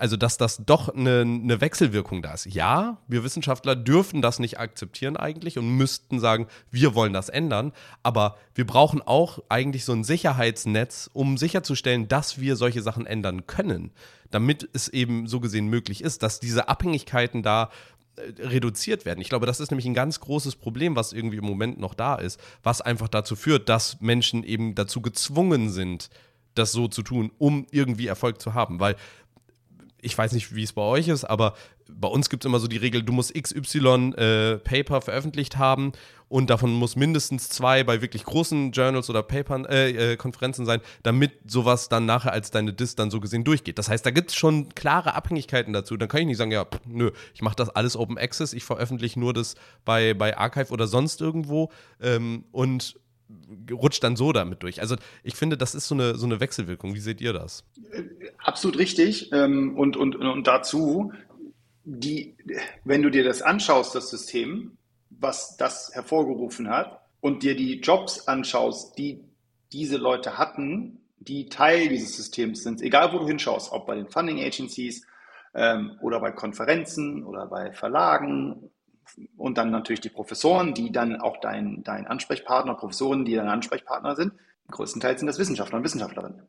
also 0.00 0.16
dass 0.16 0.38
das 0.38 0.62
doch 0.64 0.88
eine, 0.88 1.20
eine 1.20 1.60
Wechselwirkung 1.60 2.22
da 2.22 2.32
ist. 2.32 2.46
Ja, 2.46 2.96
wir 3.06 3.22
Wissenschaftler 3.22 3.76
dürfen 3.76 4.22
das 4.22 4.38
nicht 4.38 4.58
akzeptieren 4.58 5.16
eigentlich 5.16 5.58
und 5.58 5.76
müssten 5.76 6.18
sagen, 6.18 6.46
wir 6.70 6.94
wollen 6.94 7.12
das 7.12 7.28
ändern, 7.28 7.72
aber 8.02 8.36
wir 8.54 8.66
brauchen 8.66 9.02
auch 9.02 9.40
eigentlich 9.50 9.84
so 9.84 9.92
ein 9.92 10.02
Sicherheitsnetz, 10.02 11.10
um 11.12 11.36
sicherzustellen, 11.36 12.08
dass 12.08 12.40
wir 12.40 12.56
solche 12.56 12.80
Sachen 12.80 13.04
ändern 13.04 13.46
können, 13.46 13.90
damit 14.30 14.68
es 14.72 14.88
eben 14.88 15.26
so 15.26 15.38
gesehen 15.38 15.68
möglich 15.68 16.02
ist, 16.02 16.22
dass 16.22 16.40
diese 16.40 16.68
Abhängigkeiten 16.68 17.42
da 17.42 17.70
äh, 18.16 18.42
reduziert 18.42 19.04
werden. 19.04 19.20
Ich 19.20 19.28
glaube, 19.28 19.44
das 19.44 19.60
ist 19.60 19.70
nämlich 19.70 19.86
ein 19.86 19.94
ganz 19.94 20.20
großes 20.20 20.56
Problem, 20.56 20.96
was 20.96 21.12
irgendwie 21.12 21.36
im 21.36 21.44
Moment 21.44 21.78
noch 21.78 21.92
da 21.92 22.14
ist, 22.14 22.40
was 22.62 22.80
einfach 22.80 23.08
dazu 23.08 23.36
führt, 23.36 23.68
dass 23.68 24.00
Menschen 24.00 24.44
eben 24.44 24.74
dazu 24.74 25.02
gezwungen 25.02 25.68
sind, 25.68 26.08
das 26.54 26.72
so 26.72 26.88
zu 26.88 27.02
tun, 27.02 27.30
um 27.38 27.66
irgendwie 27.70 28.06
Erfolg 28.06 28.40
zu 28.40 28.54
haben. 28.54 28.80
Weil 28.80 28.96
ich 30.02 30.16
weiß 30.16 30.32
nicht, 30.32 30.54
wie 30.54 30.62
es 30.62 30.72
bei 30.72 30.82
euch 30.82 31.08
ist, 31.08 31.24
aber 31.24 31.54
bei 31.88 32.08
uns 32.08 32.30
gibt 32.30 32.44
es 32.44 32.48
immer 32.48 32.60
so 32.60 32.68
die 32.68 32.76
Regel, 32.76 33.02
du 33.02 33.12
musst 33.12 33.34
XY 33.34 34.12
äh, 34.16 34.58
Paper 34.58 35.00
veröffentlicht 35.00 35.58
haben 35.58 35.92
und 36.28 36.48
davon 36.48 36.72
muss 36.72 36.94
mindestens 36.94 37.48
zwei 37.48 37.82
bei 37.82 38.02
wirklich 38.02 38.24
großen 38.24 38.70
Journals 38.70 39.10
oder 39.10 39.22
Papern, 39.22 39.64
äh, 39.66 40.12
äh, 40.12 40.16
Konferenzen 40.16 40.64
sein, 40.64 40.80
damit 41.02 41.32
sowas 41.50 41.88
dann 41.88 42.06
nachher 42.06 42.32
als 42.32 42.50
deine 42.50 42.72
Dis 42.72 42.94
dann 42.94 43.10
so 43.10 43.18
gesehen 43.18 43.42
durchgeht. 43.42 43.78
Das 43.78 43.88
heißt, 43.88 44.06
da 44.06 44.10
gibt 44.10 44.30
es 44.30 44.36
schon 44.36 44.68
klare 44.74 45.14
Abhängigkeiten 45.14 45.72
dazu. 45.72 45.96
Dann 45.96 46.08
kann 46.08 46.20
ich 46.20 46.26
nicht 46.28 46.36
sagen, 46.36 46.52
ja, 46.52 46.64
pff, 46.64 46.80
nö, 46.86 47.10
ich 47.34 47.42
mache 47.42 47.56
das 47.56 47.68
alles 47.70 47.96
Open 47.96 48.16
Access, 48.16 48.52
ich 48.52 48.64
veröffentliche 48.64 49.18
nur 49.18 49.32
das 49.32 49.56
bei, 49.84 50.14
bei 50.14 50.38
Archive 50.38 50.72
oder 50.72 50.86
sonst 50.86 51.20
irgendwo 51.20 51.70
ähm, 52.00 52.44
und 52.52 52.94
rutscht 53.70 54.02
dann 54.02 54.16
so 54.16 54.32
damit 54.32 54.62
durch. 54.62 54.80
Also 54.80 54.96
ich 55.22 55.34
finde, 55.34 55.56
das 55.56 55.74
ist 55.74 55.88
so 55.88 55.94
eine, 55.94 56.16
so 56.16 56.26
eine 56.26 56.40
Wechselwirkung. 56.40 56.94
Wie 56.94 57.00
seht 57.00 57.20
ihr 57.20 57.32
das? 57.32 57.64
Absolut 58.38 58.78
richtig. 58.78 59.30
Ähm, 59.32 59.76
und, 59.76 59.96
und, 59.96 60.16
und 60.16 60.46
dazu, 60.46 61.12
die, 61.84 62.36
wenn 62.84 63.02
du 63.02 63.10
dir 63.10 63.24
das 63.24 63.42
anschaust, 63.42 63.94
das 63.94 64.10
System, 64.10 64.76
was 65.10 65.56
das 65.56 65.90
hervorgerufen 65.92 66.68
hat, 66.68 67.00
und 67.20 67.42
dir 67.42 67.54
die 67.54 67.80
Jobs 67.80 68.26
anschaust, 68.28 68.96
die 68.96 69.22
diese 69.72 69.98
Leute 69.98 70.38
hatten, 70.38 71.00
die 71.18 71.48
Teil 71.48 71.88
dieses 71.88 72.16
Systems 72.16 72.62
sind, 72.62 72.80
egal 72.80 73.12
wo 73.12 73.18
du 73.18 73.26
hinschaust, 73.26 73.72
ob 73.72 73.86
bei 73.86 73.94
den 73.94 74.08
Funding 74.08 74.40
Agencies 74.40 75.06
ähm, 75.54 75.98
oder 76.00 76.20
bei 76.20 76.32
Konferenzen 76.32 77.24
oder 77.24 77.46
bei 77.46 77.72
Verlagen 77.72 78.70
und 79.36 79.58
dann 79.58 79.70
natürlich 79.70 80.00
die 80.00 80.08
Professoren, 80.08 80.74
die 80.74 80.92
dann 80.92 81.20
auch 81.20 81.38
dein, 81.40 81.82
dein 81.84 82.06
Ansprechpartner, 82.06 82.74
Professoren, 82.74 83.24
die 83.24 83.34
dein 83.34 83.48
Ansprechpartner 83.48 84.16
sind. 84.16 84.32
Größtenteils 84.70 85.20
sind 85.20 85.26
das 85.26 85.38
Wissenschaftler 85.38 85.78
und 85.78 85.84
Wissenschaftlerinnen. 85.84 86.42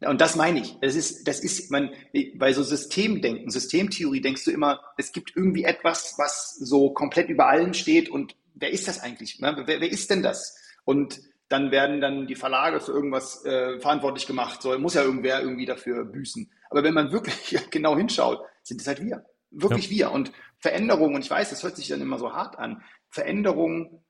Und 0.00 0.20
das 0.20 0.36
meine 0.36 0.60
ich. 0.60 0.78
Das 0.80 0.94
ist, 0.94 1.26
das 1.26 1.40
ist, 1.40 1.70
man, 1.70 1.90
bei 2.36 2.52
so 2.52 2.62
Systemdenken, 2.62 3.50
Systemtheorie 3.50 4.20
denkst 4.20 4.44
du 4.44 4.52
immer, 4.52 4.80
es 4.96 5.12
gibt 5.12 5.32
irgendwie 5.34 5.64
etwas, 5.64 6.14
was 6.18 6.56
so 6.56 6.90
komplett 6.90 7.28
über 7.28 7.48
allem 7.48 7.74
steht 7.74 8.08
und 8.08 8.36
wer 8.54 8.70
ist 8.70 8.86
das 8.86 9.00
eigentlich? 9.00 9.38
Wer, 9.40 9.66
wer 9.66 9.90
ist 9.90 10.10
denn 10.10 10.22
das? 10.22 10.56
Und 10.84 11.20
dann 11.48 11.70
werden 11.70 12.00
dann 12.00 12.26
die 12.26 12.34
Verlage 12.34 12.80
für 12.80 12.92
irgendwas 12.92 13.44
äh, 13.44 13.80
verantwortlich 13.80 14.26
gemacht. 14.26 14.62
So 14.62 14.78
muss 14.78 14.94
ja 14.94 15.02
irgendwer 15.02 15.40
irgendwie 15.40 15.66
dafür 15.66 16.04
büßen. 16.04 16.50
Aber 16.70 16.84
wenn 16.84 16.94
man 16.94 17.10
wirklich 17.10 17.58
genau 17.70 17.96
hinschaut, 17.96 18.40
sind 18.62 18.80
es 18.80 18.86
halt 18.86 19.02
wir. 19.02 19.24
Wirklich 19.50 19.86
ja. 19.86 19.90
wir. 19.90 20.12
Und 20.12 20.32
Veränderung, 20.60 21.14
und 21.14 21.24
ich 21.24 21.30
weiß, 21.30 21.50
das 21.50 21.62
hört 21.62 21.76
sich 21.76 21.88
dann 21.88 22.00
immer 22.00 22.18
so 22.18 22.32
hart 22.32 22.58
an, 22.58 22.82
Veränderung 23.10 24.04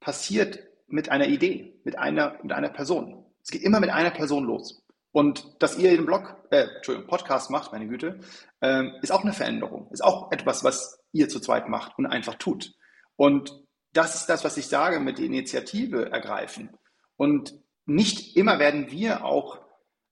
passiert 0.00 0.60
mit 0.86 1.08
einer 1.10 1.28
Idee, 1.28 1.80
mit 1.84 1.98
einer, 1.98 2.38
mit 2.42 2.52
einer 2.52 2.68
Person. 2.68 3.24
Es 3.42 3.50
geht 3.50 3.62
immer 3.62 3.80
mit 3.80 3.90
einer 3.90 4.10
Person 4.10 4.44
los. 4.44 4.84
Und 5.12 5.62
dass 5.62 5.76
ihr 5.76 5.90
den 5.90 6.06
Blog, 6.06 6.36
äh, 6.50 6.66
Entschuldigung, 6.76 7.08
Podcast 7.08 7.50
macht, 7.50 7.72
meine 7.72 7.86
Güte, 7.86 8.20
äh, 8.60 8.84
ist 9.02 9.12
auch 9.12 9.22
eine 9.22 9.32
Veränderung. 9.34 9.90
Ist 9.90 10.02
auch 10.02 10.32
etwas, 10.32 10.64
was 10.64 11.00
ihr 11.12 11.28
zu 11.28 11.38
zweit 11.38 11.68
macht 11.68 11.98
und 11.98 12.06
einfach 12.06 12.36
tut. 12.36 12.72
Und 13.16 13.62
das 13.92 14.14
ist 14.14 14.26
das, 14.26 14.42
was 14.42 14.56
ich 14.56 14.66
sage, 14.66 15.00
mit 15.00 15.18
der 15.18 15.26
Initiative 15.26 16.10
ergreifen. 16.10 16.70
Und 17.16 17.54
nicht 17.84 18.36
immer 18.36 18.58
werden 18.58 18.90
wir 18.90 19.24
auch 19.24 19.60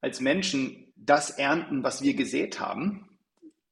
als 0.03 0.21
Menschen 0.21 0.93
das 0.97 1.31
ernten, 1.31 1.83
was 1.83 2.03
wir 2.03 2.15
gesät 2.15 2.61
haben, 2.61 3.10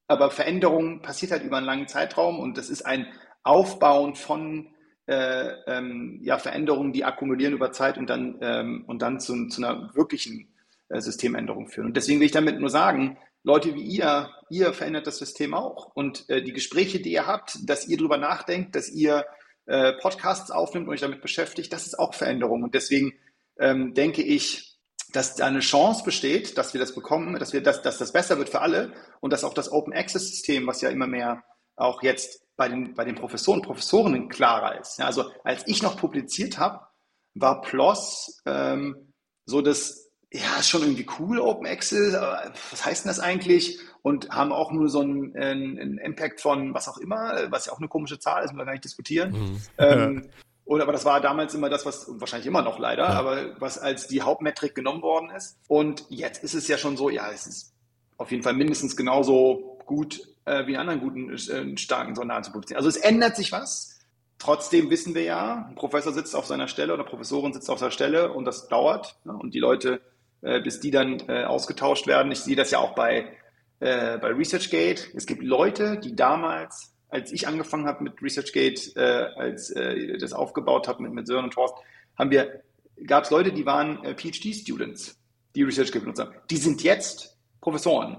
aber 0.08 0.30
Veränderung 0.30 1.02
passiert 1.02 1.32
halt 1.32 1.44
über 1.44 1.58
einen 1.58 1.66
langen 1.66 1.86
Zeitraum 1.86 2.40
und 2.40 2.58
das 2.58 2.70
ist 2.70 2.84
ein 2.84 3.06
Aufbauen 3.42 4.14
von 4.14 4.74
äh, 5.06 5.52
ähm, 5.66 6.18
ja, 6.22 6.38
Veränderungen, 6.38 6.92
die 6.92 7.04
akkumulieren 7.04 7.54
über 7.54 7.72
Zeit 7.72 7.96
und 7.96 8.10
dann, 8.10 8.38
ähm, 8.42 8.84
und 8.86 9.00
dann 9.00 9.20
zu, 9.20 9.48
zu 9.48 9.62
einer 9.62 9.94
wirklichen 9.94 10.48
äh, 10.88 11.00
Systemänderung 11.00 11.68
führen. 11.68 11.86
Und 11.86 11.96
deswegen 11.96 12.20
will 12.20 12.26
ich 12.26 12.32
damit 12.32 12.58
nur 12.60 12.70
sagen, 12.70 13.18
Leute 13.42 13.74
wie 13.74 13.82
ihr, 13.82 14.30
ihr 14.50 14.72
verändert 14.74 15.06
das 15.06 15.18
System 15.18 15.54
auch. 15.54 15.94
Und 15.94 16.28
äh, 16.28 16.42
die 16.42 16.52
Gespräche, 16.52 17.00
die 17.00 17.12
ihr 17.12 17.26
habt, 17.26 17.58
dass 17.68 17.88
ihr 17.88 17.96
darüber 17.96 18.18
nachdenkt, 18.18 18.74
dass 18.74 18.90
ihr 18.90 19.24
äh, 19.66 19.94
Podcasts 19.94 20.50
aufnimmt 20.50 20.88
und 20.88 20.92
euch 20.92 21.00
damit 21.00 21.22
beschäftigt, 21.22 21.72
das 21.72 21.86
ist 21.86 21.98
auch 21.98 22.14
Veränderung. 22.14 22.62
Und 22.62 22.74
deswegen 22.74 23.14
ähm, 23.58 23.94
denke 23.94 24.22
ich, 24.22 24.67
dass 25.12 25.36
da 25.36 25.46
eine 25.46 25.60
Chance 25.60 26.04
besteht, 26.04 26.58
dass 26.58 26.74
wir 26.74 26.80
das 26.80 26.94
bekommen, 26.94 27.38
dass 27.38 27.52
wir, 27.52 27.62
dass, 27.62 27.82
dass 27.82 27.98
das 27.98 28.12
besser 28.12 28.38
wird 28.38 28.48
für 28.48 28.60
alle 28.60 28.92
und 29.20 29.32
dass 29.32 29.44
auch 29.44 29.54
das 29.54 29.72
Open 29.72 29.92
Access 29.92 30.28
System, 30.28 30.66
was 30.66 30.80
ja 30.80 30.90
immer 30.90 31.06
mehr 31.06 31.44
auch 31.76 32.02
jetzt 32.02 32.42
bei 32.56 32.68
den, 32.68 32.94
bei 32.94 33.04
den 33.04 33.14
Professoren 33.14 33.60
und 33.60 33.66
Professorinnen 33.66 34.28
klarer 34.28 34.80
ist. 34.80 34.98
Ja, 34.98 35.06
also 35.06 35.30
als 35.44 35.62
ich 35.66 35.82
noch 35.82 35.96
publiziert 35.96 36.58
habe, 36.58 36.86
war 37.34 37.60
PLOS 37.60 38.42
ähm, 38.46 39.08
so 39.48 39.62
dass, 39.62 40.10
ja, 40.30 40.58
ist 40.58 40.68
schon 40.68 40.82
irgendwie 40.82 41.06
cool, 41.18 41.40
Open 41.40 41.66
Access, 41.66 42.12
was 42.12 42.84
heißt 42.84 43.04
denn 43.04 43.10
das 43.10 43.18
eigentlich? 43.18 43.80
Und 44.02 44.28
haben 44.30 44.52
auch 44.52 44.70
nur 44.70 44.88
so 44.90 45.00
einen, 45.00 45.34
einen 45.34 45.98
Impact 45.98 46.40
von 46.40 46.74
was 46.74 46.86
auch 46.86 46.98
immer, 46.98 47.50
was 47.50 47.66
ja 47.66 47.72
auch 47.72 47.78
eine 47.78 47.88
komische 47.88 48.18
Zahl 48.18 48.44
ist, 48.44 48.52
müssen 48.52 48.58
wir 48.58 48.66
gar 48.66 48.72
nicht 48.72 48.84
diskutieren. 48.84 49.32
Mhm. 49.32 49.62
Ähm, 49.78 50.30
und, 50.68 50.82
aber 50.82 50.92
das 50.92 51.06
war 51.06 51.22
damals 51.22 51.54
immer 51.54 51.70
das, 51.70 51.86
was 51.86 52.06
wahrscheinlich 52.20 52.46
immer 52.46 52.60
noch 52.60 52.78
leider, 52.78 53.04
ja. 53.04 53.14
aber 53.14 53.58
was 53.58 53.78
als 53.78 54.06
die 54.06 54.20
Hauptmetrik 54.20 54.74
genommen 54.74 55.00
worden 55.00 55.30
ist. 55.30 55.56
Und 55.66 56.04
jetzt 56.10 56.44
ist 56.44 56.52
es 56.52 56.68
ja 56.68 56.76
schon 56.76 56.98
so, 56.98 57.08
ja, 57.08 57.30
es 57.32 57.46
ist 57.46 57.72
auf 58.18 58.30
jeden 58.30 58.42
Fall 58.42 58.52
mindestens 58.52 58.94
genauso 58.94 59.78
gut 59.86 60.20
äh, 60.44 60.66
wie 60.66 60.74
in 60.74 60.78
anderen 60.78 61.00
guten, 61.00 61.30
äh, 61.30 61.78
starken 61.78 62.14
Sonaren 62.14 62.44
zu 62.44 62.52
publizieren. 62.52 62.76
Also 62.76 62.90
es 62.90 62.98
ändert 62.98 63.34
sich 63.34 63.50
was. 63.50 63.98
Trotzdem 64.38 64.90
wissen 64.90 65.14
wir 65.14 65.22
ja, 65.22 65.66
ein 65.70 65.74
Professor 65.74 66.12
sitzt 66.12 66.36
auf 66.36 66.44
seiner 66.44 66.68
Stelle 66.68 66.92
oder 66.92 67.04
Professorin 67.04 67.54
sitzt 67.54 67.70
auf 67.70 67.78
seiner 67.78 67.90
Stelle 67.90 68.34
und 68.34 68.44
das 68.44 68.68
dauert. 68.68 69.16
Ne? 69.24 69.32
Und 69.32 69.54
die 69.54 69.60
Leute, 69.60 70.02
äh, 70.42 70.60
bis 70.60 70.80
die 70.80 70.90
dann 70.90 71.20
äh, 71.30 71.44
ausgetauscht 71.44 72.06
werden, 72.06 72.30
ich 72.30 72.40
sehe 72.40 72.56
das 72.56 72.72
ja 72.72 72.78
auch 72.78 72.94
bei, 72.94 73.32
äh, 73.80 74.18
bei 74.18 74.28
ResearchGate. 74.34 75.14
Es 75.14 75.24
gibt 75.24 75.42
Leute, 75.42 75.98
die 75.98 76.14
damals 76.14 76.92
als 77.08 77.32
ich 77.32 77.48
angefangen 77.48 77.86
habe 77.86 78.04
mit 78.04 78.22
ResearchGate, 78.22 78.96
äh, 78.96 79.40
als 79.40 79.70
äh, 79.70 80.18
das 80.18 80.32
aufgebaut 80.32 80.88
habe 80.88 81.02
mit, 81.02 81.12
mit 81.12 81.26
Sören 81.26 81.44
und 81.44 81.56
Horst, 81.56 81.74
haben 82.16 82.30
wir, 82.30 82.62
gab 83.06 83.24
es 83.24 83.30
Leute, 83.30 83.52
die 83.52 83.66
waren 83.66 84.04
äh, 84.04 84.14
PhD-Students, 84.14 85.18
die 85.54 85.62
ResearchGate 85.62 86.00
benutzt 86.00 86.20
haben. 86.20 86.34
Die 86.50 86.56
sind 86.56 86.82
jetzt 86.82 87.36
Professoren. 87.60 88.16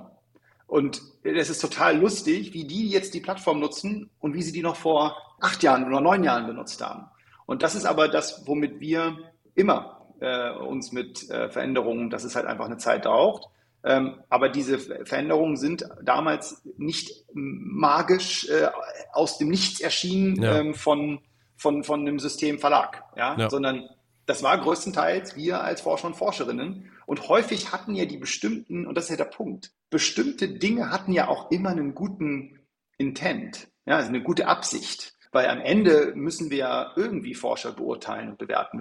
Und 0.68 1.02
es 1.24 1.50
ist 1.50 1.60
total 1.60 1.98
lustig, 1.98 2.54
wie 2.54 2.64
die 2.64 2.90
jetzt 2.90 3.14
die 3.14 3.22
Plattform 3.22 3.60
nutzen 3.60 4.10
und 4.20 4.36
wie 4.36 4.44
sie 4.44 4.52
die 4.52 4.62
noch 4.62 4.76
vor 4.76 5.18
acht 5.40 5.64
Jahren 5.64 5.86
oder 5.86 6.00
neun 6.00 6.24
Jahren 6.24 6.46
benutzt 6.46 6.82
haben. 6.82 7.06
Und 7.48 7.64
das 7.64 7.74
ist 7.74 7.86
aber 7.86 8.08
das, 8.08 8.46
womit 8.46 8.80
wir 8.80 9.18
immer 9.56 10.06
äh, 10.20 10.52
uns 10.52 10.92
mit 10.92 11.30
äh, 11.30 11.50
Veränderungen, 11.50 12.12
dass 12.12 12.24
es 12.24 12.36
halt 12.36 12.46
einfach 12.46 12.66
eine 12.66 12.78
Zeit 12.78 13.04
braucht. 13.04 13.50
Ähm, 13.84 14.22
aber 14.30 14.50
diese 14.50 14.78
Veränderungen 14.78 15.56
sind 15.56 15.88
damals 16.04 16.62
nicht 16.78 17.26
magisch 17.34 18.50
äh, 18.50 18.70
aus 19.14 19.38
dem 19.38 19.50
Nichts 19.50 19.80
erschienen 19.80 20.42
ja. 20.42 20.60
ähm, 20.60 20.74
von, 20.74 21.20
von, 21.56 21.84
von 21.84 22.02
einem 22.02 22.20
System 22.20 22.60
Verlag, 22.60 23.04
ja? 23.16 23.38
ja? 23.38 23.50
sondern 23.50 23.88
das 24.26 24.44
war 24.44 24.58
größtenteils 24.60 25.36
wir 25.36 25.64
als 25.64 25.82
Forscher 25.82 26.08
und 26.08 26.16
Forscherinnen. 26.16 26.92
Und 27.06 27.28
häufig 27.30 27.72
hatten 27.72 27.96
ja 27.96 28.06
die 28.06 28.18
bestimmten, 28.18 28.86
und 28.86 28.96
das 28.96 29.06
ist 29.06 29.12
ja 29.12 29.18
der 29.18 29.26
Punkt, 29.26 29.72
bestimmte 29.90 30.48
Dinge 30.48 30.92
hatten 30.92 31.14
ja 31.14 31.28
auch 31.28 31.50
immer 31.50 31.70
einen 31.70 31.96
guten 31.96 32.60
Intent, 32.98 33.70
ja, 33.88 33.96
also 33.96 34.10
eine 34.10 34.22
gute 34.22 34.48
Absicht. 34.48 35.16
Weil 35.32 35.48
am 35.48 35.62
Ende 35.62 36.14
müssen 36.16 36.50
wir 36.50 36.58
ja 36.58 36.94
irgendwie 36.96 37.34
Forscher 37.34 37.72
beurteilen 37.72 38.30
und 38.30 38.38
bewerten 38.38 38.78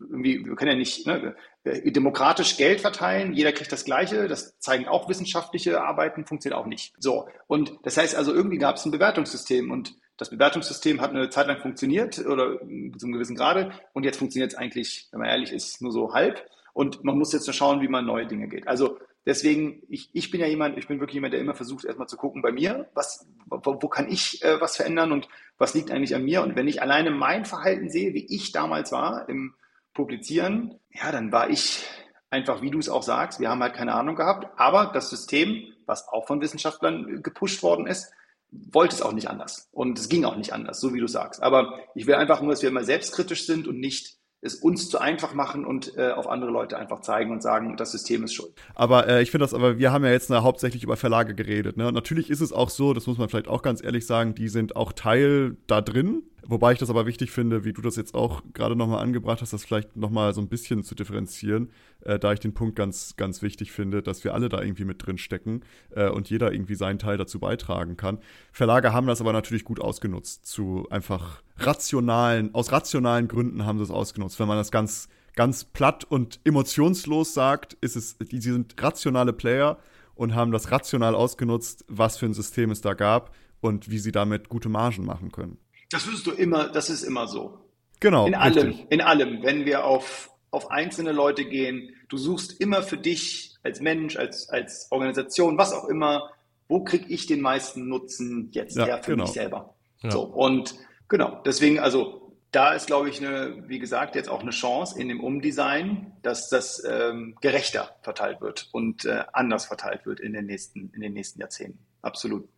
irgendwie, 0.00 0.44
wir 0.44 0.54
können 0.56 0.72
ja 0.72 0.76
nicht 0.76 1.06
ne, 1.06 1.36
äh, 1.64 1.90
demokratisch 1.90 2.56
Geld 2.56 2.80
verteilen, 2.80 3.32
jeder 3.32 3.52
kriegt 3.52 3.72
das 3.72 3.84
Gleiche, 3.84 4.28
das 4.28 4.58
zeigen 4.58 4.86
auch 4.86 5.08
wissenschaftliche 5.08 5.82
Arbeiten, 5.82 6.26
funktioniert 6.26 6.60
auch 6.60 6.66
nicht. 6.66 6.94
So, 6.98 7.28
und 7.46 7.78
das 7.82 7.96
heißt 7.96 8.14
also, 8.14 8.32
irgendwie 8.32 8.58
gab 8.58 8.76
es 8.76 8.84
ein 8.84 8.90
Bewertungssystem 8.90 9.70
und 9.70 9.94
das 10.16 10.30
Bewertungssystem 10.30 11.00
hat 11.00 11.10
eine 11.10 11.30
Zeit 11.30 11.46
lang 11.46 11.60
funktioniert 11.60 12.18
oder 12.18 12.58
zu 12.58 12.64
einem 12.64 13.12
gewissen 13.12 13.36
Grade 13.36 13.72
und 13.92 14.04
jetzt 14.04 14.18
funktioniert 14.18 14.52
es 14.52 14.58
eigentlich, 14.58 15.08
wenn 15.12 15.20
man 15.20 15.28
ehrlich 15.28 15.52
ist, 15.52 15.80
nur 15.80 15.92
so 15.92 16.12
halb 16.12 16.44
und 16.72 17.04
man 17.04 17.16
muss 17.16 17.32
jetzt 17.32 17.46
nur 17.46 17.54
schauen, 17.54 17.80
wie 17.80 17.88
man 17.88 18.04
neue 18.04 18.26
Dinge 18.26 18.48
geht. 18.48 18.66
Also 18.66 18.98
deswegen, 19.26 19.82
ich, 19.88 20.10
ich 20.12 20.30
bin 20.30 20.40
ja 20.40 20.46
jemand, 20.46 20.76
ich 20.78 20.88
bin 20.88 20.98
wirklich 20.98 21.14
jemand, 21.14 21.34
der 21.34 21.40
immer 21.40 21.54
versucht, 21.54 21.84
erstmal 21.84 22.08
zu 22.08 22.16
gucken 22.16 22.42
bei 22.42 22.50
mir, 22.50 22.88
was, 22.94 23.26
wo, 23.46 23.78
wo 23.80 23.88
kann 23.88 24.10
ich 24.10 24.42
äh, 24.42 24.60
was 24.60 24.76
verändern 24.76 25.12
und 25.12 25.28
was 25.56 25.74
liegt 25.74 25.90
eigentlich 25.90 26.14
an 26.14 26.24
mir 26.24 26.42
und 26.42 26.56
wenn 26.56 26.68
ich 26.68 26.82
alleine 26.82 27.10
mein 27.10 27.44
Verhalten 27.44 27.88
sehe, 27.88 28.14
wie 28.14 28.26
ich 28.28 28.52
damals 28.52 28.90
war 28.90 29.28
im 29.28 29.54
publizieren, 29.98 30.78
ja, 30.92 31.10
dann 31.10 31.32
war 31.32 31.50
ich 31.50 31.84
einfach, 32.30 32.62
wie 32.62 32.70
du 32.70 32.78
es 32.78 32.88
auch 32.88 33.02
sagst, 33.02 33.40
wir 33.40 33.50
haben 33.50 33.60
halt 33.60 33.74
keine 33.74 33.94
Ahnung 33.94 34.14
gehabt, 34.14 34.46
aber 34.56 34.92
das 34.94 35.10
System, 35.10 35.64
was 35.86 36.06
auch 36.06 36.28
von 36.28 36.40
Wissenschaftlern 36.40 37.20
gepusht 37.20 37.64
worden 37.64 37.88
ist, 37.88 38.12
wollte 38.50 38.94
es 38.94 39.02
auch 39.02 39.12
nicht 39.12 39.28
anders. 39.28 39.68
Und 39.72 39.98
es 39.98 40.08
ging 40.08 40.24
auch 40.24 40.36
nicht 40.36 40.52
anders, 40.52 40.80
so 40.80 40.94
wie 40.94 41.00
du 41.00 41.08
sagst. 41.08 41.42
Aber 41.42 41.80
ich 41.96 42.06
will 42.06 42.14
einfach 42.14 42.40
nur, 42.40 42.52
dass 42.52 42.62
wir 42.62 42.68
immer 42.68 42.84
selbstkritisch 42.84 43.44
sind 43.44 43.66
und 43.66 43.80
nicht 43.80 44.18
es 44.40 44.54
uns 44.54 44.88
zu 44.88 45.00
einfach 45.00 45.34
machen 45.34 45.66
und 45.66 45.96
äh, 45.96 46.12
auf 46.12 46.28
andere 46.28 46.52
Leute 46.52 46.78
einfach 46.78 47.00
zeigen 47.00 47.32
und 47.32 47.42
sagen, 47.42 47.76
das 47.76 47.90
System 47.90 48.22
ist 48.22 48.34
schuld. 48.34 48.52
Aber 48.76 49.08
äh, 49.08 49.20
ich 49.20 49.32
finde 49.32 49.44
das, 49.44 49.52
aber 49.52 49.78
wir 49.78 49.90
haben 49.90 50.04
ja 50.04 50.12
jetzt 50.12 50.30
na, 50.30 50.44
hauptsächlich 50.44 50.84
über 50.84 50.96
Verlage 50.96 51.34
geredet. 51.34 51.76
Ne? 51.76 51.88
Und 51.88 51.94
natürlich 51.94 52.30
ist 52.30 52.40
es 52.40 52.52
auch 52.52 52.70
so, 52.70 52.94
das 52.94 53.08
muss 53.08 53.18
man 53.18 53.28
vielleicht 53.28 53.48
auch 53.48 53.62
ganz 53.62 53.82
ehrlich 53.82 54.06
sagen, 54.06 54.36
die 54.36 54.48
sind 54.48 54.76
auch 54.76 54.92
Teil 54.92 55.56
da 55.66 55.80
drin. 55.80 56.22
Wobei 56.50 56.72
ich 56.72 56.78
das 56.78 56.88
aber 56.88 57.04
wichtig 57.04 57.30
finde, 57.30 57.66
wie 57.66 57.74
du 57.74 57.82
das 57.82 57.96
jetzt 57.96 58.14
auch 58.14 58.42
gerade 58.54 58.74
nochmal 58.74 59.02
angebracht 59.02 59.42
hast, 59.42 59.52
das 59.52 59.66
vielleicht 59.66 59.96
nochmal 59.96 60.32
so 60.32 60.40
ein 60.40 60.48
bisschen 60.48 60.82
zu 60.82 60.94
differenzieren, 60.94 61.70
äh, 62.00 62.18
da 62.18 62.32
ich 62.32 62.40
den 62.40 62.54
Punkt 62.54 62.74
ganz, 62.74 63.16
ganz 63.16 63.42
wichtig 63.42 63.70
finde, 63.70 64.02
dass 64.02 64.24
wir 64.24 64.32
alle 64.32 64.48
da 64.48 64.62
irgendwie 64.62 64.86
mit 64.86 65.04
drin 65.04 65.18
stecken 65.18 65.60
äh, 65.90 66.08
und 66.08 66.30
jeder 66.30 66.50
irgendwie 66.50 66.74
seinen 66.74 66.98
Teil 66.98 67.18
dazu 67.18 67.38
beitragen 67.38 67.98
kann. 67.98 68.18
Verlage 68.50 68.94
haben 68.94 69.06
das 69.06 69.20
aber 69.20 69.34
natürlich 69.34 69.62
gut 69.62 69.78
ausgenutzt, 69.78 70.46
zu 70.46 70.86
einfach 70.88 71.42
rationalen, 71.58 72.54
aus 72.54 72.72
rationalen 72.72 73.28
Gründen 73.28 73.66
haben 73.66 73.76
sie 73.76 73.84
es 73.84 73.90
ausgenutzt. 73.90 74.40
Wenn 74.40 74.48
man 74.48 74.56
das 74.56 74.70
ganz, 74.70 75.10
ganz 75.36 75.64
platt 75.64 76.04
und 76.04 76.40
emotionslos 76.44 77.34
sagt, 77.34 77.74
ist 77.82 77.94
es, 77.94 78.16
die 78.16 78.40
sind 78.40 78.74
rationale 78.82 79.34
Player 79.34 79.76
und 80.14 80.34
haben 80.34 80.52
das 80.52 80.70
rational 80.70 81.14
ausgenutzt, 81.14 81.84
was 81.88 82.16
für 82.16 82.24
ein 82.24 82.32
System 82.32 82.70
es 82.70 82.80
da 82.80 82.94
gab 82.94 83.34
und 83.60 83.90
wie 83.90 83.98
sie 83.98 84.12
damit 84.12 84.48
gute 84.48 84.70
Margen 84.70 85.04
machen 85.04 85.30
können. 85.30 85.58
Das 85.90 86.06
wirst 86.10 86.26
du 86.26 86.32
immer, 86.32 86.68
das 86.68 86.90
ist 86.90 87.02
immer 87.02 87.26
so. 87.26 87.58
Genau. 88.00 88.26
In 88.26 88.34
allem, 88.34 88.68
richtig. 88.68 88.86
in 88.90 89.00
allem. 89.00 89.42
Wenn 89.42 89.64
wir 89.64 89.84
auf, 89.84 90.30
auf 90.50 90.70
einzelne 90.70 91.12
Leute 91.12 91.44
gehen, 91.44 91.94
du 92.08 92.16
suchst 92.16 92.60
immer 92.60 92.82
für 92.82 92.98
dich 92.98 93.56
als 93.62 93.80
Mensch, 93.80 94.16
als, 94.16 94.48
als 94.48 94.88
Organisation, 94.90 95.58
was 95.58 95.72
auch 95.72 95.86
immer, 95.86 96.30
wo 96.68 96.84
kriege 96.84 97.06
ich 97.08 97.26
den 97.26 97.40
meisten 97.40 97.88
Nutzen 97.88 98.50
jetzt 98.52 98.76
ja, 98.76 98.84
her 98.84 99.02
für 99.02 99.12
genau. 99.12 99.24
mich 99.24 99.32
selber? 99.32 99.74
Ja. 100.02 100.10
So, 100.10 100.22
und 100.22 100.74
genau, 101.08 101.42
deswegen, 101.44 101.80
also 101.80 102.36
da 102.50 102.72
ist, 102.72 102.86
glaube 102.86 103.08
ich, 103.10 103.24
eine, 103.24 103.68
wie 103.68 103.78
gesagt, 103.78 104.14
jetzt 104.14 104.28
auch 104.28 104.40
eine 104.40 104.50
Chance 104.52 104.98
in 105.00 105.08
dem 105.08 105.20
Umdesign, 105.20 106.12
dass 106.22 106.48
das 106.48 106.82
ähm, 106.88 107.36
gerechter 107.40 107.96
verteilt 108.02 108.40
wird 108.40 108.68
und 108.72 109.04
äh, 109.04 109.24
anders 109.32 109.66
verteilt 109.66 110.06
wird 110.06 110.20
in 110.20 110.32
den 110.32 110.46
nächsten, 110.46 110.90
in 110.94 111.00
den 111.00 111.12
nächsten 111.12 111.40
Jahrzehnten. 111.40 111.78
Absolut. 112.00 112.48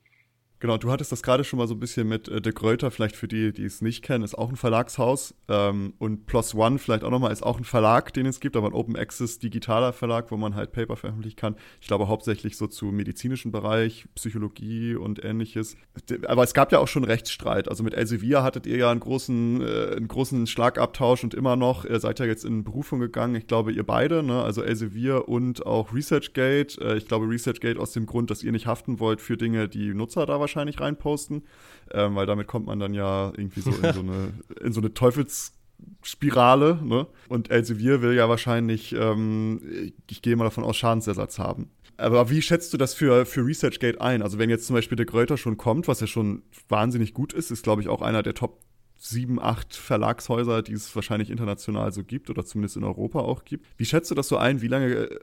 Genau, 0.61 0.77
du 0.77 0.93
hattest 0.93 1.11
das 1.11 1.23
gerade 1.23 1.43
schon 1.43 1.59
mal 1.59 1.67
so 1.67 1.73
ein 1.73 1.81
bisschen 1.81 2.07
mit 2.07 2.29
äh, 2.29 2.43
De 2.43 2.53
Gruyter, 2.53 2.91
vielleicht 2.91 3.17
für 3.17 3.27
die, 3.27 3.51
die 3.51 3.65
es 3.65 3.81
nicht 3.81 4.05
kennen, 4.05 4.23
ist 4.23 4.37
auch 4.37 4.51
ein 4.51 4.57
Verlagshaus. 4.57 5.35
Ähm, 5.49 5.95
und 5.99 6.27
Plus 6.27 6.55
One 6.55 6.79
vielleicht 6.79 7.03
auch 7.03 7.11
nochmal 7.11 7.33
ist 7.33 7.43
auch 7.43 7.57
ein 7.57 7.65
Verlag, 7.65 8.13
den 8.13 8.27
es 8.27 8.41
gibt, 8.41 8.57
aber 8.57 8.67
ein 8.67 8.75
Open 8.75 8.95
Access 8.95 9.39
digitaler 9.39 9.95
Verlag, 9.95 10.31
wo 10.31 10.37
man 10.37 10.55
halt 10.55 10.73
Paper 10.73 10.97
veröffentlichen 10.97 11.37
kann. 11.37 11.57
Ich 11.81 11.87
glaube 11.87 12.09
hauptsächlich 12.09 12.59
so 12.59 12.67
zu 12.67 12.87
medizinischen 12.87 13.53
Bereich, 13.53 14.05
Psychologie 14.15 14.97
und 14.97 15.25
ähnliches. 15.25 15.79
Aber 16.27 16.43
es 16.43 16.53
gab 16.53 16.73
ja 16.73 16.79
auch 16.79 16.89
schon 16.89 17.05
Rechtsstreit. 17.05 17.67
Also 17.67 17.83
mit 17.83 17.95
Elsevier 17.95 18.43
hattet 18.43 18.67
ihr 18.67 18.77
ja 18.77 18.91
einen 18.91 19.01
großen, 19.01 19.63
äh, 19.63 19.97
einen 19.97 20.09
großen 20.09 20.47
Schlagabtausch 20.47 21.25
und 21.25 21.33
immer 21.33 21.57
noch, 21.57 21.87
ihr 21.87 22.01
seid 22.01 22.19
ja 22.19 22.27
jetzt 22.27 22.45
in 22.45 22.65
Berufung 22.65 23.01
gegangen. 23.01 23.35
Ich 23.35 23.47
glaube, 23.47 23.73
ihr 23.73 23.87
beide, 23.87 24.23
ne? 24.23 24.43
also 24.43 24.63
Elsevier 24.63 25.27
und 25.27 25.65
auch 25.65 25.95
ResearchGate. 25.95 26.79
Äh, 26.83 26.97
ich 26.99 27.09
glaube, 27.09 27.31
ResearchGate 27.31 27.81
aus 27.81 27.93
dem 27.93 28.05
Grund, 28.05 28.31
dass 28.31 28.43
ihr 28.43 28.53
nicht 28.53 28.67
haften 28.67 29.01
wollt 29.01 29.23
für 29.23 29.39
Dinge, 29.39 29.67
die 29.67 29.95
Nutzer 29.95 30.27
da 30.27 30.39
wahrscheinlich 30.39 30.50
wahrscheinlich 30.51 30.81
reinposten, 30.81 31.45
ähm, 31.93 32.17
weil 32.17 32.27
damit 32.27 32.47
kommt 32.47 32.67
man 32.67 32.79
dann 32.79 32.95
ja 32.95 33.33
irgendwie 33.37 33.61
so 33.61 33.71
in 33.71 33.93
so 33.93 34.01
eine, 34.01 34.33
in 34.61 34.73
so 34.73 34.81
eine 34.81 34.93
Teufelsspirale. 34.93 36.81
Ne? 36.83 37.07
Und 37.29 37.51
Elsevier 37.51 38.03
will 38.03 38.15
ja 38.15 38.29
wahrscheinlich, 38.29 38.93
ähm, 38.93 39.93
ich 40.09 40.23
gehe 40.23 40.37
mal 40.37 40.45
davon 40.45 40.65
aus, 40.65 40.77
Schadensersatz 40.77 41.39
haben. 41.39 41.71
Aber 41.97 42.31
wie 42.31 42.41
schätzt 42.41 42.73
du 42.73 42.79
das 42.79 42.95
für, 42.95 43.27
für 43.27 43.45
ResearchGate 43.45 44.01
ein? 44.01 44.23
Also 44.23 44.39
wenn 44.39 44.49
jetzt 44.49 44.67
zum 44.67 44.75
Beispiel 44.75 44.97
der 44.97 45.07
Gröter 45.07 45.37
schon 45.37 45.59
kommt, 45.59 45.87
was 45.87 46.01
ja 46.01 46.07
schon 46.07 46.43
wahnsinnig 46.69 47.13
gut 47.13 47.33
ist, 47.33 47.51
ist 47.51 47.63
glaube 47.63 47.83
ich 47.83 47.89
auch 47.89 48.03
einer 48.03 48.23
der 48.23 48.35
Top 48.35 48.61
sieben, 49.03 49.41
acht 49.41 49.75
Verlagshäuser, 49.75 50.61
die 50.61 50.75
es 50.75 50.95
wahrscheinlich 50.95 51.31
international 51.31 51.91
so 51.91 52.05
gibt 52.05 52.29
oder 52.29 52.45
zumindest 52.45 52.77
in 52.77 52.85
Europa 52.85 53.21
auch 53.21 53.45
gibt. 53.47 53.67
Wie 53.79 53.87
schätzt 53.87 54.11
du 54.11 54.15
das 54.15 54.29
so 54.29 54.37
ein? 54.37 54.61
Wie 54.61 54.69
lange 54.69 54.93
äh, 54.93 55.19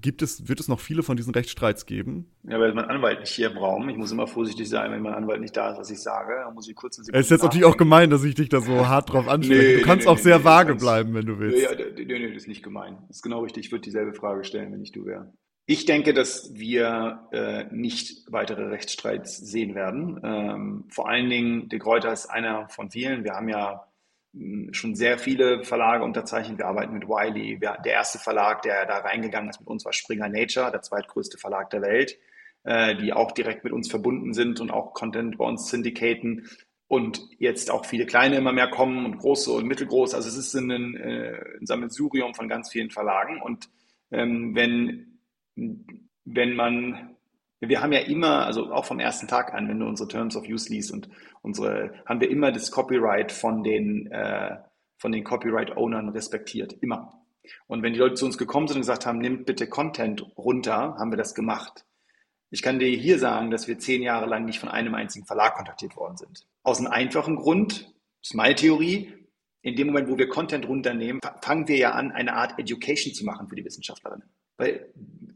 gibt 0.00 0.22
es, 0.22 0.48
wird 0.48 0.60
es 0.60 0.66
noch 0.66 0.80
viele 0.80 1.02
von 1.02 1.18
diesen 1.18 1.34
Rechtsstreits 1.34 1.84
geben? 1.84 2.30
Ja, 2.44 2.58
weil 2.58 2.72
mein 2.72 2.86
Anwalt 2.86 3.20
nicht 3.20 3.32
hier 3.32 3.50
im 3.50 3.58
Raum. 3.58 3.86
Ich 3.90 3.98
muss 3.98 4.12
immer 4.12 4.26
vorsichtig 4.26 4.66
sein, 4.66 4.90
wenn 4.92 5.02
mein 5.02 5.12
Anwalt 5.12 5.42
nicht 5.42 5.54
da 5.54 5.72
ist, 5.72 5.78
was 5.78 5.90
ich 5.90 6.00
sage. 6.00 6.32
Da 6.42 6.50
muss 6.52 6.66
ich 6.66 6.74
kurz 6.74 6.98
Es 6.98 7.08
ist 7.08 7.30
jetzt 7.30 7.42
natürlich 7.42 7.66
auch 7.66 7.76
gemein, 7.76 8.08
dass 8.08 8.24
ich 8.24 8.34
dich 8.34 8.48
da 8.48 8.62
so 8.62 8.86
hart 8.88 9.12
drauf 9.12 9.28
anspreche. 9.28 9.62
Nee, 9.62 9.76
du 9.80 9.82
kannst 9.82 10.06
nee, 10.06 10.10
auch 10.10 10.16
nee, 10.16 10.22
sehr 10.22 10.42
vage 10.42 10.74
bleiben, 10.74 11.12
wenn 11.12 11.26
du 11.26 11.38
willst. 11.38 11.62
Ja, 11.62 11.70
nee, 11.74 12.04
nee, 12.04 12.28
das 12.28 12.44
ist 12.44 12.48
nicht 12.48 12.62
gemein. 12.62 12.96
Das 13.08 13.18
ist 13.18 13.22
genau 13.22 13.42
richtig. 13.42 13.66
Ich 13.66 13.72
würde 13.72 13.82
dieselbe 13.82 14.14
Frage 14.14 14.42
stellen, 14.44 14.72
wenn 14.72 14.80
ich 14.80 14.92
du 14.92 15.04
wäre. 15.04 15.30
Ich 15.64 15.84
denke, 15.84 16.12
dass 16.12 16.54
wir 16.54 17.28
äh, 17.30 17.64
nicht 17.70 18.24
weitere 18.32 18.64
Rechtsstreits 18.64 19.36
sehen 19.36 19.74
werden. 19.76 20.20
Ähm, 20.24 20.84
vor 20.88 21.08
allen 21.08 21.30
Dingen, 21.30 21.68
De 21.68 21.78
Gruyter 21.78 22.12
ist 22.12 22.26
einer 22.26 22.68
von 22.68 22.90
vielen. 22.90 23.22
Wir 23.22 23.34
haben 23.34 23.48
ja 23.48 23.86
mh, 24.32 24.66
hm, 24.66 24.74
schon 24.74 24.96
sehr 24.96 25.18
viele 25.18 25.62
Verlage 25.62 26.02
unterzeichnet. 26.02 26.58
Wir 26.58 26.66
arbeiten 26.66 26.94
mit 26.94 27.06
Wiley. 27.06 27.60
Wir, 27.60 27.78
der 27.84 27.92
erste 27.92 28.18
Verlag, 28.18 28.62
der 28.62 28.86
da 28.86 28.98
reingegangen 28.98 29.50
ist 29.50 29.60
mit 29.60 29.68
uns, 29.68 29.84
war 29.84 29.92
Springer 29.92 30.28
Nature, 30.28 30.72
der 30.72 30.82
zweitgrößte 30.82 31.38
Verlag 31.38 31.70
der 31.70 31.82
Welt, 31.82 32.18
äh, 32.64 32.96
die 32.96 33.12
auch 33.12 33.30
direkt 33.30 33.62
mit 33.62 33.72
uns 33.72 33.88
verbunden 33.88 34.34
sind 34.34 34.60
und 34.60 34.72
auch 34.72 34.94
Content 34.94 35.38
bei 35.38 35.44
uns 35.44 35.68
syndicaten. 35.70 36.48
und 36.88 37.22
jetzt 37.38 37.70
auch 37.70 37.86
viele 37.86 38.04
kleine 38.04 38.36
immer 38.36 38.52
mehr 38.52 38.68
kommen 38.68 39.06
und 39.06 39.16
große 39.18 39.50
und 39.50 39.66
mittelgroße. 39.66 40.14
Also 40.14 40.28
es 40.28 40.36
ist 40.36 40.54
ein, 40.54 40.96
äh, 40.96 41.42
ein 41.58 41.66
Sammelsurium 41.66 42.34
von 42.34 42.48
ganz 42.48 42.70
vielen 42.70 42.90
Verlagen. 42.90 43.40
Und 43.40 43.70
ähm, 44.10 44.54
wenn, 44.54 45.11
wenn 45.56 46.54
man, 46.54 47.16
wir 47.60 47.80
haben 47.80 47.92
ja 47.92 48.00
immer, 48.00 48.46
also 48.46 48.72
auch 48.72 48.84
vom 48.84 49.00
ersten 49.00 49.28
Tag 49.28 49.54
an, 49.54 49.68
wenn 49.68 49.78
du 49.78 49.86
unsere 49.86 50.08
Terms 50.08 50.36
of 50.36 50.44
Use 50.48 50.72
liest 50.72 50.92
und 50.92 51.08
unsere, 51.42 51.94
haben 52.06 52.20
wir 52.20 52.30
immer 52.30 52.52
das 52.52 52.70
Copyright 52.70 53.32
von 53.32 53.62
den, 53.62 54.10
äh, 54.10 54.56
von 54.98 55.12
den 55.12 55.24
Copyright-Ownern 55.24 56.08
respektiert. 56.10 56.74
Immer. 56.80 57.22
Und 57.66 57.82
wenn 57.82 57.92
die 57.92 57.98
Leute 57.98 58.14
zu 58.14 58.24
uns 58.24 58.38
gekommen 58.38 58.68
sind 58.68 58.76
und 58.76 58.82
gesagt 58.82 59.06
haben, 59.06 59.18
nimmt 59.18 59.46
bitte 59.46 59.68
Content 59.68 60.24
runter, 60.36 60.96
haben 60.98 61.10
wir 61.10 61.16
das 61.16 61.34
gemacht. 61.34 61.84
Ich 62.50 62.62
kann 62.62 62.78
dir 62.78 62.88
hier 62.88 63.18
sagen, 63.18 63.50
dass 63.50 63.66
wir 63.66 63.78
zehn 63.78 64.02
Jahre 64.02 64.26
lang 64.26 64.44
nicht 64.44 64.60
von 64.60 64.68
einem 64.68 64.94
einzigen 64.94 65.26
Verlag 65.26 65.54
kontaktiert 65.54 65.96
worden 65.96 66.16
sind. 66.16 66.46
Aus 66.62 66.78
einem 66.78 66.92
einfachen 66.92 67.36
Grund, 67.36 67.92
ist 68.22 68.34
meine 68.34 68.54
Theorie, 68.54 69.12
in 69.62 69.76
dem 69.76 69.88
Moment, 69.88 70.08
wo 70.08 70.18
wir 70.18 70.28
Content 70.28 70.68
runternehmen, 70.68 71.20
fangen 71.40 71.66
wir 71.66 71.76
ja 71.76 71.92
an, 71.92 72.12
eine 72.12 72.34
Art 72.34 72.58
Education 72.58 73.14
zu 73.14 73.24
machen 73.24 73.48
für 73.48 73.56
die 73.56 73.64
Wissenschaftlerinnen. 73.64 74.28
Weil 74.56 74.92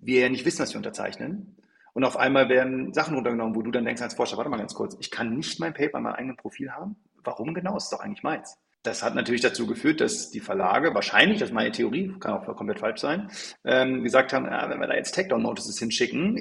wir 0.06 0.20
ja 0.20 0.28
nicht 0.28 0.44
wissen, 0.44 0.60
was 0.60 0.72
wir 0.72 0.78
unterzeichnen. 0.78 1.56
Und 1.92 2.04
auf 2.04 2.16
einmal 2.16 2.48
werden 2.48 2.92
Sachen 2.92 3.14
runtergenommen, 3.14 3.54
wo 3.54 3.62
du 3.62 3.70
dann 3.70 3.84
denkst 3.84 4.02
als 4.02 4.14
Forscher, 4.14 4.36
warte 4.36 4.50
mal 4.50 4.58
ganz 4.58 4.74
kurz, 4.74 4.96
ich 5.00 5.10
kann 5.10 5.34
nicht 5.34 5.60
mein 5.60 5.72
Paper 5.72 5.98
in 5.98 6.04
meinem 6.04 6.14
eigenen 6.14 6.36
Profil 6.36 6.70
haben? 6.70 6.96
Warum 7.24 7.54
genau? 7.54 7.76
Ist 7.76 7.90
doch 7.90 8.00
eigentlich 8.00 8.22
meins. 8.22 8.56
Das 8.82 9.02
hat 9.02 9.14
natürlich 9.14 9.40
dazu 9.40 9.66
geführt, 9.66 10.00
dass 10.00 10.30
die 10.30 10.40
Verlage 10.40 10.94
wahrscheinlich, 10.94 11.40
das 11.40 11.48
ist 11.48 11.54
meine 11.54 11.72
Theorie, 11.72 12.14
kann 12.20 12.34
auch 12.34 12.54
komplett 12.54 12.78
falsch 12.78 13.00
sein, 13.00 13.30
ähm, 13.64 14.04
gesagt 14.04 14.32
haben, 14.32 14.44
ja, 14.44 14.68
wenn 14.70 14.78
wir 14.78 14.86
da 14.86 14.94
jetzt 14.94 15.14
Takedown-Notices 15.14 15.78
hinschicken, 15.78 16.38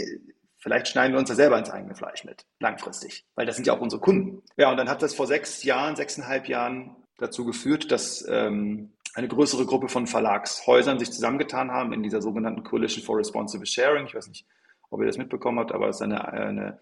Vielleicht 0.66 0.88
schneiden 0.88 1.14
wir 1.14 1.20
uns 1.20 1.30
da 1.30 1.36
selber 1.36 1.60
ins 1.60 1.70
eigene 1.70 1.94
Fleisch 1.94 2.24
mit, 2.24 2.48
langfristig, 2.60 3.24
weil 3.36 3.46
das 3.46 3.56
sind 3.56 3.68
ja 3.68 3.74
auch 3.74 3.82
unsere 3.82 4.02
Kunden. 4.02 4.42
Ja, 4.58 4.72
und 4.72 4.78
dann 4.78 4.90
hat 4.90 5.04
das 5.04 5.14
vor 5.14 5.28
sechs 5.28 5.62
Jahren, 5.62 5.96
sechseinhalb 5.96 6.48
Jahren 6.48 6.96
dazu 7.20 7.46
geführt, 7.46 7.92
dass 7.92 8.26
ähm, 8.28 8.95
eine 9.16 9.28
größere 9.30 9.66
Gruppe 9.66 9.88
von 9.88 10.08
Verlagshäusern 10.08 11.00
sich 11.00 11.12
zusammengetan 11.12 11.72
haben 11.72 11.94
in 11.94 12.04
dieser 12.04 12.22
sogenannten 12.22 12.64
Coalition 12.64 13.04
for 13.04 13.18
Responsible 13.18 13.66
Sharing. 13.66 14.06
Ich 14.06 14.14
weiß 14.14 14.28
nicht, 14.28 14.46
ob 14.90 15.00
ihr 15.00 15.08
das 15.08 15.18
mitbekommen 15.18 15.58
habt, 15.60 15.72
aber 15.72 15.88
es 15.88 15.98
ist 15.98 16.02
eine, 16.02 16.28
eine 16.28 16.80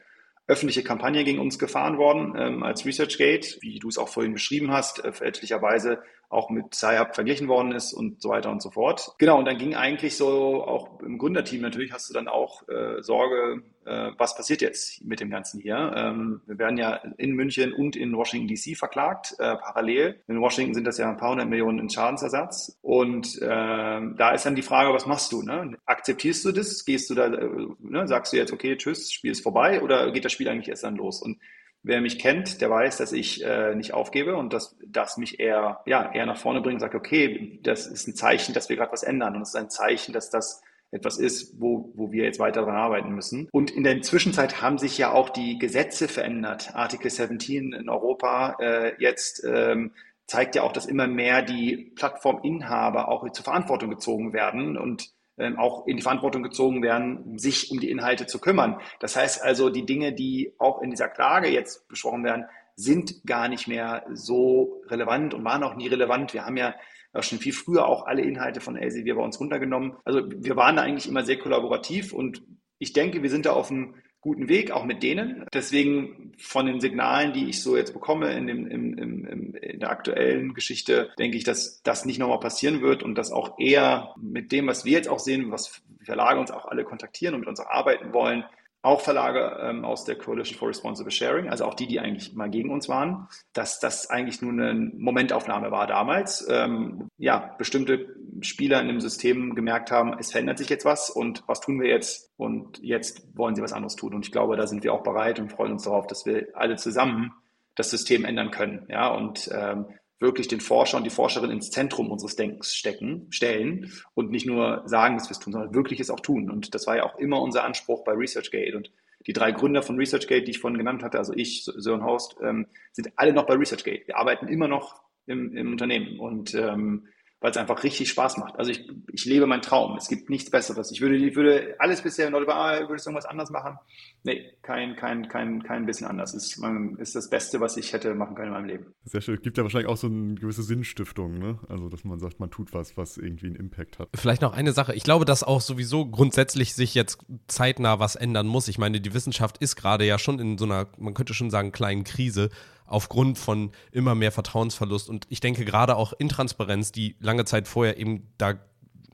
öffentliche 0.47 0.83
Kampagne 0.83 1.23
gegen 1.23 1.39
uns 1.39 1.59
gefahren 1.59 1.97
worden 1.97 2.33
ähm, 2.35 2.63
als 2.63 2.85
ResearchGate, 2.85 3.61
wie 3.61 3.79
du 3.79 3.87
es 3.87 3.99
auch 3.99 4.09
vorhin 4.09 4.33
beschrieben 4.33 4.71
hast, 4.71 5.05
äh, 5.05 5.13
fälschlicherweise 5.13 6.01
auch 6.33 6.49
mit 6.49 6.75
SciHub 6.75 7.15
verglichen 7.15 7.47
worden 7.47 7.71
ist 7.71 7.93
und 7.93 8.21
so 8.21 8.29
weiter 8.29 8.51
und 8.51 8.61
so 8.61 8.71
fort. 8.71 9.13
Genau, 9.17 9.39
und 9.39 9.45
dann 9.45 9.57
ging 9.57 9.75
eigentlich 9.75 10.17
so, 10.17 10.63
auch 10.63 10.99
im 11.01 11.17
Gründerteam 11.17 11.61
natürlich 11.61 11.93
hast 11.93 12.09
du 12.09 12.13
dann 12.13 12.27
auch 12.27 12.67
äh, 12.67 13.01
Sorge, 13.01 13.63
äh, 13.85 14.11
was 14.17 14.35
passiert 14.35 14.61
jetzt 14.61 15.03
mit 15.03 15.19
dem 15.19 15.29
Ganzen 15.29 15.59
hier? 15.59 15.93
Ähm, 15.95 16.41
wir 16.45 16.57
werden 16.57 16.77
ja 16.77 16.95
in 17.17 17.33
München 17.33 17.73
und 17.73 17.95
in 17.95 18.15
Washington 18.15 18.47
DC 18.47 18.77
verklagt, 18.77 19.35
äh, 19.39 19.55
parallel. 19.57 20.21
In 20.27 20.41
Washington 20.41 20.73
sind 20.73 20.85
das 20.85 20.97
ja 20.97 21.09
ein 21.09 21.17
paar 21.17 21.31
hundert 21.31 21.49
Millionen 21.49 21.79
in 21.79 21.89
Schadensersatz. 21.89 22.77
Und 22.81 23.41
äh, 23.41 23.47
da 23.47 24.31
ist 24.33 24.45
dann 24.45 24.55
die 24.55 24.61
Frage, 24.61 24.93
was 24.93 25.05
machst 25.05 25.31
du? 25.31 25.41
Ne? 25.41 25.77
Akzeptierst 25.85 26.45
du 26.45 26.51
das? 26.51 26.85
Gehst 26.85 27.09
du 27.09 27.15
da, 27.15 27.27
äh, 27.27 27.67
ne? 27.79 28.07
sagst 28.07 28.33
du 28.33 28.37
jetzt, 28.37 28.53
okay, 28.53 28.77
tschüss, 28.77 29.11
Spiel 29.11 29.31
ist 29.31 29.43
vorbei 29.43 29.81
oder 29.81 30.11
geht 30.11 30.25
das 30.25 30.31
Spiel 30.31 30.49
eigentlich 30.49 30.69
erst 30.69 30.83
dann 30.83 30.95
los? 30.95 31.21
Und 31.21 31.39
Wer 31.83 32.01
mich 32.01 32.17
kennt, 32.17 32.61
der 32.61 32.69
weiß, 32.69 32.97
dass 32.97 33.11
ich 33.11 33.43
äh, 33.43 33.75
nicht 33.75 33.93
aufgebe 33.93 34.35
und 34.37 34.53
dass 34.53 34.77
das 34.85 35.17
mich 35.17 35.39
eher, 35.39 35.81
ja, 35.85 36.11
eher 36.13 36.25
nach 36.25 36.37
vorne 36.37 36.61
bringt 36.61 36.75
und 36.75 36.79
sagt, 36.79 36.95
okay, 36.95 37.59
das 37.61 37.87
ist 37.87 38.07
ein 38.07 38.15
Zeichen, 38.15 38.53
dass 38.53 38.69
wir 38.69 38.77
gerade 38.77 38.91
was 38.91 39.03
ändern 39.03 39.35
und 39.35 39.41
es 39.41 39.49
ist 39.49 39.55
ein 39.55 39.69
Zeichen, 39.69 40.13
dass 40.13 40.29
das 40.29 40.61
etwas 40.91 41.17
ist, 41.17 41.59
wo, 41.59 41.91
wo 41.95 42.11
wir 42.11 42.23
jetzt 42.23 42.39
weiter 42.39 42.61
daran 42.61 42.75
arbeiten 42.75 43.09
müssen. 43.09 43.49
Und 43.51 43.71
in 43.71 43.83
der 43.83 44.01
Zwischenzeit 44.01 44.61
haben 44.61 44.77
sich 44.77 44.97
ja 44.97 45.11
auch 45.11 45.29
die 45.29 45.57
Gesetze 45.57 46.07
verändert. 46.07 46.75
Artikel 46.75 47.09
17 47.09 47.73
in 47.73 47.89
Europa 47.89 48.57
äh, 48.59 48.93
jetzt 48.99 49.43
ähm, 49.43 49.91
zeigt 50.27 50.55
ja 50.55 50.61
auch, 50.61 50.71
dass 50.71 50.85
immer 50.85 51.07
mehr 51.07 51.41
die 51.41 51.91
Plattforminhaber 51.95 53.09
auch 53.09 53.29
zur 53.31 53.43
Verantwortung 53.43 53.89
gezogen 53.89 54.33
werden 54.33 54.77
und 54.77 55.11
auch 55.57 55.87
in 55.87 55.97
die 55.97 56.03
Verantwortung 56.03 56.43
gezogen 56.43 56.83
werden, 56.83 57.37
sich 57.37 57.71
um 57.71 57.79
die 57.79 57.89
Inhalte 57.89 58.27
zu 58.27 58.39
kümmern. 58.39 58.79
Das 58.99 59.15
heißt 59.15 59.43
also, 59.43 59.69
die 59.69 59.85
Dinge, 59.85 60.13
die 60.13 60.53
auch 60.59 60.81
in 60.81 60.91
dieser 60.91 61.09
Klage 61.09 61.49
jetzt 61.49 61.87
besprochen 61.87 62.23
werden, 62.23 62.45
sind 62.75 63.25
gar 63.25 63.47
nicht 63.47 63.67
mehr 63.67 64.05
so 64.13 64.81
relevant 64.87 65.33
und 65.33 65.43
waren 65.43 65.63
auch 65.63 65.75
nie 65.75 65.87
relevant. 65.87 66.33
Wir 66.33 66.45
haben 66.45 66.57
ja 66.57 66.75
schon 67.19 67.39
viel 67.39 67.53
früher 67.53 67.87
auch 67.87 68.05
alle 68.05 68.23
Inhalte 68.23 68.61
von 68.61 68.75
Elsevier 68.75 69.15
bei 69.15 69.21
uns 69.21 69.39
runtergenommen. 69.39 69.93
Also 70.03 70.21
wir 70.25 70.55
waren 70.55 70.75
da 70.75 70.81
eigentlich 70.81 71.07
immer 71.07 71.23
sehr 71.23 71.37
kollaborativ 71.37 72.13
und 72.13 72.43
ich 72.79 72.93
denke, 72.93 73.21
wir 73.21 73.29
sind 73.29 73.45
da 73.45 73.53
auf 73.53 73.69
einem 73.71 73.95
guten 74.23 74.47
Weg, 74.47 74.71
auch 74.71 74.85
mit 74.85 75.03
denen. 75.03 75.45
Deswegen 75.53 76.31
von 76.37 76.65
den 76.65 76.79
Signalen, 76.79 77.33
die 77.33 77.49
ich 77.49 77.61
so 77.61 77.75
jetzt 77.75 77.93
bekomme 77.93 78.31
in, 78.31 78.47
dem, 78.47 78.67
im, 78.67 78.97
im, 78.97 79.55
in 79.55 79.79
der 79.81 79.91
aktuellen 79.91 80.53
Geschichte, 80.53 81.11
denke 81.19 81.35
ich, 81.37 81.43
dass 81.43 81.83
das 81.83 82.05
nicht 82.05 82.19
nochmal 82.19 82.39
passieren 82.39 82.81
wird 82.81 83.03
und 83.03 83.15
dass 83.15 83.33
auch 83.33 83.59
eher 83.59 84.15
mit 84.15 84.53
dem, 84.53 84.67
was 84.67 84.85
wir 84.85 84.93
jetzt 84.93 85.09
auch 85.09 85.19
sehen, 85.19 85.51
was 85.51 85.81
Verlage 86.01 86.39
uns 86.39 86.51
auch 86.51 86.65
alle 86.65 86.85
kontaktieren 86.85 87.35
und 87.35 87.41
mit 87.41 87.49
uns 87.49 87.59
auch 87.59 87.69
arbeiten 87.69 88.13
wollen, 88.13 88.45
auch 88.83 88.99
Verlage 89.01 89.57
ähm, 89.61 89.85
aus 89.85 90.03
der 90.03 90.17
Coalition 90.17 90.59
for 90.59 90.67
Responsible 90.67 91.11
Sharing, 91.11 91.49
also 91.49 91.65
auch 91.65 91.73
die, 91.73 91.87
die 91.87 92.01
eigentlich 92.01 92.33
mal 92.33 92.49
gegen 92.49 92.69
uns 92.69 92.89
waren, 92.89 93.29
dass 93.53 93.79
das 93.79 94.09
eigentlich 94.09 94.41
nur 94.41 94.51
eine 94.51 94.73
Momentaufnahme 94.73 95.71
war 95.71 95.87
damals. 95.87 96.45
Ähm, 96.49 97.07
ja, 97.17 97.55
bestimmte 97.57 98.13
Spieler 98.41 98.81
in 98.81 98.89
dem 98.89 98.99
System 98.99 99.55
gemerkt 99.55 99.89
haben, 99.89 100.17
es 100.19 100.31
verändert 100.31 100.57
sich 100.57 100.67
jetzt 100.67 100.83
was 100.83 101.09
und 101.09 101.43
was 101.47 101.61
tun 101.61 101.79
wir 101.79 101.89
jetzt? 101.89 102.29
Und 102.35 102.79
jetzt 102.83 103.25
wollen 103.37 103.55
sie 103.55 103.61
was 103.61 103.71
anderes 103.71 103.95
tun. 103.95 104.13
Und 104.13 104.25
ich 104.25 104.33
glaube, 104.33 104.57
da 104.57 104.67
sind 104.67 104.83
wir 104.83 104.93
auch 104.93 105.03
bereit 105.03 105.39
und 105.39 105.51
freuen 105.51 105.71
uns 105.71 105.83
darauf, 105.83 106.05
dass 106.05 106.25
wir 106.25 106.47
alle 106.53 106.75
zusammen 106.75 107.31
das 107.75 107.89
System 107.89 108.25
ändern 108.25 108.51
können. 108.51 108.85
Ja, 108.89 109.07
und 109.07 109.49
ähm, 109.53 109.85
wirklich 110.19 110.47
den 110.47 110.61
Forscher 110.61 110.97
und 110.97 111.03
die 111.03 111.09
Forscherin 111.09 111.51
ins 111.51 111.71
Zentrum 111.71 112.11
unseres 112.11 112.35
Denkens 112.35 112.73
stecken, 112.73 113.27
stellen 113.29 113.91
und 114.13 114.31
nicht 114.31 114.45
nur 114.45 114.83
sagen, 114.85 115.17
dass 115.17 115.27
wir 115.27 115.31
es 115.31 115.39
tun, 115.39 115.53
sondern 115.53 115.73
wirklich 115.73 115.99
es 115.99 116.09
auch 116.09 116.19
tun. 116.19 116.49
Und 116.49 116.73
das 116.75 116.87
war 116.87 116.95
ja 116.95 117.03
auch 117.03 117.17
immer 117.17 117.41
unser 117.41 117.63
Anspruch 117.63 118.03
bei 118.03 118.13
ResearchGate. 118.13 118.75
Und 118.75 118.91
die 119.27 119.33
drei 119.33 119.51
Gründer 119.51 119.83
von 119.83 119.97
ResearchGate, 119.97 120.45
die 120.45 120.51
ich 120.51 120.59
vorhin 120.59 120.77
genannt 120.77 121.03
hatte, 121.03 121.17
also 121.17 121.33
ich, 121.33 121.63
Sören 121.65 122.03
Horst, 122.03 122.37
ähm, 122.41 122.67
sind 122.91 123.11
alle 123.15 123.33
noch 123.33 123.45
bei 123.45 123.55
ResearchGate. 123.55 124.07
Wir 124.07 124.17
arbeiten 124.17 124.47
immer 124.47 124.67
noch 124.67 125.01
im, 125.25 125.55
im 125.55 125.71
Unternehmen 125.71 126.19
und 126.19 126.53
ähm, 126.55 127.07
weil 127.43 127.51
es 127.51 127.57
einfach 127.57 127.83
richtig 127.83 128.07
Spaß 128.07 128.37
macht. 128.37 128.57
Also 128.57 128.71
ich, 128.71 128.89
ich 129.11 129.25
lebe 129.25 129.45
meinen 129.45 129.61
Traum. 129.61 129.97
Es 129.97 130.07
gibt 130.07 130.29
nichts 130.29 130.49
Besseres. 130.49 130.91
Ich 130.93 131.01
würde, 131.01 131.17
ich 131.17 131.35
würde 131.35 131.75
alles 131.77 132.01
bisher, 132.01 132.29
Leute, 132.29 132.49
ah, 132.55 132.87
würdest 132.87 133.05
du 133.05 133.09
irgendwas 133.09 133.29
anders 133.29 133.51
machen? 133.51 133.77
Nee, 134.23 134.45
kein, 134.61 134.95
kein, 134.95 135.27
kein, 135.27 135.61
kein 135.61 135.85
bisschen 135.85 136.07
anders. 136.07 136.33
Ist, 136.33 136.57
man, 136.59 136.95
ist 136.99 137.17
das 137.17 137.29
Beste, 137.29 137.59
was 137.59 137.75
ich 137.75 137.91
hätte 137.91 138.15
machen 138.15 138.35
können 138.35 138.47
in 138.47 138.53
meinem 138.53 138.67
Leben. 138.67 138.85
Sehr 139.03 139.19
schön. 139.19 139.41
Gibt 139.41 139.57
ja 139.57 139.63
wahrscheinlich 139.63 139.89
auch 139.89 139.97
so 139.97 140.07
eine 140.07 140.35
gewisse 140.35 140.63
Sinnstiftung, 140.63 141.37
ne? 141.37 141.59
Also, 141.67 141.89
dass 141.89 142.05
man 142.05 142.17
sagt, 142.17 142.39
man 142.39 142.49
tut 142.49 142.73
was, 142.73 142.95
was 142.95 143.17
irgendwie 143.17 143.47
einen 143.47 143.57
Impact 143.57 143.99
hat. 143.99 144.07
Vielleicht 144.15 144.41
noch 144.41 144.53
eine 144.53 144.71
Sache. 144.71 144.95
Ich 144.95 145.03
glaube, 145.03 145.25
dass 145.25 145.43
auch 145.43 145.59
sowieso 145.59 146.05
grundsätzlich 146.05 146.73
sich 146.73 146.95
jetzt 146.95 147.25
zeitnah 147.47 147.99
was 147.99 148.15
ändern 148.15 148.47
muss. 148.47 148.69
Ich 148.69 148.77
meine, 148.77 149.01
die 149.01 149.13
Wissenschaft 149.13 149.57
ist 149.57 149.75
gerade 149.75 150.05
ja 150.05 150.17
schon 150.17 150.39
in 150.39 150.57
so 150.57 150.63
einer, 150.63 150.87
man 150.97 151.13
könnte 151.13 151.33
schon 151.33 151.49
sagen, 151.49 151.73
kleinen 151.73 152.05
Krise 152.05 152.51
aufgrund 152.93 153.37
von 153.37 153.71
immer 153.91 154.15
mehr 154.15 154.31
Vertrauensverlust. 154.31 155.09
Und 155.09 155.25
ich 155.29 155.39
denke 155.39 155.65
gerade 155.65 155.95
auch 155.95 156.13
Intransparenz, 156.13 156.91
die 156.91 157.15
lange 157.19 157.43
Zeit 157.45 157.67
vorher 157.67 157.97
eben 157.97 158.27
da 158.37 158.53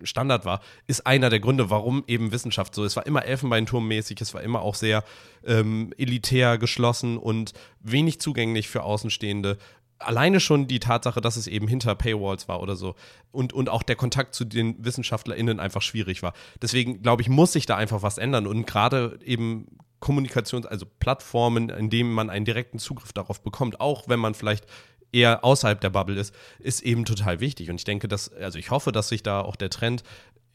Standard 0.04 0.46
war, 0.46 0.62
ist 0.88 1.06
einer 1.06 1.30
der 1.30 1.40
Gründe, 1.40 1.70
warum 1.70 2.04
eben 2.08 2.32
Wissenschaft 2.32 2.74
so. 2.74 2.86
Es 2.86 2.96
war 2.96 3.06
immer 3.06 3.26
Elfenbeinturmmäßig, 3.26 4.22
es 4.22 4.34
war 4.34 4.42
immer 4.42 4.62
auch 4.62 4.76
sehr 4.76 5.04
ähm, 5.46 5.94
elitär 5.98 6.58
geschlossen 6.58 7.18
und 7.18 7.54
wenig 7.82 8.22
zugänglich 8.22 8.70
für 8.70 8.84
Außenstehende. 8.84 9.58
Alleine 9.98 10.40
schon 10.40 10.68
die 10.68 10.80
Tatsache, 10.80 11.20
dass 11.20 11.36
es 11.36 11.48
eben 11.48 11.68
hinter 11.68 11.96
Paywalls 11.96 12.48
war 12.48 12.62
oder 12.62 12.78
so 12.78 12.96
und, 13.32 13.52
und 13.52 13.68
auch 13.68 13.84
der 13.84 13.98
Kontakt 13.98 14.34
zu 14.36 14.46
den 14.46 14.84
WissenschaftlerInnen 14.84 15.60
einfach 15.60 15.82
schwierig 15.82 16.24
war. 16.24 16.34
Deswegen, 16.62 17.02
glaube 17.02 17.22
ich, 17.22 17.28
muss 17.28 17.52
sich 17.52 17.66
da 17.66 17.76
einfach 17.76 18.02
was 18.02 18.18
ändern 18.18 18.48
und 18.48 18.66
gerade 18.66 19.20
eben 19.26 19.68
Kommunikations-, 20.00 20.66
also 20.66 20.86
Plattformen, 21.00 21.70
in 21.70 21.90
denen 21.90 22.12
man 22.12 22.30
einen 22.30 22.46
direkten 22.46 22.80
Zugriff 22.80 23.14
darauf 23.14 23.42
bekommt, 23.42 23.80
auch 23.80 24.08
wenn 24.08 24.20
man 24.20 24.34
vielleicht 24.34 24.66
eher 25.12 25.44
außerhalb 25.44 25.82
der 25.82 25.90
Bubble 25.90 26.20
ist, 26.20 26.34
ist 26.60 26.82
eben 26.82 27.06
total 27.06 27.40
wichtig. 27.40 27.70
Und 27.70 27.78
ich 27.78 27.84
denke, 27.84 28.08
dass, 28.08 28.32
also 28.34 28.60
ich 28.60 28.72
hoffe, 28.72 28.92
dass 28.92 29.10
sich 29.10 29.24
da 29.24 29.42
auch 29.42 29.56
der 29.56 29.70
Trend 29.70 30.04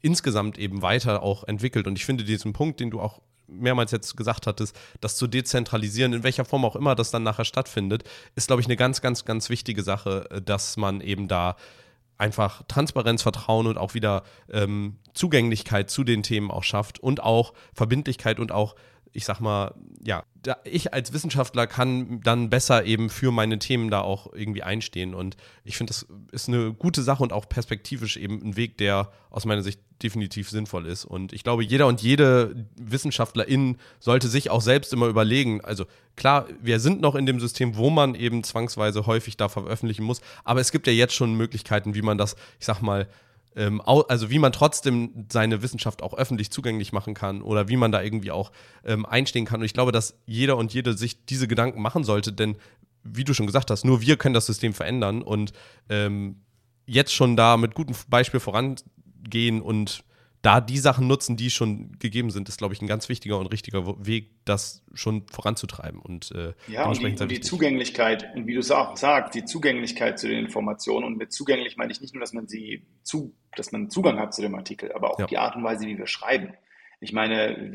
insgesamt 0.00 0.58
eben 0.58 0.82
weiter 0.82 1.22
auch 1.22 1.44
entwickelt. 1.44 1.86
Und 1.86 1.98
ich 1.98 2.04
finde 2.04 2.24
diesen 2.24 2.52
Punkt, 2.52 2.78
den 2.80 2.90
du 2.90 3.00
auch 3.00 3.20
mehrmals 3.46 3.90
jetzt 3.90 4.16
gesagt 4.16 4.46
hattest, 4.46 4.76
das 5.00 5.16
zu 5.16 5.26
dezentralisieren, 5.26 6.12
in 6.12 6.22
welcher 6.22 6.44
Form 6.44 6.64
auch 6.64 6.76
immer 6.76 6.94
das 6.94 7.10
dann 7.10 7.22
nachher 7.22 7.44
stattfindet, 7.44 8.04
ist, 8.36 8.46
glaube 8.46 8.60
ich, 8.60 8.66
eine 8.66 8.76
ganz, 8.76 9.00
ganz, 9.00 9.24
ganz 9.24 9.50
wichtige 9.50 9.82
Sache, 9.82 10.28
dass 10.44 10.76
man 10.76 11.00
eben 11.00 11.28
da 11.28 11.56
einfach 12.16 12.62
Transparenz, 12.68 13.22
Vertrauen 13.22 13.66
und 13.66 13.76
auch 13.76 13.94
wieder 13.94 14.22
ähm, 14.50 14.98
Zugänglichkeit 15.14 15.90
zu 15.90 16.04
den 16.04 16.22
Themen 16.22 16.50
auch 16.50 16.62
schafft 16.62 16.98
und 17.00 17.22
auch 17.22 17.54
Verbindlichkeit 17.72 18.38
und 18.38 18.52
auch 18.52 18.76
ich 19.14 19.24
sag 19.24 19.38
mal, 19.38 19.74
ja, 20.04 20.24
ich 20.64 20.92
als 20.92 21.12
Wissenschaftler 21.12 21.68
kann 21.68 22.20
dann 22.20 22.50
besser 22.50 22.84
eben 22.84 23.08
für 23.08 23.30
meine 23.30 23.60
Themen 23.60 23.88
da 23.88 24.00
auch 24.00 24.32
irgendwie 24.34 24.64
einstehen. 24.64 25.14
Und 25.14 25.36
ich 25.62 25.76
finde, 25.76 25.92
das 25.92 26.06
ist 26.32 26.48
eine 26.48 26.74
gute 26.74 27.02
Sache 27.02 27.22
und 27.22 27.32
auch 27.32 27.48
perspektivisch 27.48 28.16
eben 28.16 28.42
ein 28.42 28.56
Weg, 28.56 28.76
der 28.76 29.12
aus 29.30 29.46
meiner 29.46 29.62
Sicht 29.62 29.80
definitiv 30.02 30.50
sinnvoll 30.50 30.86
ist. 30.86 31.04
Und 31.04 31.32
ich 31.32 31.44
glaube, 31.44 31.62
jeder 31.62 31.86
und 31.86 32.02
jede 32.02 32.66
Wissenschaftlerin 32.76 33.78
sollte 34.00 34.26
sich 34.26 34.50
auch 34.50 34.60
selbst 34.60 34.92
immer 34.92 35.06
überlegen, 35.06 35.60
also 35.60 35.86
klar, 36.16 36.46
wir 36.60 36.80
sind 36.80 37.00
noch 37.00 37.14
in 37.14 37.24
dem 37.24 37.38
System, 37.38 37.76
wo 37.76 37.88
man 37.88 38.16
eben 38.16 38.42
zwangsweise 38.42 39.06
häufig 39.06 39.36
da 39.36 39.48
veröffentlichen 39.48 40.02
muss, 40.02 40.20
aber 40.42 40.60
es 40.60 40.72
gibt 40.72 40.88
ja 40.88 40.92
jetzt 40.92 41.14
schon 41.14 41.34
Möglichkeiten, 41.34 41.94
wie 41.94 42.02
man 42.02 42.18
das, 42.18 42.34
ich 42.58 42.66
sag 42.66 42.82
mal, 42.82 43.08
ähm, 43.56 43.80
also 43.80 44.30
wie 44.30 44.38
man 44.38 44.52
trotzdem 44.52 45.26
seine 45.30 45.62
Wissenschaft 45.62 46.02
auch 46.02 46.14
öffentlich 46.14 46.50
zugänglich 46.50 46.92
machen 46.92 47.14
kann 47.14 47.42
oder 47.42 47.68
wie 47.68 47.76
man 47.76 47.92
da 47.92 48.02
irgendwie 48.02 48.30
auch 48.30 48.52
ähm, 48.84 49.06
einstehen 49.06 49.44
kann. 49.44 49.60
Und 49.60 49.66
ich 49.66 49.74
glaube, 49.74 49.92
dass 49.92 50.18
jeder 50.26 50.56
und 50.56 50.72
jede 50.72 50.96
sich 50.96 51.24
diese 51.26 51.48
Gedanken 51.48 51.80
machen 51.80 52.04
sollte, 52.04 52.32
denn 52.32 52.56
wie 53.04 53.24
du 53.24 53.34
schon 53.34 53.46
gesagt 53.46 53.70
hast, 53.70 53.84
nur 53.84 54.00
wir 54.00 54.16
können 54.16 54.34
das 54.34 54.46
System 54.46 54.72
verändern 54.72 55.22
und 55.22 55.52
ähm, 55.88 56.40
jetzt 56.86 57.14
schon 57.14 57.36
da 57.36 57.56
mit 57.56 57.74
gutem 57.74 57.94
Beispiel 58.08 58.40
vorangehen 58.40 59.60
und 59.60 60.04
da 60.44 60.60
die 60.60 60.76
Sachen 60.76 61.06
nutzen, 61.06 61.38
die 61.38 61.48
schon 61.48 61.98
gegeben 61.98 62.30
sind, 62.30 62.50
ist, 62.50 62.58
glaube 62.58 62.74
ich, 62.74 62.82
ein 62.82 62.86
ganz 62.86 63.08
wichtiger 63.08 63.38
und 63.38 63.46
richtiger 63.46 64.04
Weg, 64.04 64.30
das 64.44 64.84
schon 64.92 65.26
voranzutreiben. 65.28 65.98
Und, 66.00 66.32
äh, 66.32 66.52
ja, 66.68 66.86
und 66.86 67.00
die, 67.00 67.06
und 67.06 67.30
die 67.30 67.40
Zugänglichkeit, 67.40 68.26
und 68.36 68.46
wie 68.46 68.52
du 68.52 68.60
es 68.60 68.70
auch 68.70 68.94
sagst, 68.96 69.34
die 69.34 69.46
Zugänglichkeit 69.46 70.18
zu 70.18 70.28
den 70.28 70.38
Informationen. 70.38 71.04
Und 71.04 71.16
mit 71.16 71.32
zugänglich 71.32 71.78
meine 71.78 71.92
ich 71.92 72.02
nicht 72.02 72.12
nur, 72.14 72.20
dass 72.20 72.34
man 72.34 72.46
sie 72.46 72.82
zu, 73.02 73.34
dass 73.56 73.72
man 73.72 73.88
Zugang 73.88 74.18
hat 74.18 74.34
zu 74.34 74.42
dem 74.42 74.54
Artikel, 74.54 74.92
aber 74.92 75.12
auch 75.12 75.18
ja. 75.18 75.26
die 75.26 75.38
Art 75.38 75.56
und 75.56 75.64
Weise, 75.64 75.86
wie 75.86 75.96
wir 75.96 76.06
schreiben. 76.06 76.52
Ich 77.04 77.12
meine, 77.12 77.70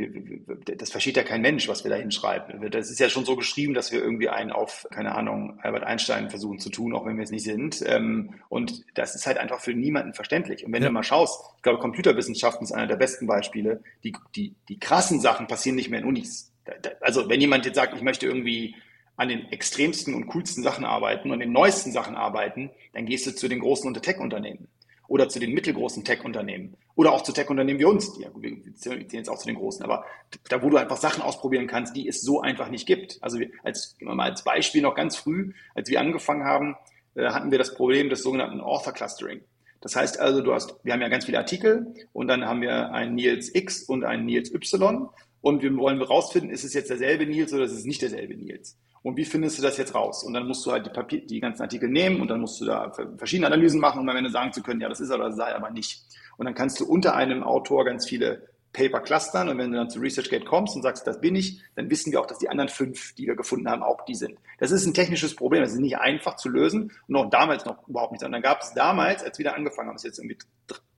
das 0.65 0.89
versteht 0.89 1.15
ja 1.15 1.21
kein 1.21 1.41
Mensch, 1.41 1.67
was 1.67 1.83
wir 1.83 1.91
da 1.91 1.97
hinschreiben. 1.97 2.71
Das 2.71 2.89
ist 2.89 2.99
ja 2.99 3.09
schon 3.09 3.25
so 3.25 3.35
geschrieben, 3.35 3.75
dass 3.75 3.91
wir 3.91 4.01
irgendwie 4.01 4.27
einen 4.27 4.51
auf, 4.51 4.87
keine 4.89 5.13
Ahnung, 5.13 5.59
Albert 5.61 5.83
Einstein 5.83 6.31
versuchen 6.31 6.57
zu 6.57 6.71
tun, 6.71 6.95
auch 6.95 7.05
wenn 7.05 7.15
wir 7.15 7.25
es 7.25 7.29
nicht 7.29 7.43
sind. 7.43 7.83
Ähm, 7.85 8.33
und 8.49 8.83
das 8.95 9.13
ist 9.13 9.27
halt 9.27 9.37
einfach 9.37 9.59
für 9.59 9.75
niemanden 9.75 10.15
verständlich. 10.15 10.65
Und 10.65 10.73
wenn 10.73 10.81
ja. 10.81 10.89
du 10.89 10.93
mal 10.95 11.03
schaust, 11.03 11.43
ich 11.57 11.61
glaube, 11.61 11.77
Computerwissenschaften 11.77 12.63
ist 12.63 12.71
einer 12.71 12.87
der 12.87 12.95
besten 12.95 13.27
Beispiele. 13.27 13.83
Die, 14.03 14.15
die, 14.35 14.55
die 14.67 14.79
krassen 14.79 15.21
Sachen 15.21 15.45
passieren 15.45 15.75
nicht 15.75 15.91
mehr 15.91 15.99
in 15.99 16.07
Unis. 16.07 16.51
Also 16.99 17.29
wenn 17.29 17.39
jemand 17.39 17.67
jetzt 17.67 17.75
sagt, 17.75 17.93
ich 17.95 18.01
möchte 18.01 18.25
irgendwie 18.25 18.75
an 19.15 19.29
den 19.29 19.51
extremsten 19.51 20.15
und 20.15 20.25
coolsten 20.25 20.63
Sachen 20.63 20.85
arbeiten 20.85 21.29
und 21.29 21.39
den 21.39 21.51
neuesten 21.51 21.91
Sachen 21.91 22.15
arbeiten, 22.15 22.71
dann 22.93 23.05
gehst 23.05 23.27
du 23.27 23.35
zu 23.35 23.47
den 23.47 23.59
großen 23.59 23.93
Tech-Unternehmen 23.93 24.69
oder 25.09 25.27
zu 25.27 25.39
den 25.39 25.51
mittelgroßen 25.53 26.05
Tech-Unternehmen 26.05 26.77
oder 26.95 27.11
auch 27.11 27.23
zu 27.23 27.33
Tech-Unternehmen 27.33 27.79
wie 27.79 27.85
uns, 27.85 28.13
die, 28.13 28.25
wir 28.35 28.75
zählen 28.75 29.05
jetzt 29.09 29.29
auch 29.29 29.39
zu 29.39 29.47
den 29.47 29.55
großen, 29.55 29.83
aber 29.83 30.05
da, 30.47 30.61
wo 30.61 30.69
du 30.69 30.77
einfach 30.77 30.97
Sachen 30.97 31.23
ausprobieren 31.23 31.67
kannst, 31.67 31.95
die 31.95 32.07
es 32.07 32.21
so 32.21 32.41
einfach 32.41 32.69
nicht 32.69 32.85
gibt. 32.85 33.17
Also 33.21 33.39
als, 33.63 33.97
mal 33.99 34.29
als 34.29 34.43
Beispiel 34.43 34.81
noch 34.81 34.95
ganz 34.95 35.17
früh, 35.17 35.53
als 35.73 35.89
wir 35.89 35.99
angefangen 35.99 36.45
haben, 36.45 36.75
äh, 37.15 37.25
hatten 37.29 37.51
wir 37.51 37.57
das 37.57 37.73
Problem 37.73 38.09
des 38.09 38.21
sogenannten 38.21 38.61
Author 38.61 38.93
Clustering. 38.93 39.41
Das 39.81 39.95
heißt 39.95 40.19
also, 40.19 40.41
du 40.41 40.53
hast, 40.53 40.75
wir 40.83 40.93
haben 40.93 41.01
ja 41.01 41.07
ganz 41.07 41.25
viele 41.25 41.39
Artikel 41.39 41.93
und 42.13 42.27
dann 42.27 42.45
haben 42.45 42.61
wir 42.61 42.91
einen 42.91 43.15
Nils 43.15 43.53
X 43.53 43.83
und 43.83 44.03
einen 44.03 44.25
Nils 44.25 44.53
Y 44.53 45.09
und 45.41 45.61
wir 45.63 45.75
wollen 45.77 45.97
herausfinden, 45.97 46.51
ist 46.51 46.63
es 46.63 46.73
jetzt 46.73 46.89
derselbe 46.89 47.25
Nils 47.25 47.53
oder 47.53 47.63
ist 47.63 47.71
es 47.71 47.85
nicht 47.85 48.01
derselbe 48.01 48.35
Nils? 48.35 48.77
Und 49.01 49.17
wie 49.17 49.25
findest 49.25 49.57
du 49.57 49.61
das 49.61 49.77
jetzt 49.77 49.95
raus? 49.95 50.23
Und 50.23 50.33
dann 50.33 50.47
musst 50.47 50.65
du 50.65 50.71
halt 50.71 50.85
die, 50.85 50.89
Papier, 50.89 51.25
die 51.25 51.39
ganzen 51.39 51.61
Artikel 51.61 51.89
nehmen 51.89 52.21
und 52.21 52.27
dann 52.27 52.41
musst 52.41 52.59
du 52.59 52.65
da 52.65 52.91
verschiedene 53.17 53.47
Analysen 53.47 53.79
machen, 53.79 53.99
um 53.99 54.09
am 54.09 54.15
Ende 54.15 54.29
sagen 54.29 54.51
zu 54.53 54.61
können, 54.61 54.81
ja, 54.81 54.89
das 54.89 54.99
ist 54.99 55.09
er 55.09 55.15
oder 55.15 55.27
das 55.27 55.37
sei 55.37 55.55
aber 55.55 55.69
nicht. 55.69 56.03
Und 56.37 56.45
dann 56.45 56.55
kannst 56.55 56.79
du 56.79 56.85
unter 56.85 57.15
einem 57.15 57.43
Autor 57.43 57.85
ganz 57.85 58.07
viele 58.07 58.49
Paper 58.71 58.99
clustern 58.99 59.49
und 59.49 59.57
wenn 59.57 59.71
du 59.71 59.77
dann 59.77 59.89
zu 59.89 59.99
ResearchGate 59.99 60.45
kommst 60.45 60.75
und 60.75 60.83
sagst, 60.83 61.07
das 61.07 61.19
bin 61.19 61.35
ich, 61.35 61.63
dann 61.75 61.89
wissen 61.89 62.11
wir 62.11 62.21
auch, 62.21 62.27
dass 62.27 62.37
die 62.37 62.49
anderen 62.49 62.69
fünf, 62.69 63.15
die 63.15 63.25
wir 63.25 63.35
gefunden 63.35 63.67
haben, 63.67 63.81
auch 63.81 64.05
die 64.05 64.13
sind. 64.13 64.37
Das 64.59 64.69
ist 64.71 64.85
ein 64.85 64.93
technisches 64.93 65.35
Problem, 65.35 65.63
das 65.63 65.73
ist 65.73 65.79
nicht 65.79 65.97
einfach 65.97 66.35
zu 66.35 66.49
lösen 66.49 66.91
und 67.07 67.15
auch 67.15 67.29
damals 67.29 67.65
noch 67.65 67.87
überhaupt 67.87 68.11
nicht. 68.11 68.23
Und 68.23 68.31
dann 68.31 68.43
gab 68.43 68.61
es 68.61 68.73
damals, 68.73 69.23
als 69.23 69.39
wir 69.39 69.45
da 69.45 69.53
angefangen 69.53 69.89
haben, 69.89 69.95
das 69.95 70.03
ist 70.03 70.17
jetzt 70.17 70.19
irgendwie 70.19 70.37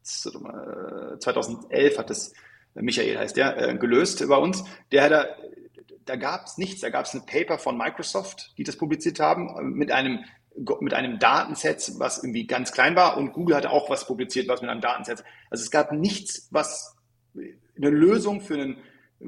2011 0.03 1.97
hat 1.97 2.09
das 2.09 2.33
Michael 2.73 3.17
heißt 3.17 3.37
der, 3.37 3.69
äh, 3.69 3.77
gelöst 3.77 4.25
bei 4.27 4.37
uns. 4.37 4.63
Der 4.91 5.03
hat 5.03 5.11
da 5.11 5.27
da 6.05 6.15
gab 6.15 6.45
es 6.45 6.57
nichts. 6.57 6.81
Da 6.81 6.89
gab 6.89 7.05
es 7.05 7.13
ein 7.13 7.25
Paper 7.25 7.57
von 7.57 7.77
Microsoft, 7.77 8.53
die 8.57 8.63
das 8.63 8.77
publiziert 8.77 9.19
haben, 9.19 9.73
mit 9.73 9.91
einem 9.91 10.25
mit 10.81 10.93
einem 10.93 11.17
Datenset, 11.17 11.93
was 11.97 12.17
irgendwie 12.23 12.45
ganz 12.45 12.73
klein 12.73 12.95
war 12.97 13.15
und 13.15 13.31
Google 13.31 13.55
hatte 13.55 13.69
auch 13.69 13.89
was 13.89 14.05
publiziert, 14.05 14.49
was 14.49 14.61
mit 14.61 14.69
einem 14.69 14.81
Datenset. 14.81 15.23
Also 15.49 15.63
es 15.63 15.71
gab 15.71 15.93
nichts, 15.93 16.49
was 16.51 16.97
eine 17.77 17.89
Lösung 17.89 18.41
für 18.41 18.55
einen, 18.55 18.77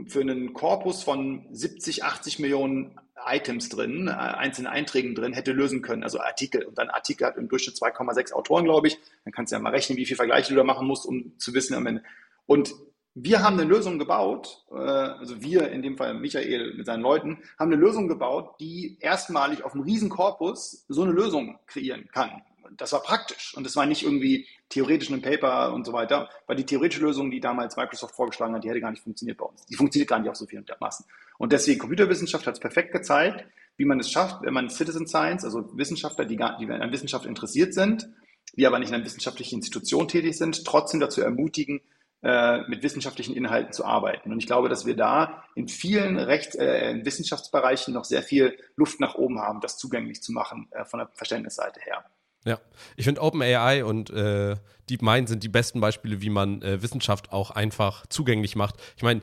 für 0.07 0.19
einen 0.19 0.53
Korpus 0.53 1.01
von 1.01 1.45
70, 1.51 2.03
80 2.03 2.39
Millionen 2.39 2.99
Items 3.25 3.69
drin, 3.69 4.07
äh, 4.07 4.11
einzelnen 4.11 4.67
Einträgen 4.67 5.15
drin, 5.15 5.31
hätte 5.33 5.53
lösen 5.53 5.81
können, 5.81 6.03
also 6.03 6.19
Artikel. 6.19 6.63
Und 6.63 6.77
dann 6.77 6.89
Artikel 6.89 7.25
hat 7.25 7.37
im 7.37 7.47
Durchschnitt 7.47 7.77
2,6 7.77 8.33
Autoren, 8.33 8.65
glaube 8.65 8.87
ich. 8.87 8.99
Dann 9.23 9.33
kannst 9.33 9.51
du 9.51 9.55
ja 9.55 9.61
mal 9.61 9.69
rechnen, 9.69 9.97
wie 9.97 10.05
viele 10.05 10.17
Vergleiche 10.17 10.49
du 10.49 10.55
da 10.55 10.63
machen 10.65 10.87
musst, 10.87 11.05
um 11.05 11.37
zu 11.39 11.53
wissen 11.53 11.73
am 11.73 11.85
Ende. 11.85 12.03
Und 12.45 12.75
wir 13.15 13.44
haben 13.44 13.60
eine 13.60 13.69
Lösung 13.69 13.99
gebaut, 13.99 14.64
äh, 14.72 14.76
also 14.76 15.41
wir, 15.41 15.69
in 15.72 15.81
dem 15.81 15.98
Fall 15.98 16.14
Michael 16.15 16.73
mit 16.76 16.85
seinen 16.85 17.02
Leuten, 17.02 17.40
haben 17.60 17.72
eine 17.72 17.81
Lösung 17.81 18.07
gebaut, 18.07 18.56
die 18.60 18.98
erstmalig 18.99 19.64
auf 19.64 19.73
einem 19.73 19.84
riesen 19.84 20.10
Korpus 20.10 20.85
so 20.88 21.03
eine 21.03 21.11
Lösung 21.11 21.60
kreieren 21.68 22.07
kann. 22.11 22.41
Das 22.77 22.91
war 22.91 23.03
praktisch 23.03 23.53
und 23.56 23.65
das 23.65 23.76
war 23.76 23.85
nicht 23.85 24.03
irgendwie 24.03 24.48
theoretisch 24.69 25.10
in 25.10 25.15
einem 25.15 25.22
Paper 25.22 25.73
und 25.73 25.85
so 25.85 25.94
weiter, 25.94 26.30
weil 26.48 26.56
die 26.56 26.65
theoretische 26.65 27.03
Lösung, 27.03 27.30
die 27.30 27.40
damals 27.40 27.77
Microsoft 27.77 28.15
vorgeschlagen 28.15 28.56
hat, 28.56 28.64
die 28.64 28.69
hätte 28.69 28.81
gar 28.81 28.90
nicht 28.90 29.03
funktioniert 29.03 29.38
bei 29.38 29.45
uns. 29.45 29.64
Die 29.68 29.76
funktioniert 29.76 30.10
gar 30.10 30.18
nicht 30.18 30.30
auf 30.30 30.35
so 30.35 30.48
vielen 30.48 30.65
Massen. 30.80 31.06
Und 31.38 31.52
deswegen 31.52 31.80
Computerwissenschaft 31.80 32.48
hat 32.48 32.56
es 32.56 32.60
perfekt 32.60 32.91
gezeigt, 32.91 33.45
wie 33.77 33.85
man 33.85 33.99
es 33.99 34.10
schafft, 34.10 34.41
wenn 34.41 34.53
man 34.53 34.69
Citizen 34.69 35.07
Science, 35.07 35.44
also 35.44 35.77
Wissenschaftler, 35.77 36.26
die, 36.26 36.35
gar, 36.35 36.57
die 36.57 36.68
an 36.68 36.91
Wissenschaft 36.91 37.26
interessiert 37.26 37.76
sind, 37.76 38.10
die 38.56 38.65
aber 38.65 38.80
nicht 38.80 38.90
in 38.90 38.95
einer 38.95 39.06
wissenschaftlichen 39.06 39.56
Institution 39.56 40.07
tätig 40.07 40.38
sind, 40.38 40.65
trotzdem 40.65 40.99
dazu 40.99 41.22
ermutigen, 41.22 41.81
äh, 42.23 42.61
mit 42.67 42.83
wissenschaftlichen 42.83 43.35
Inhalten 43.35 43.73
zu 43.73 43.85
arbeiten. 43.85 44.31
Und 44.31 44.39
ich 44.39 44.47
glaube, 44.47 44.69
dass 44.69 44.85
wir 44.85 44.95
da 44.95 45.43
in 45.55 45.67
vielen 45.67 46.17
Recht, 46.17 46.55
äh, 46.55 47.03
Wissenschaftsbereichen 47.03 47.93
noch 47.93 48.05
sehr 48.05 48.23
viel 48.23 48.57
Luft 48.75 48.99
nach 48.99 49.15
oben 49.15 49.39
haben, 49.39 49.59
das 49.59 49.77
zugänglich 49.77 50.23
zu 50.23 50.31
machen 50.31 50.67
äh, 50.71 50.85
von 50.85 50.99
der 50.99 51.09
Verständnisseite 51.13 51.81
her. 51.81 52.05
Ja, 52.45 52.59
ich 52.97 53.05
finde 53.05 53.21
OpenAI 53.21 53.85
und 53.85 54.09
äh, 54.09 54.55
DeepMind 54.89 55.29
sind 55.29 55.43
die 55.43 55.49
besten 55.49 55.79
Beispiele, 55.79 56.21
wie 56.21 56.29
man 56.29 56.61
äh, 56.61 56.81
Wissenschaft 56.81 57.31
auch 57.31 57.51
einfach 57.51 58.05
zugänglich 58.07 58.55
macht. 58.55 58.75
Ich 58.97 59.03
meine, 59.03 59.21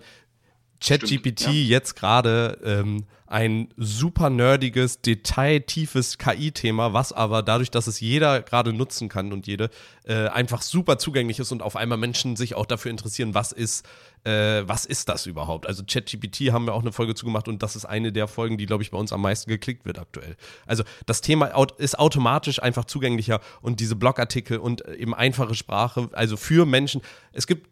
ChatGPT 0.81 1.47
ja. 1.47 1.53
jetzt 1.53 1.95
gerade 1.95 2.59
ähm, 2.65 3.05
ein 3.31 3.69
super 3.77 4.29
nerdiges, 4.29 5.03
detailtiefes 5.03 6.19
KI-Thema, 6.19 6.93
was 6.93 7.13
aber 7.13 7.43
dadurch, 7.43 7.71
dass 7.71 7.87
es 7.87 8.01
jeder 8.01 8.43
gerade 8.43 8.73
nutzen 8.73 9.09
kann 9.09 9.33
und 9.33 9.47
jede, 9.47 9.71
äh, 10.05 10.27
einfach 10.27 10.63
super 10.63 10.99
zugänglich 10.99 11.39
ist 11.39 11.53
und 11.53 11.63
auf 11.63 11.77
einmal 11.77 11.97
Menschen 11.97 12.35
sich 12.35 12.57
auch 12.57 12.67
dafür 12.67 12.91
interessieren, 12.91 13.33
was 13.33 13.53
ist, 13.53 13.87
äh, 14.25 14.63
was 14.67 14.85
ist 14.85 15.09
das 15.09 15.27
überhaupt? 15.27 15.69
Also 15.69 15.85
ChatGPT 15.85 16.51
haben 16.51 16.67
wir 16.67 16.75
auch 16.75 16.83
eine 16.83 16.91
Folge 16.91 17.15
zugemacht 17.15 17.47
und 17.47 17.63
das 17.63 17.77
ist 17.77 17.85
eine 17.85 18.11
der 18.11 18.27
Folgen, 18.27 18.59
die, 18.59 18.67
glaube 18.67 18.83
ich, 18.83 18.91
bei 18.91 18.99
uns 18.99 19.13
am 19.13 19.23
meisten 19.23 19.49
geklickt 19.49 19.85
wird 19.87 20.01
aktuell. 20.01 20.37
Also 20.67 20.83
das 21.07 21.21
Thema 21.21 21.47
ist 21.79 22.01
automatisch 22.01 22.61
einfach 22.61 22.85
zugänglicher 22.85 23.41
und 23.63 23.79
diese 23.79 23.95
Blogartikel 23.95 24.59
und 24.59 24.85
eben 24.89 25.15
einfache 25.15 25.55
Sprache, 25.55 26.09
also 26.15 26.37
für 26.37 26.67
Menschen. 26.67 27.01
Es 27.33 27.47
gibt 27.47 27.69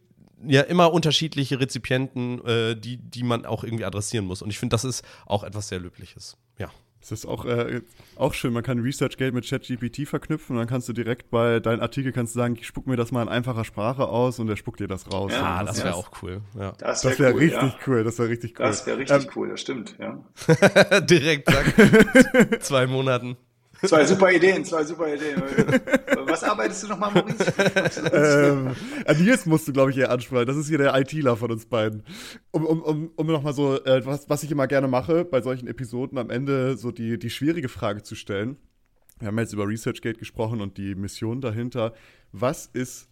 ja 0.47 0.63
immer 0.63 0.93
unterschiedliche 0.93 1.61
Rezipienten, 1.61 2.45
äh, 2.45 2.77
die, 2.77 2.97
die 2.97 3.23
man 3.23 3.47
auch 3.47 3.65
irgendwie 3.65 3.85
adressieren 3.85 4.27
muss. 4.27 4.43
Und 4.43 4.51
ich 4.51 4.59
finde, 4.59 4.75
das 4.75 4.85
ist 4.85 5.05
auch 5.27 5.45
etwas 5.45 5.69
sehr 5.69 5.81
Löbliches. 5.81 6.37
Ja. 6.59 6.71
Das 7.01 7.13
ist 7.13 7.27
auch, 7.27 7.45
äh, 7.45 7.81
auch 8.17 8.35
schön. 8.35 8.53
Man 8.53 8.63
kann 8.63 8.81
ResearchGate 8.81 9.33
mit 9.33 9.49
ChatGPT 9.49 10.07
verknüpfen 10.07 10.57
und 10.57 10.61
dann 10.61 10.69
kannst 10.69 10.89
du 10.89 10.93
direkt 10.93 11.31
bei 11.31 11.61
deinen 11.61 11.81
Artikel 11.81 12.13
kannst 12.13 12.35
du 12.35 12.41
sagen, 12.41 12.59
spuck 12.61 12.87
mir 12.87 12.97
das 12.97 13.13
mal 13.13 13.23
in 13.23 13.29
einfacher 13.29 13.65
Sprache 13.65 14.09
aus 14.09 14.39
und 14.41 14.49
er 14.49 14.57
spuckt 14.57 14.81
dir 14.81 14.89
das 14.89 15.11
raus. 15.11 15.33
Ja, 15.33 15.59
ah, 15.59 15.65
das 15.65 15.83
wäre 15.85 15.95
auch 15.95 16.11
cool. 16.23 16.43
Ja. 16.59 16.73
Das 16.79 17.05
wäre 17.05 17.19
wär 17.19 17.35
cool, 17.35 17.41
richtig 17.41 17.63
ja. 17.63 17.79
cool. 17.87 18.05
Das 18.05 18.19
wäre 18.19 18.29
richtig 18.29 18.59
cool. 18.59 18.67
Das 18.67 18.87
wäre 18.87 18.99
richtig 18.99 19.25
ähm, 19.25 19.31
cool, 19.37 19.49
das 19.49 19.61
stimmt, 19.61 19.97
ja. 19.99 21.01
direkt, 21.01 21.49
zack. 21.49 22.63
zwei 22.63 22.87
Monaten. 22.87 23.37
Zwei 23.83 24.05
super 24.05 24.33
Ideen, 24.33 24.65
zwei 24.65 24.85
super 24.85 25.15
Ideen. 25.15 25.41
Was 26.27 26.43
arbeitest 26.43 26.83
du 26.83 26.89
nochmal, 26.89 27.13
Maurice? 27.13 27.53
ähm, 28.13 28.75
Nils 29.25 29.47
musst 29.47 29.69
du, 29.69 29.73
glaube 29.73 29.91
ich, 29.91 29.99
eher 29.99 30.11
ansprechen. 30.11 30.47
Das 30.47 30.57
ist 30.57 30.69
hier 30.69 30.79
der 30.79 30.95
ITler 30.95 31.37
von 31.37 31.53
uns 31.53 31.67
beiden. 31.67 32.03
Um, 32.51 32.67
um, 32.67 32.83
um, 32.83 33.11
um 33.15 33.27
nochmal 33.27 33.53
so, 33.53 33.83
äh, 33.85 34.05
was, 34.05 34.29
was 34.29 34.43
ich 34.43 34.51
immer 34.51 34.67
gerne 34.67 34.89
mache 34.89 35.25
bei 35.25 35.41
solchen 35.41 35.69
Episoden, 35.69 36.19
am 36.19 36.31
Ende 36.31 36.77
so 36.77 36.91
die, 36.91 37.19
die 37.19 37.31
schwierige 37.31 37.69
Frage 37.69 38.03
zu 38.03 38.15
stellen. 38.15 38.57
Wir 39.21 39.29
haben 39.29 39.39
jetzt 39.39 39.53
über 39.53 39.67
ResearchGate 39.67 40.19
gesprochen 40.19 40.61
und 40.61 40.77
die 40.77 40.95
Mission 40.95 41.41
dahinter. 41.41 41.93
Was 42.33 42.67
ist 42.67 43.09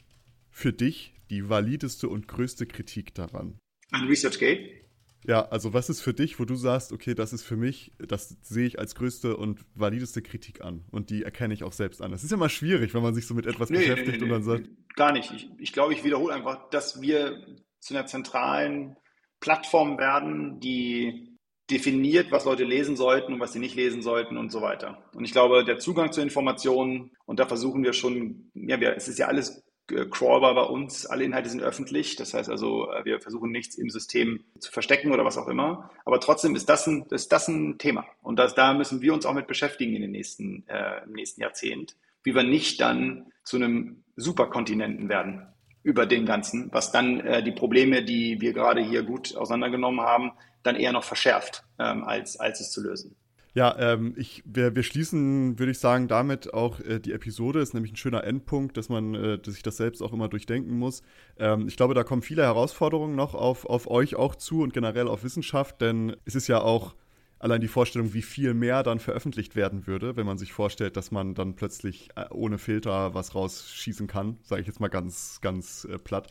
für 0.51 0.73
dich 0.73 1.15
die 1.31 1.49
valideste 1.49 2.09
und 2.09 2.29
größte 2.29 2.67
Kritik 2.67 3.15
daran? 3.15 3.59
An 3.91 4.07
ResearchGate? 4.07 4.86
Ja, 5.27 5.43
also 5.49 5.75
was 5.75 5.89
ist 5.89 6.01
für 6.01 6.15
dich, 6.15 6.39
wo 6.39 6.45
du 6.45 6.55
sagst, 6.55 6.93
okay, 6.93 7.15
das 7.15 7.33
ist 7.33 7.43
für 7.43 7.57
mich, 7.57 7.93
das 7.99 8.37
sehe 8.43 8.67
ich 8.67 8.79
als 8.79 8.95
größte 8.95 9.37
und 9.37 9.65
valideste 9.75 10.23
Kritik 10.23 10.65
an 10.65 10.85
und 10.93 11.11
die 11.11 11.25
erkenne 11.25 11.53
ich 11.53 11.65
auch 11.65 11.73
selbst 11.73 12.01
an. 12.01 12.13
Das 12.13 12.23
ist 12.23 12.31
ja 12.31 12.37
mal 12.37 12.49
schwierig, 12.49 12.95
wenn 12.95 13.03
man 13.03 13.15
sich 13.15 13.27
so 13.27 13.35
mit 13.35 13.47
etwas 13.47 13.71
nee, 13.71 13.79
beschäftigt 13.79 14.13
nee, 14.13 14.17
nee, 14.19 14.23
und 14.25 14.31
dann 14.31 14.43
sagt. 14.45 14.69
Gar 14.95 15.13
nicht. 15.13 15.33
Ich, 15.33 15.51
ich 15.59 15.73
glaube, 15.73 15.95
ich 15.95 16.05
wiederhole 16.05 16.33
einfach, 16.33 16.71
dass 16.71 17.01
wir 17.01 17.45
zu 17.81 17.95
einer 17.95 18.07
zentralen 18.07 18.97
Plattform 19.41 19.99
werden, 19.99 20.61
die 20.61 21.37
definiert, 21.71 22.31
was 22.31 22.45
Leute 22.45 22.65
lesen 22.65 22.95
sollten 22.95 23.35
und 23.35 23.41
was 23.41 23.53
sie 23.53 23.59
nicht 23.59 23.75
lesen 23.75 24.03
sollten 24.03 24.37
und 24.37 24.53
so 24.53 24.63
weiter. 24.63 25.03
Und 25.15 25.25
ich 25.25 25.33
glaube, 25.33 25.65
der 25.65 25.79
Zugang 25.79 26.13
zu 26.13 26.21
Informationen, 26.21 27.11
und 27.25 27.41
da 27.41 27.47
versuchen 27.47 27.83
wir 27.83 27.93
schon, 27.93 28.51
ja, 28.55 28.79
wir, 28.81 28.97
es 28.97 29.09
ist 29.09 29.19
ja 29.19 29.27
alles 29.27 29.66
crawlbar 29.87 30.55
bei 30.55 30.63
uns, 30.63 31.07
alle 31.07 31.25
Inhalte 31.25 31.49
sind 31.49 31.63
öffentlich. 31.63 32.17
Das 32.17 32.35
heißt 32.35 32.51
also, 32.51 32.91
äh, 32.91 33.05
wir 33.05 33.21
versuchen 33.21 33.51
nichts 33.51 33.77
im 33.77 33.91
System 33.91 34.45
zu 34.59 34.71
verstecken 34.71 35.13
oder 35.13 35.25
was 35.25 35.39
auch 35.39 35.49
immer. 35.49 35.91
Aber 36.05 36.21
trotzdem 36.21 36.55
ist 36.57 36.69
das 36.69 36.87
ein, 36.87 37.07
ist 37.11 37.33
das 37.33 37.49
ein 37.49 37.79
Thema. 37.79 38.07
Und 38.23 38.39
das, 38.39 38.55
da 38.55 38.75
müssen 38.75 39.01
wir 39.03 39.15
uns 39.15 39.27
auch 39.27 39.35
mit 39.35 39.47
beschäftigen 39.47 39.95
in 39.95 40.03
den 40.03 40.11
nächsten, 40.11 40.65
äh, 40.69 41.05
im 41.05 41.13
nächsten 41.13 41.41
Jahrzehnt, 41.41 41.97
wie 42.23 42.35
wir 42.35 42.43
nicht 42.43 42.81
dann 42.81 43.33
zu 43.45 43.57
einem 43.57 44.03
Superkontinenten 44.17 45.09
werden 45.09 45.47
über 45.83 46.05
den 46.05 46.27
ganzen, 46.27 46.73
was 46.73 46.91
dann 46.91 47.21
äh, 47.21 47.45
die 47.45 47.53
Probleme, 47.53 48.03
die 48.03 48.41
wir 48.41 48.53
gerade 48.53 48.83
hier 48.83 49.05
gut 49.05 49.37
auseinandergenommen 49.37 50.01
haben, 50.01 50.33
dann 50.65 50.75
eher 50.75 50.93
noch 50.93 51.05
verschärft, 51.05 51.63
ähm, 51.79 52.03
als, 52.03 52.41
als 52.41 52.61
es 52.61 52.73
zu 52.73 52.83
lösen. 52.83 53.15
Ja, 53.57 53.75
ähm, 53.79 54.13
ich, 54.19 54.43
wir, 54.45 54.77
wir 54.77 54.83
schließen, 54.83 55.59
würde 55.59 55.73
ich 55.73 55.79
sagen, 55.79 56.09
damit 56.09 56.53
auch 56.53 56.79
äh, 56.81 57.01
die 57.01 57.13
Episode. 57.13 57.61
Ist 57.61 57.73
nämlich 57.73 57.91
ein 57.91 57.97
schöner 57.97 58.23
Endpunkt, 58.23 58.77
dass 58.77 58.91
man 58.91 59.15
äh, 59.15 59.39
dass 59.39 59.55
sich 59.55 59.63
das 59.63 59.79
selbst 59.79 60.03
auch 60.03 60.13
immer 60.13 60.29
durchdenken 60.29 60.79
muss. 60.79 61.03
Ähm, 61.39 61.67
ich 61.67 61.79
glaube, 61.79 61.95
da 61.95 62.05
kommen 62.05 62.21
viele 62.21 62.43
Herausforderungen 62.43 63.17
noch 63.17 63.35
auf, 63.35 63.65
auf 63.65 63.91
euch 63.91 64.15
auch 64.15 64.35
zu 64.35 64.61
und 64.61 64.75
generell 64.75 65.09
auf 65.09 65.25
Wissenschaft, 65.25 65.81
denn 65.81 66.15
es 66.27 66.35
ist 66.35 66.49
ja 66.49 66.61
auch 66.61 66.97
allein 67.39 67.63
die 67.63 67.69
Vorstellung, 67.69 68.13
wie 68.13 68.21
viel 68.21 68.53
mehr 68.53 68.83
dann 68.83 68.99
veröffentlicht 68.99 69.57
werden 69.57 69.87
würde, 69.87 70.17
wenn 70.17 70.27
man 70.27 70.37
sich 70.37 70.53
vorstellt, 70.53 70.99
dass 70.99 71.11
man 71.11 71.35
dann 71.35 71.57
plötzlich 71.57 72.11
äh, 72.15 72.27
ohne 72.33 72.59
Filter 72.59 73.15
was 73.15 73.35
rausschießen 73.35 74.07
kann, 74.07 74.37
sage 74.43 74.61
ich 74.61 74.67
jetzt 74.67 74.81
mal 74.81 74.89
ganz, 74.89 75.41
ganz 75.41 75.87
äh, 75.91 75.97
platt, 75.97 76.29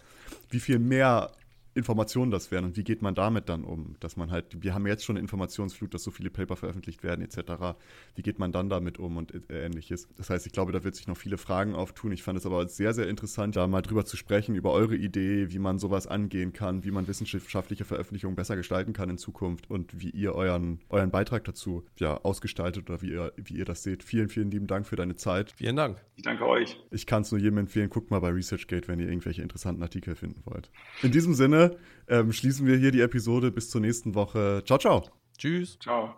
wie 0.52 0.60
viel 0.60 0.78
mehr 0.78 1.32
Informationen 1.76 2.32
das 2.32 2.52
wären 2.52 2.64
und 2.64 2.78
wie 2.78 2.84
geht 2.84 3.02
man 3.02 3.16
damit 3.16 3.50
dann 3.50 3.66
um? 3.66 3.98
Dass 4.00 4.16
man 4.16 4.32
halt, 4.32 4.64
wir 4.64 4.74
haben 4.74 4.88
jetzt 4.88 5.04
schon 5.04 5.18
eine 5.18 5.22
Informationsflut, 5.22 5.94
dass 5.94 6.04
so 6.04 6.10
viele 6.10 6.30
Paper 6.30 6.56
veröffentlicht 6.56 7.04
werden 7.04 7.22
etc. 7.22 7.76
Wie 8.16 8.22
geht 8.22 8.40
man 8.40 8.54
dann 8.54 8.70
damit 8.70 8.98
um 8.98 9.18
und 9.18 9.34
äh, 9.50 9.66
ähnliches? 9.66 10.08
Das 10.16 10.30
heißt, 10.30 10.48
ich 10.48 10.54
glaube, 10.54 10.72
da 10.72 10.86
wird 10.86 10.96
sich 10.96 11.08
noch 11.08 11.18
viele 11.18 11.38
Fragen 11.38 11.76
auftun. 11.76 12.14
Ich 12.14 12.24
fand 12.24 12.40
es 12.40 12.46
aber 12.46 12.68
sehr, 12.70 12.94
sehr 12.94 13.10
interessant, 13.10 13.58
da 13.58 13.68
mal 13.68 13.82
drüber 13.82 14.06
zu 14.06 14.16
sprechen, 14.16 14.56
über 14.56 14.72
eure 14.72 14.96
Idee, 14.96 15.52
wie 15.52 15.60
man 15.60 15.78
sowas 15.78 16.08
angehen 16.08 16.54
kann, 16.54 16.86
wie 16.86 16.92
man 16.92 17.10
wissenschaftliche 17.10 17.84
Veröffentlichungen 17.84 18.38
besser 18.38 18.56
gestalten 18.56 18.94
kann 18.94 19.10
in 19.10 19.18
Zukunft 19.18 19.70
und 19.70 20.00
wie 20.00 20.12
ihr 20.12 20.34
euren, 20.34 20.80
euren 20.88 21.12
Beitrag 21.12 21.44
dazu 21.44 21.84
ja, 22.00 22.16
ausgestaltet 22.24 22.90
oder 22.90 23.02
wie 23.02 23.12
ihr, 23.12 23.34
wie 23.36 23.56
ihr 23.56 23.66
das 23.66 23.84
seht. 23.84 24.04
Vielen, 24.04 24.30
vielen 24.30 24.50
lieben 24.50 24.68
Dank 24.68 24.88
für 24.88 24.96
deine 24.96 25.18
Zeit. 25.18 25.52
Vielen 25.58 25.76
Dank. 25.76 26.02
Ich 26.16 26.24
danke 26.24 26.46
euch. 26.48 26.80
Ich 26.92 27.06
kann 27.06 27.24
es 27.24 27.32
nur 27.32 27.42
jedem 27.42 27.58
empfehlen, 27.58 27.90
guckt 27.90 28.12
mal 28.12 28.20
bei 28.20 28.30
ResearchGate, 28.30 28.88
wenn 28.88 29.00
ihr 29.00 29.10
irgendwelche 29.10 29.42
interessanten 29.42 29.84
Artikel 29.84 30.16
finden 30.16 30.42
wollt. 30.46 30.72
In 31.04 31.12
diesem 31.12 31.34
Sinne, 31.34 31.65
ähm, 32.08 32.32
schließen 32.32 32.68
wir 32.68 32.78
hier 32.78 32.92
die 32.92 33.02
Episode. 33.02 33.52
Bis 33.52 33.70
zur 33.70 33.82
nächsten 33.82 34.16
Woche. 34.16 34.64
Ciao, 34.66 34.78
ciao. 34.78 35.04
Tschüss. 35.38 35.78
Ciao. 35.80 36.14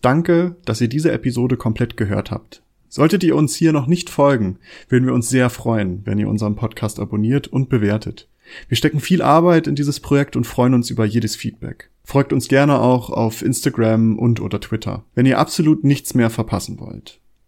Danke, 0.00 0.56
dass 0.64 0.80
ihr 0.80 0.88
diese 0.88 1.10
Episode 1.10 1.56
komplett 1.56 1.96
gehört 1.96 2.30
habt. 2.30 2.62
Solltet 2.88 3.24
ihr 3.24 3.34
uns 3.34 3.56
hier 3.56 3.72
noch 3.72 3.88
nicht 3.88 4.08
folgen, 4.08 4.58
würden 4.88 5.04
wir 5.04 5.14
uns 5.14 5.28
sehr 5.28 5.50
freuen, 5.50 6.02
wenn 6.04 6.18
ihr 6.18 6.28
unseren 6.28 6.54
Podcast 6.54 7.00
abonniert 7.00 7.48
und 7.48 7.68
bewertet. 7.68 8.28
Wir 8.68 8.76
stecken 8.76 9.00
viel 9.00 9.20
Arbeit 9.20 9.66
in 9.66 9.74
dieses 9.74 9.98
Projekt 9.98 10.36
und 10.36 10.46
freuen 10.46 10.74
uns 10.74 10.90
über 10.90 11.04
jedes 11.04 11.34
Feedback. 11.34 11.90
Folgt 12.04 12.32
uns 12.32 12.46
gerne 12.46 12.78
auch 12.78 13.10
auf 13.10 13.42
Instagram 13.42 14.16
und 14.18 14.40
oder 14.40 14.60
Twitter, 14.60 15.04
wenn 15.16 15.26
ihr 15.26 15.40
absolut 15.40 15.82
nichts 15.82 16.14
mehr 16.14 16.30
verpassen 16.30 16.78
wollt. 16.78 17.20